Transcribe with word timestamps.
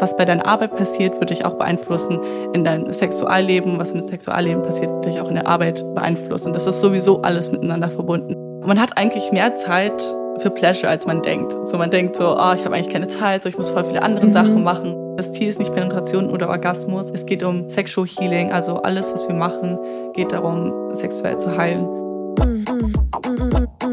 was 0.00 0.16
bei 0.16 0.24
deiner 0.24 0.46
Arbeit 0.46 0.76
passiert, 0.76 1.20
wird 1.20 1.30
dich 1.30 1.44
auch 1.44 1.54
beeinflussen 1.54 2.20
in 2.52 2.64
dein 2.64 2.92
Sexualleben. 2.92 3.78
Was 3.78 3.90
im 3.90 4.00
Sexualleben 4.00 4.62
passiert, 4.62 4.90
wird 4.90 5.06
dich 5.06 5.20
auch 5.20 5.28
in 5.28 5.34
der 5.34 5.46
Arbeit 5.46 5.84
beeinflussen. 5.94 6.52
Das 6.52 6.66
ist 6.66 6.80
sowieso 6.80 7.22
alles 7.22 7.50
miteinander 7.52 7.88
verbunden. 7.88 8.36
Man 8.66 8.80
hat 8.80 8.96
eigentlich 8.96 9.32
mehr 9.32 9.56
Zeit 9.56 10.02
für 10.38 10.50
Pleasure, 10.50 10.88
als 10.88 11.06
man 11.06 11.22
denkt. 11.22 11.52
So 11.68 11.78
man 11.78 11.90
denkt 11.90 12.16
so, 12.16 12.36
oh, 12.36 12.52
ich 12.54 12.64
habe 12.64 12.74
eigentlich 12.74 12.90
keine 12.90 13.08
Zeit, 13.08 13.42
so 13.42 13.48
ich 13.48 13.56
muss 13.56 13.70
voll 13.70 13.84
viele 13.84 14.02
andere 14.02 14.26
mhm. 14.26 14.32
Sachen 14.32 14.62
machen. 14.62 14.94
Das 15.16 15.32
Ziel 15.32 15.48
ist 15.48 15.58
nicht 15.58 15.74
Penetration 15.74 16.30
oder 16.30 16.48
Orgasmus. 16.48 17.10
Es 17.12 17.26
geht 17.26 17.42
um 17.42 17.68
Sexual 17.68 18.06
Healing, 18.06 18.52
also 18.52 18.76
alles, 18.82 19.12
was 19.12 19.26
wir 19.26 19.34
machen, 19.34 19.78
geht 20.12 20.30
darum, 20.32 20.94
sexuell 20.94 21.38
zu 21.38 21.56
heilen. 21.56 21.86
Warum 22.36 23.87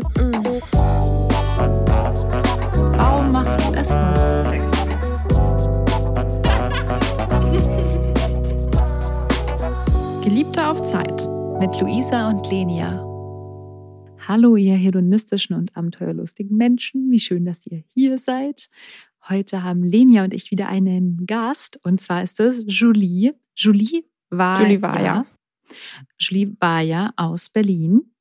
auf 10.75 10.84
Zeit 10.84 11.25
mit 11.61 11.79
Luisa 11.79 12.27
und 12.27 12.49
Lenia. 12.52 12.99
Hallo, 14.27 14.57
ihr 14.57 14.75
hedonistischen 14.75 15.55
und 15.55 15.75
abenteuerlustigen 15.77 16.57
Menschen. 16.57 17.09
Wie 17.11 17.20
schön, 17.20 17.45
dass 17.45 17.65
ihr 17.65 17.81
hier 17.93 18.17
seid. 18.17 18.70
Heute 19.29 19.63
haben 19.63 19.84
Lenia 19.84 20.25
und 20.25 20.34
ich 20.34 20.51
wieder 20.51 20.67
einen 20.67 21.25
Gast 21.27 21.79
und 21.84 22.01
zwar 22.01 22.23
ist 22.23 22.41
es 22.41 22.61
Julie. 22.67 23.35
Julie 23.55 24.03
war, 24.29 24.61
Julie 24.61 24.81
war 24.81 24.98
ja. 24.98 25.05
ja. 25.05 25.25
Julie 26.20 26.57
war 26.59 26.81
ja 26.81 27.13
aus 27.15 27.49
Berlin. 27.49 28.12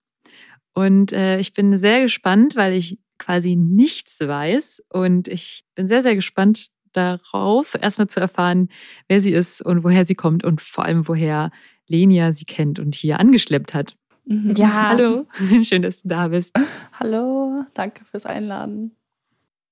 Und 0.75 1.13
äh, 1.13 1.41
ich 1.41 1.55
bin 1.55 1.77
sehr 1.77 2.03
gespannt, 2.03 2.55
weil 2.55 2.75
ich 2.75 3.01
quasi 3.19 3.57
nichts 3.57 4.21
weiß. 4.21 4.81
Und 4.91 5.27
ich 5.27 5.65
bin 5.75 5.89
sehr, 5.89 6.05
sehr 6.05 6.15
gespannt 6.15 6.69
darauf, 6.93 7.77
erstmal 7.81 8.07
zu 8.07 8.21
erfahren, 8.21 8.69
wer 9.09 9.21
sie 9.21 9.33
ist 9.33 9.61
und 9.61 9.83
woher 9.83 10.07
sie 10.07 10.15
kommt 10.15 10.45
und 10.45 10.61
vor 10.61 10.85
allem, 10.85 11.09
woher 11.09 11.51
Lenia 11.89 12.33
sie 12.33 12.45
kennt 12.45 12.79
und 12.79 12.95
hier 12.95 13.21
angeschleppt 13.21 13.75
hat. 13.75 13.97
Mhm. 14.25 14.55
Ja. 14.57 14.89
Hallo, 14.89 15.27
schön, 15.63 15.83
dass 15.83 16.03
du 16.03 16.09
da 16.09 16.29
bist. 16.29 16.57
Hallo, 16.99 17.65
danke 17.75 18.05
fürs 18.05 18.27
Einladen. 18.27 18.93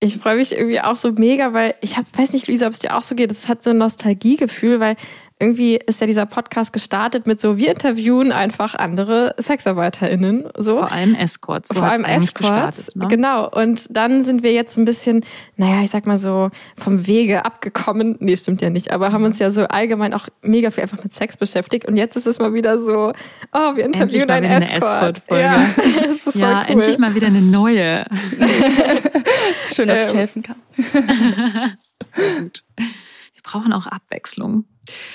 Ich 0.04 0.18
freue 0.18 0.34
mich 0.34 0.50
irgendwie 0.50 0.80
auch 0.80 0.96
so 0.96 1.12
mega, 1.12 1.52
weil 1.52 1.76
ich 1.80 1.96
hab, 1.96 2.06
weiß 2.18 2.32
nicht, 2.32 2.48
Luisa, 2.48 2.66
ob 2.66 2.72
es 2.72 2.80
dir 2.80 2.96
auch 2.96 3.02
so 3.02 3.14
geht. 3.14 3.30
Es 3.30 3.46
hat 3.46 3.62
so 3.62 3.70
ein 3.70 3.78
Nostalgiegefühl, 3.78 4.80
weil 4.80 4.96
irgendwie 5.42 5.74
ist 5.74 6.00
ja 6.00 6.06
dieser 6.06 6.24
Podcast 6.24 6.72
gestartet 6.72 7.26
mit 7.26 7.40
so, 7.40 7.56
wir 7.56 7.72
interviewen 7.72 8.30
einfach 8.30 8.76
andere 8.76 9.34
SexarbeiterInnen. 9.38 10.48
So. 10.56 10.76
Vor 10.76 10.92
allem 10.92 11.16
Escorts. 11.16 11.70
So 11.70 11.80
Vor 11.80 11.88
allem 11.88 12.04
Escorts. 12.04 12.94
Ne? 12.94 13.08
Genau. 13.08 13.50
Und 13.50 13.86
dann 13.90 14.22
sind 14.22 14.44
wir 14.44 14.52
jetzt 14.52 14.78
ein 14.78 14.84
bisschen, 14.84 15.24
naja, 15.56 15.82
ich 15.82 15.90
sag 15.90 16.06
mal 16.06 16.16
so, 16.16 16.50
vom 16.78 17.08
Wege 17.08 17.44
abgekommen. 17.44 18.16
Nee, 18.20 18.36
stimmt 18.36 18.62
ja 18.62 18.70
nicht, 18.70 18.92
aber 18.92 19.10
haben 19.10 19.24
uns 19.24 19.40
ja 19.40 19.50
so 19.50 19.64
allgemein 19.64 20.14
auch 20.14 20.28
mega 20.42 20.70
viel 20.70 20.84
einfach 20.84 21.02
mit 21.02 21.12
Sex 21.12 21.36
beschäftigt. 21.36 21.88
Und 21.88 21.96
jetzt 21.96 22.16
ist 22.16 22.28
es 22.28 22.38
mal 22.38 22.54
wieder 22.54 22.78
so, 22.78 23.12
oh, 23.52 23.76
wir 23.76 23.84
interviewen 23.84 24.30
einen 24.30 24.62
Escort. 24.62 25.18
Escort 25.18 25.40
ja, 25.40 25.66
das 26.24 26.34
ist 26.34 26.38
ja 26.38 26.60
cool. 26.60 26.66
endlich 26.68 26.98
mal 26.98 27.16
wieder 27.16 27.26
eine 27.26 27.42
neue. 27.42 28.06
Schön, 29.74 29.88
dass 29.88 30.04
ich 30.04 30.10
ähm. 30.12 30.16
helfen 30.16 30.42
kann. 30.44 30.56
Sehr 32.14 32.40
gut. 32.42 32.62
Brauchen 33.52 33.72
auch 33.72 33.86
Abwechslung. 33.86 34.64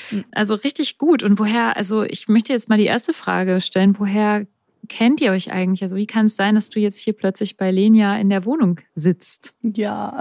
Hm. 0.09 0.25
Also 0.31 0.55
richtig 0.55 0.97
gut. 0.97 1.23
Und 1.23 1.39
woher, 1.39 1.75
also 1.75 2.03
ich 2.03 2.27
möchte 2.27 2.53
jetzt 2.53 2.69
mal 2.69 2.77
die 2.77 2.85
erste 2.85 3.13
Frage 3.13 3.61
stellen, 3.61 3.97
woher 3.97 4.45
kennt 4.87 5.21
ihr 5.21 5.31
euch 5.31 5.51
eigentlich? 5.51 5.81
Also 5.81 5.95
wie 5.95 6.05
kann 6.05 6.27
es 6.27 6.35
sein, 6.35 6.55
dass 6.55 6.69
du 6.69 6.79
jetzt 6.79 6.99
hier 6.99 7.13
plötzlich 7.13 7.57
bei 7.57 7.71
Lenia 7.71 8.15
in 8.17 8.29
der 8.29 8.45
Wohnung 8.45 8.79
sitzt? 8.93 9.55
Ja, 9.63 10.17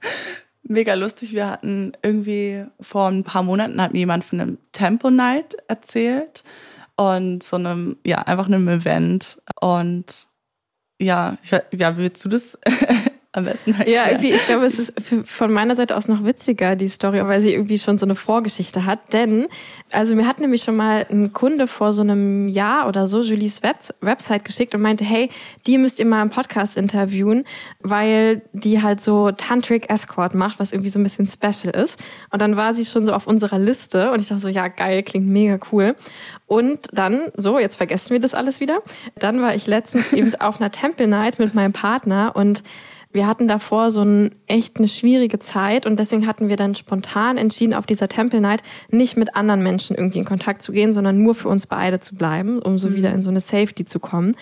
mega 0.62 0.94
lustig. 0.94 1.34
Wir 1.34 1.48
hatten 1.48 1.92
irgendwie 2.02 2.64
vor 2.80 3.08
ein 3.08 3.22
paar 3.22 3.42
Monaten 3.42 3.80
hat 3.82 3.92
mir 3.92 4.00
jemand 4.00 4.24
von 4.24 4.40
einem 4.40 4.58
Tempo 4.72 5.10
Night 5.10 5.54
erzählt 5.68 6.42
und 6.96 7.42
so 7.42 7.56
einem, 7.56 7.98
ja, 8.04 8.22
einfach 8.22 8.46
einem 8.46 8.66
Event. 8.66 9.42
Und 9.60 10.26
ja, 10.98 11.36
ich, 11.42 11.50
ja, 11.50 11.96
willst 11.98 12.24
du 12.24 12.30
das 12.30 12.58
am 13.34 13.46
besten. 13.46 13.78
Halt 13.78 13.88
ja, 13.88 14.08
irgendwie, 14.08 14.32
ich 14.32 14.44
glaube, 14.44 14.66
es 14.66 14.78
ist 14.78 14.92
von 15.24 15.52
meiner 15.52 15.74
Seite 15.74 15.96
aus 15.96 16.06
noch 16.06 16.22
witziger, 16.22 16.76
die 16.76 16.88
Story, 16.88 17.26
weil 17.26 17.40
sie 17.40 17.54
irgendwie 17.54 17.78
schon 17.78 17.96
so 17.96 18.04
eine 18.04 18.14
Vorgeschichte 18.14 18.84
hat. 18.84 19.14
Denn, 19.14 19.48
also 19.90 20.14
mir 20.14 20.26
hat 20.26 20.38
nämlich 20.38 20.62
schon 20.62 20.76
mal 20.76 21.06
ein 21.10 21.32
Kunde 21.32 21.66
vor 21.66 21.94
so 21.94 22.02
einem 22.02 22.48
Jahr 22.48 22.88
oder 22.88 23.06
so 23.06 23.22
Julies 23.22 23.62
Web 23.62 23.76
Website 24.02 24.44
geschickt 24.44 24.74
und 24.74 24.82
meinte, 24.82 25.04
hey, 25.04 25.30
die 25.66 25.78
müsst 25.78 25.98
ihr 25.98 26.04
mal 26.04 26.20
im 26.20 26.28
Podcast 26.28 26.76
interviewen, 26.76 27.44
weil 27.80 28.42
die 28.52 28.82
halt 28.82 29.00
so 29.00 29.30
Tantric 29.32 29.88
Escort 29.88 30.34
macht, 30.34 30.60
was 30.60 30.72
irgendwie 30.72 30.90
so 30.90 31.00
ein 31.00 31.02
bisschen 31.02 31.26
special 31.26 31.74
ist. 31.74 31.98
Und 32.30 32.42
dann 32.42 32.56
war 32.56 32.74
sie 32.74 32.84
schon 32.84 33.06
so 33.06 33.14
auf 33.14 33.26
unserer 33.26 33.58
Liste 33.58 34.10
und 34.10 34.20
ich 34.20 34.28
dachte 34.28 34.42
so, 34.42 34.48
ja, 34.48 34.68
geil, 34.68 35.02
klingt 35.02 35.26
mega 35.26 35.58
cool. 35.72 35.96
Und 36.46 36.80
dann, 36.92 37.32
so, 37.38 37.58
jetzt 37.58 37.76
vergessen 37.76 38.10
wir 38.10 38.20
das 38.20 38.34
alles 38.34 38.60
wieder. 38.60 38.82
Dann 39.18 39.40
war 39.40 39.54
ich 39.54 39.66
letztens 39.66 40.12
eben 40.12 40.34
auf 40.40 40.60
einer 40.60 40.70
Temple 40.70 41.06
Night 41.06 41.38
mit 41.38 41.54
meinem 41.54 41.72
Partner 41.72 42.32
und 42.36 42.62
wir 43.12 43.26
hatten 43.26 43.46
davor 43.46 43.90
so 43.90 44.02
ein, 44.02 44.34
echt 44.46 44.78
eine 44.78 44.88
schwierige 44.88 45.38
Zeit 45.38 45.86
und 45.86 45.98
deswegen 45.98 46.26
hatten 46.26 46.48
wir 46.48 46.56
dann 46.56 46.74
spontan 46.74 47.36
entschieden, 47.36 47.74
auf 47.74 47.86
dieser 47.86 48.08
Temple 48.08 48.40
Night 48.40 48.62
nicht 48.90 49.16
mit 49.16 49.36
anderen 49.36 49.62
Menschen 49.62 49.96
irgendwie 49.96 50.18
in 50.18 50.24
Kontakt 50.24 50.62
zu 50.62 50.72
gehen, 50.72 50.92
sondern 50.92 51.22
nur 51.22 51.34
für 51.34 51.48
uns 51.48 51.66
beide 51.66 52.00
zu 52.00 52.14
bleiben, 52.14 52.60
um 52.60 52.78
so 52.78 52.88
mhm. 52.88 52.94
wieder 52.94 53.12
in 53.12 53.22
so 53.22 53.30
eine 53.30 53.40
Safety 53.40 53.84
zu 53.84 54.00
kommen. 54.00 54.34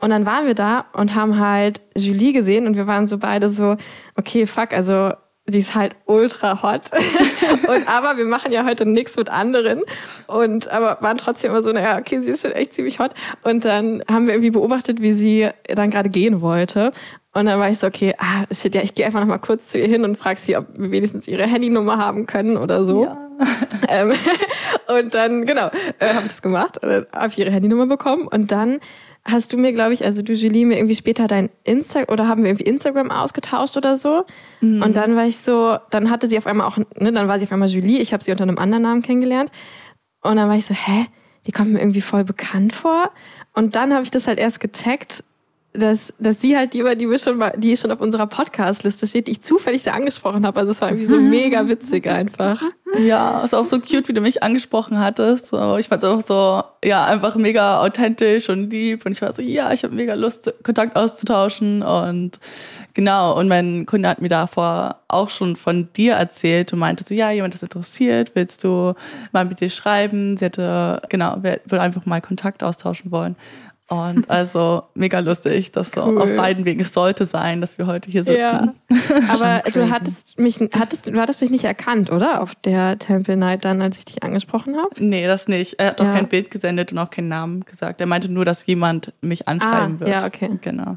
Und 0.00 0.10
dann 0.10 0.26
waren 0.26 0.46
wir 0.46 0.54
da 0.54 0.86
und 0.92 1.14
haben 1.14 1.38
halt 1.38 1.80
Julie 1.96 2.32
gesehen 2.32 2.66
und 2.66 2.76
wir 2.76 2.86
waren 2.86 3.06
so 3.06 3.18
beide 3.18 3.48
so, 3.48 3.76
okay, 4.16 4.46
fuck, 4.46 4.72
also 4.72 5.12
die 5.46 5.58
ist 5.58 5.74
halt 5.74 5.94
ultra 6.06 6.62
hot. 6.62 6.90
und 7.68 7.88
aber 7.88 8.16
wir 8.16 8.24
machen 8.24 8.50
ja 8.50 8.64
heute 8.64 8.86
nichts 8.86 9.16
mit 9.16 9.28
anderen. 9.28 9.82
Und 10.26 10.68
aber 10.68 10.98
waren 11.00 11.18
trotzdem 11.18 11.50
immer 11.50 11.62
so, 11.62 11.72
naja, 11.72 11.98
okay, 11.98 12.20
sie 12.20 12.30
ist 12.30 12.42
schon 12.42 12.52
echt 12.52 12.74
ziemlich 12.74 12.98
hot. 12.98 13.12
Und 13.42 13.64
dann 13.64 14.02
haben 14.10 14.26
wir 14.26 14.34
irgendwie 14.34 14.50
beobachtet, 14.50 15.02
wie 15.02 15.12
sie 15.12 15.50
dann 15.66 15.90
gerade 15.90 16.08
gehen 16.08 16.40
wollte. 16.40 16.92
Und 17.34 17.46
dann 17.46 17.58
war 17.58 17.68
ich 17.68 17.78
so, 17.78 17.88
okay, 17.88 18.14
ah, 18.18 18.44
shit, 18.52 18.74
ja, 18.74 18.82
ich 18.82 18.94
gehe 18.94 19.04
einfach 19.04 19.20
noch 19.20 19.26
mal 19.26 19.38
kurz 19.38 19.68
zu 19.68 19.78
ihr 19.78 19.88
hin 19.88 20.04
und 20.04 20.16
frage 20.16 20.38
sie, 20.38 20.56
ob 20.56 20.66
wir 20.78 20.92
wenigstens 20.92 21.26
ihre 21.26 21.46
Handynummer 21.46 21.98
haben 21.98 22.26
können 22.26 22.56
oder 22.56 22.84
so. 22.84 23.04
Ja. 23.04 23.18
ähm, 23.88 24.12
und 24.96 25.14
dann, 25.14 25.44
genau, 25.44 25.66
äh, 25.98 26.08
habe 26.08 26.20
ich 26.20 26.28
das 26.28 26.42
gemacht, 26.42 26.82
äh, 26.84 27.04
habe 27.12 27.28
ich 27.28 27.38
ihre 27.38 27.50
Handynummer 27.50 27.86
bekommen 27.86 28.28
und 28.28 28.52
dann 28.52 28.78
hast 29.24 29.52
du 29.52 29.56
mir, 29.56 29.72
glaube 29.72 29.94
ich, 29.94 30.04
also 30.04 30.22
du 30.22 30.32
Julie, 30.32 30.66
mir 30.66 30.76
irgendwie 30.76 30.94
später 30.94 31.26
dein 31.26 31.50
Insta 31.64 32.04
oder 32.08 32.28
haben 32.28 32.42
wir 32.42 32.50
irgendwie 32.50 32.66
Instagram 32.66 33.10
ausgetauscht 33.10 33.76
oder 33.76 33.96
so. 33.96 34.24
Mhm. 34.60 34.82
Und 34.82 34.96
dann 34.96 35.16
war 35.16 35.26
ich 35.26 35.38
so, 35.38 35.78
dann 35.90 36.10
hatte 36.10 36.28
sie 36.28 36.38
auf 36.38 36.46
einmal 36.46 36.68
auch, 36.68 36.76
ne, 36.76 37.10
dann 37.10 37.26
war 37.26 37.38
sie 37.38 37.46
auf 37.46 37.52
einmal 37.52 37.68
Julie, 37.68 38.00
ich 38.00 38.12
habe 38.12 38.22
sie 38.22 38.32
unter 38.32 38.44
einem 38.44 38.58
anderen 38.58 38.82
Namen 38.82 39.02
kennengelernt. 39.02 39.50
Und 40.22 40.36
dann 40.36 40.48
war 40.48 40.56
ich 40.56 40.66
so, 40.66 40.74
hä? 40.74 41.06
Die 41.46 41.52
kommt 41.52 41.72
mir 41.72 41.80
irgendwie 41.80 42.00
voll 42.00 42.24
bekannt 42.24 42.74
vor. 42.74 43.10
Und 43.54 43.76
dann 43.76 43.92
habe 43.92 44.04
ich 44.04 44.10
das 44.10 44.26
halt 44.26 44.38
erst 44.38 44.60
gecheckt, 44.60 45.24
dass, 45.74 46.14
dass 46.20 46.40
sie 46.40 46.56
halt 46.56 46.72
die, 46.72 46.84
die 46.96 47.10
wir 47.10 47.18
schon 47.18 47.36
mal, 47.36 47.52
die 47.56 47.76
schon 47.76 47.90
auf 47.90 48.00
unserer 48.00 48.28
Podcast-Liste 48.28 49.08
steht, 49.08 49.26
die 49.26 49.32
ich 49.32 49.42
zufällig 49.42 49.82
da 49.82 49.92
angesprochen 49.92 50.46
habe. 50.46 50.60
Also 50.60 50.70
es 50.70 50.80
war 50.80 50.88
irgendwie 50.88 51.12
so 51.12 51.20
mega 51.20 51.66
witzig 51.66 52.06
einfach. 52.08 52.62
Ja, 52.96 53.40
ist 53.40 53.54
auch 53.54 53.66
so 53.66 53.80
cute, 53.80 54.06
wie 54.06 54.12
du 54.12 54.20
mich 54.20 54.44
angesprochen 54.44 55.00
hattest. 55.00 55.46
Ich 55.46 55.88
fand 55.88 56.02
es 56.02 56.04
auch 56.04 56.20
so, 56.20 56.62
ja, 56.84 57.04
einfach 57.06 57.34
mega 57.34 57.80
authentisch 57.80 58.48
und 58.48 58.70
lieb. 58.70 59.04
Und 59.04 59.12
ich 59.12 59.22
war 59.22 59.32
so, 59.32 59.42
ja, 59.42 59.72
ich 59.72 59.82
habe 59.82 59.92
mega 59.96 60.14
Lust, 60.14 60.54
Kontakt 60.62 60.94
auszutauschen. 60.94 61.82
Und 61.82 62.38
genau, 62.94 63.36
und 63.36 63.48
mein 63.48 63.84
Kunde 63.84 64.08
hat 64.08 64.22
mir 64.22 64.28
davor 64.28 65.00
auch 65.08 65.28
schon 65.28 65.56
von 65.56 65.88
dir 65.94 66.14
erzählt 66.14 66.72
und 66.72 66.78
meinte 66.78 67.02
so, 67.04 67.14
ja, 67.14 67.32
jemand 67.32 67.52
ist 67.52 67.64
interessiert, 67.64 68.30
willst 68.34 68.62
du 68.62 68.94
mal 69.32 69.44
mit 69.44 69.60
dir 69.60 69.70
schreiben? 69.70 70.36
Sie 70.36 70.44
hätte, 70.44 71.02
genau, 71.08 71.42
will 71.42 71.78
einfach 71.80 72.06
mal 72.06 72.20
Kontakt 72.20 72.62
austauschen 72.62 73.10
wollen. 73.10 73.34
Und 73.88 74.30
also 74.30 74.84
mega 74.94 75.18
lustig, 75.18 75.70
dass 75.72 75.90
so 75.90 76.04
cool. 76.04 76.22
auf 76.22 76.34
beiden 76.34 76.64
Wegen 76.64 76.80
es 76.80 76.94
sollte 76.94 77.26
sein, 77.26 77.60
dass 77.60 77.76
wir 77.76 77.86
heute 77.86 78.10
hier 78.10 78.24
sitzen. 78.24 78.38
Ja. 78.40 78.74
Aber 79.28 79.70
du 79.70 79.90
hattest 79.90 80.38
mich, 80.38 80.58
hattest, 80.72 81.06
du 81.06 81.20
hattest 81.20 81.42
mich 81.42 81.50
nicht 81.50 81.64
erkannt, 81.64 82.10
oder? 82.10 82.40
Auf 82.40 82.54
der 82.54 82.98
Temple 82.98 83.36
Night 83.36 83.64
dann, 83.66 83.82
als 83.82 83.98
ich 83.98 84.06
dich 84.06 84.22
angesprochen 84.22 84.76
habe? 84.78 85.04
Nee, 85.04 85.26
das 85.26 85.48
nicht. 85.48 85.74
Er 85.78 85.88
hat 85.88 86.00
ja. 86.00 86.08
auch 86.08 86.14
kein 86.14 86.28
Bild 86.28 86.50
gesendet 86.50 86.92
und 86.92 86.98
auch 86.98 87.10
keinen 87.10 87.28
Namen 87.28 87.64
gesagt. 87.66 88.00
Er 88.00 88.06
meinte 88.06 88.30
nur, 88.30 88.46
dass 88.46 88.64
jemand 88.64 89.12
mich 89.20 89.48
anschreiben 89.48 89.96
ah, 89.96 90.00
wird. 90.00 90.10
Ja, 90.10 90.26
okay. 90.26 90.58
Genau. 90.62 90.96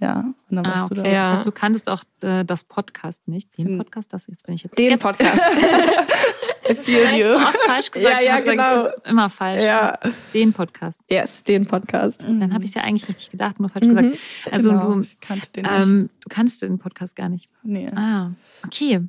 Ja, 0.00 0.24
und 0.50 0.56
dann 0.56 0.66
ah, 0.66 0.70
warst 0.70 0.90
okay. 0.90 0.94
du 0.94 1.02
das. 1.02 1.12
Ja. 1.12 1.30
Also, 1.30 1.44
du 1.50 1.52
kanntest 1.52 1.88
auch 1.88 2.02
äh, 2.20 2.44
das 2.44 2.64
Podcast 2.64 3.26
nicht. 3.28 3.56
Den 3.56 3.68
hm. 3.68 3.78
Podcast, 3.78 4.12
das 4.12 4.26
jetzt 4.26 4.44
bin 4.44 4.56
ich 4.56 4.64
jetzt. 4.64 4.76
Den 4.76 4.98
Podcast. 4.98 5.40
Feel 6.82 7.14
you. 7.14 7.38
Falsch 7.66 7.90
gesagt. 7.90 8.22
Ja, 8.22 8.36
ja, 8.36 8.40
genau. 8.40 8.84
Gesagt, 8.84 9.06
immer 9.06 9.30
falsch. 9.30 9.62
Ja. 9.62 9.98
Den 10.32 10.52
Podcast. 10.52 11.00
Yes, 11.10 11.44
den 11.44 11.66
Podcast. 11.66 12.22
Dann 12.22 12.52
habe 12.54 12.64
ich 12.64 12.70
es 12.70 12.74
ja 12.74 12.82
eigentlich 12.82 13.08
richtig 13.08 13.30
gedacht, 13.30 13.60
nur 13.60 13.68
falsch 13.68 13.86
mhm. 13.86 13.96
gesagt. 13.96 14.18
Also 14.50 14.70
genau. 14.70 14.94
du, 14.94 15.00
ich 15.00 15.20
kannte 15.20 15.50
den 15.52 15.66
ähm, 15.68 16.10
du 16.20 16.28
kannst 16.28 16.62
den 16.62 16.78
Podcast 16.78 17.16
gar 17.16 17.28
nicht. 17.28 17.48
Nee. 17.62 17.88
Ah, 17.94 18.30
okay. 18.64 19.00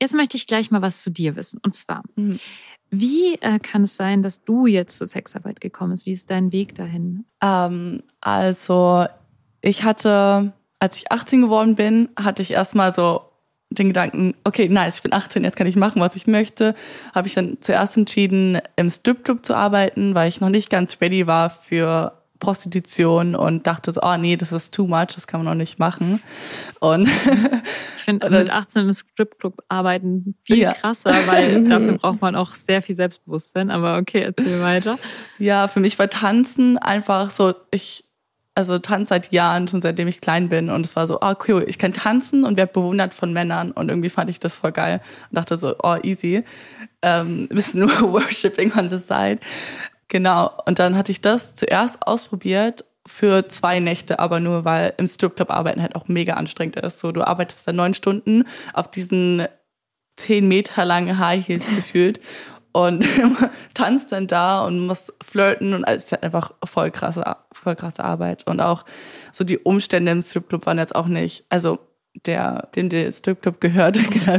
Jetzt 0.00 0.14
möchte 0.14 0.36
ich 0.36 0.46
gleich 0.46 0.70
mal 0.70 0.82
was 0.82 1.02
zu 1.02 1.10
dir 1.10 1.36
wissen. 1.36 1.60
Und 1.62 1.74
zwar, 1.74 2.02
mhm. 2.16 2.38
wie 2.90 3.34
äh, 3.40 3.58
kann 3.58 3.84
es 3.84 3.96
sein, 3.96 4.22
dass 4.22 4.44
du 4.44 4.66
jetzt 4.66 4.98
zur 4.98 5.06
Sexarbeit 5.06 5.60
gekommen 5.60 5.92
bist? 5.92 6.06
Wie 6.06 6.12
ist 6.12 6.30
dein 6.30 6.52
Weg 6.52 6.74
dahin? 6.74 7.24
Ähm, 7.40 8.02
also, 8.20 9.06
ich 9.60 9.82
hatte, 9.84 10.52
als 10.78 10.98
ich 10.98 11.10
18 11.10 11.42
geworden 11.42 11.74
bin, 11.74 12.10
hatte 12.16 12.42
ich 12.42 12.52
erstmal 12.52 12.92
so 12.92 13.31
den 13.74 13.88
Gedanken, 13.88 14.34
okay, 14.44 14.68
nice, 14.68 14.96
ich 14.96 15.02
bin 15.02 15.12
18, 15.12 15.44
jetzt 15.44 15.56
kann 15.56 15.66
ich 15.66 15.76
machen, 15.76 16.00
was 16.00 16.16
ich 16.16 16.26
möchte, 16.26 16.74
habe 17.14 17.28
ich 17.28 17.34
dann 17.34 17.58
zuerst 17.60 17.96
entschieden, 17.96 18.58
im 18.76 18.90
Stripclub 18.90 19.44
zu 19.44 19.54
arbeiten, 19.54 20.14
weil 20.14 20.28
ich 20.28 20.40
noch 20.40 20.50
nicht 20.50 20.70
ganz 20.70 20.98
ready 21.00 21.26
war 21.26 21.50
für 21.50 22.12
Prostitution 22.42 23.36
und 23.36 23.68
dachte 23.68 23.92
so, 23.92 24.00
oh 24.02 24.16
nee, 24.16 24.34
das 24.34 24.50
ist 24.50 24.74
too 24.74 24.88
much, 24.88 25.14
das 25.14 25.28
kann 25.28 25.44
man 25.44 25.46
noch 25.46 25.58
nicht 25.58 25.78
machen. 25.78 26.20
Und 26.80 27.08
ich 27.08 28.02
finde 28.02 28.28
mit 28.30 28.52
18 28.52 28.86
im 28.86 28.92
Stripclub 28.92 29.62
arbeiten 29.68 30.34
viel 30.42 30.58
ja. 30.58 30.72
krasser, 30.72 31.14
weil 31.26 31.62
dafür 31.68 31.98
braucht 31.98 32.20
man 32.20 32.34
auch 32.34 32.56
sehr 32.56 32.82
viel 32.82 32.96
Selbstbewusstsein. 32.96 33.70
Aber 33.70 33.96
okay, 33.96 34.22
erzähl 34.22 34.60
weiter. 34.60 34.98
Ja, 35.38 35.68
für 35.68 35.78
mich 35.78 36.00
war 36.00 36.10
Tanzen 36.10 36.78
einfach 36.78 37.30
so, 37.30 37.54
ich 37.70 38.04
also 38.54 38.78
tanze 38.78 39.10
seit 39.10 39.32
Jahren, 39.32 39.68
schon 39.68 39.82
seitdem 39.82 40.08
ich 40.08 40.20
klein 40.20 40.48
bin. 40.48 40.70
Und 40.70 40.84
es 40.84 40.96
war 40.96 41.06
so, 41.06 41.18
oh 41.20 41.34
cool, 41.48 41.64
ich 41.66 41.78
kann 41.78 41.92
tanzen 41.92 42.44
und 42.44 42.56
werde 42.56 42.72
bewundert 42.72 43.14
von 43.14 43.32
Männern. 43.32 43.72
Und 43.72 43.88
irgendwie 43.88 44.10
fand 44.10 44.30
ich 44.30 44.40
das 44.40 44.56
voll 44.56 44.72
geil 44.72 45.00
und 45.30 45.38
dachte 45.38 45.56
so, 45.56 45.74
oh 45.82 45.96
easy. 46.02 46.44
Ähm, 47.02 47.48
bisschen 47.50 47.80
nur 47.80 47.90
Worshipping 48.12 48.72
on 48.76 48.90
the 48.90 48.98
side. 48.98 49.38
Genau. 50.08 50.50
Und 50.66 50.78
dann 50.78 50.96
hatte 50.96 51.12
ich 51.12 51.20
das 51.20 51.54
zuerst 51.54 52.06
ausprobiert 52.06 52.84
für 53.06 53.48
zwei 53.48 53.80
Nächte, 53.80 54.18
aber 54.20 54.38
nur, 54.38 54.64
weil 54.64 54.94
im 54.98 55.06
Stripclub 55.06 55.50
arbeiten 55.50 55.82
halt 55.82 55.96
auch 55.96 56.06
mega 56.08 56.34
anstrengend 56.34 56.76
ist. 56.76 57.00
So, 57.00 57.10
du 57.10 57.26
arbeitest 57.26 57.66
dann 57.66 57.76
neun 57.76 57.94
Stunden 57.94 58.44
auf 58.74 58.90
diesen 58.90 59.46
zehn 60.16 60.46
Meter 60.46 60.84
langen 60.84 61.18
High 61.18 61.46
Heels 61.46 61.66
gefühlt 61.74 62.20
und 62.72 63.06
tanzt 63.74 64.12
dann 64.12 64.26
da 64.26 64.64
und 64.64 64.86
musst 64.86 65.12
flirten 65.22 65.74
und 65.74 65.84
alles 65.84 66.04
ist 66.04 66.12
halt 66.12 66.22
einfach 66.22 66.52
voll 66.64 66.90
krasse, 66.90 67.24
voll 67.62 67.76
krasse 67.76 68.04
Arbeit. 68.04 68.46
Und 68.46 68.60
auch 68.60 68.84
so 69.30 69.44
die 69.44 69.58
Umstände 69.58 70.12
im 70.12 70.22
Stripclub 70.22 70.66
waren 70.66 70.78
jetzt 70.78 70.94
auch 70.94 71.06
nicht, 71.06 71.44
also 71.48 71.78
der, 72.26 72.68
dem 72.76 72.88
der 72.88 73.10
Stripclub 73.10 73.60
gehört, 73.60 73.98
genau, 74.10 74.38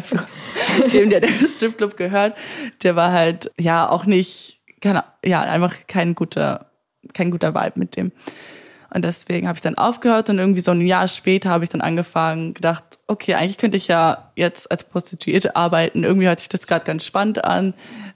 dem 0.93 1.09
der, 1.09 1.21
der 1.21 1.29
Stripclub 1.29 1.97
gehört, 1.97 2.35
der 2.83 2.95
war 2.95 3.11
halt 3.11 3.51
ja 3.59 3.89
auch 3.89 4.05
nicht 4.05 4.59
keine, 4.81 5.05
ja, 5.23 5.41
einfach 5.41 5.75
kein 5.87 6.13
guter, 6.13 6.71
kein 7.13 7.31
guter 7.31 7.55
Vibe 7.55 7.79
mit 7.79 7.95
dem. 7.95 8.11
Und 8.93 9.03
deswegen 9.03 9.47
habe 9.47 9.55
ich 9.57 9.61
dann 9.61 9.75
aufgehört 9.75 10.29
und 10.29 10.37
irgendwie 10.37 10.61
so 10.61 10.69
ein 10.69 10.81
Jahr 10.81 11.07
später 11.07 11.49
habe 11.49 11.63
ich 11.63 11.71
dann 11.71 11.81
angefangen, 11.81 12.53
gedacht, 12.53 12.83
okay, 13.07 13.33
eigentlich 13.33 13.57
könnte 13.57 13.77
ich 13.77 13.87
ja 13.87 14.31
jetzt 14.35 14.69
als 14.69 14.83
Prostituierte 14.83 15.55
arbeiten. 15.55 16.03
Irgendwie 16.03 16.27
hört 16.27 16.39
sich 16.39 16.49
das 16.49 16.67
gerade 16.67 16.85
ganz 16.85 17.03
spannend 17.03 17.43
an 17.43 17.73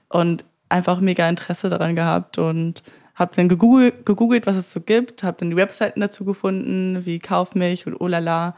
und 0.10 0.44
einfach 0.70 1.00
mega 1.00 1.28
Interesse 1.28 1.70
daran 1.70 1.96
gehabt 1.96 2.38
und 2.38 2.84
habe 3.18 3.36
dann 3.36 3.50
gegoogelt, 3.50 4.06
gegoogelt, 4.06 4.46
was 4.46 4.56
es 4.56 4.72
so 4.72 4.80
gibt, 4.80 5.24
habe 5.24 5.38
dann 5.40 5.50
die 5.50 5.56
Webseiten 5.56 6.00
dazu 6.00 6.24
gefunden, 6.24 7.06
wie 7.06 7.20
Kaufmilch 7.20 7.88
und 7.88 8.00
Olala, 8.00 8.56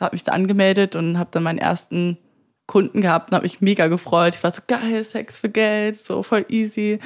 habe 0.00 0.14
mich 0.14 0.24
da 0.24 0.32
angemeldet 0.32 0.96
und 0.96 1.18
habe 1.18 1.30
dann 1.32 1.44
meinen 1.44 1.58
ersten 1.58 2.18
Kunden 2.66 3.00
gehabt 3.00 3.30
und 3.30 3.36
habe 3.36 3.44
mich 3.44 3.60
mega 3.60 3.86
gefreut. 3.86 4.34
Ich 4.34 4.42
war 4.42 4.52
so 4.52 4.62
geil, 4.66 5.04
Sex 5.04 5.38
für 5.38 5.48
Geld, 5.48 5.96
so 5.96 6.22
voll 6.22 6.44
easy 6.48 6.98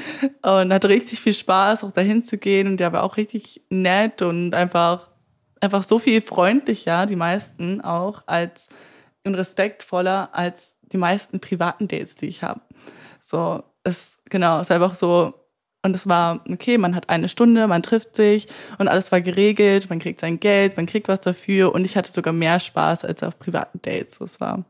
und 0.42 0.72
hatte 0.72 0.88
richtig 0.88 1.20
viel 1.20 1.34
Spaß, 1.34 1.84
auch 1.84 1.90
dahin 1.90 2.24
zu 2.24 2.38
gehen 2.38 2.68
und 2.68 2.78
der 2.78 2.92
war 2.92 3.02
auch 3.02 3.16
richtig 3.16 3.62
nett 3.68 4.22
und 4.22 4.54
einfach 4.54 5.10
einfach 5.60 5.82
so 5.82 5.98
viel 5.98 6.20
freundlicher, 6.20 7.06
die 7.06 7.16
meisten 7.16 7.80
auch 7.80 8.22
als 8.26 8.68
und 9.24 9.34
respektvoller 9.34 10.30
als 10.32 10.74
die 10.82 10.98
meisten 10.98 11.40
privaten 11.40 11.88
Dates, 11.88 12.14
die 12.14 12.26
ich 12.26 12.42
habe. 12.42 12.60
So, 13.20 13.62
es 13.82 14.18
genau, 14.28 14.56
es 14.56 14.68
ist 14.68 14.72
einfach 14.72 14.94
so 14.94 15.43
und 15.84 15.94
es 15.94 16.08
war 16.08 16.40
okay, 16.50 16.78
man 16.78 16.96
hat 16.96 17.10
eine 17.10 17.28
Stunde, 17.28 17.68
man 17.68 17.82
trifft 17.82 18.16
sich 18.16 18.48
und 18.78 18.88
alles 18.88 19.12
war 19.12 19.20
geregelt, 19.20 19.90
man 19.90 20.00
kriegt 20.00 20.20
sein 20.20 20.40
Geld, 20.40 20.76
man 20.76 20.86
kriegt 20.86 21.08
was 21.08 21.20
dafür 21.20 21.74
und 21.74 21.84
ich 21.84 21.96
hatte 21.96 22.10
sogar 22.10 22.32
mehr 22.32 22.58
Spaß 22.58 23.04
als 23.04 23.22
auf 23.22 23.38
privaten 23.38 23.80
Dates. 23.82 24.16
So, 24.16 24.24
es 24.24 24.40
war 24.40 24.64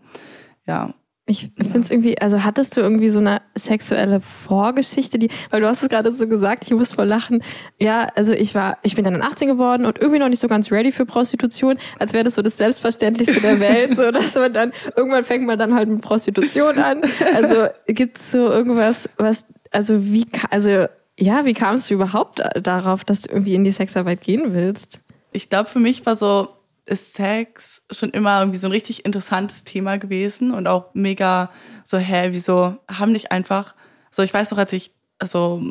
ja. 0.67 0.93
Ich 1.27 1.53
finde 1.57 1.81
es 1.81 1.91
irgendwie, 1.91 2.21
also 2.21 2.45
hattest 2.45 2.77
du 2.77 2.83
irgendwie 2.83 3.09
so 3.09 3.19
eine 3.19 3.41
sexuelle 3.55 4.21
Vorgeschichte, 4.21 5.19
die, 5.19 5.31
weil 5.49 5.63
du 5.63 5.67
hast 5.67 5.83
es 5.83 5.89
gerade 5.89 6.13
so 6.13 6.29
gesagt, 6.29 6.65
ich 6.67 6.73
muss 6.73 6.93
voll 6.93 7.07
lachen. 7.07 7.43
Ja, 7.81 8.09
also 8.15 8.35
ich 8.35 8.55
war, 8.55 8.77
ich 8.83 8.95
bin 8.95 9.07
dann 9.07 9.23
18 9.23 9.49
geworden 9.49 9.87
und 9.87 9.99
irgendwie 9.99 10.19
noch 10.19 10.29
nicht 10.29 10.41
so 10.41 10.49
ganz 10.49 10.71
ready 10.71 10.93
für 10.93 11.07
Prostitution, 11.07 11.79
als 11.99 12.13
wäre 12.13 12.25
das 12.25 12.35
so 12.35 12.43
das 12.43 12.59
Selbstverständlichste 12.59 13.41
der 13.41 13.59
Welt, 13.59 13.97
so 13.97 14.11
dass 14.11 14.35
man 14.35 14.53
dann, 14.53 14.73
irgendwann 14.97 15.25
fängt 15.25 15.47
man 15.47 15.59
dann 15.59 15.75
halt 15.75 15.89
mit 15.89 16.03
Prostitution 16.03 16.79
an. 16.79 17.01
Also 17.35 17.69
gibt's 17.87 18.31
so 18.31 18.51
irgendwas, 18.51 19.09
was, 19.17 19.47
also 19.71 20.05
wie, 20.05 20.27
also 20.51 20.89
ja, 21.19 21.45
wie 21.45 21.53
kamst 21.53 21.91
du 21.91 21.95
überhaupt 21.95 22.43
darauf, 22.61 23.05
dass 23.05 23.23
du 23.23 23.31
irgendwie 23.31 23.55
in 23.55 23.65
die 23.65 23.71
Sexarbeit 23.71 24.21
gehen 24.21 24.55
willst? 24.55 25.01
Ich 25.33 25.49
glaube, 25.49 25.69
für 25.69 25.79
mich 25.79 26.05
war 26.07 26.17
so, 26.17 26.49
ist 26.87 27.15
Sex 27.15 27.83
schon 27.91 28.11
immer 28.11 28.41
irgendwie 28.41 28.59
so 28.59 28.69
ein 28.69 28.73
richtig 28.73 29.05
interessantes 29.05 29.65
Thema 29.65 29.99
gewesen 29.99 30.53
und 30.53 30.67
auch 30.67 30.93
mega 30.93 31.51
so, 31.85 31.99
hä, 31.99 32.29
wieso 32.31 32.77
haben 32.91 33.13
nicht 33.13 33.33
einfach, 33.33 33.75
so 34.11 34.23
ich 34.23 34.35
weiß 34.35 34.51
noch, 34.51 34.59
als 34.59 34.73
ich, 34.73 34.93
also 35.19 35.71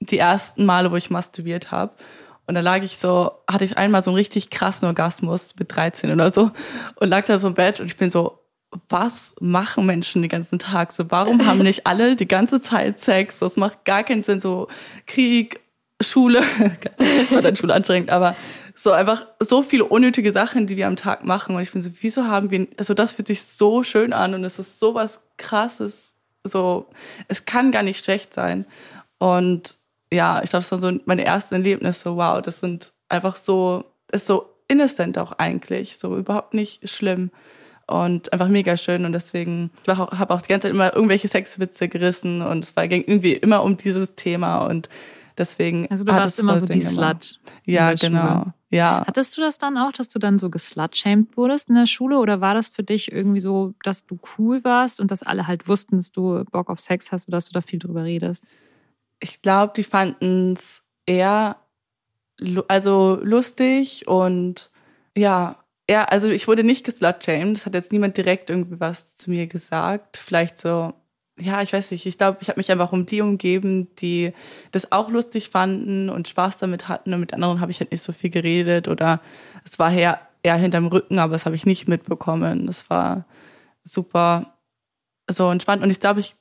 die 0.00 0.18
ersten 0.18 0.64
Male, 0.64 0.90
wo 0.90 0.96
ich 0.96 1.10
masturbiert 1.10 1.70
habe, 1.70 1.94
und 2.46 2.54
da 2.54 2.62
lag 2.62 2.82
ich 2.82 2.96
so, 2.96 3.32
hatte 3.50 3.64
ich 3.64 3.76
einmal 3.76 4.02
so 4.02 4.10
einen 4.10 4.16
richtig 4.16 4.48
krassen 4.48 4.88
Orgasmus 4.88 5.54
mit 5.58 5.74
13 5.74 6.10
oder 6.10 6.30
so 6.30 6.50
und 6.96 7.08
lag 7.08 7.26
da 7.26 7.38
so 7.38 7.48
im 7.48 7.54
Bett 7.54 7.78
und 7.78 7.86
ich 7.86 7.98
bin 7.98 8.10
so, 8.10 8.38
was 8.88 9.34
machen 9.40 9.86
Menschen 9.86 10.22
den 10.22 10.28
ganzen 10.28 10.58
Tag? 10.58 10.92
So, 10.92 11.10
warum 11.10 11.46
haben 11.46 11.60
nicht 11.60 11.86
alle 11.86 12.16
die 12.16 12.28
ganze 12.28 12.60
Zeit 12.60 13.00
Sex? 13.00 13.38
Das 13.38 13.56
macht 13.56 13.84
gar 13.84 14.04
keinen 14.04 14.22
Sinn. 14.22 14.40
So 14.40 14.68
Krieg, 15.06 15.60
Schule, 16.00 16.40
war 17.30 17.42
dann 17.42 17.56
Schule 17.56 17.74
anstrengend, 17.74 18.10
aber 18.10 18.36
so 18.74 18.92
einfach 18.92 19.26
so 19.40 19.62
viele 19.62 19.84
unnötige 19.84 20.30
Sachen, 20.30 20.66
die 20.66 20.76
wir 20.76 20.86
am 20.86 20.96
Tag 20.96 21.24
machen. 21.24 21.56
Und 21.56 21.62
ich 21.62 21.72
bin 21.72 21.82
so, 21.82 21.90
wieso 22.00 22.26
haben 22.26 22.50
wir, 22.50 22.68
also 22.76 22.94
das 22.94 23.12
fühlt 23.12 23.26
sich 23.26 23.42
so 23.42 23.82
schön 23.82 24.12
an 24.12 24.34
und 24.34 24.44
es 24.44 24.58
ist 24.58 24.78
so 24.78 24.94
was 24.94 25.20
krasses. 25.36 26.12
So, 26.44 26.86
es 27.26 27.44
kann 27.44 27.72
gar 27.72 27.82
nicht 27.82 28.04
schlecht 28.04 28.32
sein. 28.32 28.66
Und 29.18 29.76
ja, 30.12 30.42
ich 30.42 30.50
glaube, 30.50 30.62
das 30.62 30.70
war 30.70 30.78
so 30.78 30.92
meine 31.06 31.24
ersten 31.24 31.54
Erlebnisse. 31.54 32.02
So, 32.04 32.16
wow, 32.16 32.40
das 32.40 32.60
sind 32.60 32.92
einfach 33.08 33.34
so, 33.34 33.84
ist 34.12 34.26
so 34.26 34.54
innocent 34.68 35.18
auch 35.18 35.32
eigentlich, 35.32 35.98
so 35.98 36.16
überhaupt 36.16 36.54
nicht 36.54 36.88
schlimm 36.88 37.30
und 37.88 38.32
einfach 38.32 38.48
mega 38.48 38.76
schön 38.76 39.04
und 39.04 39.12
deswegen 39.12 39.70
ich 39.82 39.88
habe 39.88 40.34
auch 40.34 40.42
die 40.42 40.48
ganze 40.48 40.66
Zeit 40.66 40.74
immer 40.74 40.94
irgendwelche 40.94 41.28
Sexwitze 41.28 41.88
gerissen 41.88 42.42
und 42.42 42.62
es 42.62 42.76
war 42.76 42.86
ging 42.86 43.02
irgendwie 43.06 43.32
immer 43.32 43.62
um 43.62 43.76
dieses 43.76 44.14
Thema 44.14 44.66
und 44.66 44.88
deswegen 45.36 45.90
also 45.90 46.04
du 46.04 46.12
warst 46.12 46.38
immer 46.38 46.58
so 46.58 46.66
die 46.66 46.80
Slut 46.80 47.40
ja 47.64 47.94
genau 47.94 48.42
Schule. 48.42 48.54
Ja. 48.70 49.04
Hattest 49.06 49.36
du 49.36 49.40
das 49.40 49.56
dann 49.56 49.78
auch, 49.78 49.92
dass 49.92 50.08
du 50.08 50.18
dann 50.18 50.38
so 50.38 50.50
geslutshamed 50.50 51.36
wurdest 51.36 51.70
in 51.70 51.74
der 51.74 51.86
Schule 51.86 52.18
oder 52.18 52.40
war 52.40 52.54
das 52.54 52.68
für 52.68 52.82
dich 52.82 53.10
irgendwie 53.10 53.40
so, 53.40 53.74
dass 53.82 54.04
du 54.04 54.18
cool 54.36 54.62
warst 54.62 55.00
und 55.00 55.10
dass 55.10 55.22
alle 55.22 55.46
halt 55.46 55.68
wussten, 55.68 55.96
dass 55.96 56.12
du 56.12 56.44
Bock 56.50 56.68
auf 56.68 56.78
Sex 56.78 57.10
hast 57.10 57.28
oder 57.28 57.38
dass 57.38 57.46
du 57.46 57.52
da 57.52 57.62
viel 57.62 57.78
drüber 57.78 58.04
redest? 58.04 58.44
Ich 59.20 59.40
glaube, 59.40 59.72
die 59.74 59.84
fanden 59.84 60.52
es 60.52 60.82
eher 61.06 61.56
also 62.68 63.18
lustig 63.22 64.06
und 64.06 64.70
ja, 65.16 65.56
eher, 65.88 66.12
also 66.12 66.28
ich 66.28 66.46
wurde 66.46 66.62
nicht 66.62 66.84
geslutshamed, 66.84 67.56
das 67.56 67.66
hat 67.66 67.74
jetzt 67.74 67.90
niemand 67.90 68.16
direkt 68.16 68.50
irgendwie 68.50 68.78
was 68.78 69.16
zu 69.16 69.30
mir 69.30 69.48
gesagt, 69.48 70.18
vielleicht 70.18 70.58
so 70.58 70.94
ja, 71.40 71.62
ich 71.62 71.72
weiß 71.72 71.90
nicht, 71.92 72.06
ich 72.06 72.18
glaube, 72.18 72.38
ich 72.40 72.48
habe 72.48 72.58
mich 72.58 72.70
einfach 72.70 72.92
um 72.92 73.06
die 73.06 73.20
umgeben, 73.20 73.94
die 73.96 74.32
das 74.72 74.92
auch 74.92 75.08
lustig 75.08 75.50
fanden 75.50 76.10
und 76.10 76.28
Spaß 76.28 76.58
damit 76.58 76.88
hatten. 76.88 77.14
Und 77.14 77.20
mit 77.20 77.32
anderen 77.34 77.60
habe 77.60 77.70
ich 77.70 77.80
halt 77.80 77.90
nicht 77.92 78.02
so 78.02 78.12
viel 78.12 78.30
geredet 78.30 78.88
oder 78.88 79.20
es 79.64 79.78
war 79.78 79.92
eher, 79.92 80.20
eher 80.42 80.56
hinterm 80.56 80.88
Rücken, 80.88 81.18
aber 81.18 81.32
das 81.32 81.46
habe 81.46 81.56
ich 81.56 81.66
nicht 81.66 81.88
mitbekommen. 81.88 82.66
Das 82.66 82.90
war 82.90 83.24
super 83.84 84.54
so 85.28 85.50
entspannt. 85.50 85.82
Und 85.82 85.90
ich 85.90 86.00
glaube, 86.00 86.20
ich 86.20 86.34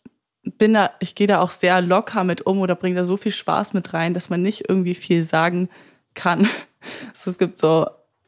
bin 0.43 0.73
da, 0.73 0.91
ich 0.99 1.15
gehe 1.15 1.27
da 1.27 1.41
auch 1.41 1.51
sehr 1.51 1.81
locker 1.81 2.23
mit 2.23 2.45
um 2.45 2.59
oder 2.59 2.75
bringe 2.75 2.95
da 2.95 3.05
so 3.05 3.17
viel 3.17 3.31
Spaß 3.31 3.73
mit 3.73 3.93
rein, 3.93 4.13
dass 4.13 4.29
man 4.29 4.41
nicht 4.41 4.69
irgendwie 4.69 4.95
viel 4.95 5.23
sagen 5.23 5.69
kann. 6.13 6.47
Also 7.11 7.31
es 7.31 7.37
gibt 7.37 7.57
so, 7.57 7.87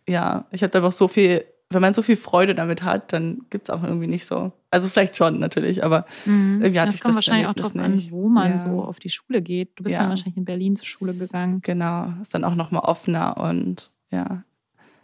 ja, 0.09 0.45
ich 0.51 0.63
habe 0.63 0.75
einfach 0.77 0.91
so 0.91 1.07
viel 1.07 1.45
wenn 1.71 1.81
man 1.81 1.93
so 1.93 2.01
viel 2.01 2.17
Freude 2.17 2.55
damit 2.55 2.81
hat, 2.81 3.13
dann 3.13 3.45
gibt's 3.49 3.69
auch 3.69 3.83
irgendwie 3.83 4.07
nicht 4.07 4.25
so. 4.25 4.51
Also 4.71 4.89
vielleicht 4.89 5.15
schon 5.15 5.39
natürlich, 5.39 5.83
aber 5.83 6.05
mhm. 6.25 6.61
irgendwie 6.61 6.79
hatte 6.79 6.87
das 6.87 6.95
ich 6.95 7.01
das 7.01 7.15
wahrscheinlich 7.15 7.47
auch 7.47 7.53
drauf 7.53 7.75
an, 7.75 8.03
wo 8.09 8.27
man 8.27 8.51
ja. 8.53 8.59
so 8.59 8.83
auf 8.83 8.99
die 8.99 9.09
Schule 9.09 9.41
geht. 9.41 9.71
Du 9.75 9.83
bist 9.83 9.93
ja. 9.93 10.01
dann 10.01 10.09
wahrscheinlich 10.09 10.37
in 10.37 10.45
Berlin 10.45 10.75
zur 10.75 10.87
Schule 10.87 11.13
gegangen. 11.13 11.61
Genau, 11.61 12.11
ist 12.21 12.33
dann 12.33 12.43
auch 12.43 12.55
nochmal 12.55 12.81
offener 12.83 13.37
und 13.37 13.91
ja, 14.09 14.43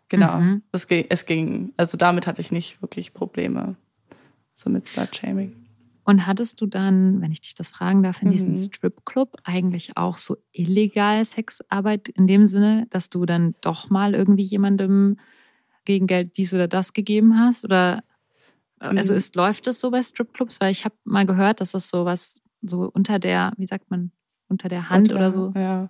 genau. 0.10 0.40
Mhm. 0.40 0.64
Das 0.72 0.88
ging, 0.88 1.06
es 1.10 1.28
ging, 1.28 1.72
also 1.78 1.98
damit 1.98 2.26
hatte 2.26 2.42
ich 2.42 2.52
nicht 2.52 2.82
wirklich 2.82 3.14
Probleme, 3.14 3.76
so 4.56 4.72
mit 4.72 4.88
Slut-Shaming. 4.88 5.54
Und 6.06 6.28
hattest 6.28 6.62
du 6.62 6.68
dann, 6.68 7.20
wenn 7.20 7.32
ich 7.32 7.42
dich 7.42 7.56
das 7.56 7.72
fragen 7.72 8.04
darf, 8.04 8.22
in 8.22 8.30
diesem 8.30 8.50
mhm. 8.50 8.56
Stripclub 8.56 9.38
eigentlich 9.44 9.98
auch 9.98 10.18
so 10.18 10.38
illegal 10.52 11.26
Sexarbeit 11.26 12.10
in 12.10 12.28
dem 12.28 12.46
Sinne, 12.46 12.86
dass 12.92 13.10
du 13.10 13.26
dann 13.26 13.56
doch 13.62 13.90
mal 13.90 14.14
irgendwie 14.14 14.44
jemandem 14.44 15.18
gegen 15.84 16.06
Geld 16.06 16.38
dies 16.38 16.54
oder 16.54 16.68
das 16.68 16.94
gegeben 16.94 17.40
hast? 17.40 17.66
Oder 17.66 18.04
also 18.78 19.14
mhm. 19.14 19.18
ist, 19.18 19.36
läuft 19.36 19.66
das 19.66 19.80
so 19.80 19.90
bei 19.90 20.04
Stripclubs? 20.04 20.62
Weil 20.62 20.72
ich 20.72 20.86
habe 20.86 20.94
mal 21.06 21.26
gehört, 21.26 21.60
dass 21.60 21.72
das 21.72 21.90
so 21.90 22.06
was 22.06 22.40
so 22.62 22.90
unter 22.94 23.18
der, 23.18 23.54
wie 23.58 23.66
sagt 23.66 23.90
man, 23.90 24.12
unter 24.48 24.70
der 24.70 24.90
Hand 24.90 25.10
unter, 25.10 25.16
oder 25.16 25.32
so. 25.32 25.54
Ja. 25.56 25.90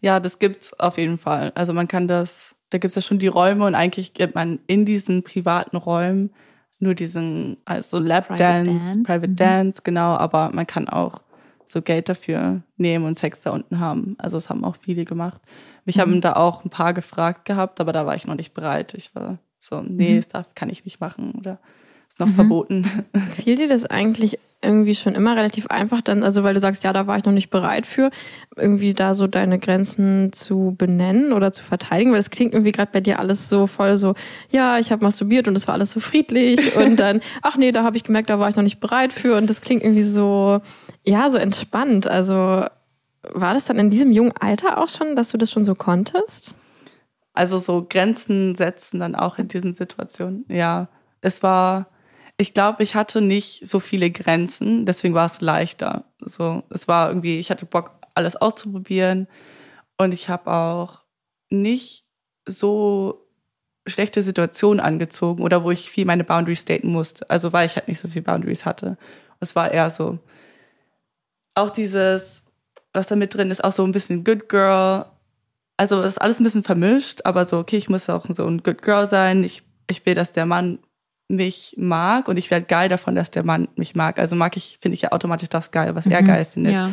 ja, 0.00 0.20
das 0.20 0.38
gibt's 0.38 0.78
auf 0.78 0.96
jeden 0.96 1.18
Fall. 1.18 1.50
Also 1.56 1.72
man 1.72 1.88
kann 1.88 2.06
das, 2.06 2.54
da 2.70 2.78
gibt's 2.78 2.94
ja 2.94 3.02
schon 3.02 3.18
die 3.18 3.26
Räume 3.26 3.64
und 3.64 3.74
eigentlich 3.74 4.14
gibt 4.14 4.36
man 4.36 4.60
in 4.68 4.84
diesen 4.84 5.24
privaten 5.24 5.76
Räumen 5.76 6.30
nur 6.80 6.94
diesen, 6.94 7.58
also 7.64 7.98
Lap 7.98 8.26
Private 8.26 8.78
Private 9.04 9.28
mhm. 9.28 9.36
Dance, 9.36 9.80
genau, 9.84 10.16
aber 10.16 10.50
man 10.52 10.66
kann 10.66 10.88
auch 10.88 11.20
so 11.66 11.82
Geld 11.82 12.08
dafür 12.08 12.62
nehmen 12.76 13.04
und 13.04 13.16
Sex 13.16 13.42
da 13.42 13.50
unten 13.50 13.78
haben. 13.78 14.16
Also 14.18 14.36
das 14.36 14.50
haben 14.50 14.64
auch 14.64 14.76
viele 14.80 15.04
gemacht. 15.04 15.40
Mich 15.84 15.96
mhm. 15.96 16.00
haben 16.00 16.20
da 16.20 16.32
auch 16.34 16.64
ein 16.64 16.70
paar 16.70 16.94
gefragt 16.94 17.44
gehabt, 17.44 17.80
aber 17.80 17.92
da 17.92 18.06
war 18.06 18.16
ich 18.16 18.26
noch 18.26 18.34
nicht 18.34 18.54
bereit. 18.54 18.94
Ich 18.94 19.14
war 19.14 19.38
so, 19.58 19.80
nee, 19.82 20.16
mhm. 20.16 20.24
das 20.32 20.46
kann 20.54 20.68
ich 20.68 20.84
nicht 20.84 21.00
machen 21.00 21.32
oder 21.38 21.58
ist 22.10 22.20
noch 22.20 22.28
mhm. 22.28 22.34
verboten. 22.34 22.90
Fiel 23.42 23.56
dir 23.56 23.68
das 23.68 23.86
eigentlich 23.86 24.38
irgendwie 24.62 24.94
schon 24.94 25.14
immer 25.14 25.36
relativ 25.36 25.68
einfach 25.68 26.02
dann, 26.02 26.22
also 26.22 26.42
weil 26.44 26.52
du 26.52 26.60
sagst, 26.60 26.84
ja, 26.84 26.92
da 26.92 27.06
war 27.06 27.16
ich 27.16 27.24
noch 27.24 27.32
nicht 27.32 27.48
bereit 27.48 27.86
für, 27.86 28.10
irgendwie 28.56 28.92
da 28.92 29.14
so 29.14 29.26
deine 29.26 29.58
Grenzen 29.58 30.34
zu 30.34 30.74
benennen 30.76 31.32
oder 31.32 31.50
zu 31.50 31.62
verteidigen, 31.62 32.12
weil 32.12 32.18
es 32.18 32.28
klingt 32.28 32.52
irgendwie 32.52 32.72
gerade 32.72 32.92
bei 32.92 33.00
dir 33.00 33.20
alles 33.20 33.48
so 33.48 33.66
voll 33.66 33.96
so, 33.96 34.14
ja, 34.50 34.78
ich 34.78 34.92
habe 34.92 35.02
masturbiert 35.02 35.48
und 35.48 35.56
es 35.56 35.66
war 35.66 35.74
alles 35.74 35.92
so 35.92 36.00
friedlich 36.00 36.76
und 36.76 36.96
dann, 37.00 37.20
ach 37.40 37.56
nee, 37.56 37.72
da 37.72 37.84
habe 37.84 37.96
ich 37.96 38.04
gemerkt, 38.04 38.28
da 38.28 38.38
war 38.38 38.50
ich 38.50 38.56
noch 38.56 38.62
nicht 38.62 38.80
bereit 38.80 39.14
für 39.14 39.36
und 39.36 39.48
das 39.48 39.62
klingt 39.62 39.82
irgendwie 39.82 40.02
so, 40.02 40.60
ja, 41.04 41.30
so 41.30 41.38
entspannt. 41.38 42.06
Also 42.06 42.66
war 43.22 43.54
das 43.54 43.64
dann 43.64 43.78
in 43.78 43.90
diesem 43.90 44.12
jungen 44.12 44.32
Alter 44.38 44.76
auch 44.78 44.88
schon, 44.88 45.16
dass 45.16 45.30
du 45.30 45.38
das 45.38 45.50
schon 45.50 45.64
so 45.64 45.74
konntest? 45.74 46.54
Also 47.32 47.58
so 47.58 47.86
Grenzen 47.88 48.56
setzen 48.56 49.00
dann 49.00 49.14
auch 49.14 49.38
in 49.38 49.48
diesen 49.48 49.74
Situationen. 49.74 50.44
Ja, 50.48 50.88
es 51.20 51.42
war, 51.42 51.86
ich 52.40 52.54
glaube, 52.54 52.82
ich 52.82 52.94
hatte 52.94 53.20
nicht 53.20 53.66
so 53.68 53.80
viele 53.80 54.10
Grenzen, 54.10 54.86
deswegen 54.86 55.12
war 55.12 55.26
es 55.26 55.42
leichter. 55.42 56.04
So, 56.20 56.62
es 56.70 56.88
war 56.88 57.08
irgendwie, 57.08 57.38
ich 57.38 57.50
hatte 57.50 57.66
Bock, 57.66 57.92
alles 58.14 58.34
auszuprobieren 58.34 59.28
und 59.98 60.12
ich 60.12 60.30
habe 60.30 60.50
auch 60.50 61.02
nicht 61.50 62.06
so 62.46 63.26
schlechte 63.86 64.22
Situationen 64.22 64.80
angezogen 64.80 65.42
oder 65.42 65.64
wo 65.64 65.70
ich 65.70 65.90
viel 65.90 66.06
meine 66.06 66.24
Boundaries 66.24 66.62
staten 66.62 66.90
musste. 66.90 67.28
Also 67.28 67.52
weil 67.52 67.66
ich 67.66 67.76
halt 67.76 67.88
nicht 67.88 68.00
so 68.00 68.08
viel 68.08 68.22
Boundaries 68.22 68.64
hatte. 68.64 68.96
Es 69.40 69.54
war 69.54 69.70
eher 69.70 69.90
so, 69.90 70.18
auch 71.54 71.70
dieses, 71.70 72.42
was 72.94 73.08
da 73.08 73.16
mit 73.16 73.34
drin 73.34 73.50
ist, 73.50 73.62
auch 73.62 73.72
so 73.72 73.84
ein 73.84 73.92
bisschen 73.92 74.24
Good 74.24 74.48
Girl. 74.48 75.04
Also 75.76 76.00
ist 76.00 76.18
alles 76.18 76.40
ein 76.40 76.44
bisschen 76.44 76.64
vermischt, 76.64 77.20
aber 77.24 77.44
so, 77.44 77.58
okay, 77.58 77.76
ich 77.76 77.90
muss 77.90 78.08
auch 78.08 78.24
so 78.30 78.46
ein 78.46 78.62
Good 78.62 78.80
Girl 78.80 79.06
sein. 79.06 79.44
Ich, 79.44 79.62
ich 79.90 80.06
will, 80.06 80.14
dass 80.14 80.32
der 80.32 80.46
Mann 80.46 80.78
mich 81.30 81.76
mag 81.78 82.28
und 82.28 82.36
ich 82.36 82.50
werde 82.50 82.66
geil 82.66 82.88
davon, 82.88 83.14
dass 83.14 83.30
der 83.30 83.44
Mann 83.44 83.68
mich 83.76 83.94
mag. 83.94 84.18
Also 84.18 84.34
mag 84.36 84.56
ich, 84.56 84.78
finde 84.80 84.94
ich 84.94 85.02
ja 85.02 85.12
automatisch 85.12 85.48
das 85.48 85.70
geil, 85.70 85.94
was 85.94 86.06
mhm. 86.06 86.12
er 86.12 86.22
geil 86.22 86.44
findet. 86.44 86.72
Ja, 86.72 86.90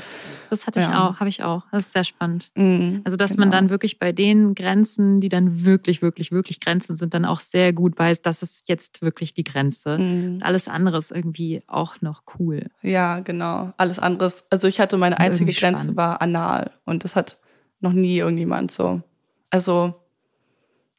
das 0.49 0.67
hatte 0.67 0.79
ich 0.79 0.85
ja. 0.85 1.07
auch, 1.07 1.19
habe 1.19 1.29
ich 1.29 1.43
auch. 1.43 1.63
Das 1.71 1.87
ist 1.87 1.93
sehr 1.93 2.03
spannend. 2.03 2.51
Mhm, 2.55 3.01
also, 3.03 3.17
dass 3.17 3.31
genau. 3.31 3.41
man 3.41 3.51
dann 3.51 3.69
wirklich 3.69 3.99
bei 3.99 4.11
den 4.11 4.53
Grenzen, 4.53 5.19
die 5.19 5.29
dann 5.29 5.65
wirklich, 5.65 6.01
wirklich, 6.01 6.31
wirklich 6.31 6.59
Grenzen 6.59 6.95
sind, 6.95 7.13
dann 7.13 7.25
auch 7.25 7.39
sehr 7.39 7.73
gut 7.73 7.97
weiß, 7.97 8.21
das 8.21 8.43
ist 8.43 8.69
jetzt 8.69 9.01
wirklich 9.01 9.33
die 9.33 9.43
Grenze. 9.43 9.97
Mhm. 9.97 10.39
alles 10.41 10.67
andere 10.67 10.97
ist 10.97 11.11
irgendwie 11.11 11.63
auch 11.67 12.01
noch 12.01 12.23
cool. 12.37 12.67
Ja, 12.81 13.19
genau. 13.19 13.73
Alles 13.77 13.99
andere 13.99 14.31
also 14.49 14.67
ich 14.67 14.79
hatte 14.79 14.97
meine 14.97 15.19
einzige 15.19 15.51
Grenze 15.51 15.95
war 15.95 16.21
anal 16.21 16.71
und 16.85 17.03
das 17.03 17.15
hat 17.15 17.39
noch 17.79 17.93
nie 17.93 18.17
irgendjemand 18.17 18.71
so. 18.71 19.01
Also 19.49 19.95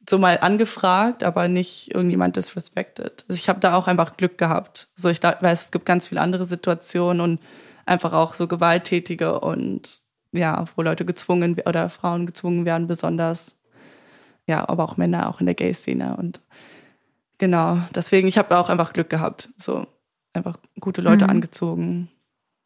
so 0.07 0.17
mal 0.17 0.39
angefragt, 0.41 1.23
aber 1.23 1.47
nicht 1.47 1.93
irgendjemand 1.93 2.35
disrespected. 2.35 3.25
Also 3.27 3.39
ich 3.39 3.49
habe 3.49 3.59
da 3.59 3.75
auch 3.75 3.87
einfach 3.87 4.17
Glück 4.17 4.37
gehabt. 4.37 4.87
So 4.95 5.09
ich 5.09 5.21
weiß, 5.21 5.65
es 5.65 5.71
gibt 5.71 5.85
ganz 5.85 6.07
viele 6.07 6.21
andere 6.21 6.45
Situationen 6.45 7.21
und 7.21 7.39
einfach 7.85 8.13
auch 8.13 8.33
so 8.33 8.47
gewalttätige 8.47 9.39
und 9.39 10.01
ja, 10.31 10.65
wo 10.75 10.81
Leute 10.83 11.05
gezwungen 11.05 11.59
oder 11.65 11.89
Frauen 11.89 12.25
gezwungen 12.25 12.65
werden, 12.65 12.87
besonders 12.87 13.55
ja, 14.45 14.67
aber 14.67 14.83
auch 14.83 14.97
Männer 14.97 15.29
auch 15.29 15.39
in 15.39 15.45
der 15.45 15.55
Gay-Szene 15.55 16.17
und 16.17 16.41
genau, 17.37 17.77
deswegen 17.93 18.27
ich 18.27 18.37
habe 18.37 18.57
auch 18.57 18.69
einfach 18.69 18.93
Glück 18.93 19.09
gehabt, 19.09 19.49
so 19.57 19.85
einfach 20.33 20.57
gute 20.79 21.01
Leute 21.01 21.25
mhm. 21.25 21.31
angezogen. 21.31 22.09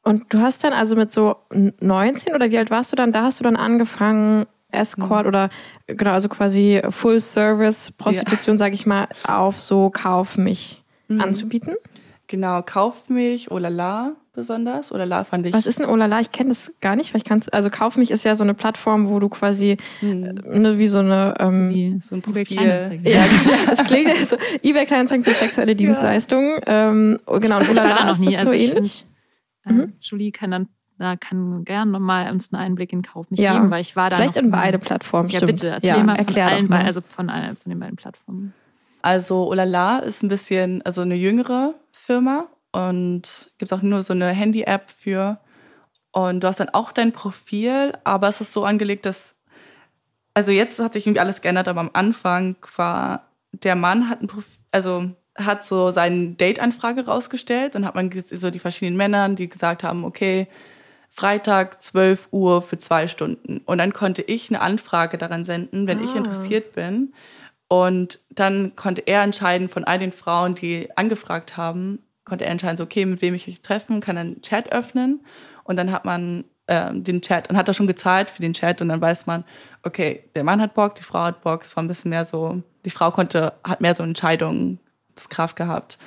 Und 0.04 0.34
du 0.34 0.40
hast 0.40 0.64
dann 0.64 0.74
also 0.74 0.96
mit 0.96 1.14
so 1.14 1.38
19 1.52 2.36
oder 2.36 2.50
wie 2.52 2.58
alt 2.58 2.72
warst 2.72 2.92
du 2.92 2.98
dann? 2.98 3.14
Da 3.14 3.24
hast 3.24 3.40
du 3.40 3.44
dann 3.46 3.56
angefangen 3.56 4.46
Escort 4.74 5.24
mhm. 5.24 5.28
oder 5.28 5.50
genau, 5.88 6.12
also 6.12 6.30
quasi 6.30 6.82
Full 6.90 7.20
Service 7.20 7.92
Prostitution, 7.92 8.56
ja. 8.56 8.60
sage 8.60 8.74
ich 8.74 8.86
mal, 8.86 9.08
auf 9.24 9.60
so 9.60 9.90
Kauf 9.90 10.38
mich 10.38 10.84
mhm. 11.08 11.22
anzubieten? 11.22 11.76
Genau, 12.28 12.62
Kauf 12.64 13.10
mich, 13.10 13.52
Olala 13.52 14.16
besonders. 14.34 14.92
Olala 14.92 15.24
fand 15.24 15.46
ich. 15.46 15.54
Was 15.54 15.66
ist 15.66 15.80
denn 15.80 15.86
Olala? 15.86 16.20
Ich 16.20 16.32
kenne 16.32 16.50
das 16.50 16.74
gar 16.82 16.96
nicht, 16.96 17.14
weil 17.14 17.20
ich 17.20 17.24
kann 17.24 17.42
also 17.52 17.70
Kauf 17.70 17.98
mich 17.98 18.12
ist 18.12 18.26
ja 18.26 18.36
so 18.36 18.44
eine 18.44 18.54
Plattform, 18.54 19.10
wo 19.10 19.20
du 19.20 19.30
quasi 19.30 19.78
mhm. 20.02 20.42
ne, 20.46 20.78
wie 20.78 20.88
so 20.88 21.00
eine 21.00 21.36
ähm, 21.40 22.00
so, 22.02 22.10
so 22.10 22.16
ein 22.16 22.22
Profil. 22.22 23.00
Ja, 23.04 23.26
das 23.68 23.86
klingt 23.86 24.08
ja 24.08 24.26
so 24.26 24.38
eBay 24.64 24.86
Kleinanzeigen 24.86 25.24
für 25.24 25.32
sexuelle 25.32 25.76
Dienstleistungen. 25.76 26.60
Ja. 26.68 26.90
Ähm, 26.90 27.20
genau, 27.40 27.60
und 27.60 27.70
Olala 27.70 28.12
ist 28.12 28.26
das 28.26 28.34
so 28.34 28.40
also 28.40 28.54
ähnlich. 28.54 28.74
Find, 28.74 29.06
äh, 29.66 29.72
mhm. 29.74 29.94
Julie 30.02 30.32
kann 30.32 30.52
dann 30.52 30.68
da 30.98 31.16
kann 31.16 31.64
gerne 31.66 31.92
nochmal 31.92 32.32
uns 32.32 32.54
einen 32.54 32.62
Einblick 32.62 32.94
in 32.94 33.02
Kauf 33.02 33.30
mich 33.32 33.40
ja. 33.40 33.54
geben, 33.54 33.72
weil 33.72 33.82
ich 33.82 33.96
war 33.96 34.10
da. 34.10 34.18
Vielleicht 34.18 34.38
in 34.38 34.52
beide 34.52 34.80
Plattformen. 34.80 35.30
Ja, 35.30 35.40
stimmt. 35.40 35.62
bitte, 35.62 35.70
erzähl 35.70 35.90
ja, 35.90 36.04
mal 36.04 36.16
von 36.16 36.42
allen, 36.42 36.70
mal. 36.70 36.86
also 36.86 37.02
von, 37.02 37.30
von 37.30 37.56
den 37.66 37.80
beiden 37.80 37.96
Plattformen. 37.96 38.54
Also 39.02 39.48
Olala 39.48 40.00
ist 40.00 40.24
ein 40.24 40.30
bisschen, 40.30 40.82
also 40.84 41.02
eine 41.02 41.16
jüngere 41.16 41.74
Firma 41.92 42.48
und 42.72 43.52
gibt 43.58 43.72
es 43.72 43.78
auch 43.78 43.82
nur 43.82 44.02
so 44.02 44.14
eine 44.14 44.30
Handy-App 44.30 44.92
für. 44.92 45.40
Und 46.12 46.42
du 46.44 46.48
hast 46.48 46.60
dann 46.60 46.70
auch 46.70 46.92
dein 46.92 47.12
Profil, 47.12 47.94
aber 48.04 48.30
es 48.30 48.40
ist 48.40 48.54
so 48.54 48.66
angelegt, 48.66 49.06
dass, 49.06 49.36
also 50.34 50.52
jetzt 50.52 50.80
hat 50.80 50.94
sich 50.94 51.06
irgendwie 51.06 51.20
alles 51.20 51.42
geändert, 51.42 51.68
aber 51.68 51.82
am 51.82 51.90
Anfang 51.94 52.56
war, 52.78 53.30
der 53.52 53.76
Mann 53.76 54.10
hat 54.10 54.22
ein 54.22 54.28
Profil, 54.28 54.60
also 54.72 55.12
hat 55.36 55.66
so 55.66 55.92
seine 55.92 56.30
Date-Anfrage 56.32 57.06
rausgestellt 57.06 57.76
und 57.76 57.86
hat 57.86 57.96
man 57.96 58.12
so 58.12 58.52
die 58.52 58.60
verschiedenen 58.60 58.98
Männern, 58.98 59.36
die 59.36 59.50
gesagt 59.50 59.84
haben, 59.84 60.06
okay, 60.06 60.48
Freitag 61.16 61.84
12 61.84 62.30
Uhr 62.32 62.64
für 62.64 62.80
zwei 62.80 63.08
Stunden. 63.08 63.62
Und 63.66 63.78
dann 63.78 63.94
konnte 63.94 64.24
ich 64.24 64.50
eine 64.50 64.62
Anfrage 64.62 65.20
daran 65.20 65.46
senden, 65.46 65.86
wenn 65.86 66.00
ah. 66.00 66.04
ich 66.04 66.16
interessiert 66.16 66.74
bin. 66.74 67.14
Und 67.68 68.20
dann 68.32 68.76
konnte 68.76 69.02
er 69.06 69.22
entscheiden 69.22 69.70
von 69.70 69.84
all 69.84 70.00
den 70.00 70.12
Frauen, 70.12 70.56
die 70.56 70.90
angefragt 70.98 71.56
haben, 71.56 72.00
konnte 72.26 72.46
er 72.46 72.52
entscheiden, 72.52 72.78
so, 72.78 72.84
okay, 72.84 73.06
mit 73.06 73.22
wem 73.22 73.36
ich 73.36 73.46
mich 73.46 73.62
treffen, 73.62 74.02
kann 74.02 74.18
einen 74.18 74.42
Chat 74.42 74.72
öffnen. 74.72 75.24
Und 75.64 75.78
dann 75.78 75.92
hat 75.92 76.04
man 76.04 76.46
äh, 76.66 76.92
den 76.92 77.22
Chat, 77.22 77.48
dann 77.48 77.58
hat 77.58 77.68
er 77.68 77.76
schon 77.76 77.88
gezahlt 77.88 78.32
für 78.32 78.42
den 78.42 78.54
Chat 78.54 78.82
und 78.82 78.90
dann 78.90 79.00
weiß 79.02 79.28
man, 79.28 79.44
okay, 79.84 80.24
der 80.36 80.44
Mann 80.44 80.62
hat 80.62 80.74
Bock, 80.74 80.96
die 80.96 81.04
Frau 81.04 81.26
hat 81.26 81.42
Bock. 81.42 81.62
Es 81.62 81.76
war 81.76 81.84
ein 81.84 81.88
bisschen 81.88 82.10
mehr 82.10 82.26
so, 82.26 82.64
die 82.86 82.90
Frau 82.90 83.12
konnte, 83.12 83.54
hat 83.64 83.82
mehr 83.82 83.94
so 83.94 84.02
Entscheidungskraft 84.02 85.56
gehabt 85.56 86.00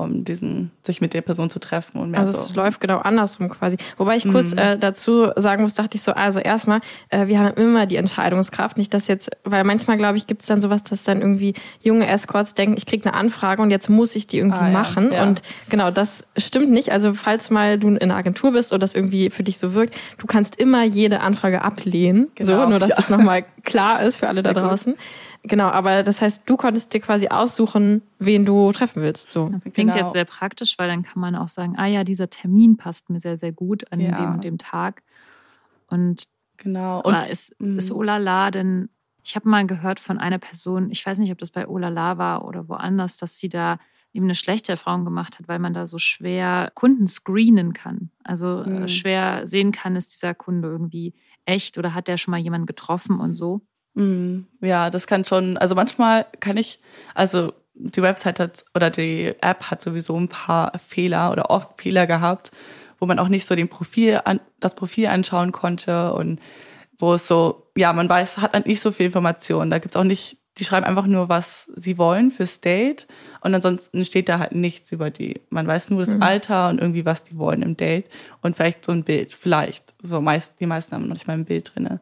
um 0.00 0.24
diesen, 0.24 0.70
sich 0.82 1.00
mit 1.00 1.14
der 1.14 1.20
Person 1.20 1.50
zu 1.50 1.58
treffen 1.58 1.98
und 1.98 2.10
mehr 2.10 2.20
also 2.20 2.34
so. 2.34 2.40
es 2.40 2.54
läuft 2.54 2.80
genau 2.80 2.98
andersrum 2.98 3.48
quasi. 3.48 3.76
Wobei 3.96 4.16
ich 4.16 4.28
kurz 4.28 4.52
mhm. 4.52 4.58
äh, 4.58 4.78
dazu 4.78 5.30
sagen 5.36 5.62
muss, 5.62 5.74
dachte 5.74 5.96
ich 5.96 6.02
so, 6.02 6.12
also 6.12 6.40
erstmal, 6.40 6.80
äh, 7.08 7.26
wir 7.26 7.38
haben 7.38 7.54
immer 7.54 7.86
die 7.86 7.96
Entscheidungskraft, 7.96 8.76
nicht 8.76 8.92
dass 8.94 9.06
jetzt, 9.06 9.30
weil 9.44 9.64
manchmal 9.64 9.96
glaube 9.96 10.16
ich, 10.16 10.26
gibt 10.26 10.42
es 10.42 10.48
dann 10.48 10.60
sowas, 10.60 10.82
dass 10.82 11.04
dann 11.04 11.20
irgendwie 11.20 11.54
junge 11.80 12.06
Escorts 12.06 12.54
denken, 12.54 12.76
ich 12.76 12.86
krieg 12.86 13.04
eine 13.06 13.14
Anfrage 13.14 13.62
und 13.62 13.70
jetzt 13.70 13.88
muss 13.88 14.16
ich 14.16 14.26
die 14.26 14.38
irgendwie 14.38 14.58
ah, 14.58 14.70
machen. 14.70 15.12
Ja. 15.12 15.22
Und 15.22 15.42
genau, 15.68 15.90
das 15.90 16.24
stimmt 16.36 16.70
nicht. 16.70 16.92
Also 16.92 17.14
falls 17.14 17.50
mal 17.50 17.78
du 17.78 17.88
in 17.88 17.98
einer 17.98 18.16
Agentur 18.16 18.52
bist 18.52 18.72
oder 18.72 18.80
das 18.80 18.94
irgendwie 18.94 19.30
für 19.30 19.42
dich 19.42 19.58
so 19.58 19.74
wirkt, 19.74 19.96
du 20.18 20.26
kannst 20.26 20.56
immer 20.56 20.84
jede 20.84 21.20
Anfrage 21.20 21.62
ablehnen. 21.62 22.28
Genau, 22.34 22.64
so, 22.64 22.68
nur 22.68 22.78
dass 22.78 22.90
ja. 22.90 22.96
das 22.96 23.10
nochmal 23.10 23.44
klar 23.64 24.02
ist 24.02 24.18
für 24.18 24.28
alle 24.28 24.42
Sehr 24.42 24.54
da 24.54 24.60
draußen. 24.60 24.94
Gut. 24.94 25.02
Genau, 25.42 25.68
aber 25.68 26.02
das 26.02 26.20
heißt, 26.20 26.42
du 26.46 26.56
konntest 26.56 26.92
dir 26.92 27.00
quasi 27.00 27.28
aussuchen, 27.28 28.02
wen 28.18 28.44
du 28.44 28.72
treffen 28.72 29.02
willst. 29.02 29.32
So. 29.32 29.44
Das 29.44 29.62
klingt 29.62 29.92
genau. 29.92 29.96
jetzt 29.96 30.12
sehr 30.12 30.26
praktisch, 30.26 30.78
weil 30.78 30.88
dann 30.88 31.02
kann 31.02 31.20
man 31.20 31.34
auch 31.34 31.48
sagen, 31.48 31.76
ah 31.78 31.86
ja, 31.86 32.04
dieser 32.04 32.28
Termin 32.28 32.76
passt 32.76 33.08
mir 33.08 33.20
sehr, 33.20 33.38
sehr 33.38 33.52
gut 33.52 33.90
an 33.90 34.00
ja. 34.00 34.16
dem 34.16 34.34
und 34.34 34.44
dem 34.44 34.58
Tag. 34.58 35.02
Und 35.88 36.28
genau. 36.58 37.00
Und 37.02 37.14
ist, 37.30 37.52
ist 37.58 37.90
Olala 37.90 38.50
denn, 38.50 38.90
ich 39.24 39.34
habe 39.34 39.48
mal 39.48 39.66
gehört 39.66 39.98
von 39.98 40.18
einer 40.18 40.38
Person, 40.38 40.90
ich 40.90 41.04
weiß 41.04 41.18
nicht, 41.18 41.32
ob 41.32 41.38
das 41.38 41.50
bei 41.50 41.66
Olala 41.66 42.18
war 42.18 42.44
oder 42.44 42.68
woanders, 42.68 43.16
dass 43.16 43.38
sie 43.38 43.48
da 43.48 43.78
eben 44.12 44.26
eine 44.26 44.34
schlechte 44.34 44.72
Erfahrung 44.72 45.04
gemacht 45.04 45.38
hat, 45.38 45.48
weil 45.48 45.58
man 45.58 45.72
da 45.72 45.86
so 45.86 45.98
schwer 45.98 46.72
Kunden 46.74 47.06
screenen 47.06 47.72
kann. 47.72 48.10
Also 48.24 48.64
mhm. 48.66 48.88
schwer 48.88 49.46
sehen 49.46 49.72
kann, 49.72 49.96
ist 49.96 50.12
dieser 50.12 50.34
Kunde 50.34 50.68
irgendwie 50.68 51.14
echt 51.44 51.78
oder 51.78 51.94
hat 51.94 52.08
der 52.08 52.16
schon 52.16 52.32
mal 52.32 52.38
jemanden 52.38 52.66
getroffen 52.66 53.20
und 53.20 53.36
so. 53.36 53.62
Mm, 54.00 54.46
ja, 54.62 54.88
das 54.88 55.06
kann 55.06 55.26
schon, 55.26 55.58
also 55.58 55.74
manchmal 55.74 56.24
kann 56.40 56.56
ich, 56.56 56.80
also 57.14 57.52
die 57.74 58.00
Website 58.00 58.40
hat 58.40 58.64
oder 58.74 58.88
die 58.88 59.34
App 59.42 59.70
hat 59.70 59.82
sowieso 59.82 60.16
ein 60.16 60.28
paar 60.28 60.72
Fehler 60.78 61.30
oder 61.30 61.50
oft 61.50 61.80
Fehler 61.80 62.06
gehabt, 62.06 62.50
wo 62.98 63.04
man 63.04 63.18
auch 63.18 63.28
nicht 63.28 63.46
so 63.46 63.54
den 63.54 63.68
Profil 63.68 64.20
an, 64.24 64.40
das 64.58 64.74
Profil 64.74 65.08
anschauen 65.08 65.52
konnte 65.52 66.14
und 66.14 66.40
wo 66.98 67.14
es 67.14 67.26
so, 67.26 67.70
ja, 67.76 67.92
man 67.92 68.08
weiß, 68.08 68.38
hat 68.38 68.54
halt 68.54 68.66
nicht 68.66 68.80
so 68.80 68.90
viel 68.90 69.06
Informationen. 69.06 69.70
Da 69.70 69.78
gibt's 69.78 69.96
auch 69.96 70.04
nicht, 70.04 70.38
die 70.58 70.64
schreiben 70.64 70.86
einfach 70.86 71.06
nur, 71.06 71.28
was 71.28 71.70
sie 71.76 71.98
wollen 71.98 72.30
fürs 72.30 72.60
Date 72.60 73.06
und 73.42 73.54
ansonsten 73.54 74.04
steht 74.06 74.30
da 74.30 74.38
halt 74.38 74.52
nichts 74.52 74.92
über 74.92 75.10
die. 75.10 75.40
Man 75.50 75.66
weiß 75.66 75.90
nur 75.90 76.00
das 76.00 76.14
mhm. 76.14 76.22
Alter 76.22 76.70
und 76.70 76.80
irgendwie, 76.80 77.04
was 77.04 77.22
die 77.22 77.36
wollen 77.36 77.60
im 77.60 77.76
Date 77.76 78.06
und 78.40 78.56
vielleicht 78.56 78.84
so 78.84 78.92
ein 78.92 79.04
Bild, 79.04 79.34
vielleicht. 79.34 79.94
So 80.02 80.22
meist, 80.22 80.54
die 80.58 80.66
meisten 80.66 80.94
haben 80.94 81.06
noch 81.06 81.14
nicht 81.14 81.26
mal 81.26 81.34
ein 81.34 81.44
Bild 81.44 81.72
drinne. 81.74 82.00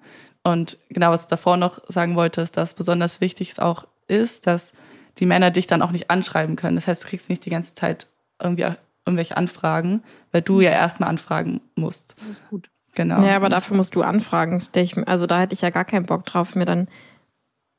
Und 0.49 0.79
genau, 0.89 1.11
was 1.11 1.23
ich 1.23 1.29
davor 1.29 1.57
noch 1.57 1.81
sagen 1.89 2.17
wollte, 2.17 2.41
ist, 2.41 2.57
dass 2.57 2.75
besonders 2.75 3.21
wichtig 3.21 3.51
es 3.51 3.59
auch 3.59 3.87
ist, 4.07 4.47
dass 4.47 4.73
die 5.19 5.27
Männer 5.27 5.51
dich 5.51 5.67
dann 5.67 5.83
auch 5.83 5.91
nicht 5.91 6.11
anschreiben 6.11 6.57
können. 6.57 6.77
Das 6.77 6.87
heißt, 6.87 7.05
du 7.05 7.09
kriegst 7.09 7.29
nicht 7.29 7.45
die 7.45 7.51
ganze 7.51 7.75
Zeit 7.75 8.07
irgendwie 8.41 8.67
irgendwelche 9.05 9.37
Anfragen, 9.37 10.03
weil 10.33 10.43
du 10.43 10.61
ja 10.61 10.71
erstmal 10.71 11.11
anfragen 11.11 11.61
musst. 11.75 12.15
Das 12.21 12.29
ist 12.29 12.49
gut. 12.49 12.71
Genau. 12.95 13.23
Ja, 13.25 13.37
aber 13.37 13.49
dafür 13.49 13.77
musst 13.77 13.95
du 13.95 14.03
anfragen. 14.03 14.63
Also 15.07 15.27
da 15.27 15.41
hätte 15.41 15.55
ich 15.55 15.61
ja 15.61 15.71
gar 15.71 15.85
keinen 15.85 16.07
Bock 16.07 16.25
drauf, 16.25 16.55
mir 16.55 16.65
dann. 16.65 16.89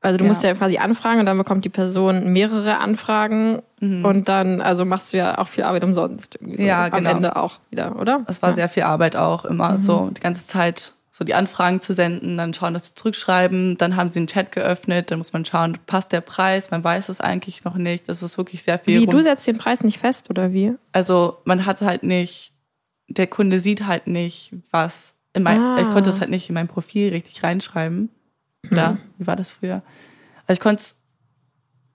Also 0.01 0.17
du 0.17 0.23
ja. 0.23 0.29
musst 0.29 0.43
ja 0.43 0.53
quasi 0.53 0.77
anfragen 0.77 1.19
und 1.19 1.25
dann 1.25 1.37
bekommt 1.37 1.65
die 1.65 1.69
Person 1.69 2.31
mehrere 2.31 2.77
Anfragen 2.77 3.61
mhm. 3.81 4.05
und 4.05 4.29
dann, 4.29 4.61
also 4.61 4.85
machst 4.85 5.11
du 5.11 5.17
ja 5.17 5.37
auch 5.39 5.49
viel 5.49 5.65
Arbeit 5.65 5.83
umsonst 5.83 6.35
irgendwie 6.35 6.61
so 6.61 6.67
ja, 6.67 6.87
genau. 6.87 7.09
am 7.09 7.17
Ende 7.17 7.35
auch 7.35 7.59
wieder, 7.69 7.99
oder? 7.99 8.23
Es 8.27 8.41
war 8.41 8.51
ja. 8.51 8.55
sehr 8.55 8.69
viel 8.69 8.83
Arbeit 8.83 9.17
auch 9.17 9.43
immer 9.43 9.71
mhm. 9.71 9.77
so 9.77 10.09
die 10.11 10.21
ganze 10.21 10.47
Zeit 10.47 10.93
so 11.11 11.23
die 11.25 11.33
Anfragen 11.33 11.81
zu 11.81 11.93
senden, 11.93 12.37
dann 12.37 12.53
schauen, 12.53 12.73
dass 12.73 12.87
sie 12.87 12.93
zurückschreiben, 12.93 13.77
dann 13.77 13.95
haben 13.95 14.09
sie 14.09 14.19
einen 14.19 14.27
Chat 14.27 14.51
geöffnet, 14.51 15.11
dann 15.11 15.17
muss 15.17 15.33
man 15.33 15.43
schauen, 15.43 15.77
passt 15.85 16.11
der 16.11 16.21
Preis, 16.21 16.71
man 16.71 16.83
weiß 16.83 17.09
es 17.09 17.19
eigentlich 17.19 17.63
noch 17.63 17.75
nicht, 17.75 18.07
das 18.07 18.21
ist 18.21 18.37
wirklich 18.37 18.61
sehr 18.63 18.79
viel. 18.79 19.01
Wie, 19.01 19.05
du 19.07 19.21
setzt 19.21 19.47
den 19.47 19.57
Preis 19.57 19.83
nicht 19.83 19.97
fest 19.97 20.29
oder 20.29 20.53
wie? 20.53 20.75
Also 20.91 21.37
man 21.45 21.65
hat 21.65 21.81
halt 21.81 22.03
nicht, 22.03 22.53
der 23.07 23.27
Kunde 23.27 23.59
sieht 23.59 23.85
halt 23.85 24.07
nicht, 24.07 24.53
was 24.71 25.15
in 25.33 25.43
mein, 25.43 25.59
ah. 25.59 25.79
ich 25.79 25.89
konnte 25.89 26.09
es 26.09 26.19
halt 26.19 26.29
nicht 26.29 26.49
in 26.49 26.55
mein 26.55 26.67
Profil 26.67 27.09
richtig 27.09 27.43
reinschreiben. 27.43 28.09
Oder 28.71 28.89
hm. 28.89 28.97
wie 29.17 29.27
war 29.27 29.35
das 29.35 29.53
früher? 29.53 29.81
Also 30.45 30.53
ich 30.53 30.59
konnte 30.59 30.81
es 30.81 30.95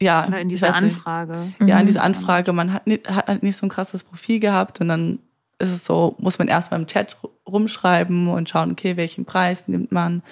ja, 0.01 0.27
Oder 0.27 0.41
in 0.41 0.49
dieser 0.49 0.75
Anfrage. 0.75 1.37
Nicht. 1.59 1.69
Ja, 1.69 1.79
in 1.79 1.87
dieser 1.87 2.01
mhm. 2.01 2.07
Anfrage. 2.07 2.53
Man 2.53 2.73
hat, 2.73 2.87
nicht, 2.87 3.09
hat 3.09 3.29
halt 3.29 3.43
nicht 3.43 3.57
so 3.57 3.67
ein 3.67 3.71
krasses 3.71 4.05
Profil 4.05 4.41
gehabt 4.41 4.81
und 4.81 4.89
dann 4.89 5.19
ist 5.59 5.71
es 5.71 5.85
so, 5.85 6.17
muss 6.19 6.39
man 6.39 6.49
erstmal 6.49 6.81
im 6.81 6.87
Chat 6.87 7.17
rumschreiben 7.49 8.29
und 8.29 8.49
schauen, 8.49 8.73
okay, 8.73 8.97
welchen 8.97 9.25
Preis 9.25 9.69
nimmt 9.69 9.93
man 9.93 10.23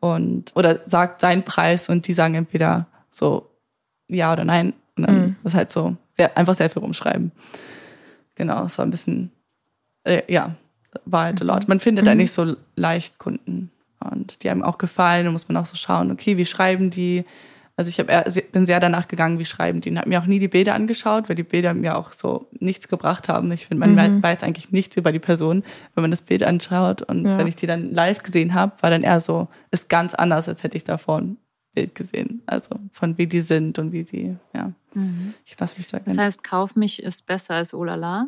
und 0.00 0.52
oder 0.54 0.80
sagt 0.86 1.20
seinen 1.20 1.44
Preis 1.44 1.88
und 1.88 2.06
die 2.06 2.12
sagen 2.12 2.34
entweder 2.34 2.86
so 3.10 3.50
ja 4.08 4.32
oder 4.32 4.44
nein. 4.44 4.74
Und 4.96 5.06
dann 5.06 5.18
mhm. 5.18 5.36
ist 5.44 5.54
halt 5.54 5.70
so 5.70 5.96
sehr, 6.12 6.36
einfach 6.36 6.54
sehr 6.54 6.70
viel 6.70 6.80
rumschreiben. 6.80 7.32
Genau, 8.34 8.64
es 8.64 8.78
war 8.78 8.86
ein 8.86 8.90
bisschen, 8.90 9.30
äh, 10.04 10.22
ja, 10.32 10.54
war 11.04 11.24
halt 11.24 11.40
mhm. 11.40 11.46
laut. 11.46 11.68
Man 11.68 11.80
findet 11.80 12.06
mhm. 12.06 12.16
nicht 12.16 12.32
so 12.32 12.56
leicht 12.74 13.18
Kunden 13.18 13.70
und 14.00 14.42
die 14.42 14.50
haben 14.50 14.62
auch 14.62 14.78
gefallen. 14.78 15.26
Da 15.26 15.32
muss 15.32 15.48
man 15.48 15.56
auch 15.56 15.66
so 15.66 15.76
schauen, 15.76 16.10
okay, 16.10 16.36
wie 16.36 16.46
schreiben 16.46 16.90
die? 16.90 17.24
Also 17.78 17.90
ich 17.90 18.00
hab, 18.00 18.52
bin 18.52 18.64
sehr 18.64 18.80
danach 18.80 19.06
gegangen, 19.06 19.38
wie 19.38 19.44
schreiben 19.44 19.82
die. 19.82 19.90
Und 19.90 19.98
habe 19.98 20.08
mir 20.08 20.20
auch 20.20 20.26
nie 20.26 20.38
die 20.38 20.48
Bilder 20.48 20.74
angeschaut, 20.74 21.28
weil 21.28 21.36
die 21.36 21.42
Bilder 21.42 21.74
mir 21.74 21.98
auch 21.98 22.10
so 22.12 22.48
nichts 22.58 22.88
gebracht 22.88 23.28
haben. 23.28 23.52
Ich 23.52 23.66
finde, 23.66 23.86
man 23.86 24.16
mhm. 24.16 24.22
weiß 24.22 24.42
eigentlich 24.42 24.72
nichts 24.72 24.96
über 24.96 25.12
die 25.12 25.18
Person, 25.18 25.62
wenn 25.94 26.02
man 26.02 26.10
das 26.10 26.22
Bild 26.22 26.42
anschaut. 26.42 27.02
Und 27.02 27.26
ja. 27.26 27.36
wenn 27.36 27.46
ich 27.46 27.56
die 27.56 27.66
dann 27.66 27.92
live 27.92 28.22
gesehen 28.22 28.54
habe, 28.54 28.72
war 28.80 28.88
dann 28.88 29.02
eher 29.02 29.20
so, 29.20 29.48
ist 29.70 29.90
ganz 29.90 30.14
anders, 30.14 30.48
als 30.48 30.62
hätte 30.62 30.74
ich 30.74 30.84
davon 30.84 31.32
ein 31.32 31.36
Bild 31.74 31.94
gesehen. 31.94 32.42
Also 32.46 32.76
von 32.92 33.18
wie 33.18 33.26
die 33.26 33.42
sind 33.42 33.78
und 33.78 33.92
wie 33.92 34.04
die, 34.04 34.34
ja. 34.54 34.72
Mhm. 34.94 35.34
Ich 35.44 35.58
lasse 35.60 35.76
mich 35.76 35.86
sagen. 35.86 36.04
Das 36.06 36.16
heißt, 36.16 36.42
Kauf 36.42 36.76
mich 36.76 37.02
ist 37.02 37.26
besser 37.26 37.56
als 37.56 37.74
Olala? 37.74 38.26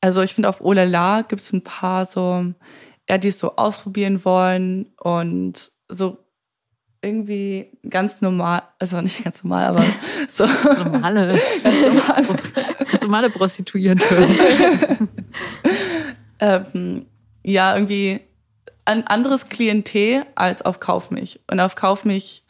Also 0.00 0.22
ich 0.22 0.34
finde, 0.34 0.48
auf 0.48 0.60
Olala 0.60 1.22
gibt 1.22 1.40
es 1.40 1.52
ein 1.52 1.62
paar 1.62 2.04
so, 2.04 2.52
ja, 3.08 3.16
die 3.16 3.28
es 3.28 3.38
so 3.38 3.54
ausprobieren 3.54 4.24
wollen 4.24 4.92
und 4.98 5.70
so 5.88 6.23
irgendwie 7.04 7.70
ganz 7.88 8.20
normal, 8.20 8.62
also 8.78 9.00
nicht 9.00 9.22
ganz 9.22 9.44
normal, 9.44 9.66
aber 9.66 9.84
so. 10.28 10.44
Ganz 10.44 10.78
normale. 10.78 11.40
ganz 11.62 11.80
normale. 11.80 12.26
ganz 12.90 13.02
normale 13.02 13.30
Prostituierte. 13.30 14.04
ähm, 16.40 17.06
ja, 17.44 17.74
irgendwie 17.74 18.20
ein 18.84 19.06
anderes 19.06 19.48
Klientel 19.48 20.26
als 20.34 20.62
auf 20.62 20.80
Kauf 20.80 21.10
mich. 21.10 21.40
Und 21.50 21.60
auf 21.60 21.74
Kauf 21.74 22.04
mich, 22.04 22.44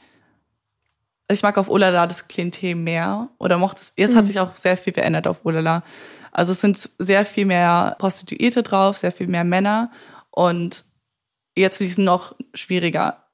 ich 1.30 1.42
mag 1.42 1.58
auf 1.58 1.68
Olala 1.68 2.06
das 2.06 2.28
Klientel 2.28 2.74
mehr 2.74 3.28
oder 3.38 3.58
mochte 3.58 3.82
es, 3.82 3.92
jetzt 3.96 4.12
mhm. 4.12 4.18
hat 4.18 4.26
sich 4.26 4.40
auch 4.40 4.56
sehr 4.56 4.76
viel 4.76 4.92
verändert 4.92 5.26
auf 5.26 5.44
Olala. 5.44 5.82
Also 6.32 6.52
es 6.52 6.60
sind 6.60 6.90
sehr 6.98 7.24
viel 7.24 7.46
mehr 7.46 7.96
Prostituierte 7.98 8.62
drauf, 8.62 8.98
sehr 8.98 9.12
viel 9.12 9.28
mehr 9.28 9.44
Männer 9.44 9.90
und 10.30 10.84
jetzt 11.56 11.76
finde 11.76 11.88
ich 11.88 11.92
es 11.92 11.98
noch 11.98 12.34
schwieriger, 12.54 13.24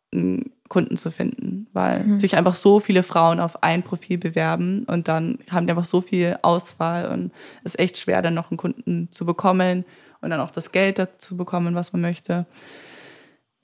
Kunden 0.70 0.96
zu 0.96 1.10
finden, 1.10 1.66
weil 1.72 2.04
mhm. 2.04 2.16
sich 2.16 2.36
einfach 2.36 2.54
so 2.54 2.80
viele 2.80 3.02
Frauen 3.02 3.40
auf 3.40 3.62
ein 3.62 3.82
Profil 3.82 4.16
bewerben 4.16 4.84
und 4.84 5.08
dann 5.08 5.40
haben 5.50 5.66
die 5.66 5.72
einfach 5.72 5.84
so 5.84 6.00
viel 6.00 6.38
Auswahl 6.40 7.10
und 7.10 7.32
es 7.64 7.74
ist 7.74 7.80
echt 7.80 7.98
schwer, 7.98 8.22
dann 8.22 8.34
noch 8.34 8.50
einen 8.50 8.56
Kunden 8.56 9.08
zu 9.10 9.26
bekommen 9.26 9.84
und 10.22 10.30
dann 10.30 10.40
auch 10.40 10.52
das 10.52 10.70
Geld 10.70 10.98
dazu 10.98 11.36
bekommen, 11.36 11.74
was 11.74 11.92
man 11.92 12.02
möchte. 12.02 12.46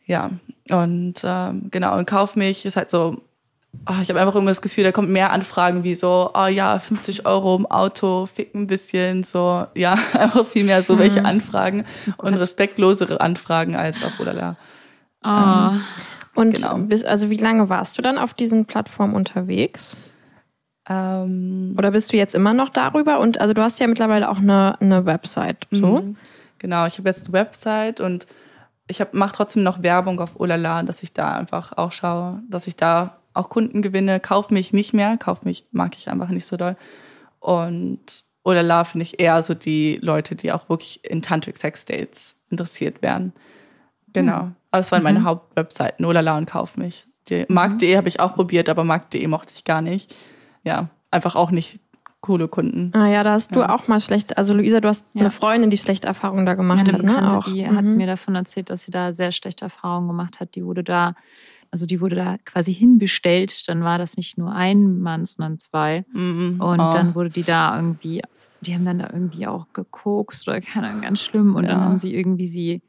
Ja, 0.05 0.31
und 0.69 1.15
ähm, 1.23 1.69
genau, 1.71 1.97
und 1.97 2.07
Kauf 2.07 2.35
mich 2.35 2.67
ist 2.67 2.77
halt 2.77 2.91
so, 2.91 3.23
oh, 3.89 3.95
ich 4.03 4.09
habe 4.09 4.21
einfach 4.21 4.35
immer 4.35 4.51
das 4.51 4.63
Gefühl, 4.63 4.83
da 4.83 4.91
kommt 4.91 5.09
mehr 5.09 5.31
Anfragen 5.31 5.85
wie 5.85 5.95
so, 5.95 6.33
oh 6.35 6.47
ja, 6.47 6.77
50 6.81 7.25
Euro 7.25 7.55
im 7.55 7.67
Auto, 7.67 8.27
fick 8.27 8.53
ein 8.53 8.67
bisschen, 8.67 9.23
so, 9.23 9.65
ja, 9.77 9.93
einfach 10.13 10.45
viel 10.45 10.65
mehr 10.65 10.83
so 10.83 10.99
welche 10.99 11.21
mhm. 11.21 11.27
Anfragen 11.27 11.85
und 12.17 12.35
respektlosere 12.35 13.21
Anfragen 13.21 13.77
als 13.77 14.03
auf 14.03 14.19
Odala. 14.19 14.57
Oh. 15.23 15.29
Ähm, 15.29 15.85
und 16.37 16.55
genau. 16.55 16.77
bis, 16.79 17.05
also 17.05 17.31
wie 17.31 17.37
lange 17.37 17.69
warst 17.69 17.99
du 17.99 18.03
dann 18.03 18.19
auf 18.19 18.35
diesen 18.35 18.67
Plattformen 18.67 19.15
unterwegs? 19.15 19.97
Ähm, 20.89 21.75
Oder 21.77 21.91
bist 21.91 22.13
du 22.13 22.17
jetzt 22.17 22.35
immer 22.35 22.55
noch 22.55 22.69
darüber? 22.69 23.19
Und 23.19 23.41
also 23.41 23.55
du 23.55 23.63
hast 23.63 23.81
ja 23.81 23.87
mittlerweile 23.87 24.29
auch 24.29 24.39
eine, 24.39 24.81
eine 24.81 25.05
Website. 25.05 25.67
So? 25.71 26.03
Mhm. 26.03 26.17
Genau, 26.59 26.87
ich 26.87 26.99
habe 26.99 27.09
jetzt 27.09 27.27
eine 27.27 27.33
Website 27.33 28.01
und 28.01 28.27
ich 28.89 29.03
mache 29.13 29.35
trotzdem 29.35 29.63
noch 29.63 29.83
Werbung 29.83 30.21
auf 30.21 30.39
Olala, 30.39 30.83
dass 30.83 31.03
ich 31.03 31.13
da 31.13 31.37
einfach 31.37 31.77
auch 31.77 31.91
schaue, 31.91 32.43
dass 32.49 32.67
ich 32.67 32.77
da 32.77 33.19
auch 33.35 33.49
Kunden 33.49 33.83
gewinne. 33.83 34.21
Kauf 34.21 34.51
mich 34.51 34.73
nicht 34.73 34.95
mehr, 34.95 35.17
kauf 35.17 35.43
mich 35.43 35.67
mag 35.73 35.97
ich 35.97 36.09
einfach 36.09 36.29
nicht 36.29 36.47
so 36.47 36.57
doll. 36.57 36.77
Und 37.41 38.25
Olala 38.45 38.85
finde 38.85 39.03
ich 39.03 39.19
eher 39.19 39.43
so 39.43 39.55
die 39.55 39.99
Leute, 40.01 40.37
die 40.37 40.53
auch 40.53 40.69
wirklich 40.69 41.05
in 41.05 41.21
Tantric 41.21 41.57
Sex 41.57 41.85
Dates 41.85 42.37
interessiert 42.49 43.03
werden. 43.03 43.33
Genau. 44.13 44.43
Hm. 44.43 44.55
Aber 44.77 44.83
das 44.83 44.93
waren 44.93 45.03
meine 45.03 45.21
mhm. 45.21 45.25
Hauptwebseiten, 45.25 46.05
Olala 46.05 46.37
und 46.37 46.47
Kauf 46.47 46.77
mich. 46.77 47.07
Die 47.29 47.47
mhm. 47.49 47.55
Markt.de 47.55 47.97
habe 47.97 48.09
ich 48.09 48.21
auch 48.21 48.35
probiert, 48.35 48.69
aber 48.69 48.85
Markt.de 48.85 49.27
mochte 49.27 49.53
ich 49.55 49.65
gar 49.65 49.81
nicht. 49.81 50.15
Ja, 50.65 50.91
einfach 51.11 51.35
auch 51.35 51.51
nicht 51.51 51.81
coole 52.21 52.49
Kunden. 52.49 52.93
Ah 52.95 53.09
ja, 53.09 53.23
da 53.23 53.33
hast 53.33 53.55
ja. 53.55 53.63
du 53.63 53.73
auch 53.73 53.89
mal 53.89 54.01
schlecht, 54.01 54.37
also 54.37 54.53
Luisa, 54.53 54.81
du 54.81 54.89
hast 54.89 55.07
ja. 55.15 55.21
eine 55.21 55.31
Freundin, 55.31 55.71
die 55.71 55.79
schlechte 55.79 56.09
Erfahrungen 56.09 56.45
da 56.45 56.55
gemacht 56.55 56.89
ja, 56.89 56.95
hat, 56.95 57.03
ne? 57.03 57.37
Auch. 57.39 57.45
Die 57.45 57.65
mhm. 57.65 57.77
hat 57.77 57.85
mir 57.85 58.07
davon 58.07 58.35
erzählt, 58.35 58.69
dass 58.69 58.85
sie 58.85 58.91
da 58.91 59.13
sehr 59.13 59.33
schlechte 59.33 59.65
Erfahrungen 59.65 60.09
gemacht 60.09 60.41
hat. 60.41 60.55
Die 60.57 60.65
wurde 60.65 60.83
da, 60.83 61.15
also 61.71 61.87
die 61.87 62.01
wurde 62.01 62.17
da 62.17 62.37
quasi 62.45 62.75
hinbestellt. 62.75 63.69
Dann 63.69 63.83
war 63.83 63.99
das 63.99 64.17
nicht 64.17 64.37
nur 64.37 64.53
ein 64.53 64.99
Mann, 64.99 65.25
sondern 65.25 65.59
zwei. 65.59 66.05
Mhm. 66.13 66.61
Und 66.61 66.81
oh. 66.81 66.91
dann 66.93 67.15
wurde 67.15 67.31
die 67.31 67.45
da 67.45 67.77
irgendwie, 67.77 68.23
die 68.61 68.75
haben 68.75 68.85
dann 68.85 68.99
da 68.99 69.09
irgendwie 69.13 69.47
auch 69.47 69.69
gekokst 69.73 70.49
oder 70.49 70.61
keine 70.61 70.89
Ahnung, 70.89 71.03
ganz 71.03 71.23
schlimm. 71.23 71.55
Und 71.55 71.65
dann 71.65 71.81
haben 71.81 71.99
sie 71.99 72.15
irgendwie 72.15 72.49
sie 72.49 72.83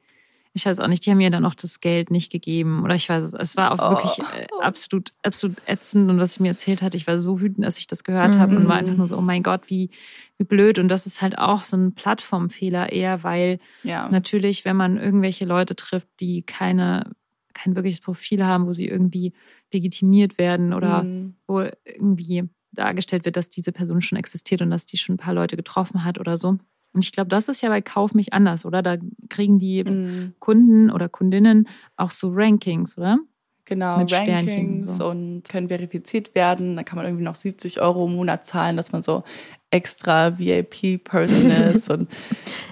ich 0.58 0.66
weiß 0.66 0.80
auch 0.80 0.88
nicht, 0.88 1.06
die 1.06 1.12
haben 1.12 1.20
mir 1.20 1.30
dann 1.30 1.46
auch 1.46 1.54
das 1.54 1.80
Geld 1.80 2.10
nicht 2.10 2.32
gegeben. 2.32 2.84
Oder 2.84 2.96
ich 2.96 3.08
weiß 3.08 3.24
es, 3.24 3.34
es 3.34 3.58
war 3.58 3.72
auch 3.72 3.80
oh. 3.80 3.96
wirklich 3.96 4.18
äh, 4.20 4.48
absolut, 4.60 5.14
absolut 5.22 5.58
ätzend. 5.68 6.10
Und 6.10 6.20
was 6.20 6.34
sie 6.34 6.42
mir 6.42 6.50
erzählt 6.50 6.82
hat, 6.82 6.96
ich 6.96 7.06
war 7.06 7.20
so 7.20 7.40
wütend, 7.40 7.64
als 7.64 7.78
ich 7.78 7.86
das 7.86 8.04
gehört 8.04 8.32
mhm. 8.32 8.40
habe 8.40 8.58
und 8.58 8.68
war 8.68 8.78
einfach 8.78 8.96
nur 8.96 9.08
so, 9.08 9.18
oh 9.18 9.22
mein 9.22 9.44
Gott, 9.44 9.62
wie, 9.68 9.92
wie 10.40 10.46
blöd. 10.46 10.80
Und 10.80 10.90
das 10.90 11.06
ist 11.06 11.22
halt 11.22 11.38
auch 11.38 11.64
so 11.64 11.78
ein 11.78 11.94
Plattformfehler 11.94 12.92
eher, 12.92 13.24
weil 13.24 13.60
ja. 13.84 14.10
natürlich, 14.10 14.66
wenn 14.66 14.76
man 14.76 14.98
irgendwelche 14.98 15.46
Leute 15.46 15.76
trifft, 15.76 16.08
die 16.20 16.42
keine, 16.42 17.12
kein 17.54 17.76
wirkliches 17.76 18.02
Profil 18.02 18.44
haben, 18.44 18.66
wo 18.66 18.74
sie 18.74 18.88
irgendwie 18.88 19.34
legitimiert 19.72 20.40
werden 20.40 20.74
oder 20.74 21.04
mhm. 21.04 21.36
wo 21.46 21.62
irgendwie 21.86 22.50
dargestellt 22.72 23.26
wird, 23.26 23.38
dass 23.38 23.50
diese 23.50 23.72
Person 23.72 24.02
schon 24.02 24.18
existiert 24.18 24.64
und 24.64 24.72
dass 24.72 24.88
die 24.88 24.98
schon 24.98 25.16
ein 25.16 25.20
paar 25.20 25.34
Leute 25.36 25.56
getroffen 25.56 26.04
hat 26.04 26.20
oder 26.20 26.38
so 26.38 26.58
und 26.98 27.06
ich 27.06 27.12
glaube, 27.12 27.28
das 27.28 27.48
ist 27.48 27.62
ja 27.62 27.70
bei 27.70 27.80
Kauf 27.80 28.16
mich 28.16 28.34
anders, 28.34 28.66
oder? 28.66 28.82
Da 28.82 28.98
kriegen 29.30 29.60
die 29.60 29.84
mhm. 29.84 30.34
Kunden 30.40 30.90
oder 30.90 31.10
Kundinnen 31.10 31.68
auch 31.96 32.10
so 32.10 32.32
Rankings, 32.34 32.98
oder? 32.98 33.20
Genau, 33.66 34.00
Mit 34.00 34.12
Rankings 34.12 34.98
so. 34.98 35.10
und 35.10 35.44
können 35.48 35.68
verifiziert 35.68 36.34
werden. 36.34 36.76
Da 36.76 36.82
kann 36.82 36.96
man 36.96 37.06
irgendwie 37.06 37.24
noch 37.24 37.36
70 37.36 37.82
Euro 37.82 38.08
im 38.08 38.16
Monat 38.16 38.48
zahlen, 38.48 38.78
dass 38.78 38.92
man 38.92 39.04
so 39.04 39.24
extra 39.70 40.40
VIP-Person 40.40 41.52
ist. 41.72 41.88
und, 41.92 42.10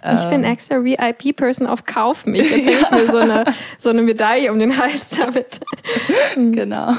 äh, 0.01 0.15
ich 0.15 0.25
bin 0.25 0.43
extra 0.43 0.83
VIP-Person 0.83 1.67
auf 1.67 1.85
Kauf 1.85 2.25
mich. 2.25 2.49
Jetzt 2.49 2.65
hänge 2.65 2.79
ich 2.81 2.89
mir 2.89 3.11
so 3.11 3.17
eine, 3.17 3.43
so 3.77 3.89
eine 3.89 4.01
Medaille 4.01 4.51
um 4.51 4.57
den 4.57 4.75
Hals 4.75 5.11
damit. 5.11 5.59
genau. 6.35 6.93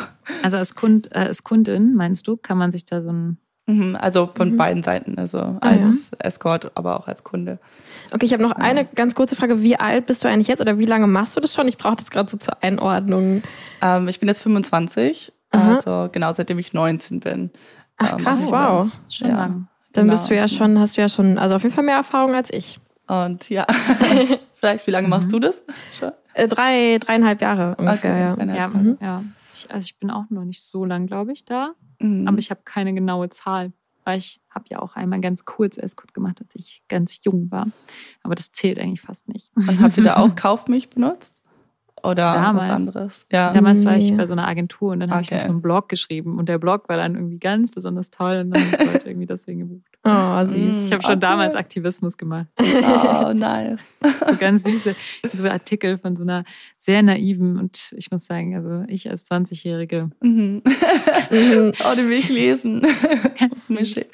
Also 0.45 0.59
als, 0.59 0.77
Kund, 0.77 1.11
äh, 1.11 1.19
als 1.19 1.43
Kundin, 1.43 1.95
meinst 1.95 2.29
du, 2.29 2.37
kann 2.37 2.57
man 2.57 2.71
sich 2.71 2.85
da 2.85 3.03
so 3.03 3.11
ein 3.11 3.39
Mhm, 3.67 3.97
also 4.01 4.31
von 4.33 4.53
mhm. 4.53 4.57
beiden 4.57 4.83
Seiten, 4.85 5.19
also 5.19 5.39
ah, 5.39 5.59
als 5.61 6.11
ja. 6.11 6.19
Escort, 6.21 6.71
aber 6.77 7.01
auch 7.01 7.09
als 7.09 7.25
Kunde. 7.25 7.59
Okay, 8.13 8.25
ich 8.25 8.33
habe 8.33 8.43
noch 8.43 8.57
ja. 8.57 8.65
eine 8.65 8.85
ganz 8.85 9.17
kurze 9.17 9.35
Frage. 9.35 9.61
Wie 9.61 9.77
alt 9.77 10.07
bist 10.07 10.23
du 10.23 10.29
eigentlich 10.29 10.47
jetzt 10.47 10.61
oder 10.61 10.79
wie 10.79 10.87
lange 10.87 11.09
machst 11.09 11.37
du 11.37 11.41
das 11.41 11.53
schon? 11.53 11.67
Ich 11.67 11.77
brauche 11.77 11.97
das 11.97 12.11
gerade 12.11 12.31
so 12.31 12.37
zur 12.37 12.63
Einordnung. 12.63 13.43
Ähm, 13.83 14.07
ich 14.07 14.21
bin 14.21 14.29
jetzt 14.29 14.41
25, 14.41 15.33
Aha. 15.51 15.75
also 15.75 16.09
genau 16.13 16.33
seitdem 16.33 16.61
ich 16.61 16.73
19 16.73 17.19
bin. 17.21 17.51
Ach 17.97 18.13
ähm, 18.13 18.19
krass, 18.19 18.47
wow. 18.47 18.89
Schon 19.09 19.31
ja. 19.31 19.37
lang. 19.37 19.69
Dann 19.93 20.05
genau. 20.05 20.13
bist 20.13 20.31
du 20.31 20.37
ja 20.37 20.47
schon, 20.47 20.79
hast 20.79 20.97
du 20.97 21.01
ja 21.01 21.09
schon, 21.09 21.37
also 21.37 21.57
auf 21.57 21.63
jeden 21.65 21.75
Fall 21.75 21.85
mehr 21.85 21.97
Erfahrung 21.97 22.35
als 22.35 22.53
ich. 22.53 22.79
Und 23.09 23.49
ja, 23.51 23.67
vielleicht, 24.55 24.87
wie 24.87 24.91
lange 24.93 25.09
machst 25.09 25.33
du 25.33 25.41
das 25.41 25.63
schon? 25.99 26.13
Äh, 26.35 26.47
drei, 26.47 26.99
dreieinhalb 27.01 27.41
Jahre 27.41 27.75
ungefähr, 27.77 28.35
okay, 28.35 28.47
ja. 28.47 28.55
Ja, 28.55 28.69
mhm. 28.69 28.99
ja. 29.01 29.25
Ich, 29.55 29.71
also 29.71 29.87
ich 29.87 29.99
bin 29.99 30.11
auch 30.11 30.25
noch 30.29 30.45
nicht 30.45 30.63
so 30.63 30.85
lang, 30.85 31.07
glaube 31.07 31.33
ich, 31.33 31.45
da. 31.45 31.73
Mhm. 31.99 32.27
Aber 32.29 32.39
ich 32.39 32.51
habe 32.51 32.61
keine 32.65 32.95
genaue 32.95 33.29
Zahl, 33.29 33.73
weil 34.05 34.19
ich 34.19 34.41
habe 34.51 34.67
ja 34.69 34.81
auch 34.81 34.97
einmal 34.97 35.21
ganz 35.21 35.45
kurz 35.45 35.77
Escort 35.77 36.15
gemacht, 36.15 36.41
als 36.41 36.55
ich 36.55 36.83
ganz 36.89 37.19
jung 37.25 37.51
war. 37.51 37.69
Aber 38.23 38.35
das 38.35 38.53
zählt 38.53 38.79
eigentlich 38.79 39.01
fast 39.01 39.29
nicht. 39.29 39.51
Und 39.55 39.81
habt 39.81 39.97
ihr 39.97 40.05
da 40.05 40.17
auch 40.17 40.35
Kaufmilch 40.37 40.91
benutzt? 40.91 41.43
Oder 42.03 42.35
damals, 42.35 42.69
was 42.69 42.75
anderes? 42.75 43.27
Ja. 43.33 43.53
Damals 43.53 43.85
war 43.85 43.97
ich 43.97 44.17
bei 44.17 44.27
so 44.27 44.33
einer 44.33 44.47
Agentur 44.47 44.93
und 44.93 45.01
dann 45.01 45.11
habe 45.11 45.25
okay. 45.25 45.39
ich 45.39 45.43
so 45.43 45.51
einen 45.51 45.63
Blog 45.63 45.89
geschrieben 45.89 46.39
und 46.39 46.49
der 46.49 46.59
Blog 46.59 46.89
war 46.89 46.97
dann 46.97 47.15
irgendwie 47.15 47.39
ganz 47.39 47.71
besonders 47.71 48.11
toll 48.11 48.43
und 48.45 48.51
dann 48.51 48.63
habe 48.63 48.83
ich 48.83 48.87
Leute 48.93 49.09
irgendwie 49.09 49.27
deswegen 49.27 49.61
gebucht. 49.61 49.87
Oh, 50.05 50.45
süß. 50.45 50.87
Ich 50.87 50.93
habe 50.93 51.03
schon 51.03 51.13
okay. 51.13 51.21
damals 51.21 51.55
Aktivismus 51.55 52.17
gemacht. 52.17 52.47
Oh, 52.87 53.33
nice. 53.33 53.85
so 54.27 54.37
ganz 54.37 54.65
süße 54.65 54.95
so 55.33 55.49
Artikel 55.49 55.99
von 55.99 56.17
so 56.17 56.25
einer 56.25 56.45
sehr 56.77 57.03
naiven 57.03 57.59
und 57.59 57.95
ich 57.97 58.11
muss 58.11 58.27
sagen, 58.27 58.55
also 58.55 58.85
ich 58.89 59.11
als 59.11 59.29
20-Jährige. 59.31 60.11
Mhm. 60.21 60.63
oh, 60.65 61.95
den 61.95 62.09
will 62.09 62.19
ich 62.19 62.29
lesen. 62.29 62.83
das 63.51 63.71
mische 63.71 64.01
ich. 64.01 64.09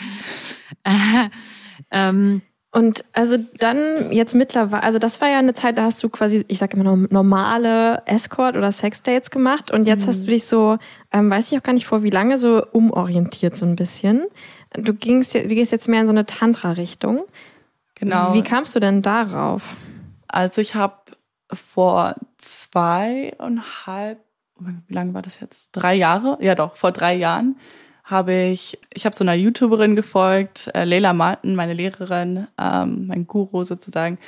ähm, 1.91 2.43
und 2.75 3.05
also 3.13 3.37
dann 3.59 4.11
jetzt 4.11 4.35
mittlerweile, 4.35 4.83
also 4.83 4.99
das 4.99 5.21
war 5.21 5.29
ja 5.29 5.39
eine 5.39 5.53
Zeit, 5.53 5.77
da 5.77 5.85
hast 5.85 6.03
du 6.03 6.09
quasi, 6.09 6.43
ich 6.49 6.57
sag 6.57 6.73
immer 6.73 6.97
normale 7.11 8.03
Escort 8.07 8.57
oder 8.57 8.73
Sexdates 8.73 9.31
gemacht 9.31 9.71
und 9.71 9.87
jetzt 9.87 10.05
mhm. 10.05 10.09
hast 10.09 10.23
du 10.23 10.29
dich 10.29 10.47
so, 10.47 10.79
ähm, 11.13 11.31
weiß 11.31 11.53
ich 11.53 11.59
auch 11.59 11.63
gar 11.63 11.75
nicht 11.75 11.87
vor 11.87 12.03
wie 12.03 12.09
lange, 12.09 12.39
so 12.39 12.65
umorientiert 12.73 13.57
so 13.57 13.67
ein 13.67 13.77
bisschen. 13.77 14.25
Du 14.73 14.95
gingst, 14.95 15.35
du 15.35 15.47
gehst 15.49 15.71
jetzt 15.71 15.87
mehr 15.87 16.01
in 16.01 16.07
so 16.07 16.13
eine 16.13 16.25
Tantra-Richtung. 16.25 17.25
Genau. 17.95 18.33
Wie 18.33 18.43
kamst 18.43 18.75
du 18.75 18.81
denn 18.81 19.03
darauf? 19.03 19.77
Also 20.27 20.63
ich 20.63 20.75
habe 20.75 20.97
vor 21.53 22.15
zweieinhalb, 22.39 24.19
wie 24.59 24.95
lange 24.95 25.13
war 25.13 25.21
das 25.21 25.41
jetzt? 25.41 25.73
Drei 25.73 25.95
Jahre? 25.95 26.39
Ja 26.41 26.55
doch, 26.55 26.77
vor 26.77 26.91
drei 26.91 27.15
Jahren 27.15 27.57
habe 28.05 28.35
ich, 28.35 28.79
ich 28.93 29.05
habe 29.07 29.15
so 29.15 29.25
einer 29.25 29.35
YouTuberin 29.35 29.97
gefolgt, 29.97 30.71
äh, 30.75 30.85
Leila 30.85 31.13
Martin, 31.13 31.55
meine 31.55 31.73
Lehrerin, 31.73 32.49
ähm, 32.59 33.07
mein 33.07 33.27
Guru 33.27 33.63
sozusagen. 33.63 34.19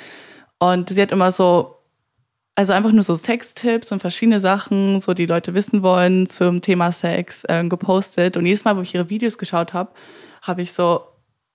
Und 0.59 0.89
sie 0.89 1.01
hat 1.01 1.11
immer 1.11 1.31
so, 1.31 1.75
also 2.55 2.71
einfach 2.71 2.93
nur 2.93 3.03
so 3.03 3.15
Sextipps 3.15 3.91
und 3.91 3.99
verschiedene 3.99 4.39
Sachen, 4.39 5.01
so 5.01 5.13
die 5.13 5.25
Leute 5.25 5.53
wissen 5.53 5.83
wollen 5.83 6.25
zum 6.25 6.61
Thema 6.61 6.91
Sex, 6.93 7.43
äh, 7.45 7.67
gepostet. 7.67 8.37
Und 8.37 8.45
jedes 8.45 8.63
Mal, 8.63 8.77
wo 8.77 8.81
ich 8.81 8.95
ihre 8.95 9.09
Videos 9.09 9.37
geschaut 9.37 9.73
habe, 9.73 9.91
habe 10.41 10.61
ich 10.61 10.71
so, 10.71 11.01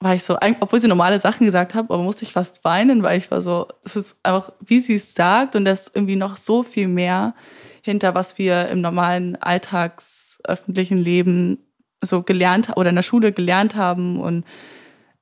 war 0.00 0.14
ich 0.14 0.22
so, 0.22 0.36
obwohl 0.60 0.80
sie 0.80 0.88
normale 0.88 1.20
Sachen 1.20 1.46
gesagt 1.46 1.74
hat, 1.74 1.84
aber 1.84 2.02
musste 2.02 2.24
ich 2.24 2.32
fast 2.32 2.62
weinen, 2.64 3.02
weil 3.02 3.18
ich 3.18 3.30
war 3.30 3.40
so, 3.40 3.68
es 3.82 3.96
ist 3.96 4.16
einfach, 4.22 4.52
wie 4.60 4.80
sie 4.80 4.96
es 4.96 5.14
sagt 5.14 5.56
und 5.56 5.64
das 5.64 5.82
ist 5.82 5.96
irgendwie 5.96 6.16
noch 6.16 6.36
so 6.36 6.62
viel 6.62 6.88
mehr 6.88 7.34
hinter, 7.82 8.14
was 8.14 8.36
wir 8.36 8.68
im 8.68 8.82
normalen 8.82 9.36
alltagsöffentlichen 9.36 10.98
Leben 10.98 11.58
so 12.02 12.22
gelernt 12.22 12.70
oder 12.76 12.90
in 12.90 12.96
der 12.96 13.02
Schule 13.02 13.32
gelernt 13.32 13.74
haben 13.74 14.20
und 14.20 14.44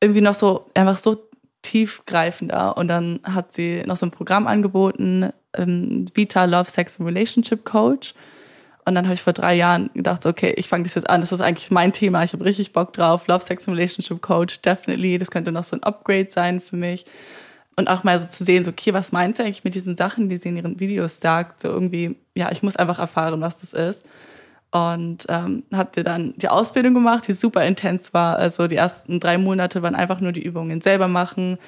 irgendwie 0.00 0.20
noch 0.20 0.34
so 0.34 0.66
einfach 0.74 0.96
so 0.96 1.28
tiefgreifender. 1.62 2.76
Und 2.76 2.88
dann 2.88 3.20
hat 3.24 3.52
sie 3.52 3.82
noch 3.86 3.96
so 3.96 4.06
ein 4.06 4.10
Programm 4.10 4.46
angeboten, 4.46 5.30
ähm, 5.54 6.06
Vita 6.14 6.44
Love 6.44 6.70
Sex 6.70 7.00
and 7.00 7.08
Relationship 7.08 7.64
Coach. 7.64 8.14
Und 8.84 8.94
dann 8.94 9.04
habe 9.04 9.14
ich 9.14 9.22
vor 9.22 9.34
drei 9.34 9.54
Jahren 9.54 9.90
gedacht, 9.92 10.24
okay, 10.24 10.54
ich 10.56 10.68
fange 10.68 10.84
das 10.84 10.94
jetzt 10.94 11.10
an. 11.10 11.20
Das 11.20 11.32
ist 11.32 11.42
eigentlich 11.42 11.70
mein 11.70 11.92
Thema. 11.92 12.24
Ich 12.24 12.32
habe 12.32 12.44
richtig 12.44 12.72
Bock 12.72 12.92
drauf. 12.94 13.26
Love 13.26 13.44
Sex 13.44 13.68
and 13.68 13.76
Relationship 13.76 14.22
Coach, 14.22 14.62
definitely. 14.62 15.18
Das 15.18 15.30
könnte 15.30 15.52
noch 15.52 15.64
so 15.64 15.76
ein 15.76 15.82
Upgrade 15.82 16.28
sein 16.30 16.60
für 16.60 16.76
mich. 16.76 17.04
Und 17.76 17.88
auch 17.88 18.02
mal 18.02 18.18
so 18.18 18.26
zu 18.26 18.44
sehen, 18.44 18.64
so, 18.64 18.70
okay, 18.70 18.94
was 18.94 19.12
meint 19.12 19.36
sie 19.36 19.42
eigentlich 19.42 19.62
mit 19.62 19.74
diesen 19.74 19.94
Sachen, 19.94 20.28
die 20.28 20.36
sie 20.36 20.48
in 20.48 20.56
ihren 20.56 20.80
Videos 20.80 21.20
sagt? 21.20 21.60
So 21.60 21.68
irgendwie, 21.68 22.16
ja, 22.34 22.50
ich 22.50 22.62
muss 22.62 22.76
einfach 22.76 22.98
erfahren, 22.98 23.40
was 23.40 23.60
das 23.60 23.72
ist 23.72 24.02
und 24.70 25.24
ähm, 25.28 25.64
habt 25.72 25.96
ihr 25.96 26.04
dann 26.04 26.34
die 26.36 26.48
Ausbildung 26.48 26.94
gemacht, 26.94 27.26
die 27.26 27.32
super 27.32 27.64
intens 27.64 28.12
war. 28.12 28.36
Also 28.36 28.68
die 28.68 28.76
ersten 28.76 29.18
drei 29.18 29.38
Monate 29.38 29.82
waren 29.82 29.94
einfach 29.94 30.20
nur 30.20 30.32
die 30.32 30.42
Übungen 30.42 30.80
selber 30.80 31.08
machen. 31.08 31.58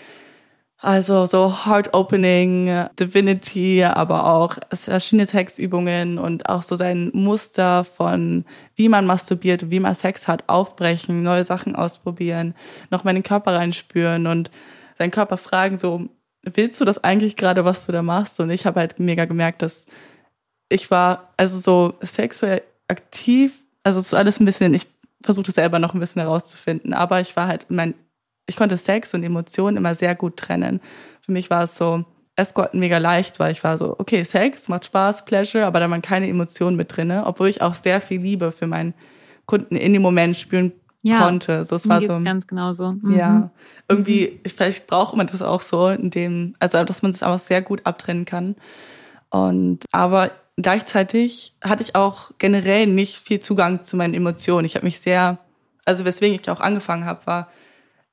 Also 0.83 1.27
so 1.27 1.67
Heart 1.67 1.93
Opening, 1.93 2.87
Divinity, 2.99 3.85
aber 3.85 4.33
auch 4.33 4.57
verschiedene 4.73 5.27
Sexübungen 5.27 6.19
und 6.19 6.49
auch 6.49 6.63
so 6.63 6.75
sein 6.77 7.11
Muster 7.13 7.85
von 7.85 8.47
wie 8.77 8.89
man 8.89 9.05
masturbiert, 9.05 9.71
wie 9.71 9.81
man 9.81 9.95
Sex 9.95 10.27
hat, 10.27 10.49
aufbrechen, 10.49 11.23
neue 11.23 11.45
Sachen 11.45 11.77
ausprobieren, 11.77 12.55
noch 12.91 13.05
mal 13.05 13.11
in 13.11 13.17
den 13.17 13.23
Körper 13.23 13.55
reinspüren 13.55 14.27
und 14.27 14.51
seinen 14.99 15.11
Körper 15.11 15.37
fragen 15.37 15.79
so, 15.79 16.09
willst 16.43 16.81
du 16.81 16.87
das 16.87 17.05
eigentlich 17.05 17.37
gerade, 17.37 17.67
was 17.67 17.85
du 17.85 17.93
da 17.93 18.03
machst? 18.03 18.41
Und 18.41 18.49
ich 18.49 18.65
habe 18.65 18.81
halt 18.81 18.99
mega 18.99 19.27
gemerkt, 19.27 19.61
dass 19.61 19.85
ich 20.71 20.91
war 20.91 21.35
also 21.37 21.59
so 21.59 21.99
sexuell 22.01 22.63
aktiv, 22.90 23.53
also 23.83 23.98
es 23.98 24.07
ist 24.07 24.14
alles 24.14 24.40
ein 24.40 24.44
bisschen, 24.44 24.74
ich 24.74 24.87
versuchte 25.22 25.53
selber 25.53 25.79
noch 25.79 25.94
ein 25.94 26.00
bisschen 26.00 26.22
herauszufinden, 26.22 26.92
aber 26.92 27.20
ich 27.20 27.37
war 27.37 27.46
halt, 27.46 27.66
mein, 27.68 27.94
ich 28.46 28.57
konnte 28.57 28.76
Sex 28.76 29.14
und 29.14 29.22
Emotionen 29.22 29.76
immer 29.76 29.94
sehr 29.94 30.14
gut 30.14 30.37
trennen. 30.37 30.81
Für 31.22 31.33
mich 31.33 31.50
war 31.50 31.64
es 31.64 31.76
so, 31.76 32.05
Escorten 32.37 32.81
mega 32.81 32.98
leicht, 32.98 33.38
weil 33.38 33.53
ich 33.53 33.62
war 33.62 33.76
so, 33.76 33.96
okay, 33.98 34.24
Sex 34.24 34.68
macht 34.68 34.87
Spaß, 34.87 35.24
Pleasure, 35.24 35.66
aber 35.66 35.81
da 35.81 35.90
waren 35.90 36.03
keine 36.03 36.29
Emotionen 36.29 36.76
mit 36.76 36.96
drinne, 36.96 37.26
obwohl 37.26 37.48
ich 37.48 37.61
auch 37.61 37.74
sehr 37.74 38.00
viel 38.00 38.20
Liebe 38.20 38.50
für 38.50 38.66
meinen 38.66 38.94
Kunden 39.46 39.76
in 39.76 39.92
dem 39.92 40.03
Moment 40.03 40.37
spüren 40.37 40.72
ja, 41.03 41.22
konnte. 41.22 41.64
So, 41.64 41.76
es 41.76 41.88
war 41.88 42.00
so 42.00 42.20
ganz 42.20 42.46
genau 42.46 42.72
so. 42.72 42.92
Mhm. 42.92 43.16
Ja, 43.16 43.50
irgendwie, 43.88 44.40
mhm. 44.44 44.48
vielleicht 44.48 44.87
braucht 44.87 45.16
man 45.16 45.26
das 45.26 45.42
auch 45.42 45.61
so, 45.61 45.88
in 45.88 46.11
dem, 46.11 46.55
also 46.59 46.83
dass 46.85 47.03
man 47.03 47.11
es 47.11 47.22
einfach 47.22 47.38
sehr 47.38 47.62
gut 47.62 47.85
abtrennen 47.85 48.24
kann. 48.24 48.57
Und 49.31 49.85
aber 49.92 50.31
gleichzeitig 50.62 51.55
hatte 51.62 51.83
ich 51.83 51.94
auch 51.94 52.33
generell 52.38 52.87
nicht 52.87 53.16
viel 53.16 53.40
Zugang 53.40 53.85
zu 53.85 53.96
meinen 53.96 54.14
Emotionen. 54.14 54.64
Ich 54.64 54.75
habe 54.75 54.87
mich 54.87 55.01
sehr, 55.01 55.38
also 55.85 56.05
weswegen 56.05 56.38
ich 56.40 56.51
auch 56.51 56.61
angefangen 56.61 57.05
habe, 57.05 57.27
war, 57.27 57.51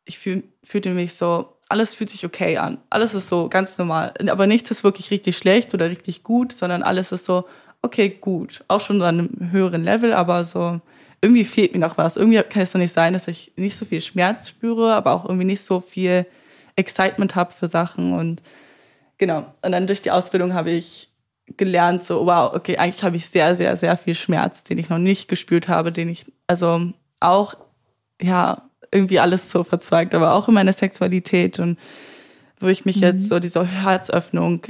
ich 0.06 0.20
fühl, 0.20 0.44
fühlte 0.64 0.92
mich 0.92 1.14
so, 1.14 1.54
alles 1.70 1.96
fühlt 1.96 2.10
sich 2.10 2.26
okay 2.26 2.58
an. 2.58 2.78
Alles 2.90 3.14
ist 3.14 3.28
so 3.28 3.50
ganz 3.50 3.78
normal. 3.78 4.14
Aber 4.30 4.48
nichts 4.48 4.72
ist 4.72 4.84
wirklich 4.84 5.12
richtig 5.12 5.38
schlecht 5.38 5.74
oder 5.74 5.90
richtig 5.90 6.24
gut, 6.24 6.54
sondern 6.54 6.84
alles 6.84 7.12
ist 7.12 7.26
so, 7.26 7.46
okay, 7.82 8.10
gut. 8.10 8.64
Auch 8.68 8.82
schon 8.82 9.02
an 9.02 9.20
einem 9.20 9.52
höheren 9.52 9.84
Level, 9.84 10.14
aber 10.14 10.46
so, 10.46 10.80
irgendwie 11.22 11.46
fehlt 11.46 11.74
mir 11.74 11.80
noch 11.80 11.98
was. 11.98 12.16
Irgendwie 12.18 12.42
kann 12.44 12.62
es 12.62 12.72
doch 12.72 12.80
nicht 12.80 12.94
sein, 12.94 13.14
dass 13.14 13.28
ich 13.28 13.52
nicht 13.56 13.78
so 13.78 13.86
viel 13.86 14.02
Schmerz 14.02 14.50
spüre, 14.50 14.94
aber 14.94 15.14
auch 15.14 15.26
irgendwie 15.26 15.46
nicht 15.46 15.64
so 15.64 15.82
viel 15.82 16.26
Excitement 16.76 17.36
habe 17.36 17.52
für 17.54 17.68
Sachen 17.68 18.14
und 18.14 18.42
genau. 19.18 19.52
Und 19.62 19.72
dann 19.72 19.88
durch 19.88 20.02
die 20.02 20.12
Ausbildung 20.12 20.54
habe 20.54 20.72
ich 20.72 21.10
gelernt, 21.56 22.04
so, 22.04 22.26
wow, 22.26 22.54
okay, 22.54 22.78
eigentlich 22.78 23.04
habe 23.04 23.16
ich 23.16 23.28
sehr, 23.30 23.56
sehr, 23.56 23.78
sehr 23.78 23.96
viel 23.98 24.16
Schmerz, 24.16 24.64
den 24.64 24.78
ich 24.78 24.90
noch 24.90 24.98
nicht 24.98 25.30
gespürt 25.30 25.68
habe, 25.68 25.92
den 25.92 26.10
ich, 26.10 26.26
also 26.48 26.92
auch, 27.20 27.56
ja, 28.22 28.64
irgendwie 28.92 29.20
alles 29.20 29.52
so 29.52 29.64
verzweigt, 29.64 30.14
aber 30.14 30.34
auch 30.34 30.48
in 30.48 30.54
meiner 30.54 30.74
Sexualität 30.74 31.60
und 31.60 31.78
wo 32.60 32.68
ich 32.68 32.86
mich 32.86 32.98
mhm. 32.98 33.04
jetzt 33.04 33.30
so 33.30 33.40
diese 33.40 33.66
Herzöffnung 33.66 34.64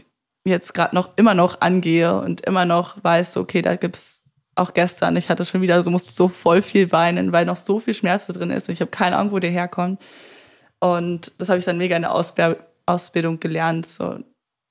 jetzt 0.43 0.73
gerade 0.73 0.95
noch 0.95 1.11
immer 1.17 1.33
noch 1.33 1.61
angehe 1.61 2.19
und 2.19 2.41
immer 2.41 2.65
noch 2.65 3.03
weiß, 3.03 3.37
okay, 3.37 3.61
da 3.61 3.75
gibt's 3.75 4.21
auch 4.55 4.73
gestern, 4.73 5.15
ich 5.17 5.29
hatte 5.29 5.45
schon 5.45 5.61
wieder 5.61 5.83
so, 5.83 5.91
musste 5.91 6.11
so 6.11 6.27
voll 6.29 6.61
viel 6.61 6.91
weinen, 6.91 7.31
weil 7.31 7.45
noch 7.45 7.57
so 7.57 7.79
viel 7.79 7.93
Schmerz 7.93 8.25
da 8.25 8.33
drin 8.33 8.49
ist 8.49 8.67
und 8.67 8.73
ich 8.73 8.81
habe 8.81 8.91
keine 8.91 9.17
Ahnung, 9.17 9.33
wo 9.33 9.39
der 9.39 9.51
herkommt. 9.51 10.01
Und 10.79 11.31
das 11.37 11.49
habe 11.49 11.59
ich 11.59 11.65
dann 11.65 11.77
mega 11.77 11.95
in 11.95 12.03
der 12.03 12.13
Ausbildung 12.85 13.39
gelernt, 13.39 13.85
so 13.85 14.19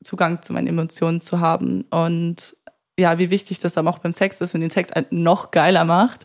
Zugang 0.06 0.42
zu 0.42 0.52
meinen 0.52 0.68
Emotionen 0.68 1.20
zu 1.20 1.40
haben 1.40 1.82
und 1.90 2.56
ja, 2.98 3.18
wie 3.18 3.30
wichtig 3.30 3.60
das 3.60 3.74
dann 3.74 3.86
auch 3.88 3.98
beim 3.98 4.12
Sex 4.12 4.40
ist 4.40 4.54
und 4.54 4.62
den 4.62 4.70
Sex 4.70 4.90
halt 4.90 5.12
noch 5.12 5.50
geiler 5.50 5.84
macht, 5.84 6.24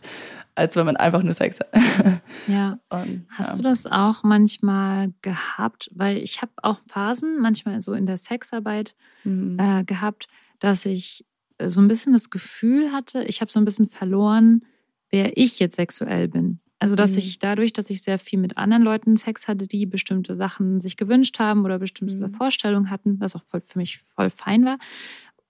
als 0.54 0.76
wenn 0.76 0.86
man 0.86 0.96
einfach 0.96 1.22
nur 1.22 1.34
Sex 1.34 1.60
hat. 1.60 1.68
Ja. 2.48 2.78
Und, 2.88 3.26
Hast 3.28 3.50
ja. 3.50 3.56
du 3.56 3.62
das 3.62 3.86
auch 3.86 4.22
manchmal 4.22 5.12
gehabt? 5.22 5.90
Weil 5.94 6.16
ich 6.16 6.42
habe 6.42 6.52
auch 6.62 6.80
Phasen, 6.86 7.40
manchmal 7.40 7.82
so 7.82 7.92
in 7.92 8.06
der 8.06 8.16
Sexarbeit 8.16 8.96
mhm. 9.24 9.58
äh, 9.60 9.84
gehabt, 9.84 10.28
dass 10.58 10.86
ich 10.86 11.24
so 11.62 11.80
ein 11.80 11.88
bisschen 11.88 12.12
das 12.12 12.30
Gefühl 12.30 12.90
hatte, 12.90 13.22
ich 13.24 13.40
habe 13.40 13.52
so 13.52 13.60
ein 13.60 13.64
bisschen 13.64 13.88
verloren, 13.88 14.64
wer 15.10 15.36
ich 15.36 15.58
jetzt 15.58 15.76
sexuell 15.76 16.28
bin. 16.28 16.58
Also, 16.82 16.96
dass 16.96 17.12
mhm. 17.12 17.18
ich 17.18 17.38
dadurch, 17.38 17.72
dass 17.72 17.90
ich 17.90 18.02
sehr 18.02 18.18
viel 18.18 18.40
mit 18.40 18.56
anderen 18.56 18.82
Leuten 18.82 19.16
Sex 19.16 19.46
hatte, 19.46 19.68
die 19.68 19.86
bestimmte 19.86 20.34
Sachen 20.34 20.80
sich 20.80 20.96
gewünscht 20.96 21.38
haben 21.38 21.64
oder 21.64 21.78
bestimmte 21.78 22.26
mhm. 22.26 22.34
Vorstellungen 22.34 22.90
hatten, 22.90 23.20
was 23.20 23.36
auch 23.36 23.44
voll, 23.44 23.60
für 23.60 23.78
mich 23.78 23.98
voll 23.98 24.30
fein 24.30 24.64
war. 24.64 24.78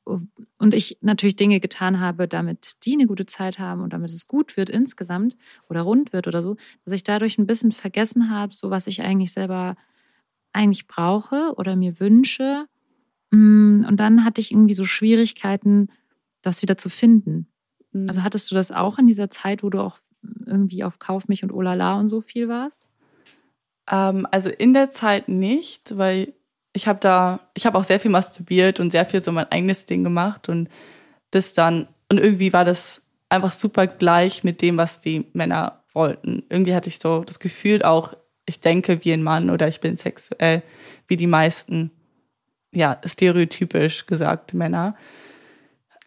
Und 0.04 0.74
ich 0.74 0.98
natürlich 1.00 1.36
Dinge 1.36 1.58
getan 1.58 2.00
habe, 2.00 2.28
damit 2.28 2.84
die 2.84 2.92
eine 2.92 3.06
gute 3.06 3.24
Zeit 3.24 3.58
haben 3.58 3.80
und 3.80 3.94
damit 3.94 4.10
es 4.10 4.26
gut 4.26 4.58
wird 4.58 4.68
insgesamt 4.68 5.34
oder 5.70 5.80
rund 5.80 6.12
wird 6.12 6.26
oder 6.26 6.42
so, 6.42 6.56
dass 6.84 6.92
ich 6.92 7.02
dadurch 7.02 7.38
ein 7.38 7.46
bisschen 7.46 7.72
vergessen 7.72 8.28
habe, 8.28 8.52
so 8.52 8.68
was 8.68 8.86
ich 8.86 9.00
eigentlich 9.00 9.32
selber 9.32 9.76
eigentlich 10.52 10.86
brauche 10.86 11.54
oder 11.56 11.76
mir 11.76 11.98
wünsche. 11.98 12.66
Mm, 13.30 13.86
und 13.88 13.96
dann 13.98 14.26
hatte 14.26 14.42
ich 14.42 14.50
irgendwie 14.50 14.74
so 14.74 14.84
Schwierigkeiten, 14.84 15.88
das 16.42 16.60
wieder 16.60 16.76
zu 16.76 16.90
finden. 16.90 17.46
Also 17.94 18.20
mhm. 18.20 18.24
hattest 18.24 18.50
du 18.50 18.54
das 18.54 18.70
auch 18.70 18.98
in 18.98 19.06
dieser 19.06 19.30
Zeit, 19.30 19.62
wo 19.62 19.70
du 19.70 19.80
auch 19.80 19.98
irgendwie 20.46 20.84
auf 20.84 20.98
Kauf 20.98 21.28
mich 21.28 21.42
und 21.42 21.52
Olala 21.52 21.94
und 21.94 22.08
so 22.08 22.20
viel 22.20 22.48
warst? 22.48 22.80
Ähm, 23.90 24.26
also 24.30 24.50
in 24.50 24.74
der 24.74 24.90
Zeit 24.90 25.28
nicht, 25.28 25.96
weil 25.96 26.32
ich 26.72 26.88
habe 26.88 27.00
da, 27.00 27.40
ich 27.54 27.66
habe 27.66 27.78
auch 27.78 27.84
sehr 27.84 28.00
viel 28.00 28.10
masturbiert 28.10 28.80
und 28.80 28.92
sehr 28.92 29.06
viel 29.06 29.22
so 29.22 29.32
mein 29.32 29.50
eigenes 29.50 29.86
Ding 29.86 30.04
gemacht 30.04 30.48
und 30.48 30.68
das 31.30 31.52
dann, 31.52 31.88
und 32.08 32.18
irgendwie 32.18 32.52
war 32.52 32.64
das, 32.64 33.02
einfach 33.32 33.50
super 33.50 33.86
gleich 33.86 34.44
mit 34.44 34.60
dem, 34.60 34.76
was 34.76 35.00
die 35.00 35.24
Männer 35.32 35.82
wollten. 35.94 36.44
Irgendwie 36.50 36.74
hatte 36.74 36.88
ich 36.88 36.98
so 36.98 37.24
das 37.24 37.40
Gefühl 37.40 37.82
auch, 37.82 38.14
ich 38.44 38.60
denke 38.60 39.02
wie 39.04 39.12
ein 39.12 39.22
Mann 39.22 39.48
oder 39.48 39.68
ich 39.68 39.80
bin 39.80 39.96
sexuell 39.96 40.62
wie 41.08 41.16
die 41.16 41.26
meisten, 41.26 41.90
ja, 42.72 43.00
stereotypisch 43.04 44.04
gesagt 44.04 44.52
Männer. 44.52 44.96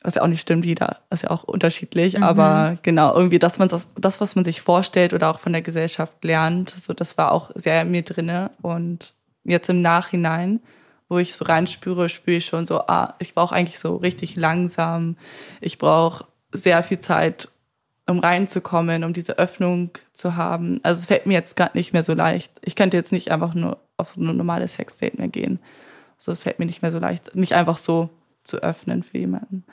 Was 0.05 0.13
ja 0.15 0.21
auch 0.21 0.27
nicht 0.27 0.41
stimmt, 0.41 0.65
jeder 0.65 0.97
ist 1.09 1.23
ja 1.23 1.31
auch 1.31 1.43
unterschiedlich, 1.43 2.15
mhm. 2.17 2.23
aber 2.23 2.77
genau, 2.83 3.15
irgendwie 3.15 3.39
das, 3.39 3.57
das, 3.57 3.87
das, 3.95 4.21
was 4.21 4.35
man 4.35 4.45
sich 4.45 4.61
vorstellt 4.61 5.15
oder 5.15 5.31
auch 5.31 5.39
von 5.39 5.51
der 5.51 5.63
Gesellschaft 5.63 6.23
lernt, 6.23 6.69
so 6.69 6.93
das 6.93 7.17
war 7.17 7.31
auch 7.31 7.49
sehr 7.55 7.81
in 7.81 7.89
mir 7.89 8.03
drinne 8.03 8.51
und 8.61 9.15
jetzt 9.43 9.67
im 9.67 9.81
Nachhinein, 9.81 10.59
wo 11.09 11.17
ich 11.17 11.33
so 11.33 11.45
reinspüre, 11.45 12.07
spüre 12.09 12.37
ich 12.37 12.45
schon 12.45 12.67
so, 12.67 12.81
ah, 12.81 13.15
ich 13.17 13.33
brauche 13.33 13.55
eigentlich 13.55 13.79
so 13.79 13.95
richtig 13.95 14.35
langsam, 14.35 15.17
ich 15.59 15.79
brauche 15.79 16.25
sehr 16.51 16.83
viel 16.83 16.99
Zeit, 16.99 17.49
um 18.07 18.19
reinzukommen, 18.19 19.03
um 19.03 19.11
diese 19.13 19.39
Öffnung 19.39 19.89
zu 20.13 20.35
haben. 20.35 20.81
Also 20.83 20.99
es 20.99 21.05
fällt 21.07 21.25
mir 21.25 21.33
jetzt 21.33 21.55
gar 21.55 21.71
nicht 21.73 21.93
mehr 21.93 22.03
so 22.03 22.13
leicht. 22.13 22.51
Ich 22.61 22.75
könnte 22.75 22.95
jetzt 22.95 23.11
nicht 23.11 23.31
einfach 23.31 23.55
nur 23.55 23.79
auf 23.97 24.11
so 24.11 24.21
ein 24.21 24.37
normales 24.37 24.75
Sexdate 24.75 25.17
mehr 25.17 25.29
gehen. 25.29 25.59
So, 26.17 26.31
es 26.31 26.41
fällt 26.41 26.59
mir 26.59 26.67
nicht 26.67 26.83
mehr 26.83 26.91
so 26.91 26.99
leicht, 26.99 27.35
mich 27.35 27.55
einfach 27.55 27.77
so 27.77 28.09
zu 28.43 28.57
öffnen 28.57 29.03
für 29.03 29.17
jemanden. 29.17 29.65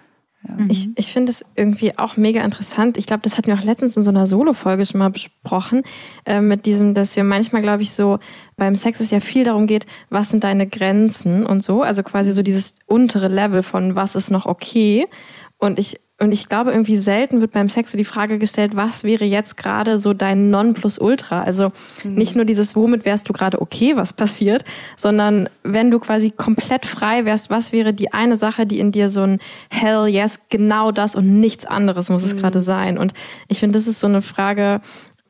Ja. 0.48 0.56
Ich, 0.68 0.88
ich 0.96 1.12
finde 1.12 1.30
es 1.30 1.44
irgendwie 1.54 1.96
auch 1.98 2.16
mega 2.16 2.42
interessant. 2.42 2.96
Ich 2.98 3.06
glaube, 3.06 3.22
das 3.22 3.38
hatten 3.38 3.46
wir 3.46 3.54
auch 3.54 3.64
letztens 3.64 3.96
in 3.96 4.04
so 4.04 4.10
einer 4.10 4.26
Solo-Folge 4.26 4.86
schon 4.86 4.98
mal 4.98 5.10
besprochen, 5.10 5.82
äh, 6.24 6.40
mit 6.40 6.66
diesem, 6.66 6.94
dass 6.94 7.14
wir 7.14 7.24
manchmal, 7.24 7.62
glaube 7.62 7.82
ich, 7.82 7.92
so 7.92 8.18
beim 8.56 8.74
Sex 8.74 9.00
es 9.00 9.10
ja 9.10 9.20
viel 9.20 9.44
darum 9.44 9.66
geht, 9.66 9.86
was 10.10 10.30
sind 10.30 10.44
deine 10.44 10.66
Grenzen 10.66 11.46
und 11.46 11.62
so. 11.62 11.82
Also 11.82 12.02
quasi 12.02 12.32
so 12.32 12.42
dieses 12.42 12.74
untere 12.86 13.28
Level 13.28 13.62
von 13.62 13.94
was 13.94 14.16
ist 14.16 14.30
noch 14.30 14.46
okay. 14.46 15.06
Und 15.58 15.78
ich 15.78 16.00
und 16.22 16.30
ich 16.30 16.48
glaube, 16.48 16.70
irgendwie 16.70 16.96
selten 16.96 17.40
wird 17.40 17.50
beim 17.50 17.68
Sex 17.68 17.90
so 17.90 17.98
die 17.98 18.04
Frage 18.04 18.38
gestellt, 18.38 18.76
was 18.76 19.02
wäre 19.02 19.24
jetzt 19.24 19.56
gerade 19.56 19.98
so 19.98 20.14
dein 20.14 20.50
Nonplusultra? 20.50 21.42
Also 21.42 21.72
mhm. 22.04 22.14
nicht 22.14 22.36
nur 22.36 22.44
dieses, 22.44 22.76
womit 22.76 23.04
wärst 23.04 23.28
du 23.28 23.32
gerade 23.32 23.60
okay, 23.60 23.96
was 23.96 24.12
passiert, 24.12 24.64
sondern 24.96 25.48
wenn 25.64 25.90
du 25.90 25.98
quasi 25.98 26.30
komplett 26.30 26.86
frei 26.86 27.24
wärst, 27.24 27.50
was 27.50 27.72
wäre 27.72 27.92
die 27.92 28.12
eine 28.12 28.36
Sache, 28.36 28.66
die 28.66 28.78
in 28.78 28.92
dir 28.92 29.08
so 29.08 29.22
ein 29.22 29.40
Hell 29.68 30.06
yes, 30.06 30.38
genau 30.48 30.92
das 30.92 31.16
und 31.16 31.40
nichts 31.40 31.66
anderes 31.66 32.08
muss 32.08 32.22
es 32.22 32.34
mhm. 32.34 32.38
gerade 32.38 32.60
sein. 32.60 32.98
Und 32.98 33.14
ich 33.48 33.58
finde, 33.58 33.76
das 33.76 33.88
ist 33.88 33.98
so 33.98 34.06
eine 34.06 34.22
Frage, 34.22 34.80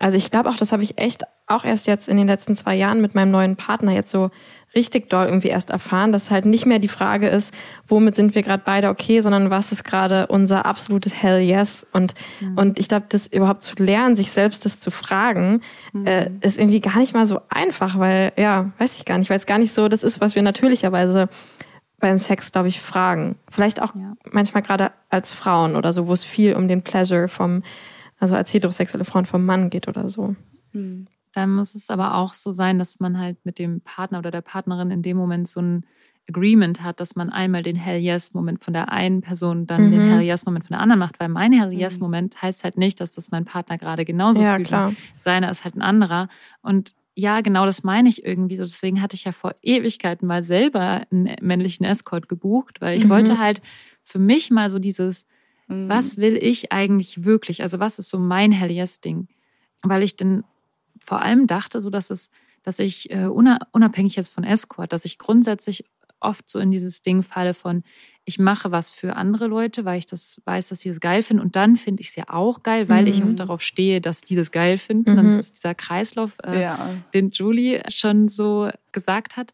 also 0.02 0.16
ich 0.16 0.32
glaube 0.32 0.50
auch, 0.50 0.56
das 0.56 0.72
habe 0.72 0.82
ich 0.82 0.98
echt 0.98 1.22
auch 1.46 1.64
erst 1.64 1.86
jetzt 1.86 2.08
in 2.08 2.16
den 2.16 2.26
letzten 2.26 2.56
zwei 2.56 2.74
Jahren 2.74 3.00
mit 3.00 3.14
meinem 3.14 3.30
neuen 3.30 3.56
Partner 3.56 3.92
jetzt 3.92 4.10
so 4.10 4.30
richtig 4.74 5.08
doll 5.10 5.26
irgendwie 5.26 5.48
erst 5.48 5.70
erfahren, 5.70 6.10
dass 6.10 6.30
halt 6.30 6.44
nicht 6.44 6.66
mehr 6.66 6.80
die 6.80 6.88
Frage 6.88 7.28
ist, 7.28 7.54
womit 7.86 8.16
sind 8.16 8.34
wir 8.34 8.42
gerade 8.42 8.62
beide 8.66 8.88
okay, 8.88 9.20
sondern 9.20 9.50
was 9.50 9.70
ist 9.70 9.84
gerade 9.84 10.26
unser 10.26 10.66
absolutes 10.66 11.14
Hell 11.14 11.40
Yes. 11.40 11.86
Und, 11.92 12.14
mhm. 12.40 12.58
und 12.58 12.78
ich 12.80 12.88
glaube, 12.88 13.06
das 13.10 13.28
überhaupt 13.28 13.62
zu 13.62 13.74
lernen, 13.78 14.16
sich 14.16 14.32
selbst 14.32 14.64
das 14.64 14.80
zu 14.80 14.90
fragen, 14.90 15.60
mhm. 15.92 16.06
äh, 16.06 16.30
ist 16.40 16.58
irgendwie 16.58 16.80
gar 16.80 16.98
nicht 16.98 17.14
mal 17.14 17.26
so 17.26 17.40
einfach, 17.48 17.98
weil, 17.98 18.32
ja, 18.36 18.72
weiß 18.78 18.98
ich 18.98 19.04
gar 19.04 19.18
nicht, 19.18 19.30
weil 19.30 19.36
es 19.36 19.46
gar 19.46 19.58
nicht 19.58 19.72
so 19.72 19.88
das 19.88 20.02
ist, 20.02 20.20
was 20.20 20.34
wir 20.34 20.42
natürlicherweise 20.42 21.28
beim 22.00 22.18
Sex, 22.18 22.50
glaube 22.50 22.66
ich, 22.66 22.80
fragen. 22.80 23.36
Vielleicht 23.48 23.80
auch 23.80 23.94
ja. 23.94 24.14
manchmal 24.32 24.64
gerade 24.64 24.90
als 25.10 25.32
Frauen 25.32 25.76
oder 25.76 25.92
so, 25.92 26.08
wo 26.08 26.12
es 26.12 26.24
viel 26.24 26.54
um 26.54 26.66
den 26.66 26.82
Pleasure 26.82 27.28
vom, 27.28 27.62
also 28.22 28.36
als 28.36 28.54
heterosexuelle 28.54 29.04
Frauen 29.04 29.26
vom 29.26 29.44
Mann 29.44 29.68
geht 29.68 29.88
oder 29.88 30.08
so. 30.08 30.36
Mhm. 30.72 31.08
Dann 31.34 31.54
muss 31.56 31.74
es 31.74 31.90
aber 31.90 32.14
auch 32.14 32.34
so 32.34 32.52
sein, 32.52 32.78
dass 32.78 33.00
man 33.00 33.18
halt 33.18 33.36
mit 33.44 33.58
dem 33.58 33.80
Partner 33.80 34.20
oder 34.20 34.30
der 34.30 34.42
Partnerin 34.42 34.92
in 34.92 35.02
dem 35.02 35.16
Moment 35.16 35.48
so 35.48 35.60
ein 35.60 35.84
Agreement 36.28 36.84
hat, 36.84 37.00
dass 37.00 37.16
man 37.16 37.30
einmal 37.30 37.64
den 37.64 37.74
Hell 37.74 37.98
Yes-Moment 37.98 38.62
von 38.62 38.74
der 38.74 38.92
einen 38.92 39.22
Person, 39.22 39.66
dann 39.66 39.86
mhm. 39.86 39.90
den 39.90 40.00
Hell 40.02 40.20
Yes-Moment 40.20 40.66
von 40.66 40.74
der 40.74 40.80
anderen 40.80 41.00
macht. 41.00 41.18
Weil 41.18 41.30
mein 41.30 41.52
Hell 41.52 41.72
Yes-Moment 41.72 42.36
mhm. 42.36 42.42
heißt 42.42 42.62
halt 42.62 42.78
nicht, 42.78 43.00
dass 43.00 43.10
das 43.10 43.32
mein 43.32 43.44
Partner 43.44 43.76
gerade 43.76 44.04
genauso 44.04 44.40
ja, 44.40 44.54
fühlt. 44.54 44.68
Klar. 44.68 44.94
Seiner 45.18 45.50
ist 45.50 45.64
halt 45.64 45.74
ein 45.74 45.82
anderer. 45.82 46.28
Und 46.62 46.94
ja, 47.16 47.40
genau 47.40 47.66
das 47.66 47.82
meine 47.82 48.08
ich 48.08 48.24
irgendwie 48.24 48.56
so. 48.56 48.62
Deswegen 48.62 49.02
hatte 49.02 49.16
ich 49.16 49.24
ja 49.24 49.32
vor 49.32 49.56
Ewigkeiten 49.62 50.28
mal 50.28 50.44
selber 50.44 51.02
einen 51.10 51.34
männlichen 51.40 51.84
Escort 51.84 52.28
gebucht, 52.28 52.80
weil 52.80 52.96
ich 52.96 53.06
mhm. 53.06 53.08
wollte 53.08 53.38
halt 53.38 53.62
für 54.04 54.20
mich 54.20 54.52
mal 54.52 54.70
so 54.70 54.78
dieses, 54.78 55.26
mhm. 55.72 55.88
was 55.88 56.16
will 56.16 56.36
ich 56.36 56.72
eigentlich 56.72 57.24
wirklich? 57.24 57.62
Also 57.62 57.80
was 57.80 57.98
ist 57.98 58.08
so 58.08 58.18
mein 58.18 58.52
Hell 58.52 58.70
Yes-Ding? 58.70 59.28
Weil 59.82 60.02
ich 60.02 60.16
dann 60.16 60.44
vor 60.98 61.22
allem 61.22 61.46
dachte, 61.46 61.80
so 61.80 61.90
dass 61.90 62.10
es, 62.10 62.30
dass 62.62 62.78
ich 62.78 63.10
äh, 63.10 63.26
unabhängig 63.26 64.16
jetzt 64.16 64.32
von 64.32 64.44
Escort, 64.44 64.92
dass 64.92 65.04
ich 65.04 65.18
grundsätzlich 65.18 65.84
oft 66.20 66.48
so 66.48 66.58
in 66.58 66.70
dieses 66.70 67.02
Ding 67.02 67.22
falle 67.22 67.54
von, 67.54 67.82
ich 68.24 68.38
mache 68.38 68.70
was 68.70 68.92
für 68.92 69.16
andere 69.16 69.48
Leute, 69.48 69.84
weil 69.84 69.98
ich 69.98 70.06
das 70.06 70.40
weiß, 70.44 70.68
dass 70.68 70.80
sie 70.80 70.90
es 70.90 71.00
geil 71.00 71.22
finden. 71.22 71.42
Und 71.42 71.56
dann 71.56 71.76
finde 71.76 72.02
ich 72.02 72.08
es 72.08 72.16
ja 72.16 72.24
auch 72.28 72.62
geil, 72.62 72.88
weil 72.88 73.02
mhm. 73.02 73.08
ich 73.08 73.22
auch 73.22 73.26
mhm. 73.26 73.36
darauf 73.36 73.62
stehe, 73.62 74.00
dass 74.00 74.20
die 74.20 74.36
das 74.36 74.52
geil 74.52 74.78
finden. 74.78 75.12
Mhm. 75.12 75.16
Dann 75.16 75.28
ist 75.28 75.38
es 75.38 75.52
dieser 75.52 75.74
Kreislauf, 75.74 76.36
äh, 76.44 76.62
ja. 76.62 76.94
den 77.14 77.30
Julie 77.30 77.82
schon 77.88 78.28
so 78.28 78.70
gesagt 78.92 79.36
hat. 79.36 79.52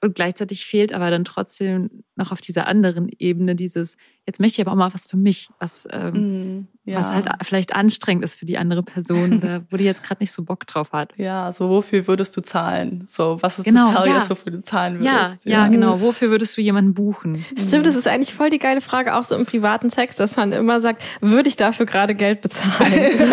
Und 0.00 0.16
gleichzeitig 0.16 0.66
fehlt 0.66 0.92
aber 0.92 1.10
dann 1.10 1.24
trotzdem 1.24 2.04
noch 2.16 2.32
auf 2.32 2.40
dieser 2.40 2.66
anderen 2.66 3.08
Ebene 3.18 3.54
dieses, 3.54 3.96
jetzt 4.26 4.40
möchte 4.40 4.60
ich 4.60 4.66
aber 4.66 4.72
auch 4.72 4.78
mal 4.78 4.94
was 4.94 5.06
für 5.06 5.18
mich, 5.18 5.50
was, 5.58 5.86
ähm, 5.90 6.56
mm, 6.56 6.68
ja. 6.86 6.98
was 6.98 7.10
halt 7.10 7.28
vielleicht 7.42 7.74
anstrengend 7.74 8.24
ist 8.24 8.36
für 8.36 8.46
die 8.46 8.56
andere 8.56 8.82
Person 8.82 9.38
oder 9.38 9.62
wo 9.70 9.76
die 9.76 9.84
jetzt 9.84 10.02
gerade 10.02 10.22
nicht 10.22 10.32
so 10.32 10.42
Bock 10.42 10.66
drauf 10.66 10.92
hat. 10.92 11.12
Ja, 11.16 11.52
so 11.52 11.68
wofür 11.68 12.06
würdest 12.06 12.34
du 12.36 12.40
zahlen? 12.40 13.06
So, 13.10 13.38
was 13.42 13.58
ist 13.58 13.64
genau, 13.64 13.92
das 13.92 14.04
Hell 14.04 14.12
ja. 14.12 14.30
wofür 14.30 14.52
du 14.52 14.62
zahlen 14.62 15.00
würdest? 15.00 15.44
Ja, 15.44 15.52
ja, 15.52 15.64
ja, 15.64 15.68
genau. 15.68 16.00
Wofür 16.00 16.30
würdest 16.30 16.56
du 16.56 16.62
jemanden 16.62 16.94
buchen? 16.94 17.44
Stimmt, 17.56 17.86
das 17.86 17.96
ist 17.96 18.08
eigentlich 18.08 18.34
voll 18.34 18.48
die 18.48 18.58
geile 18.58 18.80
Frage, 18.80 19.14
auch 19.14 19.24
so 19.24 19.34
im 19.34 19.44
privaten 19.44 19.90
Sex, 19.90 20.16
dass 20.16 20.36
man 20.36 20.52
immer 20.52 20.80
sagt, 20.80 21.02
würde 21.20 21.48
ich 21.48 21.56
dafür 21.56 21.84
gerade 21.84 22.14
Geld 22.14 22.40
bezahlen? 22.40 22.92
so. 23.18 23.24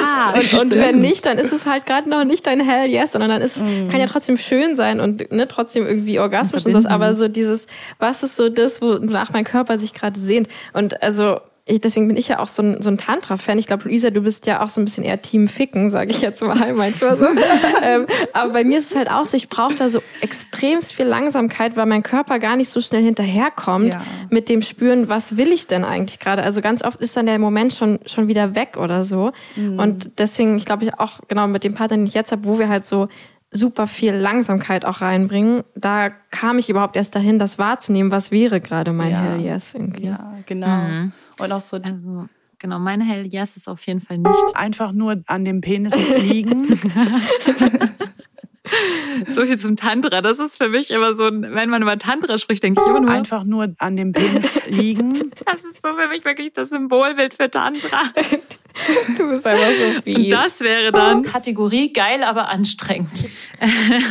ja, 0.00 0.34
und, 0.34 0.54
und 0.54 0.70
wenn 0.72 1.00
nicht, 1.00 1.24
dann 1.24 1.38
ist 1.38 1.52
es 1.52 1.66
halt 1.66 1.86
gerade 1.86 2.08
noch 2.08 2.24
nicht 2.24 2.46
dein 2.46 2.60
Hell 2.60 2.88
Yes, 2.90 3.12
sondern 3.12 3.30
dann 3.30 3.42
ist 3.42 3.58
es, 3.58 3.62
mm. 3.62 3.88
kann 3.90 4.00
ja 4.00 4.06
trotzdem 4.06 4.38
schön 4.38 4.74
sein 4.74 4.98
und 4.98 5.30
ne, 5.30 5.46
trotzdem 5.46 5.86
irgendwie 5.86 6.18
orgasmisch 6.18 6.66
und 6.66 6.72
so, 6.72 6.88
aber 6.88 7.14
so 7.14 7.28
dieses, 7.28 7.66
was 7.98 8.22
ist 8.22 8.36
so 8.36 8.48
das, 8.48 8.82
wonach 8.82 9.32
mein 9.32 9.44
Körper 9.44 9.67
sich 9.76 9.92
gerade 9.92 10.18
sehnt. 10.18 10.48
Und 10.72 11.02
also 11.02 11.40
ich, 11.68 11.80
deswegen 11.80 12.08
bin 12.08 12.16
ich 12.16 12.28
ja 12.28 12.38
auch 12.38 12.46
so 12.46 12.62
ein, 12.62 12.82
so 12.82 12.90
ein 12.90 12.96
Tantra-Fan. 12.96 13.58
Ich 13.58 13.66
glaube, 13.66 13.84
Luisa, 13.84 14.10
du 14.10 14.22
bist 14.22 14.46
ja 14.46 14.62
auch 14.62 14.70
so 14.70 14.80
ein 14.80 14.86
bisschen 14.86 15.04
eher 15.04 15.20
Team 15.20 15.48
Ficken, 15.48 15.90
sage 15.90 16.10
ich 16.10 16.22
jetzt 16.22 16.42
mal 16.42 16.72
manchmal 16.74 17.16
so. 17.16 17.26
ähm, 17.82 18.06
aber 18.32 18.52
bei 18.54 18.64
mir 18.64 18.78
ist 18.78 18.90
es 18.90 18.96
halt 18.96 19.10
auch 19.10 19.26
so, 19.26 19.36
ich 19.36 19.48
brauche 19.48 19.74
da 19.74 19.90
so 19.90 20.02
extremst 20.20 20.94
viel 20.94 21.06
Langsamkeit, 21.06 21.76
weil 21.76 21.86
mein 21.86 22.02
Körper 22.02 22.38
gar 22.38 22.56
nicht 22.56 22.70
so 22.70 22.80
schnell 22.80 23.02
hinterherkommt 23.02 23.94
ja. 23.94 24.02
mit 24.30 24.48
dem 24.48 24.62
Spüren, 24.62 25.08
was 25.08 25.36
will 25.36 25.52
ich 25.52 25.66
denn 25.66 25.84
eigentlich 25.84 26.18
gerade. 26.18 26.42
Also 26.42 26.60
ganz 26.60 26.82
oft 26.82 27.00
ist 27.00 27.16
dann 27.16 27.26
der 27.26 27.38
Moment 27.38 27.74
schon, 27.74 27.98
schon 28.06 28.28
wieder 28.28 28.54
weg 28.54 28.76
oder 28.78 29.04
so. 29.04 29.32
Mhm. 29.56 29.78
Und 29.78 30.10
deswegen, 30.18 30.56
ich 30.56 30.64
glaube, 30.64 30.84
ich 30.84 30.98
auch 30.98 31.20
genau 31.28 31.46
mit 31.46 31.64
dem 31.64 31.74
Partner, 31.74 31.98
den 31.98 32.06
ich 32.06 32.14
jetzt 32.14 32.32
habe, 32.32 32.44
wo 32.44 32.58
wir 32.58 32.68
halt 32.68 32.86
so 32.86 33.08
super 33.50 33.86
viel 33.86 34.12
Langsamkeit 34.12 34.84
auch 34.84 35.00
reinbringen. 35.00 35.64
Da 35.74 36.10
kam 36.30 36.58
ich 36.58 36.68
überhaupt 36.68 36.96
erst 36.96 37.14
dahin, 37.14 37.38
das 37.38 37.58
wahrzunehmen, 37.58 38.10
was 38.10 38.30
wäre 38.30 38.60
gerade 38.60 38.92
mein 38.92 39.10
ja. 39.10 39.22
Hell 39.22 39.40
Yes 39.40 39.74
irgendwie. 39.74 40.06
Ja, 40.06 40.34
genau. 40.46 40.82
Mhm. 40.82 41.12
Und 41.38 41.52
auch 41.52 41.60
so. 41.60 41.76
Also, 41.76 42.26
genau, 42.58 42.78
mein 42.78 43.00
Hell 43.00 43.26
Yes 43.26 43.56
ist 43.56 43.68
auf 43.68 43.86
jeden 43.86 44.00
Fall 44.00 44.18
nicht. 44.18 44.54
Einfach 44.56 44.92
nur 44.92 45.22
an 45.26 45.44
dem 45.44 45.60
Penis 45.60 45.94
liegen. 46.18 46.68
so 49.28 49.44
viel 49.44 49.58
zum 49.58 49.76
Tantra. 49.76 50.20
Das 50.20 50.38
ist 50.38 50.56
für 50.56 50.68
mich 50.68 50.90
immer 50.90 51.14
so 51.14 51.26
ein, 51.26 51.42
wenn 51.54 51.70
man 51.70 51.82
über 51.82 51.98
Tantra 51.98 52.38
spricht, 52.38 52.62
denke 52.62 52.80
ich 52.80 52.86
immer 52.86 53.00
nur. 53.00 53.10
Einfach 53.10 53.44
nur 53.44 53.74
an 53.78 53.96
dem 53.96 54.12
Penis 54.12 54.48
liegen. 54.68 55.30
Das 55.44 55.64
ist 55.64 55.82
so 55.82 55.88
für 55.94 56.08
mich 56.08 56.24
wirklich 56.24 56.52
das 56.52 56.70
Symbolbild 56.70 57.34
für 57.34 57.50
Tantra. 57.50 58.00
Du 59.16 59.28
bist 59.28 59.44
einfach 59.44 59.70
so 59.70 60.02
viel. 60.02 60.16
Und 60.16 60.30
das 60.30 60.60
wäre 60.60 60.92
dann 60.92 61.24
Kategorie 61.24 61.92
geil, 61.92 62.22
aber 62.22 62.48
anstrengend. 62.48 63.28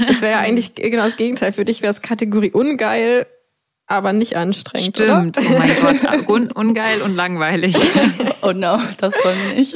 Das 0.07 0.19
wäre 0.19 0.33
ja 0.33 0.39
eigentlich 0.39 0.75
genau 0.75 1.05
das 1.05 1.15
Gegenteil. 1.15 1.53
Für 1.53 1.63
dich 1.63 1.81
wäre 1.81 1.93
es 1.93 2.01
Kategorie 2.01 2.51
ungeil, 2.51 3.27
aber 3.87 4.13
nicht 4.13 4.35
anstrengend. 4.35 4.97
Stimmt. 4.97 5.37
Oder? 5.37 5.47
Oh 5.49 5.57
mein 5.57 5.71
Gott, 6.27 6.29
un 6.29 6.51
ungeil 6.51 7.01
und 7.01 7.15
langweilig. 7.15 7.75
oh 8.41 8.51
no, 8.51 8.79
das 8.97 9.13
wollen 9.23 9.37
wir 9.47 9.55
nicht. 9.55 9.75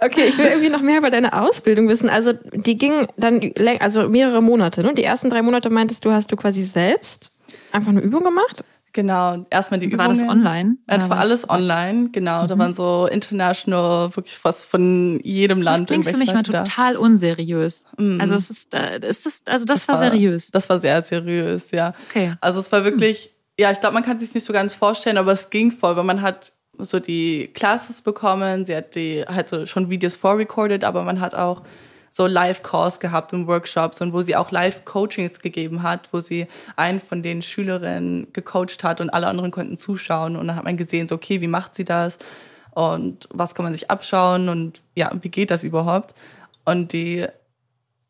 Okay, 0.00 0.24
ich 0.28 0.38
will 0.38 0.46
irgendwie 0.46 0.70
noch 0.70 0.80
mehr 0.80 0.98
über 0.98 1.10
deine 1.10 1.32
Ausbildung 1.32 1.88
wissen. 1.88 2.08
Also 2.08 2.32
die 2.52 2.78
ging 2.78 3.06
dann 3.16 3.52
also 3.80 4.08
mehrere 4.08 4.42
Monate. 4.42 4.82
Ne? 4.82 4.94
Die 4.94 5.04
ersten 5.04 5.28
drei 5.28 5.42
Monate 5.42 5.70
meintest 5.70 6.04
du, 6.04 6.12
hast 6.12 6.30
du 6.30 6.36
quasi 6.36 6.62
selbst 6.62 7.32
einfach 7.72 7.90
eine 7.90 8.00
Übung 8.00 8.22
gemacht? 8.22 8.64
Genau, 8.94 9.46
erstmal 9.48 9.80
die 9.80 9.86
Übungen. 9.86 10.00
War 10.00 10.08
das 10.08 10.22
online? 10.22 10.76
Ja, 10.88 10.98
das 10.98 11.08
war 11.08 11.18
alles 11.18 11.48
online, 11.48 12.10
genau. 12.10 12.42
Mhm. 12.42 12.48
Da 12.48 12.58
waren 12.58 12.74
so 12.74 13.08
international, 13.10 14.14
wirklich 14.14 14.36
fast 14.36 14.66
von 14.66 15.18
jedem 15.22 15.58
das 15.58 15.64
Land. 15.64 15.80
Das 15.90 15.94
klingt 15.94 16.10
für 16.10 16.16
mich 16.18 16.32
Leute 16.32 16.52
mal 16.52 16.64
total 16.64 16.94
da. 16.94 16.98
unseriös. 16.98 17.86
Mhm. 17.96 18.20
Also 18.20 18.34
es 18.34 18.50
ist, 18.50 18.74
äh, 18.74 19.00
ist 19.06 19.24
das, 19.24 19.42
also 19.46 19.64
das, 19.64 19.80
das 19.80 19.88
war, 19.88 19.94
war, 20.00 20.10
seriös. 20.10 20.50
Das 20.50 20.68
war 20.68 20.78
sehr 20.78 21.00
seriös, 21.02 21.70
ja. 21.70 21.94
Okay. 22.10 22.34
Also 22.40 22.60
es 22.60 22.70
war 22.70 22.84
wirklich, 22.84 23.30
mhm. 23.32 23.62
ja, 23.62 23.70
ich 23.72 23.80
glaube, 23.80 23.94
man 23.94 24.02
kann 24.02 24.18
sich 24.18 24.34
nicht 24.34 24.44
so 24.44 24.52
ganz 24.52 24.74
vorstellen, 24.74 25.16
aber 25.16 25.32
es 25.32 25.48
ging 25.48 25.70
voll, 25.70 25.96
weil 25.96 26.04
man 26.04 26.20
hat 26.20 26.52
so 26.78 27.00
die 27.00 27.50
Classes 27.54 28.02
bekommen, 28.02 28.66
sie 28.66 28.76
hat 28.76 28.94
die 28.94 29.24
halt 29.26 29.48
so 29.48 29.64
schon 29.66 29.88
Videos 29.88 30.16
vorrecorded, 30.16 30.84
aber 30.84 31.02
man 31.02 31.20
hat 31.20 31.34
auch 31.34 31.62
so 32.14 32.26
Live-Calls 32.26 33.00
gehabt 33.00 33.32
und 33.32 33.48
Workshops 33.48 34.00
und 34.00 34.12
wo 34.12 34.22
sie 34.22 34.36
auch 34.36 34.52
Live-Coachings 34.52 35.40
gegeben 35.40 35.82
hat, 35.82 36.08
wo 36.12 36.20
sie 36.20 36.46
einen 36.76 37.00
von 37.00 37.24
den 37.24 37.42
Schülerinnen 37.42 38.32
gecoacht 38.32 38.84
hat 38.84 39.00
und 39.00 39.10
alle 39.10 39.26
anderen 39.26 39.50
konnten 39.50 39.76
zuschauen 39.76 40.36
und 40.36 40.46
dann 40.46 40.56
hat 40.56 40.64
man 40.64 40.76
gesehen, 40.76 41.08
so 41.08 41.16
okay, 41.16 41.40
wie 41.40 41.48
macht 41.48 41.74
sie 41.74 41.84
das? 41.84 42.18
und 42.74 43.28
was 43.30 43.54
kann 43.54 43.64
man 43.64 43.72
sich 43.72 43.90
abschauen 43.90 44.48
und 44.48 44.82
ja, 44.94 45.10
wie 45.20 45.28
geht 45.28 45.50
das 45.50 45.64
überhaupt? 45.64 46.14
Und 46.64 46.92
die, 46.92 47.26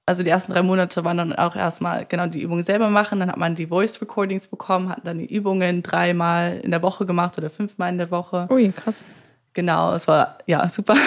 also 0.06 0.22
die 0.22 0.30
ersten 0.30 0.52
drei 0.52 0.62
Monate 0.62 1.04
waren 1.04 1.16
dann 1.16 1.32
auch 1.32 1.56
erstmal 1.56 2.06
genau 2.06 2.26
die 2.26 2.42
Übungen 2.42 2.62
selber 2.62 2.88
machen, 2.88 3.20
dann 3.20 3.30
hat 3.30 3.38
man 3.38 3.54
die 3.54 3.66
Voice 3.66 4.00
Recordings 4.00 4.46
bekommen, 4.46 4.88
hat 4.88 5.00
dann 5.04 5.18
die 5.18 5.34
Übungen 5.34 5.82
dreimal 5.82 6.60
in 6.62 6.70
der 6.70 6.82
Woche 6.82 7.06
gemacht 7.06 7.36
oder 7.38 7.50
fünfmal 7.50 7.90
in 7.90 7.98
der 7.98 8.10
Woche. 8.10 8.46
Ui, 8.50 8.72
krass. 8.72 9.04
Genau, 9.54 9.92
es 9.92 10.08
war 10.08 10.38
ja 10.46 10.66
super. 10.68 10.94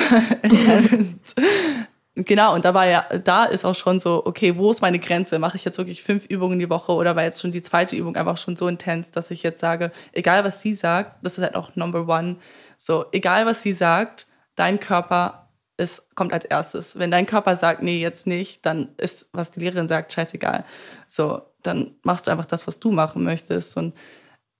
genau, 2.16 2.54
und 2.56 2.66
da 2.66 2.74
war 2.74 2.88
ja, 2.88 3.04
da 3.24 3.46
ist 3.46 3.66
auch 3.66 3.76
schon 3.76 4.00
so, 4.00 4.26
okay, 4.26 4.58
wo 4.58 4.72
ist 4.72 4.82
meine 4.82 5.00
Grenze? 5.00 5.40
Mache 5.40 5.58
ich 5.58 5.66
jetzt 5.66 5.78
wirklich 5.78 6.04
fünf 6.04 6.26
Übungen 6.26 6.60
die 6.60 6.70
Woche 6.70 6.94
oder 6.94 7.16
war 7.16 7.24
jetzt 7.24 7.42
schon 7.42 7.52
die 7.52 7.62
zweite 7.62 7.96
Übung 7.96 8.16
einfach 8.16 8.38
schon 8.38 8.56
so 8.56 8.68
intens, 8.68 9.12
dass 9.12 9.32
ich 9.32 9.44
jetzt 9.44 9.62
sage, 9.62 9.92
egal 10.14 10.44
was 10.44 10.62
sie 10.62 10.76
sagt, 10.76 11.24
das 11.24 11.38
ist 11.38 11.44
halt 11.44 11.56
auch 11.56 11.76
Number 11.76 12.08
One, 12.08 12.38
so, 12.78 13.06
egal 13.12 13.46
was 13.46 13.62
sie 13.62 13.74
sagt, 13.74 14.28
dein 14.56 14.80
Körper 14.80 15.50
ist, 15.78 16.04
kommt 16.16 16.34
als 16.34 16.46
erstes. 16.46 16.98
Wenn 16.98 17.12
dein 17.12 17.26
Körper 17.26 17.56
sagt, 17.56 17.84
nee, 17.84 18.00
jetzt 18.00 18.28
nicht, 18.28 18.66
dann 18.66 18.90
ist, 18.98 19.28
was 19.34 19.52
die 19.52 19.60
Lehrerin 19.60 19.88
sagt, 19.88 20.14
scheißegal. 20.14 20.66
So, 21.08 21.42
dann 21.64 21.96
machst 22.04 22.28
du 22.28 22.32
einfach 22.32 22.46
das, 22.46 22.68
was 22.68 22.80
du 22.80 22.92
machen 22.92 23.24
möchtest. 23.24 23.76
Und 23.78 23.94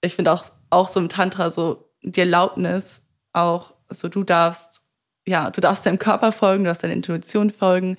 ich 0.02 0.14
finde 0.14 0.32
auch, 0.32 0.44
auch 0.70 0.88
so 0.88 1.00
im 1.00 1.08
Tantra 1.08 1.50
so 1.50 1.90
die 2.02 2.20
Erlaubnis, 2.20 3.00
auch 3.32 3.74
so 3.88 4.08
du 4.08 4.24
darfst, 4.24 4.82
ja, 5.26 5.50
du 5.50 5.60
darfst 5.60 5.84
deinem 5.84 5.98
Körper 5.98 6.32
folgen, 6.32 6.64
du 6.64 6.68
darfst 6.68 6.82
deiner 6.82 6.94
Intuition 6.94 7.50
folgen. 7.50 7.96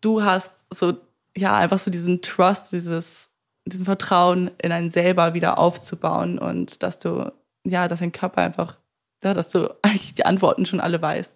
Du 0.00 0.22
hast 0.22 0.64
so, 0.72 0.94
ja, 1.36 1.56
einfach 1.56 1.78
so 1.78 1.90
diesen 1.90 2.20
Trust, 2.20 2.72
dieses, 2.72 3.28
diesen 3.64 3.84
Vertrauen 3.84 4.50
in 4.58 4.72
einen 4.72 4.90
selber 4.90 5.34
wieder 5.34 5.58
aufzubauen 5.58 6.38
und 6.38 6.82
dass 6.82 6.98
du, 6.98 7.32
ja, 7.64 7.86
dass 7.86 8.00
dein 8.00 8.12
Körper 8.12 8.42
einfach, 8.42 8.78
ja, 9.22 9.34
dass 9.34 9.50
du 9.50 9.68
eigentlich 9.82 10.14
die 10.14 10.26
Antworten 10.26 10.66
schon 10.66 10.80
alle 10.80 11.00
weißt 11.00 11.34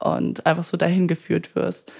und 0.00 0.44
einfach 0.46 0.64
so 0.64 0.76
dahin 0.76 1.08
geführt 1.08 1.54
wirst. 1.54 1.92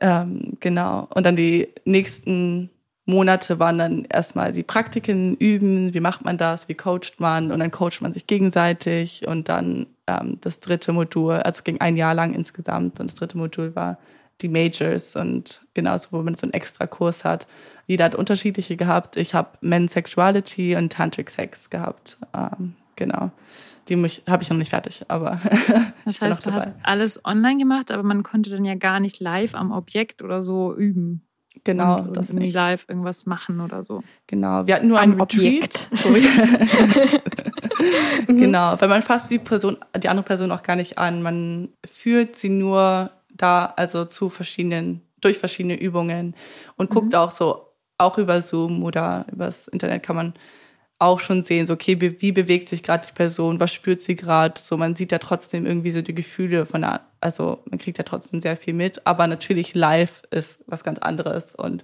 Ähm, 0.00 0.56
genau. 0.60 1.08
Und 1.14 1.24
dann 1.24 1.36
die 1.36 1.68
nächsten 1.84 2.70
Monate 3.04 3.58
waren 3.58 3.78
dann 3.78 4.04
erstmal 4.04 4.52
die 4.52 4.62
Praktiken 4.62 5.36
üben, 5.36 5.92
wie 5.92 6.00
macht 6.00 6.24
man 6.24 6.38
das, 6.38 6.68
wie 6.68 6.74
coacht 6.74 7.18
man 7.18 7.50
und 7.50 7.60
dann 7.60 7.70
coacht 7.70 8.00
man 8.00 8.12
sich 8.12 8.26
gegenseitig 8.26 9.26
und 9.26 9.48
dann 9.48 9.86
ähm, 10.06 10.38
das 10.40 10.60
dritte 10.60 10.92
Modul, 10.92 11.34
also 11.34 11.62
ging 11.62 11.80
ein 11.80 11.96
Jahr 11.96 12.14
lang 12.14 12.34
insgesamt 12.34 13.00
und 13.00 13.10
das 13.10 13.14
dritte 13.14 13.38
Modul 13.38 13.74
war 13.74 13.98
die 14.40 14.48
Majors 14.48 15.16
und 15.16 15.62
genauso, 15.74 16.08
wo 16.12 16.22
man 16.22 16.34
so 16.34 16.46
einen 16.46 16.52
extra 16.52 16.86
Kurs 16.86 17.24
hat. 17.24 17.46
Jeder 17.86 18.06
hat 18.06 18.14
unterschiedliche 18.14 18.76
gehabt. 18.76 19.16
Ich 19.16 19.34
habe 19.34 19.50
Men's 19.60 19.92
Sexuality 19.92 20.76
und 20.76 20.92
Tantric 20.92 21.30
Sex 21.30 21.70
gehabt. 21.70 22.18
Ähm, 22.34 22.74
genau. 22.96 23.30
Die 23.88 23.96
habe 23.96 24.42
ich 24.42 24.50
noch 24.50 24.56
nicht 24.56 24.70
fertig, 24.70 25.04
aber. 25.08 25.40
Das 26.04 26.20
heißt, 26.20 26.44
du 26.44 26.52
hast 26.52 26.74
alles 26.82 27.24
online 27.24 27.58
gemacht, 27.58 27.92
aber 27.92 28.02
man 28.02 28.24
konnte 28.24 28.50
dann 28.50 28.64
ja 28.64 28.74
gar 28.74 28.98
nicht 28.98 29.20
live 29.20 29.54
am 29.54 29.70
Objekt 29.70 30.20
oder 30.20 30.42
so 30.42 30.74
üben. 30.74 31.22
Genau, 31.62 32.00
und, 32.00 32.16
das 32.16 32.30
und 32.30 32.40
nicht. 32.40 32.54
live 32.54 32.86
irgendwas 32.88 33.24
machen 33.26 33.60
oder 33.60 33.84
so. 33.84 34.02
Genau, 34.26 34.66
wir 34.66 34.74
hatten 34.74 34.88
nur 34.88 35.00
Am 35.00 35.12
ein 35.12 35.20
Objekt. 35.20 35.88
Retreat. 37.82 38.28
genau, 38.28 38.74
weil 38.78 38.88
man 38.88 39.02
fasst 39.02 39.30
die 39.30 39.38
Person, 39.38 39.76
die 39.96 40.08
andere 40.08 40.24
Person 40.24 40.52
auch 40.52 40.62
gar 40.62 40.76
nicht 40.76 40.98
an. 40.98 41.22
Man 41.22 41.68
führt 41.90 42.36
sie 42.36 42.48
nur 42.48 43.10
da, 43.30 43.72
also 43.76 44.04
zu 44.04 44.30
verschiedenen, 44.30 45.02
durch 45.20 45.38
verschiedene 45.38 45.78
Übungen 45.78 46.34
und 46.76 46.90
guckt 46.90 47.14
auch 47.14 47.30
so, 47.30 47.68
auch 47.98 48.18
über 48.18 48.42
Zoom 48.42 48.82
oder 48.82 49.26
übers 49.30 49.68
Internet 49.68 50.02
kann 50.02 50.16
man 50.16 50.34
auch 50.98 51.18
schon 51.18 51.42
sehen, 51.42 51.66
so 51.66 51.72
okay, 51.72 52.00
wie, 52.00 52.32
bewegt 52.32 52.68
sich 52.68 52.82
gerade 52.82 53.06
die 53.06 53.12
Person, 53.12 53.58
was 53.58 53.72
spürt 53.72 54.00
sie 54.00 54.14
gerade, 54.14 54.54
so 54.60 54.76
man 54.76 54.94
sieht 54.94 55.10
ja 55.10 55.18
trotzdem 55.18 55.66
irgendwie 55.66 55.90
so 55.90 56.00
die 56.00 56.14
Gefühle 56.14 56.64
von 56.64 56.82
der, 56.82 57.00
also 57.20 57.58
man 57.68 57.80
kriegt 57.80 57.98
ja 57.98 58.04
trotzdem 58.04 58.40
sehr 58.40 58.56
viel 58.56 58.72
mit, 58.72 59.04
aber 59.04 59.26
natürlich 59.26 59.74
live 59.74 60.22
ist 60.30 60.60
was 60.66 60.84
ganz 60.84 61.00
anderes 61.00 61.56
und 61.56 61.82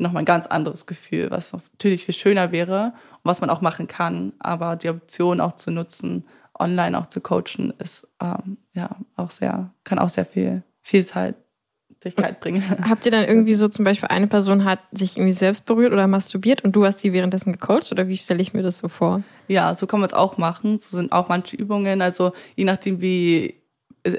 nochmal 0.00 0.22
ein 0.22 0.26
ganz 0.26 0.46
anderes 0.46 0.86
Gefühl, 0.86 1.30
was 1.30 1.52
natürlich 1.52 2.04
viel 2.04 2.14
schöner 2.14 2.52
wäre 2.52 2.92
und 3.22 3.24
was 3.24 3.40
man 3.40 3.50
auch 3.50 3.60
machen 3.60 3.86
kann, 3.86 4.32
aber 4.38 4.76
die 4.76 4.88
Option 4.88 5.40
auch 5.40 5.56
zu 5.56 5.70
nutzen, 5.70 6.24
online 6.58 6.98
auch 6.98 7.06
zu 7.06 7.20
coachen, 7.20 7.72
ist 7.78 8.06
ähm, 8.20 8.58
ja 8.74 8.96
auch 9.16 9.30
sehr, 9.30 9.72
kann 9.84 9.98
auch 9.98 10.08
sehr 10.08 10.26
viel 10.26 10.62
Vielseitigkeit 10.82 12.40
bringen. 12.40 12.62
Habt 12.88 13.06
ihr 13.06 13.12
dann 13.12 13.24
irgendwie 13.24 13.54
so 13.54 13.68
zum 13.68 13.84
Beispiel 13.84 14.08
eine 14.08 14.26
Person 14.26 14.64
hat 14.64 14.80
sich 14.92 15.16
irgendwie 15.16 15.32
selbst 15.32 15.64
berührt 15.64 15.92
oder 15.92 16.06
masturbiert 16.06 16.62
und 16.64 16.76
du 16.76 16.84
hast 16.84 17.00
sie 17.00 17.12
währenddessen 17.12 17.52
gecoacht 17.52 17.92
oder 17.92 18.08
wie 18.08 18.16
stelle 18.16 18.42
ich 18.42 18.52
mir 18.52 18.62
das 18.62 18.78
so 18.78 18.88
vor? 18.88 19.22
Ja, 19.48 19.74
so 19.74 19.86
kann 19.86 20.00
man 20.00 20.08
es 20.08 20.14
auch 20.14 20.38
machen. 20.38 20.78
So 20.78 20.96
sind 20.96 21.12
auch 21.12 21.28
manche 21.28 21.56
Übungen. 21.56 22.02
Also 22.02 22.32
je 22.56 22.64
nachdem, 22.64 23.00
wie, 23.00 23.60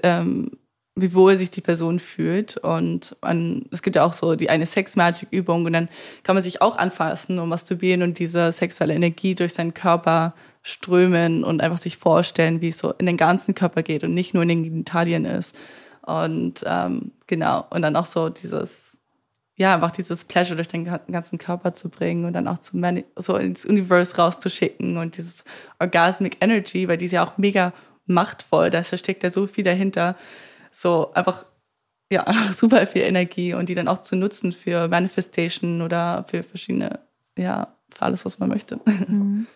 ähm, 0.04 0.52
wie 0.96 1.14
wohl 1.14 1.38
sich 1.38 1.50
die 1.50 1.62
Person 1.62 2.00
fühlt. 2.00 2.58
Und 2.58 3.16
man, 3.22 3.66
es 3.72 3.82
gibt 3.82 3.96
ja 3.96 4.04
auch 4.04 4.14
so 4.14 4.36
die 4.36 4.50
eine 4.50 4.66
Sex 4.66 4.96
Magic 4.96 5.30
Übung 5.32 5.66
und 5.66 5.74
dann 5.74 5.90
kann 6.24 6.36
man 6.36 6.44
sich 6.44 6.62
auch 6.62 6.78
anfassen 6.78 7.40
und 7.40 7.50
masturbieren 7.50 8.04
und 8.04 8.20
diese 8.20 8.52
sexuelle 8.52 8.94
Energie 8.94 9.36
durch 9.36 9.54
seinen 9.54 9.74
Körper 9.74 10.34
strömen 10.64 11.44
und 11.44 11.62
einfach 11.62 11.78
sich 11.78 11.98
vorstellen, 11.98 12.62
wie 12.62 12.70
es 12.70 12.78
so 12.78 12.94
in 12.94 13.06
den 13.06 13.18
ganzen 13.18 13.56
Körper 13.56 13.84
geht 13.84 14.04
und 14.04 14.14
nicht 14.14 14.34
nur 14.34 14.44
in 14.44 14.50
den 14.50 14.64
Genitalien 14.64 15.26
ist. 15.26 15.56
Und 16.02 16.64
ähm, 16.66 17.12
genau, 17.28 17.66
und 17.70 17.82
dann 17.82 17.96
auch 17.96 18.06
so 18.06 18.30
dieses, 18.30 18.98
ja, 19.56 19.76
einfach 19.76 19.92
dieses 19.92 20.26
Pleasure 20.26 20.56
durch 20.56 20.68
den 20.68 20.86
ganzen 21.12 21.38
Körper 21.38 21.74
zu 21.74 21.90
bringen 21.90 22.26
und 22.26 22.34
dann 22.34 22.48
auch 22.48 22.60
zu 22.60 22.80
so 23.16 23.38
ins 23.38 23.66
Universe 23.66 24.18
rauszuschicken 24.18 24.98
und 24.98 25.18
dieses 25.18 25.44
Orgasmic 25.80 26.38
Energy, 26.42 26.88
weil 26.88 26.98
die 26.98 27.06
ist 27.06 27.12
ja 27.12 27.24
auch 27.24 27.38
mega 27.38 27.74
machtvoll, 28.08 28.70
da 28.70 28.84
steckt 28.84 29.24
ja 29.24 29.32
so 29.32 29.48
viel 29.48 29.64
dahinter. 29.64 30.16
So 30.72 31.12
einfach, 31.14 31.46
ja, 32.12 32.26
super 32.54 32.86
viel 32.88 33.04
Energie 33.04 33.54
und 33.54 33.70
die 33.70 33.76
dann 33.76 33.88
auch 33.88 34.02
zu 34.02 34.16
nutzen 34.16 34.52
für 34.52 34.88
Manifestation 34.88 35.82
oder 35.82 36.26
für 36.30 36.44
verschiedene, 36.44 37.00
ja, 37.38 37.76
für 37.94 38.02
alles, 38.04 38.26
was 38.26 38.40
man 38.40 38.50
möchte. 38.50 38.80
Mhm. 39.08 39.48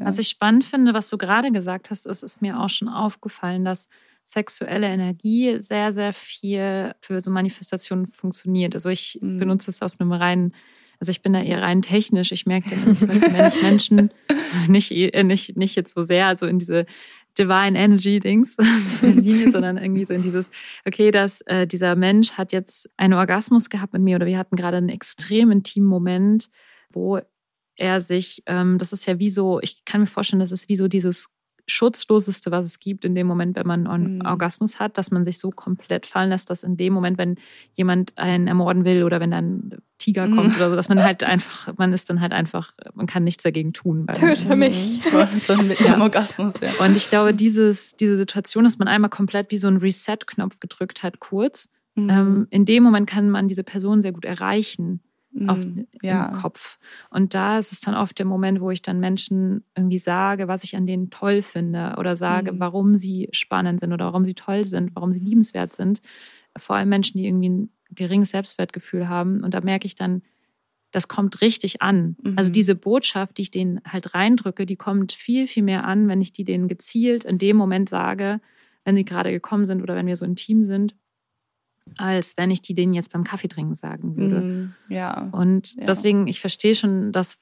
Ja. 0.00 0.06
Was 0.06 0.18
ich 0.18 0.28
spannend 0.28 0.64
finde, 0.64 0.94
was 0.94 1.10
du 1.10 1.18
gerade 1.18 1.52
gesagt 1.52 1.90
hast, 1.90 2.06
ist, 2.06 2.22
ist 2.22 2.40
mir 2.40 2.58
auch 2.58 2.70
schon 2.70 2.88
aufgefallen, 2.88 3.62
dass 3.62 3.90
sexuelle 4.22 4.86
Energie 4.86 5.58
sehr, 5.60 5.92
sehr 5.92 6.14
viel 6.14 6.94
für 7.00 7.20
so 7.20 7.30
Manifestationen 7.30 8.06
funktioniert. 8.06 8.74
Also 8.74 8.88
ich 8.88 9.18
Mhm. 9.20 9.36
benutze 9.38 9.70
es 9.70 9.82
auf 9.82 9.92
einem 10.00 10.12
reinen, 10.12 10.54
also 10.98 11.10
ich 11.10 11.20
bin 11.20 11.34
da 11.34 11.42
eher 11.42 11.60
rein 11.60 11.82
technisch. 11.82 12.32
Ich 12.32 12.46
merke 12.46 12.70
dann, 12.70 12.98
wenn 13.02 13.46
ich 13.48 13.60
Menschen, 13.60 14.10
also 14.28 14.72
nicht, 14.72 14.90
eh- 14.92 15.22
nicht, 15.22 15.58
nicht 15.58 15.76
jetzt 15.76 15.94
so 15.94 16.02
sehr, 16.04 16.26
also 16.26 16.46
in 16.46 16.58
diese 16.58 16.86
Divine 17.38 17.78
Energy 17.78 18.18
Dings, 18.18 18.56
sondern 19.52 19.78
irgendwie 19.78 20.04
so 20.04 20.14
in 20.14 20.22
dieses, 20.22 20.50
okay, 20.86 21.10
dass 21.10 21.40
äh, 21.42 21.66
dieser 21.66 21.96
Mensch 21.96 22.32
hat 22.32 22.52
jetzt 22.52 22.90
einen 22.96 23.14
Orgasmus 23.14 23.70
gehabt 23.70 23.92
mit 23.92 24.02
mir 24.02 24.16
oder 24.16 24.26
wir 24.26 24.38
hatten 24.38 24.56
gerade 24.56 24.78
einen 24.78 24.88
extrem 24.88 25.50
intimen 25.50 25.88
Moment, 25.88 26.48
wo 26.90 27.20
er 27.76 28.00
sich, 28.00 28.42
ähm, 28.46 28.78
das 28.78 28.92
ist 28.92 29.06
ja 29.06 29.18
wie 29.18 29.30
so, 29.30 29.60
ich 29.60 29.84
kann 29.84 30.00
mir 30.00 30.06
vorstellen, 30.06 30.40
das 30.40 30.52
ist 30.52 30.68
wie 30.68 30.76
so 30.76 30.88
dieses 30.88 31.28
Schutzloseste, 31.66 32.50
was 32.50 32.66
es 32.66 32.78
gibt 32.80 33.04
in 33.04 33.14
dem 33.14 33.26
Moment, 33.26 33.56
wenn 33.56 33.66
man 33.66 33.86
einen 33.86 34.16
Mhm. 34.18 34.26
Orgasmus 34.26 34.78
hat, 34.80 34.96
dass 34.98 35.10
man 35.10 35.24
sich 35.24 35.38
so 35.38 35.50
komplett 35.50 36.06
fallen 36.06 36.30
lässt, 36.30 36.48
dass 36.50 36.62
in 36.62 36.76
dem 36.76 36.92
Moment, 36.92 37.18
wenn 37.18 37.36
jemand 37.74 38.16
einen 38.16 38.46
ermorden 38.46 38.84
will 38.84 39.02
oder 39.04 39.20
wenn 39.20 39.30
dann 39.30 39.46
ein 39.58 39.78
Tiger 39.98 40.26
Mhm. 40.26 40.36
kommt 40.36 40.56
oder 40.56 40.70
so, 40.70 40.76
dass 40.76 40.88
man 40.88 41.02
halt 41.02 41.24
einfach, 41.24 41.76
man 41.76 41.92
ist 41.92 42.08
dann 42.10 42.20
halt 42.20 42.32
einfach, 42.32 42.72
man 42.94 43.06
kann 43.06 43.24
nichts 43.24 43.42
dagegen 43.42 43.72
tun. 43.72 44.04
Weil 44.06 44.18
man, 44.20 44.34
Töte 44.34 44.56
mich. 44.56 45.00
so 45.46 45.56
mit 45.62 45.80
Ja. 45.80 46.00
Orgasmus, 46.00 46.54
ja. 46.60 46.72
und 46.84 46.96
ich 46.96 47.08
glaube, 47.10 47.34
dieses, 47.34 47.96
diese 47.96 48.16
Situation, 48.16 48.64
dass 48.64 48.78
man 48.78 48.88
einmal 48.88 49.10
komplett 49.10 49.50
wie 49.50 49.56
so 49.58 49.68
einen 49.68 49.78
Reset-Knopf 49.78 50.60
gedrückt 50.60 51.02
hat, 51.02 51.20
kurz, 51.20 51.68
Mhm. 51.98 52.10
ähm, 52.10 52.46
in 52.50 52.64
dem 52.66 52.82
Moment 52.82 53.08
kann 53.08 53.30
man 53.30 53.48
diese 53.48 53.64
Person 53.64 54.02
sehr 54.02 54.12
gut 54.12 54.26
erreichen 54.26 55.00
auf, 55.46 55.64
Mhm. 55.64 55.86
ja. 56.02 56.26
im 56.26 56.32
Kopf. 56.32 56.78
Und 57.10 57.34
da 57.34 57.58
ist 57.58 57.72
es 57.72 57.80
dann 57.80 57.94
oft 57.94 58.18
der 58.18 58.26
Moment, 58.26 58.60
wo 58.60 58.70
ich 58.70 58.82
dann 58.82 59.00
Menschen 59.00 59.64
irgendwie 59.76 59.98
sage, 59.98 60.48
was 60.48 60.64
ich 60.64 60.76
an 60.76 60.86
denen 60.86 61.10
toll 61.10 61.42
finde 61.42 61.94
oder 61.98 62.16
sage, 62.16 62.52
Mhm. 62.52 62.60
warum 62.60 62.96
sie 62.96 63.28
spannend 63.32 63.80
sind 63.80 63.92
oder 63.92 64.06
warum 64.06 64.24
sie 64.24 64.34
toll 64.34 64.64
sind, 64.64 64.90
warum 64.94 65.12
sie 65.12 65.18
liebenswert 65.20 65.72
sind. 65.74 66.00
Vor 66.56 66.76
allem 66.76 66.88
Menschen, 66.88 67.18
die 67.18 67.26
irgendwie 67.26 67.48
ein 67.50 67.70
geringes 67.90 68.30
Selbstwertgefühl 68.30 69.08
haben. 69.08 69.42
Und 69.44 69.52
da 69.54 69.60
merke 69.60 69.86
ich 69.86 69.94
dann, 69.94 70.22
das 70.92 71.08
kommt 71.08 71.40
richtig 71.42 71.82
an. 71.82 72.16
Mhm. 72.22 72.34
Also 72.36 72.50
diese 72.50 72.74
Botschaft, 72.74 73.36
die 73.38 73.42
ich 73.42 73.50
denen 73.50 73.80
halt 73.86 74.14
reindrücke, 74.14 74.64
die 74.66 74.76
kommt 74.76 75.12
viel, 75.12 75.46
viel 75.48 75.62
mehr 75.62 75.84
an, 75.84 76.08
wenn 76.08 76.20
ich 76.22 76.32
die 76.32 76.44
denen 76.44 76.68
gezielt 76.68 77.24
in 77.24 77.38
dem 77.38 77.56
Moment 77.56 77.88
sage, 77.88 78.40
wenn 78.84 78.96
sie 78.96 79.04
gerade 79.04 79.30
gekommen 79.32 79.66
sind 79.66 79.82
oder 79.82 79.94
wenn 79.96 80.06
wir 80.06 80.16
so 80.16 80.24
ein 80.24 80.36
Team 80.36 80.64
sind, 80.64 80.94
als 81.96 82.36
wenn 82.36 82.50
ich 82.50 82.62
die 82.62 82.74
denen 82.74 82.94
jetzt 82.94 83.12
beim 83.12 83.24
Kaffee 83.24 83.48
trinken 83.48 83.74
sagen 83.74 84.16
würde. 84.16 84.40
Mhm. 84.40 84.74
Ja. 84.88 85.28
Und 85.32 85.76
deswegen, 85.86 86.26
ich 86.26 86.40
verstehe 86.40 86.74
schon 86.74 87.12
das, 87.12 87.38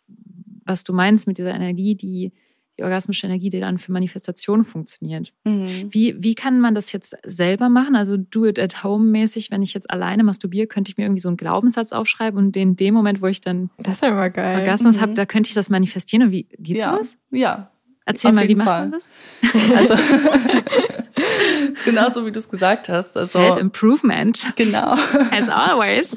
was 0.64 0.84
du 0.84 0.92
meinst 0.92 1.26
mit 1.26 1.38
dieser 1.38 1.55
Energie, 1.55 1.95
die, 1.95 2.32
die 2.78 2.82
orgasmische 2.82 3.26
Energie, 3.26 3.51
die 3.51 3.61
dann 3.61 3.78
für 3.78 3.92
Manifestation 3.92 4.64
funktioniert. 4.64 5.32
Mhm. 5.45 5.88
Wie, 5.90 6.16
wie 6.22 6.34
kann 6.34 6.61
man 6.61 6.74
das 6.74 6.92
jetzt 6.92 7.16
selber 7.24 7.68
machen? 7.68 7.97
Also 7.97 8.16
do 8.16 8.47
it 8.47 8.59
at 8.59 8.82
home 8.84 9.05
mäßig, 9.05 9.51
wenn 9.51 9.62
ich 9.62 9.74
jetzt 9.74 9.90
alleine 9.90 10.24
masturbiere, 10.24 10.66
könnte 10.66 10.90
ich 10.90 10.97
mir 10.97 11.05
irgendwie 11.05 11.20
so 11.20 11.28
einen 11.28 11.36
Glaubenssatz 11.36 11.92
aufschreiben 11.92 12.38
und 12.38 12.57
in 12.57 12.76
dem 12.76 12.95
Moment, 12.95 13.22
wo 13.22 13.26
ich 13.26 13.40
dann 13.40 13.70
Das 13.78 13.97
ist 13.97 14.03
ja 14.03 14.09
immer 14.09 14.30
geil. 14.30 14.61
Orgasmus 14.61 14.97
Mhm. 14.97 15.01
habe, 15.01 15.14
da 15.14 15.26
könnte 15.26 15.49
ich 15.49 15.55
das 15.55 15.70
manifestieren. 15.70 16.26
Und 16.26 16.32
wie 16.32 16.45
geht's 16.59 16.84
ja. 16.84 16.95
sowas? 16.95 17.18
Ja. 17.30 17.70
Erzähl 18.07 18.31
Auf 18.31 18.35
mal, 18.35 18.45
wie 18.45 18.49
jeden 18.49 18.59
macht 18.59 18.69
Fall. 18.69 18.89
man 18.89 18.93
das? 18.93 19.11
Also, 19.77 19.95
genauso 21.85 22.27
wie 22.27 22.33
du 22.33 22.39
es 22.39 22.49
gesagt 22.49 22.89
hast. 22.89 23.17
Also, 23.17 23.39
Self-Improvement, 23.39 24.53
genau. 24.57 24.95
as 25.31 25.49
always. 25.49 26.15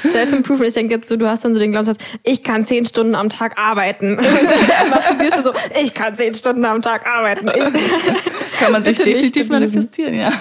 Self-Improvement, 0.00 0.68
ich 0.68 0.74
denke 0.74 0.94
jetzt 0.94 1.08
so, 1.10 1.16
du 1.16 1.28
hast 1.28 1.44
dann 1.44 1.52
so 1.52 1.60
den 1.60 1.72
Glaubenssatz, 1.72 1.98
ich 2.24 2.42
kann 2.42 2.64
zehn 2.64 2.86
Stunden 2.86 3.14
am 3.14 3.28
Tag 3.28 3.58
arbeiten. 3.58 4.16
Und 4.16 4.24
dann 4.24 4.90
masturbierst 4.90 5.38
du 5.38 5.42
so, 5.42 5.52
ich 5.80 5.92
kann 5.92 6.16
zehn 6.16 6.34
Stunden 6.34 6.64
am 6.64 6.80
Tag 6.80 7.06
arbeiten. 7.06 7.46
Kann 8.58 8.72
man 8.72 8.82
sich 8.82 8.96
definitiv 8.96 9.50
manifestieren, 9.50 10.14
ja. 10.14 10.32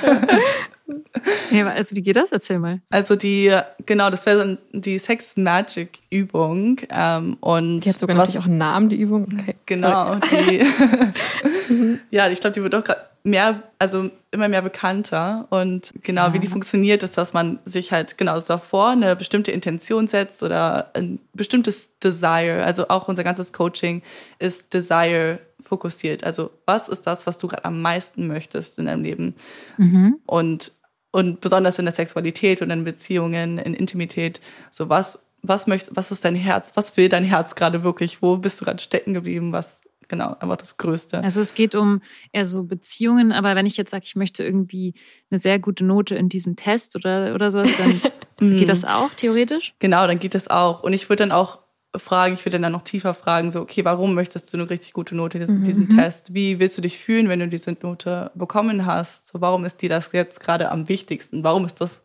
Ja, 1.52 1.68
also 1.68 1.96
wie 1.96 2.02
geht 2.02 2.16
das? 2.16 2.32
Erzähl 2.32 2.60
mal. 2.60 2.82
Also 2.90 3.16
die, 3.16 3.54
genau, 3.86 4.10
das 4.10 4.26
wäre 4.26 4.58
so 4.74 4.80
die 4.80 4.98
Sex 5.00 5.36
Magic 5.38 6.00
Übung. 6.10 6.80
Ähm, 6.90 7.38
und 7.42 7.82
Die 7.82 7.90
hat 7.90 8.00
sogar 8.00 8.18
was- 8.18 8.30
natürlich 8.30 8.44
auch 8.46 8.50
einen 8.50 8.58
Namen, 8.58 8.90
die 8.90 8.98
Übung. 8.98 9.24
Okay. 9.32 9.56
Genau, 9.66 10.16
die, 10.16 10.64
ja, 12.10 12.30
ich 12.30 12.40
glaube, 12.42 12.54
die 12.54 12.64
wird 12.64 12.76
auch 12.76 12.84
grad 12.84 13.10
mehr, 13.24 13.64
also 13.78 14.10
immer 14.32 14.48
mehr 14.48 14.62
bekannter. 14.62 15.48
Und 15.50 15.94
genau, 16.04 16.32
wie 16.34 16.40
die 16.40 16.48
funktioniert, 16.48 17.04
ist, 17.04 17.18
dass 17.18 17.34
man 17.34 17.60
sich 17.66 17.92
halt 17.92 18.18
genau 18.18 18.40
so 18.40 18.46
davor 18.54 18.90
eine 18.90 19.16
bestimmte 19.18 19.52
Intention 19.52 20.08
setzt 20.08 20.44
oder 20.44 20.92
ein 20.96 21.20
bestimmtes 21.34 21.90
Desire. 22.02 22.64
Also 22.64 22.88
auch 22.88 23.08
unser 23.10 23.24
ganzes 23.26 23.52
Coaching 23.52 24.02
ist 24.40 24.74
Desire 24.74 25.40
fokussiert. 25.62 26.24
Also 26.24 26.52
was 26.66 26.88
ist 26.88 27.02
das, 27.06 27.28
was 27.28 27.38
du 27.38 27.48
gerade 27.50 27.66
am 27.66 27.82
meisten 27.82 28.28
möchtest 28.28 28.80
in 28.80 28.86
deinem 28.86 29.04
Leben? 29.04 29.36
Mhm. 29.78 30.16
Und, 30.26 30.72
und 31.18 31.42
besonders 31.42 31.80
in 31.80 31.86
der 31.86 31.96
Sexualität 31.96 32.62
und 32.62 32.70
in 32.70 32.84
Beziehungen, 32.84 33.58
in 33.58 33.74
Intimität, 33.74 34.40
so 34.70 34.88
was, 34.88 35.18
was 35.42 35.66
möchtest, 35.66 35.96
was 35.96 36.12
ist 36.12 36.24
dein 36.24 36.36
Herz, 36.36 36.74
was 36.76 36.96
will 36.96 37.10
dein 37.10 37.24
Herz 37.24 37.56
gerade 37.56 37.84
wirklich? 37.84 38.22
Wo 38.22 38.38
bist 38.38 38.62
du 38.62 38.66
gerade 38.66 38.78
stecken 38.78 39.16
geblieben? 39.16 39.52
Was, 39.52 39.82
genau, 40.08 40.36
einfach 40.40 40.58
das 40.58 40.78
Größte. 40.78 41.24
Also 41.24 41.42
es 41.42 41.56
geht 41.56 41.74
um 41.74 42.04
eher 42.34 42.46
so 42.46 42.66
Beziehungen, 42.66 43.32
aber 43.32 43.56
wenn 43.56 43.66
ich 43.66 43.78
jetzt 43.78 43.90
sage, 43.90 44.04
ich 44.06 44.16
möchte 44.16 44.44
irgendwie 44.44 44.94
eine 45.32 45.40
sehr 45.40 45.58
gute 45.58 45.86
Note 45.86 46.14
in 46.14 46.30
diesem 46.30 46.56
Test 46.56 46.96
oder, 46.96 47.34
oder 47.34 47.52
sowas, 47.52 47.72
dann 47.80 48.00
geht 48.56 48.70
das 48.70 48.86
auch 48.86 49.10
theoretisch? 49.16 49.74
Genau, 49.80 50.06
dann 50.06 50.20
geht 50.20 50.36
das 50.36 50.48
auch. 50.48 50.84
Und 50.84 50.94
ich 50.94 51.10
würde 51.10 51.24
dann 51.24 51.32
auch 51.32 51.58
fragen, 52.00 52.34
ich 52.34 52.46
würde 52.46 52.60
dann 52.60 52.72
noch 52.72 52.84
tiefer 52.84 53.14
fragen, 53.14 53.52
so, 53.52 53.62
okay, 53.62 53.86
warum 53.86 54.14
möchtest 54.14 54.54
du 54.54 54.58
eine 54.58 54.70
richtig 54.70 54.94
gute 54.94 55.16
Note 55.16 55.38
in 55.40 55.64
diesem 55.64 55.90
Test? 55.90 56.34
Wie 56.34 56.60
willst 56.60 56.78
du 56.78 56.82
dich 56.82 56.98
fühlen, 56.98 57.30
wenn 57.30 57.40
du 57.40 57.48
diese 57.48 57.72
Note 57.82 58.32
bekommen 58.36 58.86
hast? 58.86 59.28
So, 59.28 59.42
warum 59.42 59.66
ist 59.66 59.82
dir 59.82 59.90
das 59.90 60.12
jetzt 60.12 60.40
gerade 60.40 60.72
am 60.72 60.90
wichtigsten? 60.90 61.44
Warum 61.44 61.66
ist 61.66 61.80
das, 61.82 62.04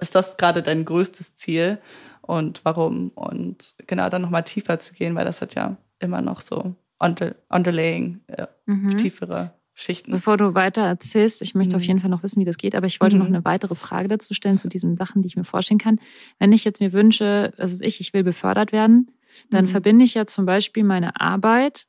ist 0.00 0.14
das 0.14 0.36
gerade 0.36 0.62
dein 0.62 0.84
größtes 0.84 1.34
Ziel? 1.36 1.78
Und 2.22 2.60
warum? 2.64 3.10
Und 3.10 3.74
genau, 3.86 4.08
dann 4.08 4.22
nochmal 4.22 4.44
tiefer 4.44 4.78
zu 4.78 4.92
gehen, 4.94 5.14
weil 5.14 5.24
das 5.24 5.40
hat 5.40 5.54
ja 5.54 5.76
immer 5.98 6.20
noch 6.20 6.40
so 6.40 6.74
under, 6.98 7.34
underlaying, 7.48 8.20
äh, 8.28 8.46
Mhm. 8.66 8.96
tiefere 8.98 9.54
Schichten. 9.80 10.10
Bevor 10.10 10.36
du 10.36 10.54
weiter 10.54 10.82
erzählst, 10.82 11.40
ich 11.40 11.54
möchte 11.54 11.76
auf 11.76 11.82
jeden 11.84 12.00
Fall 12.00 12.10
noch 12.10 12.22
wissen, 12.24 12.40
wie 12.40 12.44
das 12.44 12.56
geht, 12.56 12.74
aber 12.74 12.86
ich 12.86 13.00
wollte 13.00 13.14
Mhm. 13.16 13.22
noch 13.22 13.28
eine 13.28 13.44
weitere 13.44 13.74
Frage 13.76 14.08
dazu 14.08 14.34
stellen, 14.34 14.58
zu 14.58 14.68
diesen 14.68 14.96
Sachen, 14.96 15.22
die 15.22 15.28
ich 15.28 15.36
mir 15.36 15.44
vorstellen 15.44 15.78
kann. 15.78 16.00
Wenn 16.38 16.52
ich 16.52 16.64
jetzt 16.64 16.80
mir 16.80 16.92
wünsche, 16.92 17.52
also 17.58 17.84
ich, 17.84 18.00
ich 18.00 18.12
will 18.12 18.24
befördert 18.24 18.72
werden, 18.72 19.10
dann 19.50 19.66
Mhm. 19.66 19.68
verbinde 19.68 20.04
ich 20.04 20.14
ja 20.14 20.26
zum 20.26 20.46
Beispiel 20.46 20.82
meine 20.82 21.20
Arbeit 21.20 21.86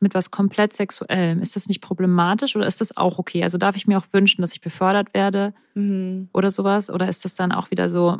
mit 0.00 0.14
was 0.14 0.30
komplett 0.30 0.76
Sexuellem. 0.76 1.40
Ist 1.42 1.56
das 1.56 1.66
nicht 1.66 1.80
problematisch 1.80 2.54
oder 2.56 2.66
ist 2.66 2.80
das 2.80 2.96
auch 2.96 3.18
okay? 3.18 3.42
Also 3.42 3.58
darf 3.58 3.74
ich 3.74 3.86
mir 3.86 3.98
auch 3.98 4.06
wünschen, 4.12 4.42
dass 4.42 4.52
ich 4.52 4.60
befördert 4.60 5.12
werde 5.14 5.54
Mhm. 5.74 6.28
oder 6.32 6.52
sowas? 6.52 6.88
Oder 6.88 7.08
ist 7.08 7.24
das 7.24 7.34
dann 7.34 7.50
auch 7.50 7.70
wieder 7.72 7.90
so, 7.90 8.18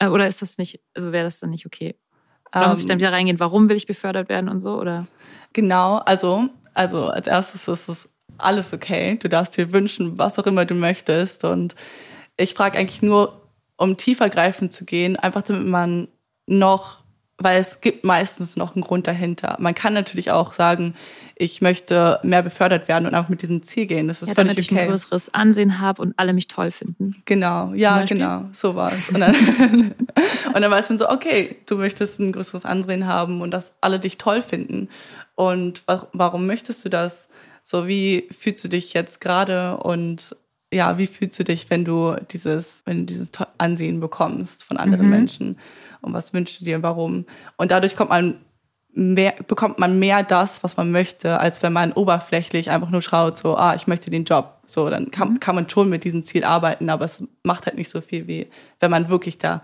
äh, 0.00 0.08
oder 0.08 0.26
ist 0.26 0.42
das 0.42 0.58
nicht, 0.58 0.80
also 0.94 1.12
wäre 1.12 1.24
das 1.24 1.40
dann 1.40 1.50
nicht 1.50 1.64
okay? 1.64 1.94
Oder 2.54 2.68
muss 2.68 2.80
ich 2.80 2.86
dann 2.86 2.96
Ähm, 2.96 3.00
wieder 3.00 3.12
reingehen, 3.12 3.40
warum 3.40 3.68
will 3.70 3.76
ich 3.76 3.86
befördert 3.86 4.28
werden 4.28 4.50
und 4.50 4.60
so? 4.60 4.78
Oder? 4.78 5.06
Genau, 5.54 5.96
also, 5.98 6.48
also 6.74 7.08
als 7.08 7.26
erstes 7.26 7.68
ist 7.68 7.88
es 7.88 8.08
alles 8.38 8.72
okay. 8.72 9.16
Du 9.20 9.28
darfst 9.28 9.56
dir 9.56 9.72
wünschen, 9.72 10.18
was 10.18 10.38
auch 10.38 10.46
immer 10.46 10.64
du 10.64 10.74
möchtest. 10.74 11.44
Und 11.44 11.74
ich 12.36 12.54
frage 12.54 12.78
eigentlich 12.78 13.02
nur, 13.02 13.40
um 13.76 13.96
tiefergreifend 13.96 14.72
zu 14.72 14.84
gehen, 14.84 15.16
einfach 15.16 15.42
damit 15.42 15.66
man 15.66 16.08
noch, 16.46 17.02
weil 17.38 17.58
es 17.58 17.80
gibt 17.80 18.04
meistens 18.04 18.56
noch 18.56 18.74
einen 18.74 18.84
Grund 18.84 19.06
dahinter. 19.06 19.56
Man 19.58 19.74
kann 19.74 19.92
natürlich 19.92 20.30
auch 20.30 20.52
sagen, 20.52 20.94
ich 21.36 21.60
möchte 21.60 22.20
mehr 22.22 22.42
befördert 22.42 22.86
werden 22.86 23.06
und 23.06 23.14
einfach 23.14 23.28
mit 23.28 23.42
diesem 23.42 23.62
Ziel 23.64 23.86
gehen. 23.86 24.06
Das 24.06 24.22
ist 24.22 24.28
Ja, 24.28 24.34
völlig 24.36 24.50
damit 24.50 24.58
ich 24.60 24.70
ein 24.70 24.78
okay. 24.78 24.86
größeres 24.86 25.34
Ansehen 25.34 25.80
habe 25.80 26.00
und 26.00 26.14
alle 26.16 26.32
mich 26.32 26.46
toll 26.46 26.70
finden. 26.70 27.22
Genau, 27.24 27.72
ja, 27.74 28.04
genau, 28.04 28.44
so 28.52 28.76
war 28.76 28.92
es. 28.92 29.08
Und 29.08 29.20
dann, 29.20 29.34
und 30.54 30.62
dann 30.62 30.70
weiß 30.70 30.90
man 30.90 30.98
so, 30.98 31.08
okay, 31.08 31.56
du 31.66 31.76
möchtest 31.76 32.20
ein 32.20 32.30
größeres 32.32 32.64
Ansehen 32.64 33.06
haben 33.06 33.40
und 33.40 33.50
dass 33.50 33.72
alle 33.80 33.98
dich 33.98 34.16
toll 34.18 34.42
finden. 34.42 34.88
Und 35.34 35.82
wa 35.86 36.06
warum 36.12 36.46
möchtest 36.46 36.84
du 36.84 36.88
das? 36.88 37.28
So, 37.64 37.88
wie 37.88 38.28
fühlst 38.30 38.62
du 38.62 38.68
dich 38.68 38.92
jetzt 38.92 39.20
gerade 39.20 39.78
und 39.78 40.36
ja, 40.72 40.98
wie 40.98 41.06
fühlst 41.06 41.38
du 41.38 41.44
dich, 41.44 41.70
wenn 41.70 41.84
du 41.84 42.14
dieses, 42.30 42.82
wenn 42.84 42.98
du 43.00 43.04
dieses 43.06 43.30
Ansehen 43.58 44.00
bekommst 44.00 44.64
von 44.64 44.76
anderen 44.76 45.06
Mhm. 45.06 45.10
Menschen? 45.10 45.58
Und 46.02 46.12
was 46.12 46.34
wünschst 46.34 46.60
du 46.60 46.64
dir 46.64 46.76
und 46.76 46.82
warum? 46.82 47.24
Und 47.56 47.70
dadurch 47.70 47.96
kommt 47.96 48.10
man 48.10 48.38
mehr, 48.92 49.34
bekommt 49.48 49.78
man 49.78 49.98
mehr 49.98 50.22
das, 50.22 50.62
was 50.62 50.76
man 50.76 50.90
möchte, 50.90 51.40
als 51.40 51.62
wenn 51.62 51.72
man 51.72 51.92
oberflächlich 51.92 52.70
einfach 52.70 52.90
nur 52.90 53.02
schaut, 53.02 53.38
so, 53.38 53.56
ah, 53.56 53.74
ich 53.74 53.86
möchte 53.86 54.10
den 54.10 54.24
Job. 54.24 54.60
So, 54.66 54.90
dann 54.90 55.10
kann, 55.10 55.40
kann 55.40 55.54
man 55.54 55.68
schon 55.68 55.88
mit 55.88 56.04
diesem 56.04 56.24
Ziel 56.24 56.44
arbeiten, 56.44 56.90
aber 56.90 57.06
es 57.06 57.24
macht 57.42 57.66
halt 57.66 57.76
nicht 57.76 57.88
so 57.88 58.00
viel 58.02 58.26
wie, 58.28 58.48
wenn 58.80 58.90
man 58.90 59.08
wirklich 59.08 59.38
da 59.38 59.62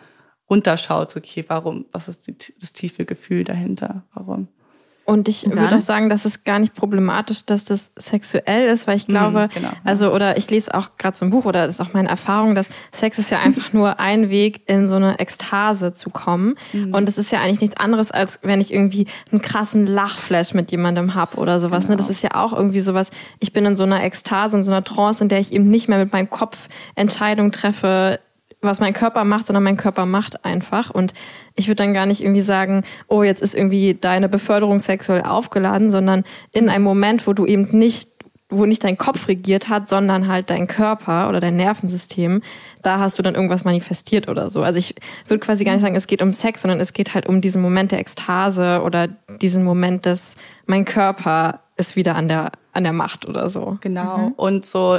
runterschaut, 0.49 1.11
so, 1.11 1.19
okay, 1.19 1.45
warum, 1.49 1.85
was 1.93 2.09
ist 2.09 2.27
die, 2.27 2.37
das 2.61 2.73
tiefe 2.73 3.05
Gefühl 3.05 3.45
dahinter? 3.45 4.05
Warum? 4.15 4.49
Und 5.11 5.29
ich 5.29 5.45
würde 5.51 5.77
auch 5.77 5.81
sagen, 5.81 6.09
dass 6.09 6.25
es 6.25 6.45
gar 6.45 6.61
nicht 6.61 6.73
problematisch, 6.73 7.45
dass 7.45 7.65
das 7.65 7.91
sexuell 7.97 8.69
ist, 8.69 8.87
weil 8.87 8.97
ich 8.97 9.09
glaube, 9.09 9.49
Mhm, 9.53 9.55
genau, 9.55 9.71
also 9.83 10.13
oder 10.13 10.37
ich 10.37 10.49
lese 10.51 10.73
auch 10.73 10.91
gerade 10.99 11.17
so 11.17 11.25
ein 11.25 11.31
Buch 11.31 11.47
oder 11.47 11.67
das 11.67 11.75
ist 11.75 11.81
auch 11.81 11.93
meine 11.95 12.09
Erfahrung, 12.09 12.55
dass 12.55 12.69
Sex 12.93 13.19
ist 13.19 13.29
ja 13.31 13.41
einfach 13.45 13.73
nur 13.73 13.99
ein 13.99 14.31
Weg, 14.31 14.63
in 14.67 14.89
so 14.89 14.95
eine 14.95 15.19
Ekstase 15.19 15.95
zu 15.95 16.11
kommen. 16.11 16.55
Mhm. 16.73 16.95
Und 16.95 17.09
es 17.09 17.19
ist 17.19 17.33
ja 17.33 17.41
eigentlich 17.41 17.61
nichts 17.61 17.77
anderes, 17.77 18.13
als 18.13 18.39
wenn 18.43 18.61
ich 18.61 18.73
irgendwie 18.73 19.07
einen 19.33 19.43
krassen 19.43 19.85
Lachflash 19.89 20.55
mit 20.55 20.71
jemandem 20.71 21.17
hab 21.17 21.37
oder 21.37 21.59
sowas. 21.59 21.89
Ne? 21.89 21.97
Genau. 21.97 22.07
Das 22.07 22.09
ist 22.09 22.23
ja 22.23 22.37
auch 22.37 22.53
irgendwie 22.53 22.81
sowas, 22.81 23.11
ich 23.41 23.53
bin 23.53 23.67
in 23.67 23.75
so 23.75 23.83
einer 23.83 24.05
Ekstase, 24.05 24.59
in 24.59 24.63
so 24.63 24.71
einer 24.71 24.85
Trance, 24.85 25.25
in 25.25 25.29
der 25.29 25.41
ich 25.41 25.53
eben 25.53 25.69
nicht 25.69 25.89
mehr 25.89 25.99
mit 25.99 26.13
meinem 26.13 26.31
Kopf 26.31 26.69
Entscheidungen 26.95 27.51
treffe, 27.51 28.21
was 28.63 28.81
mein 28.81 28.93
Körper 28.93 29.25
macht, 29.25 29.47
sondern 29.47 29.63
mein 29.63 29.77
Körper 29.77 30.07
macht 30.07 30.45
einfach. 30.45 30.91
Und 30.91 31.15
ich 31.57 31.69
würde 31.69 31.83
dann 31.83 31.95
gar 31.95 32.07
nicht 32.07 32.23
irgendwie 32.23 32.43
sagen, 32.43 32.85
oh, 33.09 33.23
jetzt 33.23 33.43
ist 33.43 33.55
irgendwie 33.55 33.95
deine 33.95 34.29
Beförderung 34.29 34.79
sexuell 34.79 35.23
aufgeladen, 35.23 35.91
sondern 35.91 36.25
in 36.53 36.69
einem 36.69 36.85
Moment, 36.85 37.27
wo 37.27 37.33
du 37.33 37.47
eben 37.47 37.69
nicht, 37.71 38.11
wo 38.51 38.67
nicht 38.67 38.85
dein 38.85 38.99
Kopf 38.99 39.29
regiert 39.29 39.69
hat, 39.69 39.89
sondern 39.89 40.29
halt 40.29 40.51
dein 40.51 40.67
Körper 40.67 41.29
oder 41.29 41.41
dein 41.41 41.57
Nervensystem, 41.57 42.43
da 42.83 42.99
hast 42.99 43.19
du 43.19 43.23
dann 43.23 43.35
irgendwas 43.35 43.65
manifestiert 43.65 44.29
oder 44.29 44.51
so. 44.51 44.63
Also 44.63 44.79
ich 44.79 44.95
würde 45.27 45.41
quasi 45.41 45.65
gar 45.65 45.73
nicht 45.73 45.83
sagen, 45.83 45.97
es 45.97 46.07
geht 46.07 46.21
um 46.21 46.33
Sex, 46.33 46.63
sondern 46.63 46.81
es 46.81 46.93
geht 46.93 47.15
halt 47.15 47.27
um 47.27 47.41
diesen 47.41 47.63
Moment 47.63 47.93
der 47.93 48.01
Ekstase 48.01 48.83
oder 48.85 49.09
diesen 49.41 49.65
Moment 49.65 50.05
des, 50.05 50.37
mein 50.67 50.85
Körper 50.85 51.61
ist 51.77 51.97
wieder 51.97 52.15
an 52.15 52.29
der, 52.29 52.53
an 52.73 52.83
der 52.83 52.93
Macht 52.93 53.27
oder 53.27 53.49
so. 53.49 53.79
Genau. 53.81 54.33
Und 54.37 54.67
so, 54.67 54.99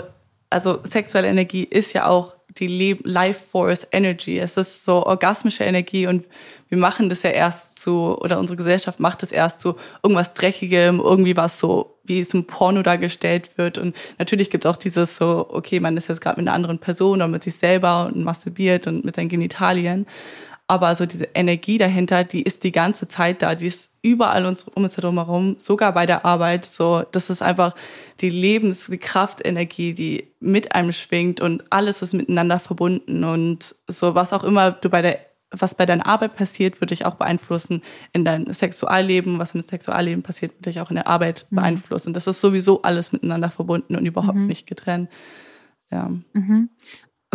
also 0.49 0.79
sexuelle 0.83 1.27
Energie 1.27 1.63
ist 1.63 1.93
ja 1.93 2.07
auch 2.07 2.35
die 2.57 2.67
Leb 2.67 3.01
Life 3.03 3.39
Force 3.51 3.87
Energy. 3.91 4.37
Es 4.37 4.57
ist 4.57 4.85
so 4.85 5.05
orgasmische 5.05 5.63
Energie 5.63 6.07
und 6.07 6.25
wir 6.69 6.77
machen 6.77 7.09
das 7.09 7.23
ja 7.23 7.31
erst 7.31 7.79
zu, 7.79 8.17
oder 8.19 8.39
unsere 8.39 8.57
Gesellschaft 8.57 8.99
macht 8.99 9.23
das 9.23 9.31
erst 9.31 9.61
zu 9.61 9.75
irgendwas 10.03 10.33
Dreckigem, 10.33 10.99
irgendwie 10.99 11.35
was 11.35 11.59
so, 11.59 11.97
wie 12.03 12.19
es 12.19 12.33
im 12.33 12.45
Porno 12.45 12.81
dargestellt 12.81 13.51
wird. 13.57 13.77
Und 13.77 13.95
natürlich 14.19 14.49
gibt 14.49 14.65
es 14.65 14.71
auch 14.71 14.77
dieses 14.77 15.17
so, 15.17 15.47
okay, 15.49 15.79
man 15.79 15.97
ist 15.97 16.09
jetzt 16.09 16.21
gerade 16.21 16.39
mit 16.39 16.47
einer 16.47 16.55
anderen 16.55 16.79
Person 16.79 17.15
oder 17.15 17.27
mit 17.27 17.43
sich 17.43 17.55
selber 17.55 18.07
und 18.07 18.23
masturbiert 18.23 18.87
und 18.87 19.03
mit 19.03 19.15
seinen 19.15 19.29
Genitalien. 19.29 20.05
Aber 20.71 20.95
so 20.95 21.05
diese 21.05 21.27
Energie 21.33 21.77
dahinter, 21.77 22.23
die 22.23 22.43
ist 22.43 22.63
die 22.63 22.71
ganze 22.71 23.09
Zeit 23.09 23.41
da, 23.41 23.55
die 23.55 23.67
ist 23.67 23.91
überall 24.01 24.45
uns, 24.45 24.63
um 24.63 24.83
uns 24.83 24.95
herum 24.95 25.15
herum, 25.15 25.55
sogar 25.57 25.93
bei 25.93 26.05
der 26.05 26.23
Arbeit. 26.23 26.63
So, 26.63 27.03
das 27.11 27.29
ist 27.29 27.41
einfach 27.41 27.75
die 28.21 28.29
Lebens-, 28.29 28.87
die 28.87 28.97
Kraftenergie, 28.97 29.93
die 29.93 30.31
mit 30.39 30.73
einem 30.73 30.93
schwingt 30.93 31.41
und 31.41 31.65
alles 31.71 32.01
ist 32.01 32.13
miteinander 32.13 32.57
verbunden 32.57 33.25
und 33.25 33.75
so 33.89 34.15
was 34.15 34.31
auch 34.31 34.45
immer 34.45 34.71
du 34.71 34.89
bei 34.89 35.01
der 35.01 35.19
was 35.53 35.75
bei 35.75 35.85
deiner 35.85 36.05
Arbeit 36.05 36.37
passiert, 36.37 36.79
wird 36.79 36.91
dich 36.91 37.05
auch 37.05 37.15
beeinflussen 37.15 37.81
in 38.13 38.23
dein 38.23 38.53
Sexualleben. 38.53 39.39
Was 39.39 39.53
im 39.53 39.59
Sexualleben 39.59 40.23
passiert, 40.23 40.53
wird 40.53 40.67
dich 40.67 40.79
auch 40.79 40.89
in 40.89 40.95
der 40.95 41.07
Arbeit 41.07 41.45
beeinflussen. 41.49 42.13
Das 42.13 42.27
ist 42.27 42.39
sowieso 42.39 42.83
alles 42.83 43.11
miteinander 43.11 43.49
verbunden 43.49 43.97
und 43.97 44.05
überhaupt 44.05 44.37
nicht 44.37 44.65
getrennt. 44.65 45.09
Ja. 45.91 46.09
Mhm. 46.31 46.69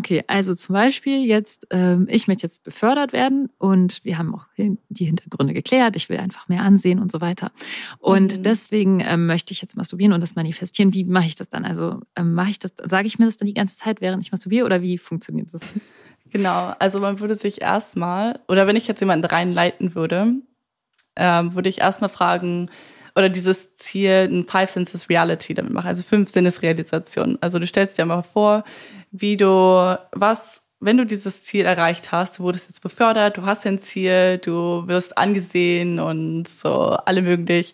Okay, 0.07 0.23
also 0.29 0.55
zum 0.55 0.75
Beispiel 0.75 1.27
jetzt, 1.27 1.67
ähm, 1.71 2.07
ich 2.09 2.29
möchte 2.29 2.47
jetzt 2.47 2.63
befördert 2.63 3.13
werden 3.13 3.51
und 3.59 4.05
wir 4.05 4.19
haben 4.19 4.37
auch 4.37 4.47
die 4.57 5.05
Hintergründe 5.05 5.53
geklärt. 5.53 5.97
Ich 5.97 6.09
will 6.09 6.19
einfach 6.19 6.49
mehr 6.49 6.63
ansehen 6.63 7.01
und 7.01 7.11
so 7.11 7.21
weiter. 7.21 7.51
Und 7.99 8.39
Mhm. 8.39 8.43
deswegen 8.45 9.01
ähm, 9.01 9.27
möchte 9.27 9.53
ich 9.53 9.61
jetzt 9.61 9.77
masturbieren 9.77 10.13
und 10.13 10.21
das 10.21 10.37
manifestieren. 10.37 10.95
Wie 10.95 11.03
mache 11.03 11.27
ich 11.27 11.35
das 11.35 11.49
dann? 11.49 11.65
Also 11.65 12.03
ähm, 12.15 12.35
mache 12.35 12.51
ich 12.51 12.61
das, 12.61 12.75
sage 12.85 13.09
ich 13.09 13.19
mir 13.19 13.25
das 13.25 13.37
dann 13.37 13.49
die 13.49 13.55
ganze 13.55 13.79
Zeit, 13.79 14.01
während 14.01 14.23
ich 14.23 14.31
masturbiere 14.31 14.65
oder 14.65 14.81
wie 14.81 14.97
funktioniert 14.97 15.53
das? 15.53 15.63
Genau, 16.31 16.73
also 16.79 17.01
man 17.01 17.19
würde 17.19 17.35
sich 17.35 17.61
erstmal, 17.61 18.39
oder 18.47 18.69
wenn 18.69 18.77
ich 18.77 18.87
jetzt 18.87 19.01
jemanden 19.01 19.25
reinleiten 19.25 19.97
würde, 19.97 20.35
ähm, 21.17 21.55
würde 21.57 21.69
ich 21.69 21.81
erstmal 21.81 22.11
fragen, 22.11 22.71
oder 23.17 23.29
dieses 23.29 23.75
Ziel, 23.77 24.29
ein 24.31 24.47
Five 24.47 24.71
Senses 24.71 25.09
Reality 25.09 25.55
damit 25.55 25.73
machen, 25.73 25.89
also 25.89 26.03
fünf 26.03 26.31
Sinnesrealisationen. 26.31 27.39
Also 27.41 27.59
du 27.59 27.67
stellst 27.67 27.99
dir 27.99 28.05
mal 28.05 28.23
vor, 28.23 28.65
wie 29.11 29.37
du 29.37 29.97
was 30.13 30.63
wenn 30.79 30.99
du 30.99 31.07
dieses 31.07 31.43
Ziel 31.43 31.65
erreicht 31.65 32.13
hast, 32.13 32.39
du 32.39 32.43
wurdest 32.43 32.69
jetzt 32.69 32.81
befördert, 32.81 33.39
du 33.39 33.47
hast 33.47 33.67
ein 33.67 33.79
Ziel, 33.79 34.39
du 34.39 34.87
wirst 34.87 35.17
angesehen 35.17 35.99
und 35.99 36.47
so, 36.47 36.91
alle 36.91 37.23
mögen 37.23 37.47
dich. 37.47 37.73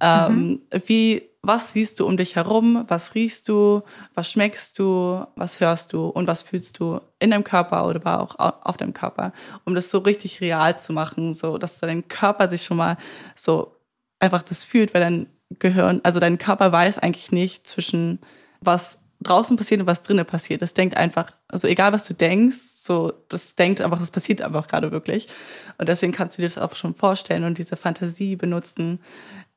Ähm, 0.00 0.60
mhm. 0.72 0.80
Wie, 0.86 1.30
was 1.42 1.72
siehst 1.72 1.98
du 1.98 2.06
um 2.06 2.16
dich 2.16 2.36
herum? 2.36 2.84
Was 2.88 3.14
riechst 3.14 3.48
du? 3.48 3.82
Was 4.14 4.30
schmeckst 4.30 4.78
du? 4.78 5.24
Was 5.34 5.58
hörst 5.58 5.92
du? 5.92 6.06
Und 6.06 6.28
was 6.28 6.42
fühlst 6.42 6.78
du 6.78 7.00
in 7.18 7.30
deinem 7.30 7.44
Körper 7.44 7.86
oder 7.86 8.20
auch 8.20 8.36
auf 8.38 8.76
deinem 8.76 8.92
Körper? 8.92 9.32
Um 9.64 9.74
das 9.74 9.90
so 9.90 9.98
richtig 9.98 10.40
real 10.40 10.78
zu 10.78 10.92
machen, 10.92 11.34
so, 11.34 11.58
dass 11.58 11.80
dein 11.80 12.06
Körper 12.06 12.48
sich 12.48 12.64
schon 12.64 12.76
mal 12.76 12.96
so 13.34 13.77
einfach 14.20 14.42
das 14.42 14.64
fühlt, 14.64 14.94
weil 14.94 15.00
dein 15.00 15.26
Gehirn, 15.58 16.00
also 16.02 16.20
dein 16.20 16.38
Körper 16.38 16.72
weiß 16.72 16.98
eigentlich 16.98 17.32
nicht 17.32 17.66
zwischen 17.66 18.18
was 18.60 18.98
draußen 19.20 19.56
passiert 19.56 19.80
und 19.80 19.86
was 19.86 20.02
drinnen 20.02 20.26
passiert. 20.26 20.62
Das 20.62 20.74
denkt 20.74 20.96
einfach, 20.96 21.32
also 21.48 21.66
egal 21.66 21.92
was 21.92 22.06
du 22.06 22.14
denkst, 22.14 22.58
so, 22.74 23.12
das 23.28 23.54
denkt 23.54 23.80
einfach, 23.80 23.98
das 23.98 24.10
passiert 24.10 24.40
einfach 24.40 24.68
gerade 24.68 24.92
wirklich. 24.92 25.28
Und 25.76 25.88
deswegen 25.88 26.12
kannst 26.12 26.38
du 26.38 26.42
dir 26.42 26.48
das 26.48 26.58
auch 26.58 26.74
schon 26.74 26.94
vorstellen 26.94 27.44
und 27.44 27.58
diese 27.58 27.76
Fantasie 27.76 28.36
benutzen, 28.36 29.00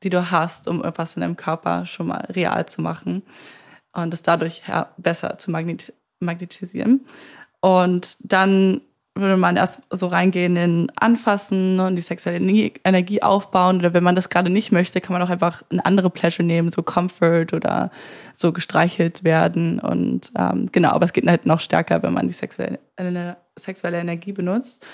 die 0.02 0.10
du 0.10 0.30
hast, 0.30 0.68
um 0.68 0.84
etwas 0.84 1.16
in 1.16 1.20
deinem 1.20 1.36
Körper 1.36 1.86
schon 1.86 2.08
mal 2.08 2.26
real 2.30 2.66
zu 2.66 2.82
machen 2.82 3.22
und 3.92 4.12
es 4.12 4.22
dadurch 4.22 4.62
besser 4.96 5.38
zu 5.38 5.50
magnetisieren. 5.50 7.06
Und 7.60 8.16
dann 8.20 8.80
würde 9.14 9.36
man 9.36 9.56
erst 9.56 9.82
so 9.90 10.06
reingehen 10.06 10.56
in 10.56 10.92
Anfassen 10.96 11.78
und 11.80 11.96
die 11.96 12.02
sexuelle 12.02 12.38
Energie 12.38 13.22
aufbauen. 13.22 13.78
Oder 13.78 13.92
wenn 13.92 14.02
man 14.02 14.16
das 14.16 14.30
gerade 14.30 14.48
nicht 14.48 14.72
möchte, 14.72 15.00
kann 15.00 15.12
man 15.12 15.22
auch 15.22 15.30
einfach 15.30 15.62
eine 15.70 15.84
andere 15.84 16.08
Pleasure 16.08 16.46
nehmen, 16.46 16.70
so 16.70 16.82
Comfort 16.82 17.48
oder 17.52 17.90
so 18.34 18.52
gestreichelt 18.52 19.22
werden. 19.22 19.80
Und 19.80 20.32
ähm, 20.38 20.70
genau, 20.72 20.90
aber 20.90 21.04
es 21.04 21.12
geht 21.12 21.26
halt 21.26 21.44
noch 21.44 21.60
stärker, 21.60 22.02
wenn 22.02 22.14
man 22.14 22.26
die 22.26 22.32
sexuelle, 22.32 22.78
sexuelle 23.56 24.00
Energie 24.00 24.32
benutzt. 24.32 24.86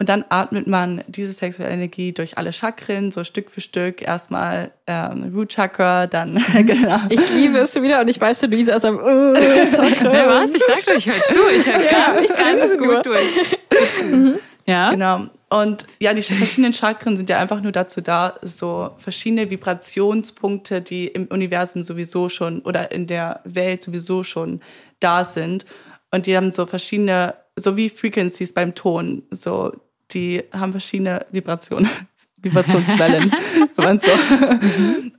Und 0.00 0.08
dann 0.08 0.24
atmet 0.30 0.66
man 0.66 1.04
diese 1.08 1.32
sexuelle 1.32 1.74
Energie 1.74 2.12
durch 2.12 2.38
alle 2.38 2.54
Chakren, 2.54 3.10
so 3.12 3.22
Stück 3.22 3.50
für 3.50 3.60
Stück. 3.60 4.00
Erstmal 4.00 4.70
ähm, 4.86 5.30
Root 5.36 5.50
Chakra, 5.50 6.06
dann 6.06 6.42
genau. 6.54 7.00
Ich 7.10 7.30
liebe 7.34 7.58
es 7.58 7.74
wieder 7.80 8.00
und 8.00 8.08
ich 8.08 8.18
weiß 8.18 8.40
schon, 8.40 8.50
Luisa 8.50 8.76
ist 8.76 8.86
am 8.86 8.96
uh, 8.96 9.34
Chakra. 9.76 10.10
Wer 10.10 10.26
was? 10.26 10.54
Ich 10.54 10.62
sag 10.62 10.82
doch, 10.86 10.94
ich 10.94 11.06
höre 11.06 11.22
zu. 11.26 11.40
Ich 11.54 11.66
höre 11.66 11.84
ja, 11.84 12.14
ganz, 12.14 12.28
ganz 12.34 12.78
gut 12.78 13.04
durch. 13.04 14.10
Mhm. 14.10 14.38
Ja. 14.64 14.90
Genau. 14.90 15.26
Und 15.50 15.84
ja, 15.98 16.14
die 16.14 16.22
verschiedenen 16.22 16.72
Chakren 16.72 17.18
sind 17.18 17.28
ja 17.28 17.38
einfach 17.38 17.60
nur 17.60 17.72
dazu 17.72 18.00
da, 18.00 18.38
so 18.40 18.92
verschiedene 18.96 19.50
Vibrationspunkte, 19.50 20.80
die 20.80 21.08
im 21.08 21.26
Universum 21.26 21.82
sowieso 21.82 22.30
schon 22.30 22.62
oder 22.62 22.90
in 22.90 23.06
der 23.06 23.40
Welt 23.44 23.82
sowieso 23.82 24.22
schon 24.22 24.62
da 24.98 25.26
sind. 25.26 25.66
Und 26.10 26.26
die 26.26 26.34
haben 26.38 26.54
so 26.54 26.64
verschiedene, 26.64 27.34
so 27.54 27.76
wie 27.76 27.90
Frequencies 27.90 28.54
beim 28.54 28.74
Ton, 28.74 29.24
so 29.30 29.74
die 30.14 30.42
haben 30.52 30.72
verschiedene 30.72 31.26
Vibrationen, 31.30 31.90
Vibrationswellen, 32.36 33.32
wenn 33.76 33.84
man 33.84 34.00
so. 34.00 34.10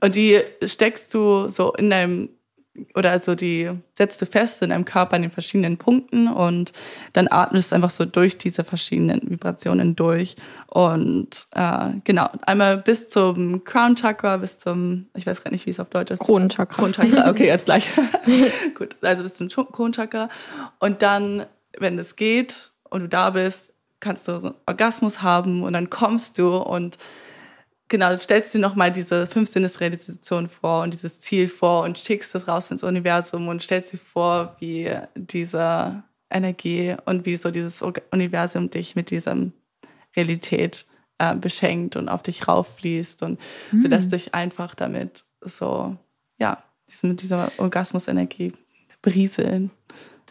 Und 0.00 0.14
die 0.14 0.40
steckst 0.64 1.14
du 1.14 1.48
so 1.48 1.72
in 1.74 1.90
deinem 1.90 2.28
oder 2.94 3.10
also 3.10 3.34
die 3.34 3.70
setzt 3.94 4.22
du 4.22 4.26
fest 4.26 4.62
in 4.62 4.70
deinem 4.70 4.84
Körper 4.84 5.16
an 5.16 5.22
den 5.22 5.30
verschiedenen 5.30 5.76
Punkten 5.76 6.26
und 6.28 6.72
dann 7.12 7.28
atmest 7.30 7.70
du 7.70 7.76
einfach 7.76 7.90
so 7.90 8.04
durch 8.04 8.38
diese 8.38 8.64
verschiedenen 8.64 9.20
Vibrationen 9.28 9.94
durch. 9.94 10.36
Und 10.68 11.48
äh, 11.52 11.90
genau 12.04 12.30
einmal 12.42 12.78
bis 12.78 13.08
zum 13.08 13.64
Crown 13.64 13.94
Chakra 13.96 14.38
bis 14.38 14.58
zum 14.58 15.06
ich 15.14 15.26
weiß 15.26 15.44
gar 15.44 15.50
nicht 15.50 15.66
wie 15.66 15.70
es 15.70 15.80
auf 15.80 15.90
Deutsch 15.90 16.12
ist. 16.12 16.20
Kronenchakra 16.20 16.74
Kronenchakra 16.74 17.30
okay 17.30 17.46
jetzt 17.46 17.66
gleich. 17.66 17.88
Gut 18.74 18.96
also 19.02 19.22
bis 19.22 19.34
zum 19.34 19.48
Kronenchakra 19.48 20.30
und 20.78 21.02
dann 21.02 21.44
wenn 21.78 21.98
es 21.98 22.16
geht 22.16 22.70
und 22.88 23.00
du 23.02 23.08
da 23.08 23.30
bist 23.30 23.71
kannst 24.02 24.28
du 24.28 24.38
so 24.38 24.48
einen 24.48 24.56
Orgasmus 24.66 25.22
haben 25.22 25.62
und 25.62 25.72
dann 25.72 25.88
kommst 25.88 26.36
du 26.36 26.56
und 26.56 26.98
genau, 27.88 28.14
stellst 28.16 28.54
du 28.54 28.58
nochmal 28.58 28.92
diese 28.92 29.26
fünf 29.26 29.48
Sinnesrealisation 29.48 30.48
vor 30.48 30.82
und 30.82 30.92
dieses 30.92 31.20
Ziel 31.20 31.48
vor 31.48 31.84
und 31.84 31.98
schickst 31.98 32.34
das 32.34 32.48
raus 32.48 32.70
ins 32.70 32.82
Universum 32.82 33.48
und 33.48 33.62
stellst 33.62 33.92
dir 33.92 33.98
vor, 33.98 34.56
wie 34.58 34.90
diese 35.14 36.02
Energie 36.30 36.96
und 37.04 37.24
wie 37.26 37.36
so 37.36 37.50
dieses 37.50 37.82
Universum 38.10 38.70
dich 38.70 38.96
mit 38.96 39.10
dieser 39.10 39.36
Realität 40.16 40.86
äh, 41.18 41.34
beschenkt 41.34 41.96
und 41.96 42.08
auf 42.08 42.22
dich 42.22 42.48
rauffließt 42.48 43.22
und 43.22 43.38
mhm. 43.70 43.82
du 43.82 43.88
lässt 43.88 44.06
hm. 44.06 44.10
dich 44.10 44.34
einfach 44.34 44.74
damit 44.74 45.24
so, 45.40 45.96
ja, 46.38 46.62
mit 47.02 47.22
dieser 47.22 47.50
Orgasmusenergie 47.58 48.52
berieseln. 49.00 49.70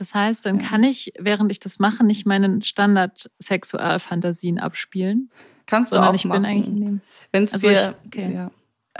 Das 0.01 0.15
heißt, 0.15 0.47
dann 0.47 0.57
kann 0.57 0.83
ich, 0.83 1.13
während 1.19 1.51
ich 1.51 1.59
das 1.59 1.77
mache, 1.77 2.03
nicht 2.03 2.25
meinen 2.25 2.63
Standard-Sexualfantasien 2.63 4.57
abspielen. 4.57 5.29
Kannst 5.67 5.93
du 5.93 5.99
auch 5.99 6.15
ich 6.15 6.25
machen. 6.25 6.41
bin 6.41 6.49
eigentlich 6.49 7.01
Wenn 7.31 7.43
es 7.43 7.53
also 7.53 7.69
dir, 7.69 7.93
okay. 8.07 8.33
ja. 8.33 8.49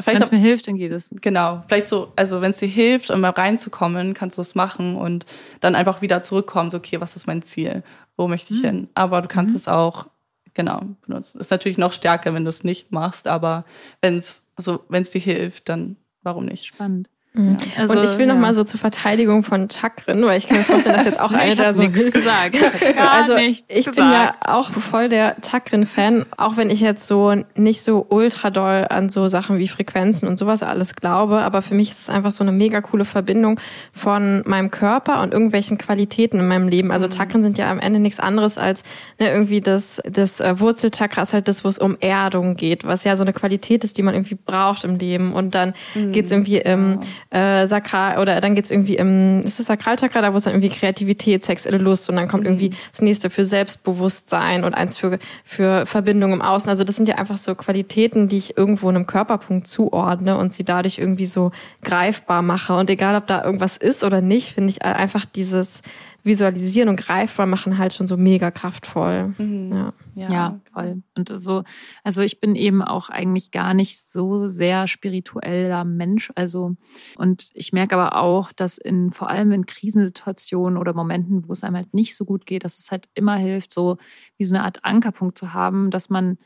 Wenn 0.06 0.22
es 0.22 0.30
mir 0.30 0.38
hilft, 0.38 0.68
dann 0.68 0.76
geht 0.76 0.92
es. 0.92 1.10
Genau, 1.20 1.64
vielleicht 1.68 1.88
so, 1.88 2.14
also 2.16 2.42
wenn 2.42 2.52
es 2.52 2.60
dir 2.60 2.68
hilft, 2.68 3.10
um 3.10 3.20
mal 3.20 3.32
reinzukommen, 3.32 4.14
kannst 4.14 4.38
du 4.38 4.44
es 4.44 4.54
machen 4.54 4.96
und 4.96 5.26
dann 5.60 5.74
einfach 5.74 6.04
wieder 6.04 6.22
zurückkommen, 6.22 6.70
so 6.70 6.78
okay, 6.78 7.02
was 7.02 7.16
ist 7.16 7.26
mein 7.26 7.42
Ziel? 7.42 7.82
Wo 8.16 8.28
möchte 8.28 8.54
ich 8.54 8.62
mhm. 8.62 8.68
hin? 8.68 8.88
Aber 8.94 9.24
du 9.24 9.28
kannst 9.28 9.54
mhm. 9.54 9.58
es 9.58 9.68
auch, 9.68 10.06
genau, 10.54 10.84
benutzen. 11.08 11.40
Ist 11.40 11.50
natürlich 11.50 11.80
noch 11.80 11.94
stärker, 11.94 12.36
wenn 12.36 12.44
du 12.44 12.50
es 12.50 12.64
nicht 12.64 12.92
machst, 12.92 13.28
aber 13.28 13.66
wenn 14.02 14.20
es 14.20 14.44
so, 14.56 14.86
wenn 14.88 15.02
es 15.02 15.10
dir 15.10 15.20
hilft, 15.22 15.68
dann 15.68 15.96
warum 16.22 16.46
nicht? 16.46 16.68
Spannend. 16.68 17.10
Mhm. 17.34 17.56
Ja. 17.78 17.84
Also, 17.84 17.94
und 17.94 18.04
ich 18.04 18.18
will 18.18 18.28
ja. 18.28 18.34
noch 18.34 18.42
mal 18.42 18.54
so 18.54 18.66
zur 18.66 18.78
Verteidigung 18.78 19.46
von 19.46 19.70
Chakren, 19.70 20.22
weil 20.26 20.38
ich 20.38 20.48
kann 20.48 20.58
mir 20.58 20.64
vorstellen, 20.64 20.98
dass 20.98 21.06
jetzt 21.06 21.20
auch 21.20 21.32
eine 21.32 21.56
da 21.56 21.74
so 21.74 21.82
nichts 21.82 22.04
gesagt. 22.12 22.58
also 22.98 23.38
ich 23.38 23.66
gesagt. 23.68 23.96
bin 23.96 24.12
ja 24.12 24.36
auch 24.42 24.70
voll 24.72 25.08
der 25.08 25.38
Chakren-Fan, 25.42 26.26
auch 26.36 26.58
wenn 26.58 26.70
ich 26.70 26.82
jetzt 26.82 27.08
so 27.08 27.34
nicht 27.56 27.84
so 27.84 28.06
ultra 28.10 28.50
doll 28.50 28.86
an 28.90 29.10
so 29.10 29.30
Sachen 29.30 29.60
wie 29.60 29.70
Frequenzen 29.70 30.28
und 30.28 30.38
sowas 30.38 30.62
alles 30.62 30.94
glaube, 30.94 31.40
aber 31.40 31.62
für 31.62 31.74
mich 31.74 31.92
ist 31.92 32.00
es 32.00 32.10
einfach 32.10 32.32
so 32.32 32.44
eine 32.44 32.52
mega 32.52 32.82
coole 32.82 33.06
Verbindung 33.06 33.62
von 33.94 34.44
meinem 34.46 34.70
Körper 34.70 35.22
und 35.22 35.32
irgendwelchen 35.32 35.78
Qualitäten 35.78 36.38
in 36.38 36.50
meinem 36.50 36.68
Leben. 36.68 36.92
Also 36.92 37.08
mhm. 37.08 37.12
Chakren 37.12 37.44
sind 37.44 37.58
ja 37.58 37.72
am 37.72 37.80
Ende 37.80 38.02
nichts 38.02 38.20
anderes 38.20 38.58
als 38.58 38.84
ne, 39.20 39.32
irgendwie 39.32 39.62
das 39.62 40.02
das 40.04 40.42
äh, 40.42 40.60
Wurzelchakra 40.60 41.22
ist 41.22 41.32
halt 41.32 41.48
das, 41.48 41.64
wo 41.64 41.70
es 41.70 41.78
um 41.78 41.96
Erdung 42.02 42.58
geht, 42.58 42.84
was 42.84 43.06
ja 43.06 43.16
so 43.16 43.24
eine 43.24 43.32
Qualität 43.32 43.86
ist, 43.86 43.98
die 43.98 44.04
man 44.04 44.16
irgendwie 44.16 44.36
braucht 44.36 44.84
im 44.84 44.98
Leben 44.98 45.32
und 45.32 45.56
dann 45.56 45.74
mhm. 45.96 46.12
geht's 46.12 46.30
irgendwie 46.30 46.58
im 46.58 47.00
äh, 47.30 47.66
Sakral 47.68 48.20
oder 48.20 48.42
dann 48.42 48.56
geht's 48.56 48.72
irgendwie 48.72 48.96
im, 48.96 49.42
ist 49.44 49.60
das 49.60 49.68
Sakralchakra, 49.68 50.22
da 50.22 50.34
wo 50.34 50.38
es 50.38 50.44
dann 50.44 50.54
irgendwie 50.54 50.70
Kreativität, 50.70 51.46
sexuelle 51.46 51.78
Lust 51.78 52.10
und 52.10 52.16
dann 52.16 52.28
kommt 52.28 52.46
irgendwie 52.46 52.70
mhm. 52.70 52.76
das 52.92 53.02
nächste 53.02 53.30
für 53.30 53.44
Selbstbewusstsein 53.44 54.64
und 54.64 54.74
eins 54.74 54.98
für, 54.98 55.20
für 55.46 55.86
Verbindung 55.86 56.34
im 56.34 56.42
Außen. 56.42 56.70
Also 56.70 56.84
das 56.84 56.96
sind 56.96 57.08
ja 57.08 57.16
einfach 57.16 57.38
so 57.38 57.56
Qualitäten, 57.56 58.28
die 58.28 58.38
ich 58.38 58.58
irgendwo 58.58 58.90
einem 58.90 59.08
Körperpunkt 59.08 59.68
zuordne 59.68 60.38
und 60.38 60.54
sie 60.54 60.64
dadurch 60.64 60.98
irgendwie 60.98 61.26
so 61.26 61.52
greifbar 61.84 62.42
mache. 62.42 62.76
Und 62.76 62.90
egal, 62.90 63.16
ob 63.16 63.28
da 63.28 63.44
irgendwas 63.44 63.78
ist 63.78 64.04
oder 64.04 64.22
nicht, 64.22 64.54
finde 64.54 64.70
ich 64.70 64.84
einfach 64.84 65.26
dieses 65.26 65.82
visualisieren 66.24 66.90
und 66.90 66.98
greifbar 66.98 67.46
machen 67.46 67.78
halt 67.78 67.94
schon 67.94 68.08
so 68.08 68.18
mega 68.18 68.52
kraftvoll. 68.52 69.34
Mhm. 69.38 69.72
Ja. 69.72 69.94
ja. 70.16 70.32
Ja, 70.32 70.60
voll. 70.72 71.04
Und 71.16 71.30
so, 71.30 71.64
also 72.04 72.22
ich 72.22 72.40
bin 72.40 72.56
eben 72.56 72.82
auch 72.82 73.10
eigentlich 73.10 73.52
gar 73.52 73.74
nicht 73.74 74.10
so 74.10 74.48
sehr 74.48 74.88
spiritueller 74.88 75.84
Mensch. 75.84 76.32
Also, 76.36 76.76
und 77.18 77.50
ich 77.54 77.74
merke 77.74 77.96
aber 77.96 78.18
auch, 78.18 78.52
dass 78.52 78.78
in 78.78 79.12
vor 79.12 79.30
allem 79.30 79.52
in 79.52 79.66
Krisensituationen 79.66 80.78
oder 80.78 80.94
Momenten, 80.94 81.48
wo 81.48 81.54
es 81.54 81.64
einem 81.64 81.76
halt 81.76 81.94
nicht 81.94 82.16
so 82.16 82.26
gut 82.26 82.46
geht, 82.46 82.64
dass 82.64 82.78
es 82.78 82.92
halt 82.92 83.10
immer 83.14 83.36
hilft, 83.36 83.74
so 83.74 83.98
wie 84.38 84.46
so 84.46 84.56
eine 84.56 84.64
Art 84.64 84.86
Ankerpunkt 84.86 85.38
zu 85.38 85.54
haben, 85.54 85.92
dass 85.92 86.10
man 86.10 86.38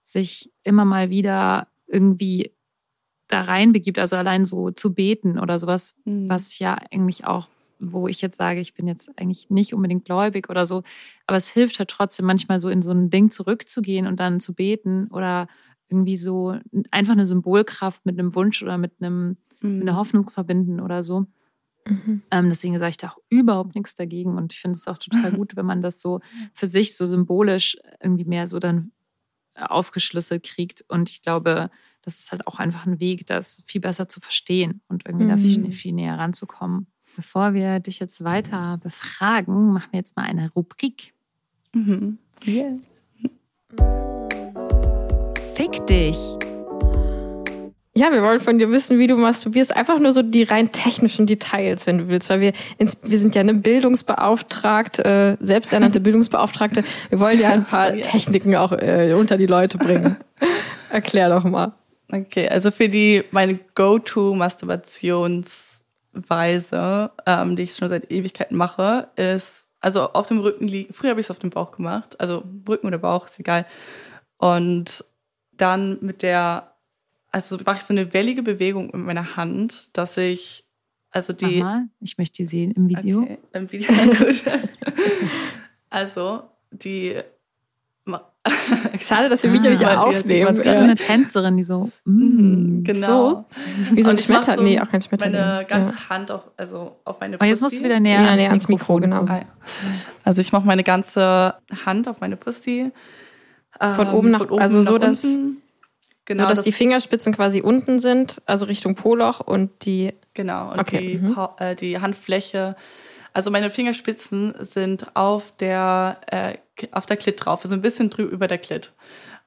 sich 0.00 0.52
immer 0.62 0.84
mal 0.84 1.10
wieder 1.10 1.68
irgendwie 1.86 2.52
da 3.28 3.42
reinbegibt, 3.42 3.98
also 3.98 4.16
allein 4.16 4.44
so 4.44 4.70
zu 4.70 4.94
beten 4.94 5.38
oder 5.38 5.58
sowas, 5.58 5.96
mhm. 6.04 6.28
was 6.28 6.58
ja 6.58 6.76
eigentlich 6.90 7.24
auch 7.24 7.48
wo 7.78 8.08
ich 8.08 8.20
jetzt 8.20 8.36
sage, 8.36 8.60
ich 8.60 8.74
bin 8.74 8.86
jetzt 8.86 9.10
eigentlich 9.18 9.50
nicht 9.50 9.74
unbedingt 9.74 10.04
gläubig 10.04 10.48
oder 10.48 10.66
so, 10.66 10.82
aber 11.26 11.36
es 11.36 11.48
hilft 11.48 11.78
halt 11.78 11.90
trotzdem 11.90 12.26
manchmal 12.26 12.60
so 12.60 12.68
in 12.68 12.82
so 12.82 12.90
ein 12.90 13.10
Ding 13.10 13.30
zurückzugehen 13.30 14.06
und 14.06 14.20
dann 14.20 14.40
zu 14.40 14.54
beten 14.54 15.08
oder 15.08 15.48
irgendwie 15.88 16.16
so 16.16 16.56
einfach 16.90 17.12
eine 17.12 17.26
Symbolkraft 17.26 18.06
mit 18.06 18.18
einem 18.18 18.34
Wunsch 18.34 18.62
oder 18.62 18.78
mit, 18.78 18.92
einem, 19.00 19.36
mhm. 19.60 19.78
mit 19.78 19.88
einer 19.88 19.96
Hoffnung 19.96 20.30
verbinden 20.30 20.80
oder 20.80 21.02
so. 21.02 21.26
Mhm. 21.86 22.22
Ähm, 22.30 22.48
deswegen 22.48 22.78
sage 22.78 22.90
ich 22.90 22.96
da 22.96 23.08
auch 23.08 23.18
überhaupt 23.28 23.74
nichts 23.74 23.94
dagegen 23.94 24.36
und 24.36 24.52
ich 24.52 24.60
finde 24.60 24.76
es 24.76 24.88
auch 24.88 24.98
total 24.98 25.32
gut, 25.32 25.56
wenn 25.56 25.66
man 25.66 25.82
das 25.82 26.00
so 26.00 26.20
für 26.54 26.66
sich 26.66 26.96
so 26.96 27.06
symbolisch 27.06 27.76
irgendwie 28.02 28.24
mehr 28.24 28.48
so 28.48 28.58
dann 28.58 28.92
aufgeschlüsselt 29.54 30.42
kriegt 30.42 30.84
und 30.88 31.10
ich 31.10 31.22
glaube, 31.22 31.70
das 32.02 32.18
ist 32.18 32.32
halt 32.32 32.46
auch 32.46 32.58
einfach 32.58 32.86
ein 32.86 33.00
Weg, 33.00 33.26
das 33.26 33.62
viel 33.66 33.80
besser 33.80 34.08
zu 34.08 34.20
verstehen 34.20 34.82
und 34.88 35.06
irgendwie 35.06 35.26
mhm. 35.26 35.30
da 35.30 35.36
viel, 35.38 35.72
viel 35.72 35.92
näher 35.92 36.18
ranzukommen. 36.18 36.86
Bevor 37.16 37.54
wir 37.54 37.78
dich 37.78 38.00
jetzt 38.00 38.24
weiter 38.24 38.78
befragen, 38.82 39.72
machen 39.72 39.88
wir 39.92 40.00
jetzt 40.00 40.16
mal 40.16 40.24
eine 40.24 40.50
Rubrik. 40.50 41.12
Mhm. 41.72 42.18
Yeah. 42.44 42.76
Fick 45.54 45.86
dich. 45.86 46.16
Ja, 47.96 48.10
wir 48.10 48.22
wollen 48.22 48.40
von 48.40 48.58
dir 48.58 48.72
wissen, 48.72 48.98
wie 48.98 49.06
du 49.06 49.16
masturbierst. 49.16 49.76
Einfach 49.76 50.00
nur 50.00 50.12
so 50.12 50.22
die 50.22 50.42
rein 50.42 50.72
technischen 50.72 51.26
Details, 51.26 51.86
wenn 51.86 51.98
du 51.98 52.08
willst, 52.08 52.28
weil 52.28 52.40
wir, 52.40 52.52
ins, 52.78 52.96
wir 53.02 53.20
sind 53.20 53.36
ja 53.36 53.40
eine 53.40 53.54
Bildungsbeauftragte, 53.54 55.04
äh, 55.40 55.44
selbsternannte 55.44 56.00
Bildungsbeauftragte. 56.00 56.82
Wir 57.10 57.20
wollen 57.20 57.38
ja 57.38 57.50
ein 57.50 57.64
paar 57.64 57.92
Techniken 57.96 58.56
auch 58.56 58.72
äh, 58.72 59.14
unter 59.16 59.36
die 59.36 59.46
Leute 59.46 59.78
bringen. 59.78 60.16
Erklär 60.90 61.28
doch 61.28 61.44
mal. 61.44 61.74
Okay, 62.10 62.48
also 62.48 62.72
für 62.72 62.88
die 62.88 63.22
meine 63.30 63.58
Go-to-Masturbationsweise, 66.14 67.10
ähm, 67.26 67.56
die 67.56 67.64
ich 67.64 67.74
schon 67.74 67.88
seit 67.88 68.10
Ewigkeiten 68.10 68.56
mache, 68.56 69.08
ist 69.16 69.66
also 69.80 70.12
auf 70.12 70.28
dem 70.28 70.40
Rücken 70.40 70.66
liegen. 70.66 70.94
Früher 70.94 71.10
habe 71.10 71.20
ich 71.20 71.26
es 71.26 71.30
auf 71.30 71.38
dem 71.38 71.50
Bauch 71.50 71.72
gemacht, 71.72 72.18
also 72.20 72.44
Rücken 72.68 72.86
oder 72.86 72.98
Bauch 72.98 73.26
ist 73.26 73.38
egal. 73.38 73.66
Und 74.38 75.04
dann 75.52 75.98
mit 76.00 76.22
der 76.22 76.74
also 77.34 77.58
mache 77.66 77.78
ich 77.78 77.82
so 77.82 77.92
eine 77.92 78.12
wellige 78.12 78.44
Bewegung 78.44 78.86
mit 78.92 79.06
meiner 79.06 79.34
Hand, 79.34 79.96
dass 79.98 80.16
ich, 80.16 80.64
also 81.10 81.32
die. 81.32 81.58
Mach 81.58 81.74
mal. 81.74 81.88
Ich 81.98 82.16
möchte 82.16 82.36
die 82.36 82.46
sehen 82.46 82.70
im 82.70 82.88
Video. 82.88 83.22
Okay, 83.22 83.38
im 83.52 83.72
Video, 83.72 83.92
gut. 84.18 84.42
also, 85.90 86.44
die. 86.70 87.20
Schade, 89.02 89.28
dass 89.28 89.42
wir 89.42 89.52
Video 89.52 89.70
Ah, 89.70 89.74
nicht 89.74 89.86
aufnehmen. 89.86 90.46
Das 90.46 90.58
ist 90.58 90.64
wie 90.64 90.74
so 90.74 90.80
eine 90.80 90.96
Tänzerin, 90.96 91.56
die 91.56 91.64
so. 91.64 91.90
Mhm, 92.04 92.80
Mm, 92.80 92.84
genau. 92.84 93.46
So. 93.88 93.94
Wie 93.96 94.02
so 94.02 94.10
ein 94.10 94.18
Schmetter, 94.18 94.60
nee, 94.60 94.78
auch 94.80 94.88
kein 94.90 95.00
Schmetterling. 95.00 95.34
Meine 95.40 95.64
ganze 95.66 95.92
ja. 95.92 96.10
Hand 96.10 96.30
auf, 96.30 96.42
also 96.56 96.96
auf 97.04 97.20
meine 97.20 97.36
Aber 97.36 97.46
jetzt 97.46 97.60
musst 97.62 97.72
Pussy. 97.74 97.82
du 97.82 97.88
wieder 97.88 98.00
näher, 98.00 98.20
Ja, 98.20 98.26
ans, 98.28 98.40
näher 98.42 98.50
ans 98.50 98.68
Mikro, 98.68 98.94
Mikrofon 98.98 99.02
genau. 99.02 99.32
Ah, 99.32 99.38
ja. 99.38 99.44
Also 100.24 100.40
ich 100.40 100.52
mache 100.52 100.66
meine 100.66 100.82
ganze 100.84 101.54
Hand 101.86 102.06
auf 102.08 102.20
meine 102.20 102.36
Pussy. 102.36 102.90
Von 103.80 104.06
ähm, 104.08 104.14
oben 104.14 104.30
nach- 104.30 104.50
also 104.50 104.80
so, 104.82 104.98
dass- 104.98 105.24
unten. 105.24 105.62
Genau, 106.26 106.44
so, 106.44 106.48
dass 106.50 106.58
das- 106.58 106.64
die 106.64 106.72
Fingerspitzen 106.72 107.34
quasi 107.34 107.60
unten 107.60 108.00
sind, 108.00 108.40
also 108.46 108.66
Richtung 108.66 108.94
Poloch 108.94 109.40
und 109.40 109.84
die. 109.84 110.12
Genau, 110.34 110.72
und 110.72 110.80
Okay, 110.80 111.00
die, 111.00 111.18
mhm. 111.18 111.36
Äh, 111.58 111.74
die 111.76 112.00
Handfläche, 112.00 112.76
also 113.32 113.50
meine 113.50 113.68
Fingerspitzen 113.70 114.54
sind 114.60 115.08
auf 115.14 115.52
der, 115.58 116.16
äh, 116.30 116.54
auf 116.92 117.06
der 117.06 117.16
Klit 117.16 117.44
drauf, 117.44 117.60
also 117.64 117.74
ein 117.76 117.82
bisschen 117.82 118.10
drüber 118.10 118.30
über 118.32 118.48
der 118.48 118.58
Klit. 118.58 118.92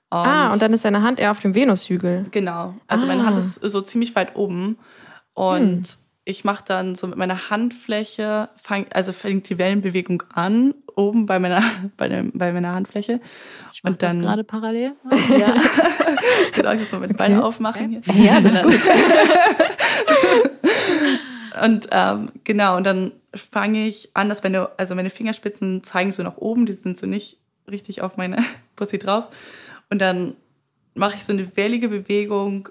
ah, 0.10 0.52
und 0.52 0.62
dann 0.62 0.72
ist 0.74 0.86
deine 0.86 1.02
Hand 1.02 1.20
eher 1.20 1.32
auf 1.32 1.40
dem 1.42 1.54
Venushügel. 1.56 2.26
Genau, 2.32 2.76
also 2.88 3.06
meine 3.06 3.24
Ah. 3.24 3.26
Hand 3.28 3.38
ist 3.40 3.56
so 3.56 3.82
ziemlich 3.82 4.16
weit 4.16 4.36
oben 4.36 4.78
und 5.36 5.86
Hm. 5.88 5.96
ich 6.26 6.44
mache 6.46 6.64
dann 6.66 6.96
so 6.96 7.08
mit 7.08 7.18
meiner 7.18 7.50
Handfläche, 7.50 8.50
fang, 8.56 8.86
also 8.94 9.12
fängt 9.14 9.50
die 9.50 9.58
Wellenbewegung 9.58 10.24
an, 10.34 10.74
oben 10.96 11.26
bei 11.26 11.40
meiner, 11.40 11.62
bei, 11.98 12.08
dem, 12.08 12.32
bei 12.34 12.52
meiner 12.54 12.74
Handfläche. 12.74 13.20
Ich 13.74 13.84
Und 13.84 14.02
dann- 14.02 14.22
gerade 14.22 14.44
parallel. 14.46 14.94
Ja. 15.38 15.54
genau, 16.54 16.72
ich 16.72 16.80
muss 16.80 16.92
mal 16.94 17.00
meine 17.02 17.14
Beine 17.14 17.44
aufmachen 17.44 17.90
hier. 17.90 18.02
Ja, 18.26 18.40
das 18.42 18.54
ist 18.54 18.64
gut. 18.64 18.80
Und 21.64 21.88
ähm, 21.92 22.30
genau, 22.44 22.78
und 22.78 22.84
dann 22.86 23.12
fange 23.38 23.88
ich 23.88 24.12
an, 24.16 24.30
dass 24.30 24.44
meine, 24.44 24.70
also 24.78 24.96
meine 24.96 25.10
Fingerspitzen 25.10 25.84
zeigen 25.84 26.12
so 26.12 26.24
nach 26.24 26.38
oben, 26.38 26.66
die 26.66 26.74
sind 26.74 26.98
so 26.98 27.08
nicht 27.08 27.38
richtig 27.70 28.02
auf 28.02 28.18
meine 28.18 28.38
Pussy 28.76 28.98
drauf. 29.00 29.26
Und 29.90 30.00
dann 30.00 30.36
mache 30.94 31.16
ich 31.16 31.24
so 31.24 31.34
eine 31.34 31.56
wellige 31.56 31.90
Bewegung 31.90 32.70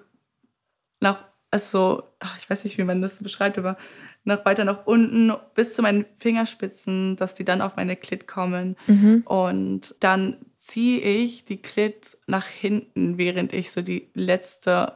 nach, 1.01 1.25
also, 1.51 2.03
ich 2.39 2.49
weiß 2.49 2.65
nicht, 2.65 2.79
wie 2.79 2.85
man 2.85 3.03
das 3.03 3.23
beschreibt, 3.23 3.59
aber 3.59 3.77
nach 4.25 4.45
weiter 4.45 4.65
nach 4.65 4.87
unten 4.87 5.33
bis 5.55 5.75
zu 5.75 5.83
meinen 5.83 6.05
Fingerspitzen, 6.19 7.17
dass 7.17 7.35
die 7.35 7.45
dann 7.45 7.63
auf 7.63 7.77
meine 7.77 7.97
Klit 7.97 8.27
kommen. 8.27 8.77
Mhm. 8.89 9.23
Und 9.25 9.95
dann 10.01 10.39
ziehe 10.59 11.01
ich 11.01 11.45
die 11.45 11.63
Klit 11.63 12.19
nach 12.27 12.47
hinten, 12.47 13.19
während 13.19 13.53
ich 13.53 13.71
so 13.71 13.83
die 13.83 14.09
letzte, 14.15 14.95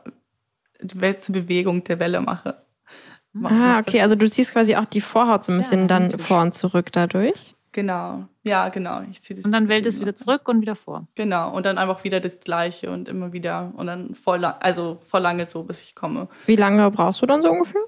die 0.82 0.98
letzte 0.98 1.32
Bewegung 1.32 1.84
der 1.84 2.00
Welle 2.00 2.20
mache. 2.20 2.60
Ah, 3.44 3.78
okay, 3.78 4.00
also 4.02 4.16
du 4.16 4.28
ziehst 4.28 4.52
quasi 4.52 4.74
auch 4.76 4.84
die 4.86 5.00
Vorhaut 5.00 5.44
so 5.44 5.52
ein 5.52 5.58
bisschen 5.58 5.82
Ja, 5.82 5.86
dann 5.86 6.02
natürlich. 6.04 6.26
vor 6.26 6.40
und 6.42 6.54
zurück 6.54 6.90
dadurch. 6.92 7.54
Genau. 7.72 8.24
Ja, 8.42 8.68
genau. 8.68 9.02
Ich 9.10 9.22
ziehe 9.22 9.36
das. 9.36 9.44
Und 9.44 9.52
dann 9.52 9.68
wählt 9.68 9.86
es 9.86 10.00
wieder 10.00 10.16
zurück 10.16 10.48
und 10.48 10.60
wieder 10.60 10.74
vor. 10.74 11.06
Genau. 11.14 11.54
Und 11.54 11.64
dann 11.66 11.78
einfach 11.78 12.02
wieder 12.02 12.18
das 12.18 12.40
Gleiche 12.40 12.90
und 12.90 13.08
immer 13.08 13.32
wieder. 13.32 13.72
Und 13.76 13.86
dann 13.86 14.16
voll 14.16 14.40
lang, 14.40 14.54
also 14.58 14.98
voll 15.06 15.20
lange 15.20 15.46
so, 15.46 15.62
bis 15.62 15.82
ich 15.82 15.94
komme. 15.94 16.28
Wie 16.46 16.56
lange 16.56 16.90
brauchst 16.90 17.22
du 17.22 17.26
dann 17.26 17.42
so 17.42 17.50
ungefähr? 17.50 17.80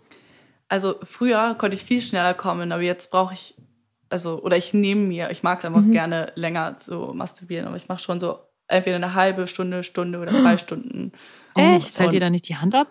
Also 0.68 0.94
früher 1.02 1.54
konnte 1.58 1.74
ich 1.74 1.82
viel 1.84 2.00
schneller 2.00 2.32
kommen, 2.34 2.70
aber 2.70 2.82
jetzt 2.82 3.10
brauche 3.10 3.34
ich, 3.34 3.56
also, 4.08 4.40
oder 4.42 4.56
ich 4.56 4.72
nehme 4.72 5.00
mir, 5.02 5.30
ich 5.32 5.42
mag 5.42 5.58
es 5.58 5.64
einfach 5.64 5.80
Mhm. 5.80 5.90
gerne 5.92 6.30
länger 6.36 6.76
zu 6.76 7.10
masturbieren, 7.14 7.66
aber 7.66 7.76
ich 7.76 7.88
mache 7.88 7.98
schon 7.98 8.20
so 8.20 8.38
entweder 8.68 8.96
eine 8.96 9.14
halbe 9.14 9.48
Stunde, 9.48 9.82
Stunde 9.82 10.20
oder 10.20 10.32
zwei 10.34 10.56
Stunden. 10.58 11.10
Echt? 11.56 11.92
Zählt 11.92 12.10
Und- 12.10 12.14
ihr 12.14 12.20
da 12.20 12.30
nicht 12.30 12.48
die 12.48 12.56
Hand 12.56 12.74
ab? 12.76 12.86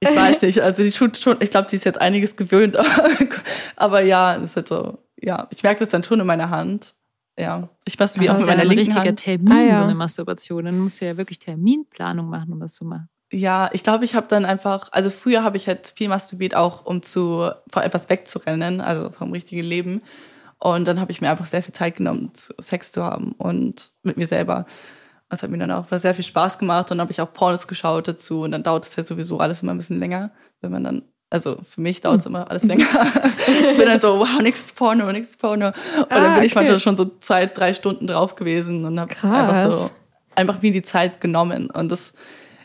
Ich 0.00 0.16
weiß 0.16 0.42
nicht, 0.42 0.60
also 0.60 0.82
die 0.82 0.90
tut 0.90 1.16
schon, 1.16 1.36
ich 1.40 1.50
glaube, 1.50 1.68
sie 1.68 1.76
ist 1.76 1.84
jetzt 1.84 2.00
einiges 2.00 2.34
gewöhnt, 2.36 2.76
aber 3.76 4.00
ja, 4.02 4.34
es 4.36 4.42
ist 4.42 4.56
halt 4.56 4.68
so, 4.68 4.98
ja, 5.20 5.46
ich 5.50 5.62
merke 5.62 5.80
das 5.80 5.90
dann 5.90 6.02
schon 6.02 6.18
in 6.20 6.26
meiner 6.26 6.50
Hand. 6.50 6.94
Ja, 7.38 7.68
ich 7.84 7.98
masturbiere 7.98 8.32
Das 8.34 8.42
auch 8.42 8.42
ist 8.42 8.46
mit 8.48 8.58
ja 8.58 8.64
meiner 8.64 8.70
ein 8.70 8.76
linken 8.76 8.92
richtiger 8.92 9.08
Hand. 9.08 9.20
Termin, 9.20 9.52
Ah, 9.52 9.62
ja. 9.62 9.78
so 9.80 9.84
eine 9.86 9.94
Masturbation. 9.94 10.64
Dann 10.66 10.78
musst 10.78 11.00
du 11.00 11.06
ja 11.06 11.16
wirklich 11.16 11.38
Terminplanung 11.38 12.28
machen, 12.28 12.52
um 12.52 12.60
das 12.60 12.74
zu 12.74 12.84
machen. 12.84 13.08
Ja, 13.32 13.70
ich 13.72 13.82
glaube, 13.82 14.04
ich 14.04 14.14
habe 14.14 14.26
dann 14.28 14.44
einfach, 14.44 14.88
also 14.92 15.08
früher 15.08 15.42
habe 15.42 15.56
ich 15.56 15.66
halt 15.66 15.90
viel 15.96 16.08
masturbiert, 16.08 16.54
auch 16.54 16.84
um 16.84 17.02
zu 17.02 17.50
vor 17.70 17.82
etwas 17.82 18.10
wegzurennen, 18.10 18.80
also 18.82 19.10
vom 19.10 19.32
richtigen 19.32 19.62
Leben. 19.62 20.02
Und 20.58 20.86
dann 20.86 21.00
habe 21.00 21.10
ich 21.10 21.20
mir 21.22 21.30
einfach 21.30 21.46
sehr 21.46 21.62
viel 21.62 21.72
Zeit 21.72 21.96
genommen, 21.96 22.34
zu, 22.34 22.52
Sex 22.58 22.92
zu 22.92 23.02
haben 23.02 23.32
und 23.38 23.92
mit 24.02 24.16
mir 24.18 24.26
selber. 24.26 24.66
Das 25.32 25.42
hat 25.42 25.50
mir 25.50 25.56
dann 25.58 25.70
auch 25.70 25.86
sehr 25.90 26.14
viel 26.14 26.24
Spaß 26.24 26.58
gemacht. 26.58 26.90
Und 26.90 26.98
dann 26.98 27.00
habe 27.06 27.10
ich 27.10 27.20
auch 27.20 27.32
Pornos 27.32 27.66
geschaut 27.66 28.06
dazu. 28.06 28.42
Und 28.42 28.52
dann 28.52 28.62
dauert 28.62 28.84
es 28.86 28.94
ja 28.96 29.02
sowieso 29.02 29.38
alles 29.40 29.62
immer 29.62 29.72
ein 29.72 29.78
bisschen 29.78 29.98
länger, 29.98 30.30
wenn 30.60 30.70
man 30.70 30.84
dann, 30.84 31.02
also 31.30 31.56
für 31.68 31.80
mich 31.80 32.02
dauert 32.02 32.20
es 32.20 32.26
immer 32.26 32.50
alles 32.50 32.64
länger. 32.64 32.84
ich 33.70 33.76
bin 33.78 33.86
dann 33.86 33.98
so, 33.98 34.18
wow, 34.18 34.40
nächstes 34.42 34.72
Porno, 34.72 35.10
nächstes 35.10 35.38
Porno. 35.38 35.68
Und 35.68 35.74
dann 36.10 36.22
Ah, 36.22 36.34
bin 36.34 36.44
ich 36.44 36.52
okay. 36.52 36.60
manchmal 36.60 36.80
schon 36.80 36.98
so 36.98 37.10
zwei, 37.20 37.46
drei 37.46 37.72
Stunden 37.72 38.06
drauf 38.06 38.34
gewesen 38.36 38.84
und 38.84 39.00
habe 39.00 39.10
einfach 39.22 39.72
so 39.72 39.90
einfach 40.34 40.60
mir 40.60 40.70
die 40.70 40.82
Zeit 40.82 41.20
genommen. 41.22 41.70
Und 41.70 41.88
das, 41.88 42.12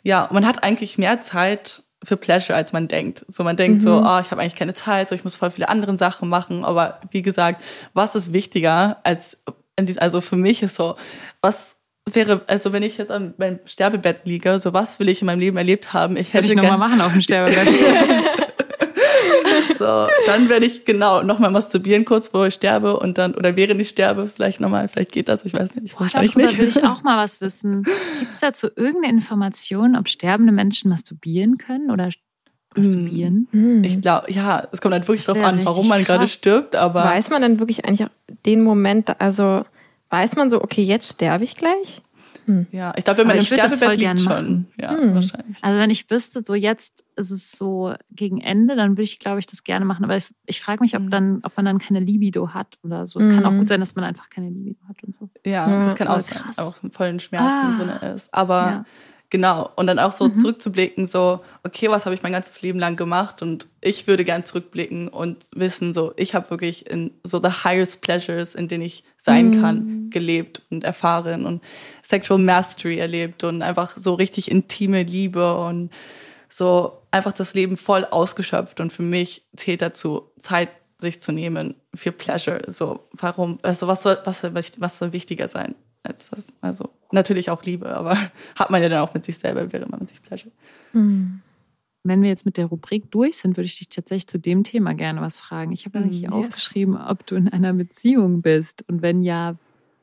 ja, 0.04 0.28
man 0.34 0.46
hat 0.46 0.62
eigentlich 0.62 0.98
mehr 0.98 1.24
Zeit 1.24 1.84
für 2.04 2.18
Pleasure, 2.18 2.58
als 2.58 2.74
man 2.74 2.90
denkt. 2.90 3.26
So, 3.30 3.44
man 3.46 3.56
denkt 3.56 3.82
so, 3.84 3.92
Mhm. 4.02 4.06
oh, 4.06 4.20
ich 4.20 4.30
habe 4.32 4.42
eigentlich 4.42 4.56
keine 4.56 4.74
Zeit, 4.74 5.08
so, 5.08 5.16
ich 5.16 5.24
muss 5.24 5.38
voll 5.38 5.52
viele 5.52 5.70
andere 5.70 5.98
Sachen 5.98 6.28
machen. 6.28 6.66
Aber 6.66 7.00
wie 7.12 7.22
gesagt, 7.22 7.62
was 7.94 8.14
ist 8.16 8.34
wichtiger 8.34 8.98
als, 9.06 9.38
also 9.98 10.20
für 10.20 10.36
mich 10.36 10.62
ist 10.64 10.76
so, 10.76 10.98
was 11.42 11.77
wäre, 12.14 12.42
also 12.48 12.74
wenn 12.74 12.84
ich 12.84 12.98
jetzt 12.98 13.12
an 13.12 13.34
meinem 13.38 13.60
Sterbebett 13.66 14.26
liege, 14.26 14.60
so 14.60 14.74
was 14.74 15.00
will 15.00 15.10
ich 15.10 15.22
in 15.22 15.26
meinem 15.26 15.40
Leben 15.40 15.58
erlebt 15.58 15.94
haben? 15.94 16.18
Ich 16.18 16.34
Hätte 16.34 16.48
hätte 16.48 16.48
ich 16.48 16.56
nochmal 16.56 16.78
machen 16.78 17.02
auf 17.02 17.12
dem 17.12 17.22
Sterbebett. 17.22 17.68
so, 19.78 20.08
dann 20.26 20.50
werde 20.50 20.66
ich 20.66 20.86
genau 20.86 21.22
nochmal 21.22 21.52
masturbieren, 21.52 22.06
kurz 22.06 22.30
bevor 22.30 22.48
ich 22.48 22.54
sterbe 22.54 23.00
und 23.00 23.18
dann, 23.18 23.36
oder 23.36 23.56
während 23.56 23.82
ich 23.82 23.90
sterbe, 23.90 24.30
vielleicht 24.34 24.60
nochmal, 24.60 24.88
vielleicht 24.88 25.12
geht 25.12 25.30
das, 25.30 25.46
ich 25.46 25.54
weiß 25.54 25.76
nicht, 25.76 25.96
Boah, 25.96 26.02
wahrscheinlich 26.02 26.34
darüber 26.34 26.50
nicht. 26.50 26.60
will 26.60 26.70
ich 26.70 26.84
auch 26.84 27.04
mal 27.04 27.24
was 27.24 27.42
wissen. 27.42 27.84
Gibt 28.20 28.32
es 28.32 28.40
dazu 28.40 28.68
irgendeine 28.76 29.14
Information, 29.14 29.96
ob 29.96 30.10
sterbende 30.10 30.52
Menschen 30.52 30.90
masturbieren 30.90 31.58
können 31.58 31.92
oder 31.92 32.10
masturbieren? 32.76 33.48
Hm. 33.52 33.84
Ich 33.84 34.02
glaube, 34.02 34.32
ja, 34.32 34.68
es 34.72 34.82
kommt 34.82 34.94
halt 34.94 35.08
wirklich 35.08 35.26
Das 35.26 35.34
drauf 35.34 35.44
wär 35.44 35.48
an, 35.48 35.66
warum 35.66 35.88
man 35.88 36.04
gerade 36.04 36.28
stirbt, 36.28 36.76
aber 36.76 37.04
weiß 37.04 37.30
man 37.30 37.42
dann 37.42 37.60
wirklich 37.60 37.86
eigentlich 37.86 38.06
auch 38.06 38.36
den 38.46 38.64
Moment, 38.64 39.20
also 39.20 39.66
weiß 40.10 40.36
man 40.36 40.50
so, 40.50 40.62
okay, 40.62 40.82
jetzt 40.84 41.14
sterbe 41.14 41.44
ich 41.44 41.56
gleich? 41.56 42.02
ja, 42.72 42.94
ich 42.96 43.04
glaube, 43.04 43.20
wenn 43.20 43.28
man 43.28 43.36
im 43.38 43.42
Sterbebett 43.44 43.98
liegt 43.98 44.20
schon, 44.22 44.24
machen. 44.30 44.68
ja, 44.80 44.92
Hm. 44.96 45.16
wahrscheinlich. 45.16 45.58
Also 45.62 45.80
wenn 45.80 45.90
ich 45.90 46.10
wüsste, 46.10 46.44
so 46.48 46.56
jetzt 46.56 47.04
ist 47.18 47.30
es 47.32 47.52
so 47.52 47.94
gegen 48.12 48.40
Ende, 48.40 48.78
dann 48.78 48.92
würde 48.92 49.02
ich, 49.04 49.20
glaube 49.20 49.40
ich, 49.40 49.46
das 49.46 49.64
gerne 49.66 49.84
machen. 49.84 50.06
Aber 50.06 50.16
ich, 50.16 50.28
ich 50.46 50.62
frage 50.62 50.82
mich, 50.82 50.96
ob 50.96 51.04
Mhm. 51.04 51.10
dann, 51.10 51.40
ob 51.44 51.58
man 51.58 51.66
dann 51.66 51.80
keine 51.80 52.00
Libido 52.00 52.54
hat 52.54 52.78
oder 52.84 53.06
so. 53.06 53.20
Es 53.20 53.28
kann 53.28 53.46
auch 53.46 53.52
Mhm. 53.52 53.58
gut 53.60 53.68
sein, 53.68 53.80
dass 53.82 53.96
man 53.96 54.06
einfach 54.06 54.30
keine 54.30 54.50
Libido 54.50 54.80
hat 54.88 55.04
und 55.04 55.14
so. 55.14 55.30
Ja, 55.46 55.70
Ja, 55.70 55.84
das 55.84 55.96
kann 55.96 56.08
auch 56.08 56.22
sein, 56.22 56.44
auch 56.58 56.76
vollen 56.94 57.20
Schmerzen 57.20 57.72
Ah. 57.74 57.76
drin 57.76 57.90
ist. 58.16 58.34
Aber 58.34 58.62
Ja. 58.70 58.86
genau, 59.30 59.70
und 59.76 59.88
dann 59.88 60.00
auch 60.00 60.14
so 60.14 60.30
Mhm. 60.30 60.36
zurückzublicken, 60.36 61.06
so, 61.06 61.42
okay, 61.64 61.90
was 61.90 62.06
habe 62.06 62.16
ich 62.16 62.24
mein 62.24 62.32
ganzes 62.32 62.62
Leben 62.62 62.80
lang 62.80 62.96
gemacht? 62.96 63.42
Und 63.42 63.68
ich 63.82 64.08
würde 64.08 64.24
gern 64.24 64.46
zurückblicken 64.46 65.10
und 65.10 65.46
wissen, 65.54 65.94
so, 65.94 66.14
ich 66.16 66.34
habe 66.34 66.50
wirklich 66.50 66.90
in 66.90 67.12
so 67.26 67.42
the 67.42 67.50
highest 67.66 68.02
pleasures, 68.02 68.56
in 68.56 68.70
denen 68.70 68.84
ich 68.84 69.04
sein 69.28 69.50
Mhm. 69.50 69.62
kann, 69.62 70.10
gelebt 70.10 70.62
und 70.72 70.84
erfahren 70.84 71.46
und 71.46 71.62
Sexual 72.02 72.40
Mastery 72.40 72.98
erlebt 72.98 73.44
und 73.44 73.62
einfach 73.62 73.98
so 73.98 74.14
richtig 74.14 74.50
intime 74.50 75.04
Liebe 75.04 75.56
und 75.58 75.92
so 76.50 77.02
einfach 77.12 77.34
das 77.34 77.54
Leben 77.54 77.76
voll 77.76 78.06
ausgeschöpft. 78.06 78.80
Und 78.80 78.94
für 78.94 79.04
mich 79.04 79.44
zählt 79.56 79.82
dazu, 79.82 80.32
Zeit 80.40 80.70
sich 80.98 81.22
zu 81.22 81.32
nehmen 81.34 81.76
für 81.94 82.12
Pleasure. 82.12 82.62
So, 82.68 83.02
warum, 83.12 83.60
also 83.64 83.88
was 83.88 84.02
soll, 84.02 84.18
was 84.24 84.42
soll, 84.42 84.54
was 84.56 84.98
soll 84.98 85.12
wichtiger 85.12 85.48
sein 85.50 85.76
als 86.04 86.30
das? 86.30 86.54
Also, 86.62 86.90
natürlich 87.12 87.50
auch 87.50 87.62
Liebe, 87.64 87.94
aber 87.94 88.18
hat 88.56 88.70
man 88.70 88.82
ja 88.82 88.88
dann 88.90 89.02
auch 89.02 89.14
mit 89.14 89.26
sich 89.26 89.38
selber, 89.38 89.72
während 89.74 89.92
man 89.92 90.08
sich 90.08 90.22
Pleasure. 90.24 90.52
Hm. 90.94 91.42
Wenn 92.08 92.22
wir 92.22 92.30
jetzt 92.30 92.46
mit 92.46 92.58
der 92.58 92.68
Rubrik 92.68 93.12
durch 93.12 93.38
sind, 93.38 93.58
würde 93.58 93.66
ich 93.66 93.78
dich 93.78 93.90
tatsächlich 93.90 94.28
zu 94.28 94.40
dem 94.40 94.64
Thema 94.64 94.94
gerne 94.94 95.22
was 95.22 95.38
fragen. 95.38 95.72
Ich 95.72 95.86
habe 95.86 96.00
Mm, 96.00 96.02
nämlich 96.04 96.22
yes. 96.22 96.32
aufgeschrieben, 96.32 96.98
ob 96.98 97.26
du 97.26 97.36
in 97.36 97.50
einer 97.50 97.74
Beziehung 97.74 98.42
bist 98.42 98.84
und 98.88 99.02
wenn 99.02 99.22
ja, 99.24 99.56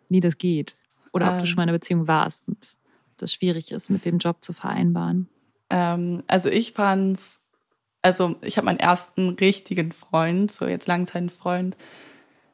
wie 0.09 0.21
das 0.21 0.39
geht. 0.39 0.77
Oder 1.13 1.27
ob 1.29 1.35
du 1.35 1.41
Ähm. 1.41 1.47
schon 1.47 1.57
mal 1.57 1.63
in 1.65 1.69
einer 1.71 1.79
Beziehung 1.79 2.07
warst 2.09 2.47
und 2.49 2.77
das 3.19 3.33
schwierig 3.33 3.71
ist, 3.73 3.91
mit 3.91 4.05
dem 4.05 4.19
Job 4.19 4.39
zu 4.43 4.53
vereinbaren. 4.53 5.29
Ähm, 5.71 6.23
also 6.27 6.49
ich 6.51 6.73
fand's, 6.73 7.39
also 8.03 8.35
ich 8.43 8.57
habe 8.59 8.67
meinen 8.67 8.81
ersten 8.81 9.31
richtigen 9.31 9.93
Freund, 9.93 10.51
so 10.51 10.67
jetzt 10.67 10.89
Langzeitfreund, 10.89 11.77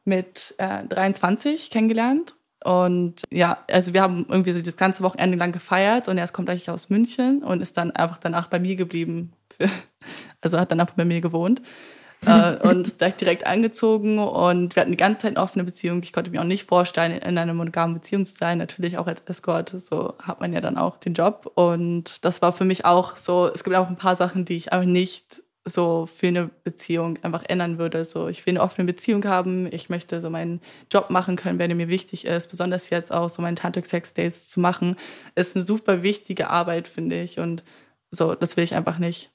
mit 0.05 0.55
äh, 0.59 0.85
23 0.87 1.69
kennengelernt. 1.71 2.35
Und 2.63 3.23
ja, 3.31 3.57
also 3.69 3.93
wir 3.93 4.01
haben 4.01 4.25
irgendwie 4.29 4.51
so 4.51 4.61
das 4.61 4.77
ganze 4.77 5.03
Wochenende 5.03 5.37
lang 5.37 5.51
gefeiert 5.51 6.07
und 6.07 6.17
er 6.17 6.27
kommt 6.27 6.49
eigentlich 6.49 6.69
aus 6.69 6.89
München 6.89 7.43
und 7.43 7.61
ist 7.61 7.77
dann 7.77 7.91
einfach 7.91 8.17
danach 8.17 8.47
bei 8.47 8.59
mir 8.59 8.75
geblieben. 8.75 9.33
Für, 9.49 9.67
also 10.41 10.59
hat 10.59 10.71
dann 10.71 10.79
einfach 10.79 10.95
bei 10.95 11.05
mir 11.05 11.21
gewohnt 11.21 11.61
äh, 12.25 12.55
und 12.57 12.99
gleich 12.99 13.15
direkt 13.15 13.47
angezogen 13.47 14.19
und 14.19 14.75
wir 14.75 14.81
hatten 14.81 14.91
die 14.91 14.97
ganze 14.97 15.21
Zeit 15.21 15.37
eine 15.37 15.43
offene 15.43 15.63
Beziehung. 15.63 16.03
Ich 16.03 16.13
konnte 16.13 16.29
mir 16.29 16.41
auch 16.41 16.45
nicht 16.45 16.67
vorstellen, 16.67 17.13
in 17.13 17.37
einer 17.37 17.53
monogamen 17.53 17.95
Beziehung 17.95 18.25
zu 18.25 18.35
sein. 18.35 18.59
Natürlich 18.59 18.99
auch 18.99 19.07
als 19.07 19.21
Escort, 19.25 19.69
so 19.69 20.13
hat 20.21 20.39
man 20.39 20.53
ja 20.53 20.61
dann 20.61 20.77
auch 20.77 20.97
den 20.97 21.15
Job. 21.15 21.51
Und 21.55 22.23
das 22.23 22.43
war 22.43 22.53
für 22.53 22.65
mich 22.65 22.85
auch 22.85 23.17
so, 23.17 23.49
es 23.51 23.63
gibt 23.63 23.75
auch 23.75 23.89
ein 23.89 23.97
paar 23.97 24.15
Sachen, 24.15 24.45
die 24.45 24.55
ich 24.55 24.71
einfach 24.71 24.87
nicht 24.87 25.41
so 25.65 26.07
für 26.07 26.27
eine 26.27 26.49
Beziehung 26.63 27.19
einfach 27.21 27.43
ändern 27.47 27.77
würde. 27.77 28.03
So, 28.03 28.27
ich 28.27 28.45
will 28.45 28.53
eine 28.53 28.61
offene 28.61 28.85
Beziehung 28.85 29.25
haben, 29.25 29.71
ich 29.71 29.89
möchte 29.89 30.19
so 30.19 30.29
meinen 30.29 30.61
Job 30.91 31.09
machen 31.09 31.35
können, 31.35 31.59
wenn 31.59 31.69
er 31.69 31.75
mir 31.75 31.87
wichtig 31.87 32.25
ist. 32.25 32.47
Besonders 32.49 32.89
jetzt 32.89 33.11
auch 33.11 33.29
so 33.29 33.41
meinen 33.41 33.55
Tantric 33.55 33.85
Sex 33.85 34.13
Dates 34.13 34.47
zu 34.47 34.59
machen, 34.59 34.95
ist 35.35 35.55
eine 35.55 35.65
super 35.65 36.03
wichtige 36.03 36.49
Arbeit, 36.49 36.87
finde 36.87 37.21
ich. 37.21 37.39
Und 37.39 37.63
so, 38.09 38.33
das 38.33 38.57
will 38.57 38.63
ich 38.63 38.75
einfach 38.75 38.97
nicht 38.97 39.31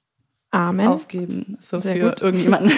Amen. 0.51 0.89
aufgeben, 0.89 1.57
so 1.61 1.81
Sehr 1.81 1.97
für 1.97 2.11
gut. 2.11 2.23
irgendjemanden. 2.23 2.73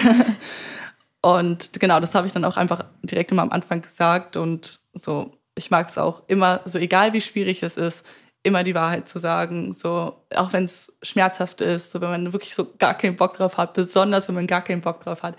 und 1.21 1.79
genau, 1.79 1.99
das 1.99 2.13
habe 2.13 2.27
ich 2.27 2.33
dann 2.33 2.45
auch 2.45 2.57
einfach 2.57 2.85
direkt 3.03 3.31
immer 3.31 3.41
am 3.41 3.51
Anfang 3.51 3.81
gesagt 3.81 4.37
und 4.37 4.79
so, 4.93 5.33
ich 5.55 5.71
mag 5.71 5.89
es 5.89 5.97
auch 5.97 6.23
immer, 6.27 6.61
so 6.65 6.79
egal 6.79 7.13
wie 7.13 7.21
schwierig 7.21 7.63
es 7.63 7.77
ist, 7.77 8.05
immer 8.43 8.63
die 8.63 8.75
Wahrheit 8.75 9.09
zu 9.09 9.19
sagen, 9.19 9.73
so 9.73 10.25
auch 10.35 10.53
wenn 10.53 10.63
es 10.63 10.97
schmerzhaft 11.03 11.61
ist, 11.61 11.91
so 11.91 12.01
wenn 12.01 12.09
man 12.09 12.33
wirklich 12.33 12.55
so 12.55 12.67
gar 12.77 12.93
keinen 12.93 13.17
Bock 13.17 13.35
drauf 13.37 13.57
hat, 13.57 13.73
besonders 13.73 14.27
wenn 14.27 14.35
man 14.35 14.47
gar 14.47 14.61
keinen 14.61 14.81
Bock 14.81 15.01
drauf 15.03 15.23
hat, 15.23 15.35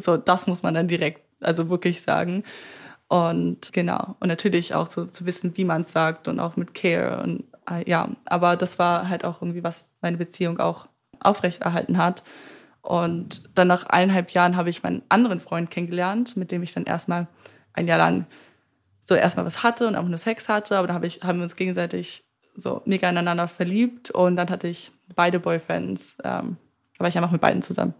so 0.00 0.16
das 0.16 0.46
muss 0.46 0.62
man 0.62 0.74
dann 0.74 0.88
direkt, 0.88 1.22
also 1.40 1.68
wirklich 1.68 2.02
sagen. 2.02 2.44
Und 3.08 3.72
genau, 3.74 4.16
und 4.20 4.28
natürlich 4.28 4.74
auch 4.74 4.86
so 4.86 5.04
zu 5.04 5.26
wissen, 5.26 5.56
wie 5.56 5.64
man 5.64 5.82
es 5.82 5.92
sagt 5.92 6.28
und 6.28 6.40
auch 6.40 6.56
mit 6.56 6.74
Care 6.74 7.22
und 7.22 7.44
äh, 7.70 7.88
ja, 7.88 8.08
aber 8.24 8.56
das 8.56 8.78
war 8.78 9.08
halt 9.08 9.24
auch 9.24 9.42
irgendwie, 9.42 9.62
was 9.62 9.92
meine 10.00 10.16
Beziehung 10.16 10.58
auch 10.60 10.88
aufrechterhalten 11.20 11.98
hat. 11.98 12.22
Und 12.80 13.50
dann 13.54 13.68
nach 13.68 13.86
eineinhalb 13.86 14.30
Jahren 14.30 14.56
habe 14.56 14.70
ich 14.70 14.82
meinen 14.82 15.02
anderen 15.08 15.40
Freund 15.40 15.70
kennengelernt, 15.70 16.36
mit 16.36 16.50
dem 16.50 16.62
ich 16.62 16.72
dann 16.72 16.84
erstmal 16.84 17.28
ein 17.74 17.86
Jahr 17.86 17.98
lang 17.98 18.26
so 19.04 19.14
erstmal 19.14 19.44
was 19.46 19.62
hatte 19.62 19.86
und 19.88 19.96
auch 19.96 20.06
nur 20.06 20.18
Sex 20.18 20.48
hatte, 20.48 20.76
aber 20.76 20.86
dann 20.86 20.94
habe 20.94 21.06
ich, 21.06 21.22
haben 21.22 21.38
wir 21.38 21.44
uns 21.44 21.56
gegenseitig 21.56 22.24
so 22.56 22.82
mega 22.84 23.08
ineinander 23.08 23.48
verliebt 23.48 24.10
und 24.10 24.36
dann 24.36 24.50
hatte 24.50 24.68
ich 24.68 24.92
beide 25.16 25.40
Boyfriends, 25.40 26.16
ähm, 26.22 26.56
war 26.98 27.08
ich 27.08 27.16
einfach 27.16 27.30
mit 27.32 27.40
beiden 27.40 27.62
zusammen. 27.62 27.94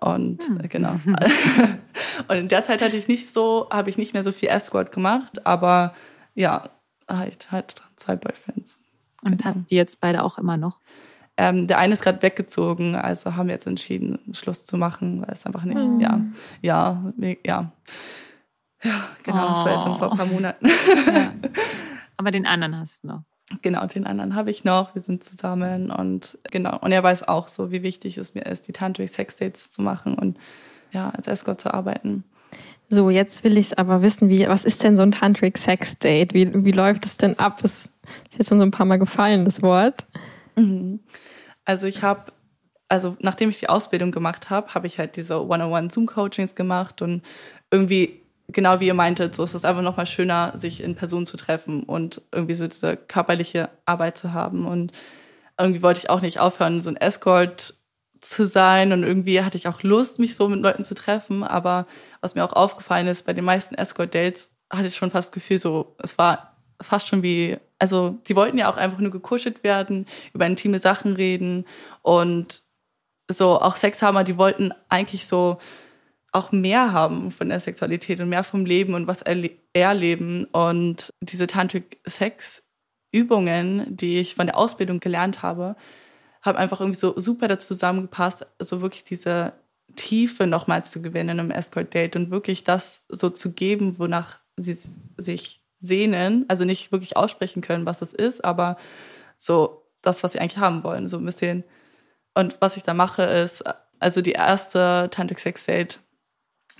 Und 0.00 0.42
Hm. 0.46 0.60
äh, 0.60 0.68
genau. 0.68 0.98
und 2.28 2.36
in 2.36 2.48
der 2.48 2.64
Zeit 2.64 2.82
hatte 2.82 2.96
ich 2.96 3.08
nicht 3.08 3.32
so, 3.32 3.68
habe 3.70 3.90
ich 3.90 3.98
nicht 3.98 4.14
mehr 4.14 4.22
so 4.22 4.32
viel 4.32 4.48
Escort 4.48 4.92
gemacht, 4.92 5.44
aber 5.46 5.94
ja, 6.34 6.70
halt, 7.08 7.50
halt 7.52 7.82
zwei 7.96 8.16
Boyfriends. 8.16 8.78
Und 9.24 9.32
Genau. 9.38 9.44
hast 9.44 9.58
die 9.70 9.76
jetzt 9.76 10.00
beide 10.00 10.22
auch 10.24 10.38
immer 10.38 10.56
noch? 10.56 10.80
Ähm, 11.36 11.66
der 11.66 11.78
eine 11.78 11.94
ist 11.94 12.02
gerade 12.02 12.20
weggezogen, 12.22 12.94
also 12.94 13.36
haben 13.36 13.46
wir 13.48 13.54
jetzt 13.54 13.66
entschieden, 13.66 14.18
Schluss 14.32 14.64
zu 14.66 14.76
machen, 14.76 15.22
weil 15.22 15.32
es 15.32 15.46
einfach 15.46 15.64
nicht, 15.64 15.78
Mhm. 15.80 16.00
ja, 16.00 16.20
ja, 16.60 17.12
ja. 17.46 17.72
Ja, 18.84 19.08
genau, 19.22 19.48
das 19.48 19.64
war 19.64 19.72
jetzt 19.74 19.86
Oh. 19.86 19.94
vor 19.94 20.12
ein 20.12 20.18
paar 20.18 20.26
Monaten. 20.26 20.66
Ja. 20.68 21.32
Aber 22.16 22.30
den 22.30 22.46
anderen 22.46 22.78
hast 22.78 23.02
du 23.04 23.08
noch. 23.08 23.22
Genau, 23.60 23.86
den 23.86 24.06
anderen 24.06 24.34
habe 24.34 24.50
ich 24.50 24.64
noch. 24.64 24.94
Wir 24.94 25.02
sind 25.02 25.22
zusammen 25.24 25.90
und 25.90 26.38
genau. 26.50 26.78
Und 26.78 26.92
er 26.92 27.02
weiß 27.02 27.28
auch 27.28 27.48
so, 27.48 27.70
wie 27.70 27.82
wichtig 27.82 28.16
es 28.16 28.34
mir 28.34 28.46
ist, 28.46 28.66
die 28.68 28.72
Tantric 28.72 29.08
Sex 29.10 29.36
Dates 29.36 29.70
zu 29.70 29.82
machen 29.82 30.14
und 30.14 30.38
ja, 30.92 31.10
als 31.10 31.26
Escort 31.26 31.60
zu 31.60 31.72
arbeiten. 31.72 32.24
So, 32.88 33.08
jetzt 33.10 33.44
will 33.44 33.56
ich 33.56 33.66
es 33.66 33.72
aber 33.74 34.02
wissen, 34.02 34.28
wie, 34.28 34.46
was 34.46 34.64
ist 34.64 34.82
denn 34.82 34.96
so 34.96 35.02
ein 35.02 35.12
Tantric 35.12 35.58
Sex 35.58 35.98
Date? 35.98 36.34
Wie, 36.34 36.64
wie 36.64 36.72
läuft 36.72 37.04
es 37.06 37.16
denn 37.16 37.38
ab? 37.38 37.58
Das 37.62 37.86
ist 37.86 37.92
jetzt 38.38 38.48
schon 38.48 38.58
so 38.58 38.64
ein 38.64 38.70
paar 38.70 38.86
Mal 38.86 38.98
gefallen, 38.98 39.44
das 39.44 39.62
Wort. 39.62 40.06
Mhm. 40.56 41.00
Also 41.64 41.86
ich 41.86 42.02
habe, 42.02 42.32
also 42.88 43.16
nachdem 43.20 43.48
ich 43.50 43.60
die 43.60 43.68
Ausbildung 43.68 44.12
gemacht 44.12 44.50
habe, 44.50 44.74
habe 44.74 44.86
ich 44.86 44.98
halt 44.98 45.16
diese 45.16 45.46
One-on-One 45.46 45.90
Zoom-Coachings 45.90 46.54
gemacht 46.54 47.00
und 47.02 47.22
irgendwie, 47.70 48.21
genau 48.52 48.80
wie 48.80 48.86
ihr 48.86 48.94
meintet, 48.94 49.34
so 49.34 49.44
ist 49.44 49.54
es 49.54 49.64
einfach 49.64 49.82
nochmal 49.82 50.06
schöner, 50.06 50.52
sich 50.56 50.82
in 50.82 50.94
Person 50.94 51.26
zu 51.26 51.36
treffen 51.36 51.82
und 51.82 52.22
irgendwie 52.32 52.54
so 52.54 52.66
diese 52.66 52.96
körperliche 52.96 53.70
Arbeit 53.84 54.18
zu 54.18 54.32
haben. 54.32 54.66
Und 54.66 54.92
irgendwie 55.58 55.82
wollte 55.82 56.00
ich 56.00 56.10
auch 56.10 56.20
nicht 56.20 56.38
aufhören, 56.40 56.82
so 56.82 56.90
ein 56.90 56.96
Escort 56.96 57.74
zu 58.20 58.46
sein 58.46 58.92
und 58.92 59.02
irgendwie 59.02 59.42
hatte 59.42 59.56
ich 59.56 59.66
auch 59.66 59.82
Lust, 59.82 60.18
mich 60.18 60.36
so 60.36 60.48
mit 60.48 60.60
Leuten 60.60 60.84
zu 60.84 60.94
treffen. 60.94 61.42
Aber 61.42 61.86
was 62.20 62.34
mir 62.34 62.44
auch 62.44 62.52
aufgefallen 62.52 63.08
ist, 63.08 63.26
bei 63.26 63.32
den 63.32 63.44
meisten 63.44 63.74
Escort-Dates 63.74 64.50
hatte 64.70 64.86
ich 64.86 64.96
schon 64.96 65.10
fast 65.10 65.28
das 65.28 65.32
Gefühl, 65.32 65.58
so, 65.58 65.96
es 65.98 66.18
war 66.18 66.56
fast 66.80 67.08
schon 67.08 67.22
wie, 67.22 67.58
also 67.78 68.18
die 68.28 68.36
wollten 68.36 68.58
ja 68.58 68.72
auch 68.72 68.76
einfach 68.76 68.98
nur 68.98 69.10
gekuschelt 69.10 69.64
werden, 69.64 70.06
über 70.32 70.46
intime 70.46 70.78
Sachen 70.78 71.14
reden 71.14 71.66
und 72.02 72.62
so 73.28 73.60
auch 73.60 73.76
Sex 73.76 74.02
haben, 74.02 74.16
aber 74.16 74.24
die 74.24 74.38
wollten 74.38 74.72
eigentlich 74.88 75.26
so 75.26 75.58
auch 76.32 76.50
mehr 76.50 76.92
haben 76.92 77.30
von 77.30 77.50
der 77.50 77.60
Sexualität 77.60 78.20
und 78.20 78.30
mehr 78.30 78.44
vom 78.44 78.64
Leben 78.64 78.94
und 78.94 79.06
was 79.06 79.22
erle 79.22 79.50
erleben. 79.74 80.46
Und 80.46 81.10
diese 81.20 81.46
Tantric 81.46 81.98
Sex 82.06 82.62
Übungen, 83.12 83.94
die 83.94 84.18
ich 84.18 84.34
von 84.34 84.46
der 84.46 84.56
Ausbildung 84.56 84.98
gelernt 84.98 85.42
habe, 85.42 85.76
haben 86.40 86.56
einfach 86.56 86.80
irgendwie 86.80 86.98
so 86.98 87.18
super 87.18 87.46
dazu 87.46 87.68
zusammengepasst, 87.68 88.46
so 88.58 88.80
wirklich 88.80 89.04
diese 89.04 89.52
Tiefe 89.94 90.46
nochmal 90.46 90.84
zu 90.84 91.02
gewinnen 91.02 91.38
im 91.38 91.50
Escort 91.50 91.92
Date 91.92 92.16
und 92.16 92.30
wirklich 92.30 92.64
das 92.64 93.02
so 93.08 93.28
zu 93.28 93.52
geben, 93.52 93.98
wonach 93.98 94.38
sie 94.56 94.78
sich 95.18 95.62
sehnen, 95.78 96.46
also 96.48 96.64
nicht 96.64 96.90
wirklich 96.90 97.16
aussprechen 97.16 97.60
können, 97.60 97.84
was 97.84 98.00
es 98.00 98.14
ist, 98.14 98.44
aber 98.44 98.78
so 99.36 99.86
das, 100.00 100.22
was 100.22 100.32
sie 100.32 100.38
eigentlich 100.38 100.58
haben 100.58 100.82
wollen, 100.82 101.08
so 101.08 101.18
ein 101.18 101.26
bisschen. 101.26 101.64
Und 102.34 102.56
was 102.60 102.78
ich 102.78 102.82
da 102.82 102.94
mache, 102.94 103.22
ist, 103.24 103.62
also 103.98 104.22
die 104.22 104.32
erste 104.32 105.10
Tantric 105.12 105.38
Sex 105.38 105.66
Date 105.66 106.00